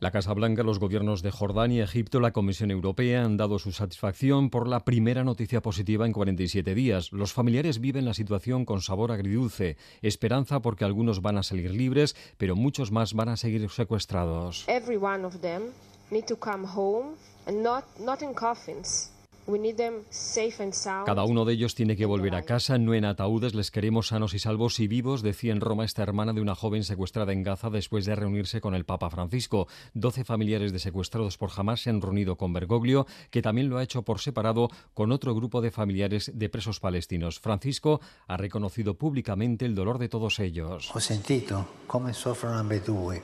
La 0.06 0.11
Casa 0.11 0.36
Blanca, 0.36 0.61
los 0.61 0.77
gobiernos 0.77 1.23
de 1.23 1.32
Jordania 1.32 1.84
Egipto, 1.84 2.19
la 2.19 2.32
Comisión 2.32 2.69
Europea 2.69 3.23
han 3.23 3.38
dado 3.38 3.57
su 3.57 3.72
satisfacción 3.72 4.52
por 4.52 4.68
la 4.68 4.86
primera 4.86 5.23
noticia 5.23 5.64
positiva 5.64 6.06
en 6.06 6.11
47 6.11 6.76
días. 6.76 7.11
Los 7.11 7.34
familiares 7.34 7.80
viven 7.80 8.06
la 8.06 8.14
situación 8.14 8.65
con 8.65 8.82
sabor 8.82 9.11
agridulce, 9.11 9.77
esperanza 10.03 10.60
porque 10.60 10.86
algunos 10.86 11.23
van 11.23 11.40
a 11.40 11.41
salir 11.41 11.72
libres, 11.72 12.15
pero 12.38 12.56
muchos 12.56 12.91
más 12.91 13.15
van 13.15 13.30
a 13.30 13.36
seguir 13.36 13.68
secuestrados. 13.72 14.65
Every 14.68 14.98
one 14.98 15.26
of 15.26 15.41
them 15.41 15.72
need 16.11 16.26
to 16.26 16.38
come 16.38 16.68
home 16.68 17.15
and 17.48 17.64
not 17.64 17.86
not 17.99 18.22
in 18.22 18.36
coffins. 18.36 19.15
We 19.48 19.60
need 19.60 19.76
them 19.76 20.04
safe 20.10 20.62
and 20.64 20.74
sound. 20.74 21.06
Cada 21.06 21.24
uno 21.24 21.46
de 21.46 21.54
ellos 21.54 21.76
tiene 21.76 21.96
que 21.96 22.08
volver 22.08 22.34
a 22.34 22.42
casa, 22.42 22.80
no 22.80 22.96
en 22.96 23.06
ataúdes, 23.06 23.54
les 23.54 23.70
queremos 23.70 24.08
sanos 24.08 24.34
y 24.34 24.40
salvos 24.40 24.80
y 24.80 24.88
vivos, 24.88 25.22
decía 25.22 25.52
en 25.52 25.62
Roma 25.62 25.86
esta 25.86 26.02
hermana 26.02 26.34
de 26.34 26.42
una 26.42 26.56
joven 26.56 26.84
secuestrada 26.84 27.32
en 27.32 27.44
Gaza 27.44 27.70
después 27.70 28.06
de 28.06 28.16
reunirse 28.16 28.60
con 28.60 28.74
el 28.74 28.86
Papa 28.86 29.12
Francisco. 29.12 29.68
Doce 29.94 30.24
familiares 30.24 30.74
de 30.74 30.80
secuestrados 30.80 31.38
por 31.38 31.52
Hamas 31.56 31.82
se 31.82 31.92
han 31.92 32.02
reunido 32.02 32.38
con 32.38 32.54
Bergoglio, 32.54 33.06
que 33.30 33.44
también 33.44 33.70
lo 33.70 33.78
ha 33.78 33.84
hecho 33.84 34.02
por 34.02 34.20
separado 34.20 34.70
con 34.96 35.12
otro 35.12 35.36
grupo 35.36 35.62
de 35.62 35.70
familiares 35.70 36.32
de 36.34 36.50
presos 36.50 36.80
palestinos. 36.80 37.40
Francisco 37.40 38.02
ha 38.28 38.38
reconocido 38.38 38.96
públicamente 38.96 39.66
el 39.66 39.76
dolor 39.76 40.00
de 40.00 40.10
todos 40.10 40.40
ellos. 40.40 40.90
Ho 40.96 41.00
sentito 41.00 41.68
come 41.86 42.14
soffrono 42.14 42.58
ambedue. 42.58 43.22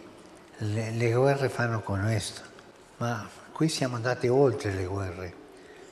Le, 0.60 0.92
le 0.92 1.16
guerre 1.18 1.50
fanno 1.50 1.84
con 1.84 2.02
questo, 2.02 2.42
ma 3.00 3.28
qui 3.52 3.68
siamo 3.68 3.96
andati 3.96 4.28
oltre 4.28 4.76
le 4.76 4.88
guerre. 4.88 5.41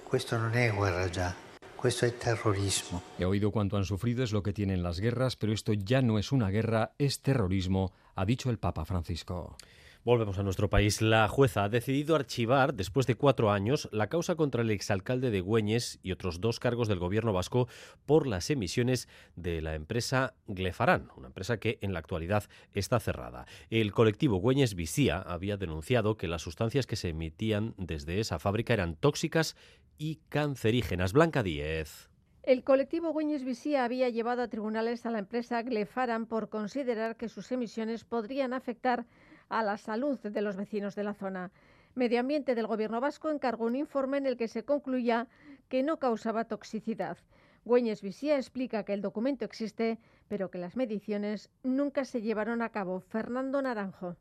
Questo 0.09 0.37
non 0.39 0.55
è 0.55 0.73
guerra 0.73 1.07
già, 1.07 1.35
questo 1.75 2.03
è 2.03 2.17
terrorismo. 2.17 3.03
He 3.17 3.25
oído 3.25 3.51
cuánto 3.51 3.77
han 3.77 3.85
sufrido, 3.85 4.23
es 4.23 4.31
lo 4.31 4.41
que 4.41 4.53
tienen 4.53 4.81
las 4.81 4.99
guerras, 4.99 5.35
pero 5.35 5.53
esto 5.53 5.73
ya 5.73 6.01
no 6.01 6.17
es 6.17 6.31
una 6.31 6.49
guerra, 6.49 6.93
es 6.97 7.21
terrorismo, 7.21 7.93
ha 8.15 8.25
dicho 8.25 8.49
el 8.49 8.57
Papa 8.57 8.85
Francisco. 8.85 9.55
Volvemos 10.05 10.39
a 10.39 10.43
nuestro 10.43 10.69
país. 10.69 11.01
La 11.01 11.27
jueza 11.27 11.65
ha 11.65 11.69
decidido 11.69 12.15
archivar, 12.15 12.73
después 12.73 13.05
de 13.05 13.15
cuatro 13.15 13.51
años, 13.51 13.89
la 13.91 14.07
causa 14.07 14.35
contra 14.35 14.61
el 14.61 14.71
exalcalde 14.71 15.29
de 15.29 15.41
Güeñes 15.41 15.99
y 16.01 16.13
otros 16.13 16.39
dos 16.39 16.57
cargos 16.59 16.87
del 16.87 16.99
gobierno 16.99 17.33
vasco 17.33 17.67
por 18.05 18.25
las 18.25 18.49
emisiones 18.49 19.09
de 19.35 19.61
la 19.61 19.75
empresa 19.75 20.35
Glefaran, 20.47 21.09
una 21.17 21.27
empresa 21.27 21.57
que 21.59 21.79
en 21.81 21.91
la 21.91 21.99
actualidad 21.99 22.45
está 22.73 23.01
cerrada. 23.01 23.45
El 23.69 23.91
colectivo 23.91 24.37
Güeñes 24.37 24.73
Visía 24.73 25.19
había 25.19 25.57
denunciado 25.57 26.15
que 26.15 26.29
las 26.29 26.43
sustancias 26.43 26.87
que 26.87 26.95
se 26.95 27.09
emitían 27.09 27.75
desde 27.77 28.21
esa 28.21 28.39
fábrica 28.39 28.73
eran 28.73 28.95
tóxicas 28.95 29.57
y 29.99 30.15
cancerígenas. 30.29 31.13
Blanca 31.13 31.43
Díez. 31.43 32.09
El 32.41 32.63
colectivo 32.63 33.11
Güeñes 33.11 33.43
Visía 33.43 33.83
había 33.83 34.09
llevado 34.09 34.41
a 34.41 34.47
tribunales 34.47 35.05
a 35.05 35.11
la 35.11 35.19
empresa 35.19 35.61
Glefaran 35.61 36.25
por 36.25 36.49
considerar 36.49 37.17
que 37.17 37.29
sus 37.29 37.51
emisiones 37.51 38.05
podrían 38.05 38.53
afectar 38.53 39.05
a 39.49 39.61
la 39.61 39.77
salud 39.77 40.17
de 40.19 40.41
los 40.41 40.55
vecinos 40.55 40.95
de 40.95 41.03
la 41.03 41.13
zona. 41.13 41.51
Medio 41.93 42.21
Ambiente 42.21 42.55
del 42.55 42.65
Gobierno 42.65 43.01
vasco 43.01 43.29
encargó 43.29 43.65
un 43.65 43.75
informe 43.75 44.17
en 44.17 44.25
el 44.25 44.37
que 44.37 44.47
se 44.47 44.63
concluía 44.63 45.27
que 45.67 45.83
no 45.83 45.99
causaba 45.99 46.45
toxicidad. 46.45 47.17
Güeñes 47.65 48.01
Visía 48.01 48.37
explica 48.37 48.83
que 48.83 48.93
el 48.93 49.01
documento 49.01 49.43
existe, 49.43 49.99
pero 50.29 50.49
que 50.49 50.59
las 50.59 50.77
mediciones 50.77 51.51
nunca 51.61 52.05
se 52.05 52.21
llevaron 52.21 52.61
a 52.61 52.69
cabo. 52.69 53.01
Fernando 53.01 53.61
Naranjo. 53.61 54.15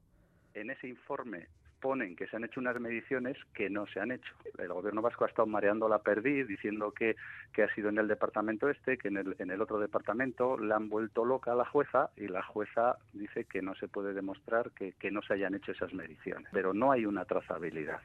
En 0.55 0.71
ese 0.71 0.89
informe 0.89 1.47
ponen 1.81 2.17
que 2.17 2.27
se 2.27 2.37
han 2.37 2.45
hecho 2.45 2.61
unas 2.61 2.79
mediciones 2.81 3.37
que 3.55 3.71
no 3.71 3.87
se 3.87 4.01
han 4.01 4.11
hecho. 4.11 4.35
El 4.59 4.69
gobierno 4.69 5.03
vasco 5.03 5.25
ha 5.25 5.29
estado 5.29 5.47
mareando 5.47 5.89
la 5.89 6.01
perdiz 6.01 6.47
diciendo 6.47 6.93
que, 6.93 7.17
que 7.53 7.63
ha 7.63 7.75
sido 7.75 7.89
en 7.89 7.99
el 7.99 8.09
departamento 8.09 8.69
este, 8.69 8.99
que 8.99 9.09
en 9.09 9.17
el, 9.19 9.37
en 9.39 9.51
el 9.51 9.61
otro 9.61 9.79
departamento 9.79 10.59
le 10.59 10.75
han 10.75 10.89
vuelto 10.89 11.25
loca 11.25 11.53
a 11.53 11.57
la 11.57 11.65
jueza 11.65 12.11
y 12.17 12.29
la 12.29 12.43
jueza 12.43 12.97
dice 13.13 13.45
que 13.45 13.63
no 13.63 13.75
se 13.75 13.89
puede 13.89 14.15
demostrar 14.15 14.71
que, 14.73 14.93
que 14.93 15.11
no 15.11 15.23
se 15.23 15.35
hayan 15.35 15.55
hecho 15.55 15.73
esas 15.73 15.93
mediciones. 15.95 16.49
Pero 16.53 16.75
no 16.75 16.93
hay 16.93 17.07
una 17.07 17.25
trazabilidad. 17.25 18.01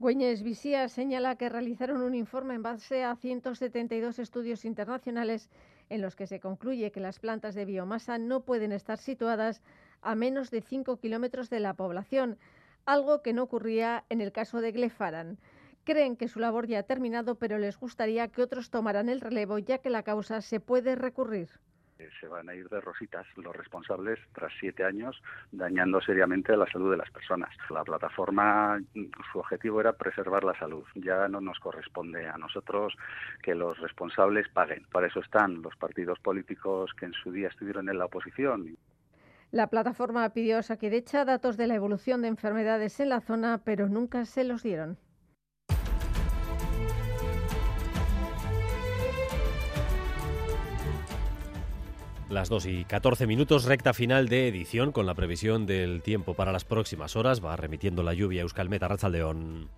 Güeñes 0.00 0.44
Visía 0.44 0.88
señala 0.88 1.34
que 1.34 1.48
realizaron 1.48 2.02
un 2.02 2.14
informe 2.14 2.54
en 2.54 2.62
base 2.62 3.02
a 3.02 3.16
172 3.16 4.20
estudios 4.20 4.64
internacionales 4.64 5.50
en 5.88 6.02
los 6.02 6.14
que 6.14 6.28
se 6.28 6.38
concluye 6.38 6.92
que 6.92 7.00
las 7.00 7.18
plantas 7.18 7.56
de 7.56 7.64
biomasa 7.64 8.16
no 8.16 8.42
pueden 8.42 8.70
estar 8.70 8.98
situadas 8.98 9.60
a 10.00 10.14
menos 10.14 10.50
de 10.52 10.60
5 10.60 10.98
kilómetros 10.98 11.50
de 11.50 11.58
la 11.58 11.74
población 11.74 12.38
algo 12.88 13.22
que 13.22 13.32
no 13.32 13.42
ocurría 13.42 14.04
en 14.08 14.20
el 14.20 14.32
caso 14.32 14.60
de 14.60 14.72
Glefaran, 14.72 15.38
Creen 15.84 16.16
que 16.16 16.28
su 16.28 16.38
labor 16.38 16.66
ya 16.66 16.80
ha 16.80 16.82
terminado, 16.82 17.36
pero 17.36 17.56
les 17.56 17.78
gustaría 17.78 18.28
que 18.28 18.42
otros 18.42 18.68
tomaran 18.68 19.08
el 19.08 19.22
relevo, 19.22 19.58
ya 19.58 19.78
que 19.78 19.88
la 19.88 20.02
causa 20.02 20.42
se 20.42 20.60
puede 20.60 20.96
recurrir 20.96 21.48
se 22.20 22.28
van 22.28 22.48
a 22.48 22.54
ir 22.54 22.68
de 22.68 22.80
rositas 22.80 23.26
los 23.36 23.54
responsables 23.54 24.18
tras 24.32 24.52
siete 24.60 24.84
años 24.84 25.20
dañando 25.52 26.00
seriamente 26.00 26.56
la 26.56 26.66
salud 26.66 26.90
de 26.90 26.96
las 26.96 27.10
personas. 27.10 27.54
La 27.70 27.84
plataforma, 27.84 28.80
su 29.32 29.38
objetivo 29.38 29.80
era 29.80 29.92
preservar 29.92 30.44
la 30.44 30.58
salud. 30.58 30.84
Ya 30.94 31.28
no 31.28 31.40
nos 31.40 31.58
corresponde 31.58 32.26
a 32.28 32.38
nosotros 32.38 32.94
que 33.42 33.54
los 33.54 33.78
responsables 33.78 34.48
paguen. 34.48 34.86
Para 34.92 35.08
eso 35.08 35.20
están 35.20 35.62
los 35.62 35.76
partidos 35.76 36.18
políticos 36.20 36.92
que 36.98 37.06
en 37.06 37.12
su 37.12 37.32
día 37.32 37.48
estuvieron 37.48 37.88
en 37.88 37.98
la 37.98 38.06
oposición. 38.06 38.76
La 39.50 39.68
plataforma 39.68 40.28
pidió 40.34 40.58
a 40.58 40.62
Saquidecha 40.62 41.24
datos 41.24 41.56
de 41.56 41.66
la 41.66 41.74
evolución 41.74 42.20
de 42.20 42.28
enfermedades 42.28 43.00
en 43.00 43.08
la 43.08 43.22
zona, 43.22 43.62
pero 43.64 43.88
nunca 43.88 44.26
se 44.26 44.44
los 44.44 44.62
dieron. 44.62 44.98
Las 52.28 52.50
2 52.50 52.66
y 52.66 52.84
14 52.84 53.26
minutos, 53.26 53.64
recta 53.64 53.94
final 53.94 54.28
de 54.28 54.48
edición 54.48 54.92
con 54.92 55.06
la 55.06 55.14
previsión 55.14 55.64
del 55.64 56.02
tiempo 56.02 56.34
para 56.34 56.52
las 56.52 56.66
próximas 56.66 57.16
horas. 57.16 57.42
Va 57.42 57.56
remitiendo 57.56 58.02
la 58.02 58.12
lluvia 58.12 58.42
Euskalmet 58.42 58.82
a 58.82 59.08
León. 59.08 59.70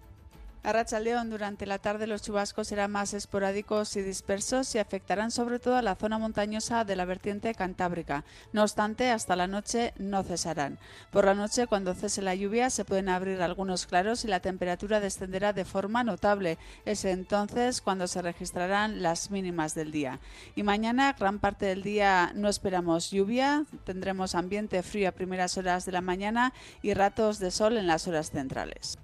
A 0.62 1.00
León, 1.00 1.30
durante 1.30 1.64
la 1.64 1.78
tarde 1.78 2.06
los 2.06 2.20
chubascos 2.20 2.68
serán 2.68 2.90
más 2.90 3.14
esporádicos 3.14 3.96
y 3.96 4.02
dispersos 4.02 4.74
y 4.74 4.78
afectarán 4.78 5.30
sobre 5.30 5.58
todo 5.58 5.76
a 5.76 5.82
la 5.82 5.94
zona 5.94 6.18
montañosa 6.18 6.84
de 6.84 6.96
la 6.96 7.06
vertiente 7.06 7.54
cantábrica. 7.54 8.24
No 8.52 8.62
obstante, 8.62 9.10
hasta 9.10 9.36
la 9.36 9.46
noche 9.46 9.94
no 9.96 10.22
cesarán. 10.22 10.78
Por 11.10 11.24
la 11.24 11.34
noche, 11.34 11.66
cuando 11.66 11.94
cese 11.94 12.20
la 12.20 12.34
lluvia, 12.34 12.68
se 12.68 12.84
pueden 12.84 13.08
abrir 13.08 13.40
algunos 13.40 13.86
claros 13.86 14.22
y 14.24 14.28
la 14.28 14.40
temperatura 14.40 15.00
descenderá 15.00 15.54
de 15.54 15.64
forma 15.64 16.04
notable. 16.04 16.58
Es 16.84 17.06
entonces 17.06 17.80
cuando 17.80 18.06
se 18.06 18.20
registrarán 18.20 19.00
las 19.00 19.30
mínimas 19.30 19.74
del 19.74 19.90
día. 19.90 20.20
Y 20.56 20.62
mañana, 20.62 21.16
gran 21.18 21.38
parte 21.38 21.64
del 21.64 21.82
día 21.82 22.32
no 22.34 22.50
esperamos 22.50 23.10
lluvia, 23.10 23.64
tendremos 23.84 24.34
ambiente 24.34 24.82
frío 24.82 25.08
a 25.08 25.12
primeras 25.12 25.56
horas 25.56 25.86
de 25.86 25.92
la 25.92 26.02
mañana 26.02 26.52
y 26.82 26.92
ratos 26.92 27.38
de 27.38 27.50
sol 27.50 27.78
en 27.78 27.86
las 27.86 28.06
horas 28.06 28.30
centrales. 28.30 28.98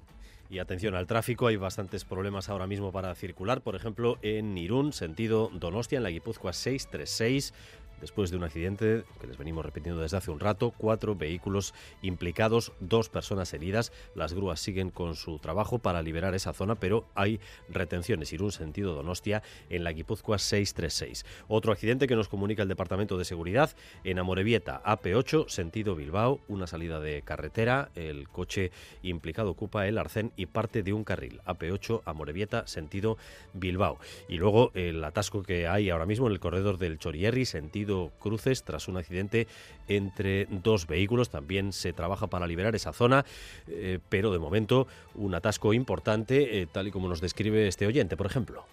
Y 0.48 0.58
atención 0.58 0.94
al 0.94 1.06
tráfico, 1.06 1.48
hay 1.48 1.56
bastantes 1.56 2.04
problemas 2.04 2.48
ahora 2.48 2.66
mismo 2.66 2.92
para 2.92 3.14
circular. 3.14 3.62
Por 3.62 3.74
ejemplo, 3.74 4.18
en 4.22 4.56
Irún, 4.56 4.92
sentido 4.92 5.50
Donostia, 5.52 5.96
en 5.96 6.02
la 6.04 6.10
Guipúzcoa 6.10 6.52
636 6.52 7.52
Después 8.00 8.30
de 8.30 8.36
un 8.36 8.44
accidente 8.44 9.04
que 9.20 9.26
les 9.26 9.38
venimos 9.38 9.64
repitiendo 9.64 10.00
desde 10.00 10.18
hace 10.18 10.30
un 10.30 10.40
rato, 10.40 10.72
cuatro 10.76 11.14
vehículos 11.14 11.74
implicados, 12.02 12.72
dos 12.80 13.08
personas 13.08 13.52
heridas. 13.54 13.92
Las 14.14 14.34
grúas 14.34 14.60
siguen 14.60 14.90
con 14.90 15.16
su 15.16 15.38
trabajo 15.38 15.78
para 15.78 16.02
liberar 16.02 16.34
esa 16.34 16.52
zona, 16.52 16.74
pero 16.74 17.06
hay 17.14 17.40
retenciones. 17.68 18.32
un 18.32 18.52
sentido 18.52 18.94
Donostia, 18.94 19.42
en 19.70 19.82
la 19.82 19.92
Guipúzcoa 19.92 20.38
636. 20.38 21.24
Otro 21.48 21.72
accidente 21.72 22.06
que 22.06 22.16
nos 22.16 22.28
comunica 22.28 22.62
el 22.62 22.68
Departamento 22.68 23.16
de 23.16 23.24
Seguridad 23.24 23.70
en 24.04 24.18
Amorebieta, 24.18 24.82
AP8, 24.84 25.48
sentido 25.48 25.94
Bilbao, 25.94 26.40
una 26.48 26.66
salida 26.66 27.00
de 27.00 27.22
carretera. 27.22 27.90
El 27.94 28.28
coche 28.28 28.72
implicado 29.02 29.50
ocupa 29.50 29.86
el 29.86 29.98
arcén 29.98 30.32
y 30.36 30.46
parte 30.46 30.82
de 30.82 30.92
un 30.92 31.04
carril. 31.04 31.40
AP8, 31.46 32.02
Amorebieta, 32.04 32.66
sentido 32.66 33.16
Bilbao. 33.54 33.98
Y 34.28 34.36
luego 34.36 34.70
el 34.74 35.02
atasco 35.02 35.42
que 35.42 35.66
hay 35.66 35.90
ahora 35.90 36.06
mismo 36.06 36.26
en 36.26 36.32
el 36.32 36.40
corredor 36.40 36.78
del 36.78 36.98
Chorierri, 36.98 37.46
sentido 37.46 37.85
cruces 38.18 38.62
tras 38.64 38.88
un 38.88 38.96
accidente 38.96 39.46
entre 39.88 40.46
dos 40.46 40.86
vehículos. 40.86 41.30
También 41.30 41.72
se 41.72 41.92
trabaja 41.92 42.26
para 42.26 42.46
liberar 42.46 42.74
esa 42.74 42.92
zona, 42.92 43.24
eh, 43.68 43.98
pero 44.08 44.32
de 44.32 44.38
momento 44.38 44.86
un 45.14 45.34
atasco 45.34 45.72
importante, 45.72 46.60
eh, 46.60 46.66
tal 46.66 46.88
y 46.88 46.90
como 46.90 47.08
nos 47.08 47.20
describe 47.20 47.68
este 47.68 47.86
oyente, 47.86 48.16
por 48.16 48.26
ejemplo. 48.26 48.64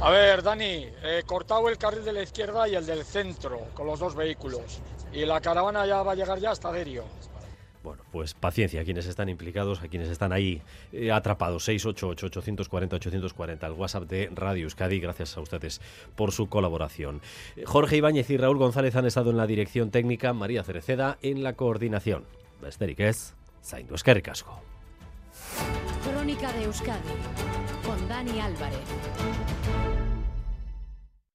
A 0.00 0.10
ver, 0.10 0.42
Dani, 0.42 0.86
cortado 1.26 1.68
el 1.68 1.78
carril 1.78 2.04
de 2.04 2.12
la 2.12 2.22
izquierda 2.22 2.68
y 2.68 2.74
el 2.74 2.84
del 2.84 3.04
centro 3.04 3.68
con 3.74 3.86
los 3.86 4.00
dos 4.00 4.14
vehículos. 4.14 4.80
Y 5.12 5.24
la 5.24 5.40
caravana 5.40 5.86
ya 5.86 6.02
va 6.02 6.12
a 6.12 6.14
llegar 6.14 6.38
ya 6.40 6.50
hasta 6.50 6.72
Derio. 6.72 7.04
Bueno, 7.82 8.04
pues 8.12 8.34
paciencia 8.34 8.80
a 8.80 8.84
quienes 8.84 9.06
están 9.06 9.28
implicados, 9.28 9.82
a 9.82 9.88
quienes 9.88 10.08
están 10.08 10.32
ahí 10.32 10.62
eh, 10.92 11.10
atrapados. 11.10 11.68
688-840-840, 11.68 13.66
el 13.66 13.72
WhatsApp 13.72 14.04
de 14.04 14.30
Radio 14.32 14.64
Euskadi. 14.64 15.00
Gracias 15.00 15.36
a 15.36 15.40
ustedes 15.40 15.80
por 16.14 16.32
su 16.32 16.48
colaboración. 16.48 17.20
Jorge 17.64 17.96
Ibáñez 17.96 18.30
y 18.30 18.36
Raúl 18.36 18.58
González 18.58 18.94
han 18.94 19.06
estado 19.06 19.30
en 19.30 19.36
la 19.36 19.46
dirección 19.46 19.90
técnica, 19.90 20.32
María 20.32 20.62
Cereceda 20.62 21.18
en 21.22 21.42
la 21.42 21.54
coordinación. 21.54 22.24
Besterik 22.60 23.00
ez, 23.00 23.34
zaindu 23.64 23.96
Casco. 24.22 24.62
Crónica 26.04 26.52
de 26.52 26.64
Euskadi 26.64 27.00
con 27.84 28.08
Dani 28.08 28.40
Álvarez. 28.40 29.51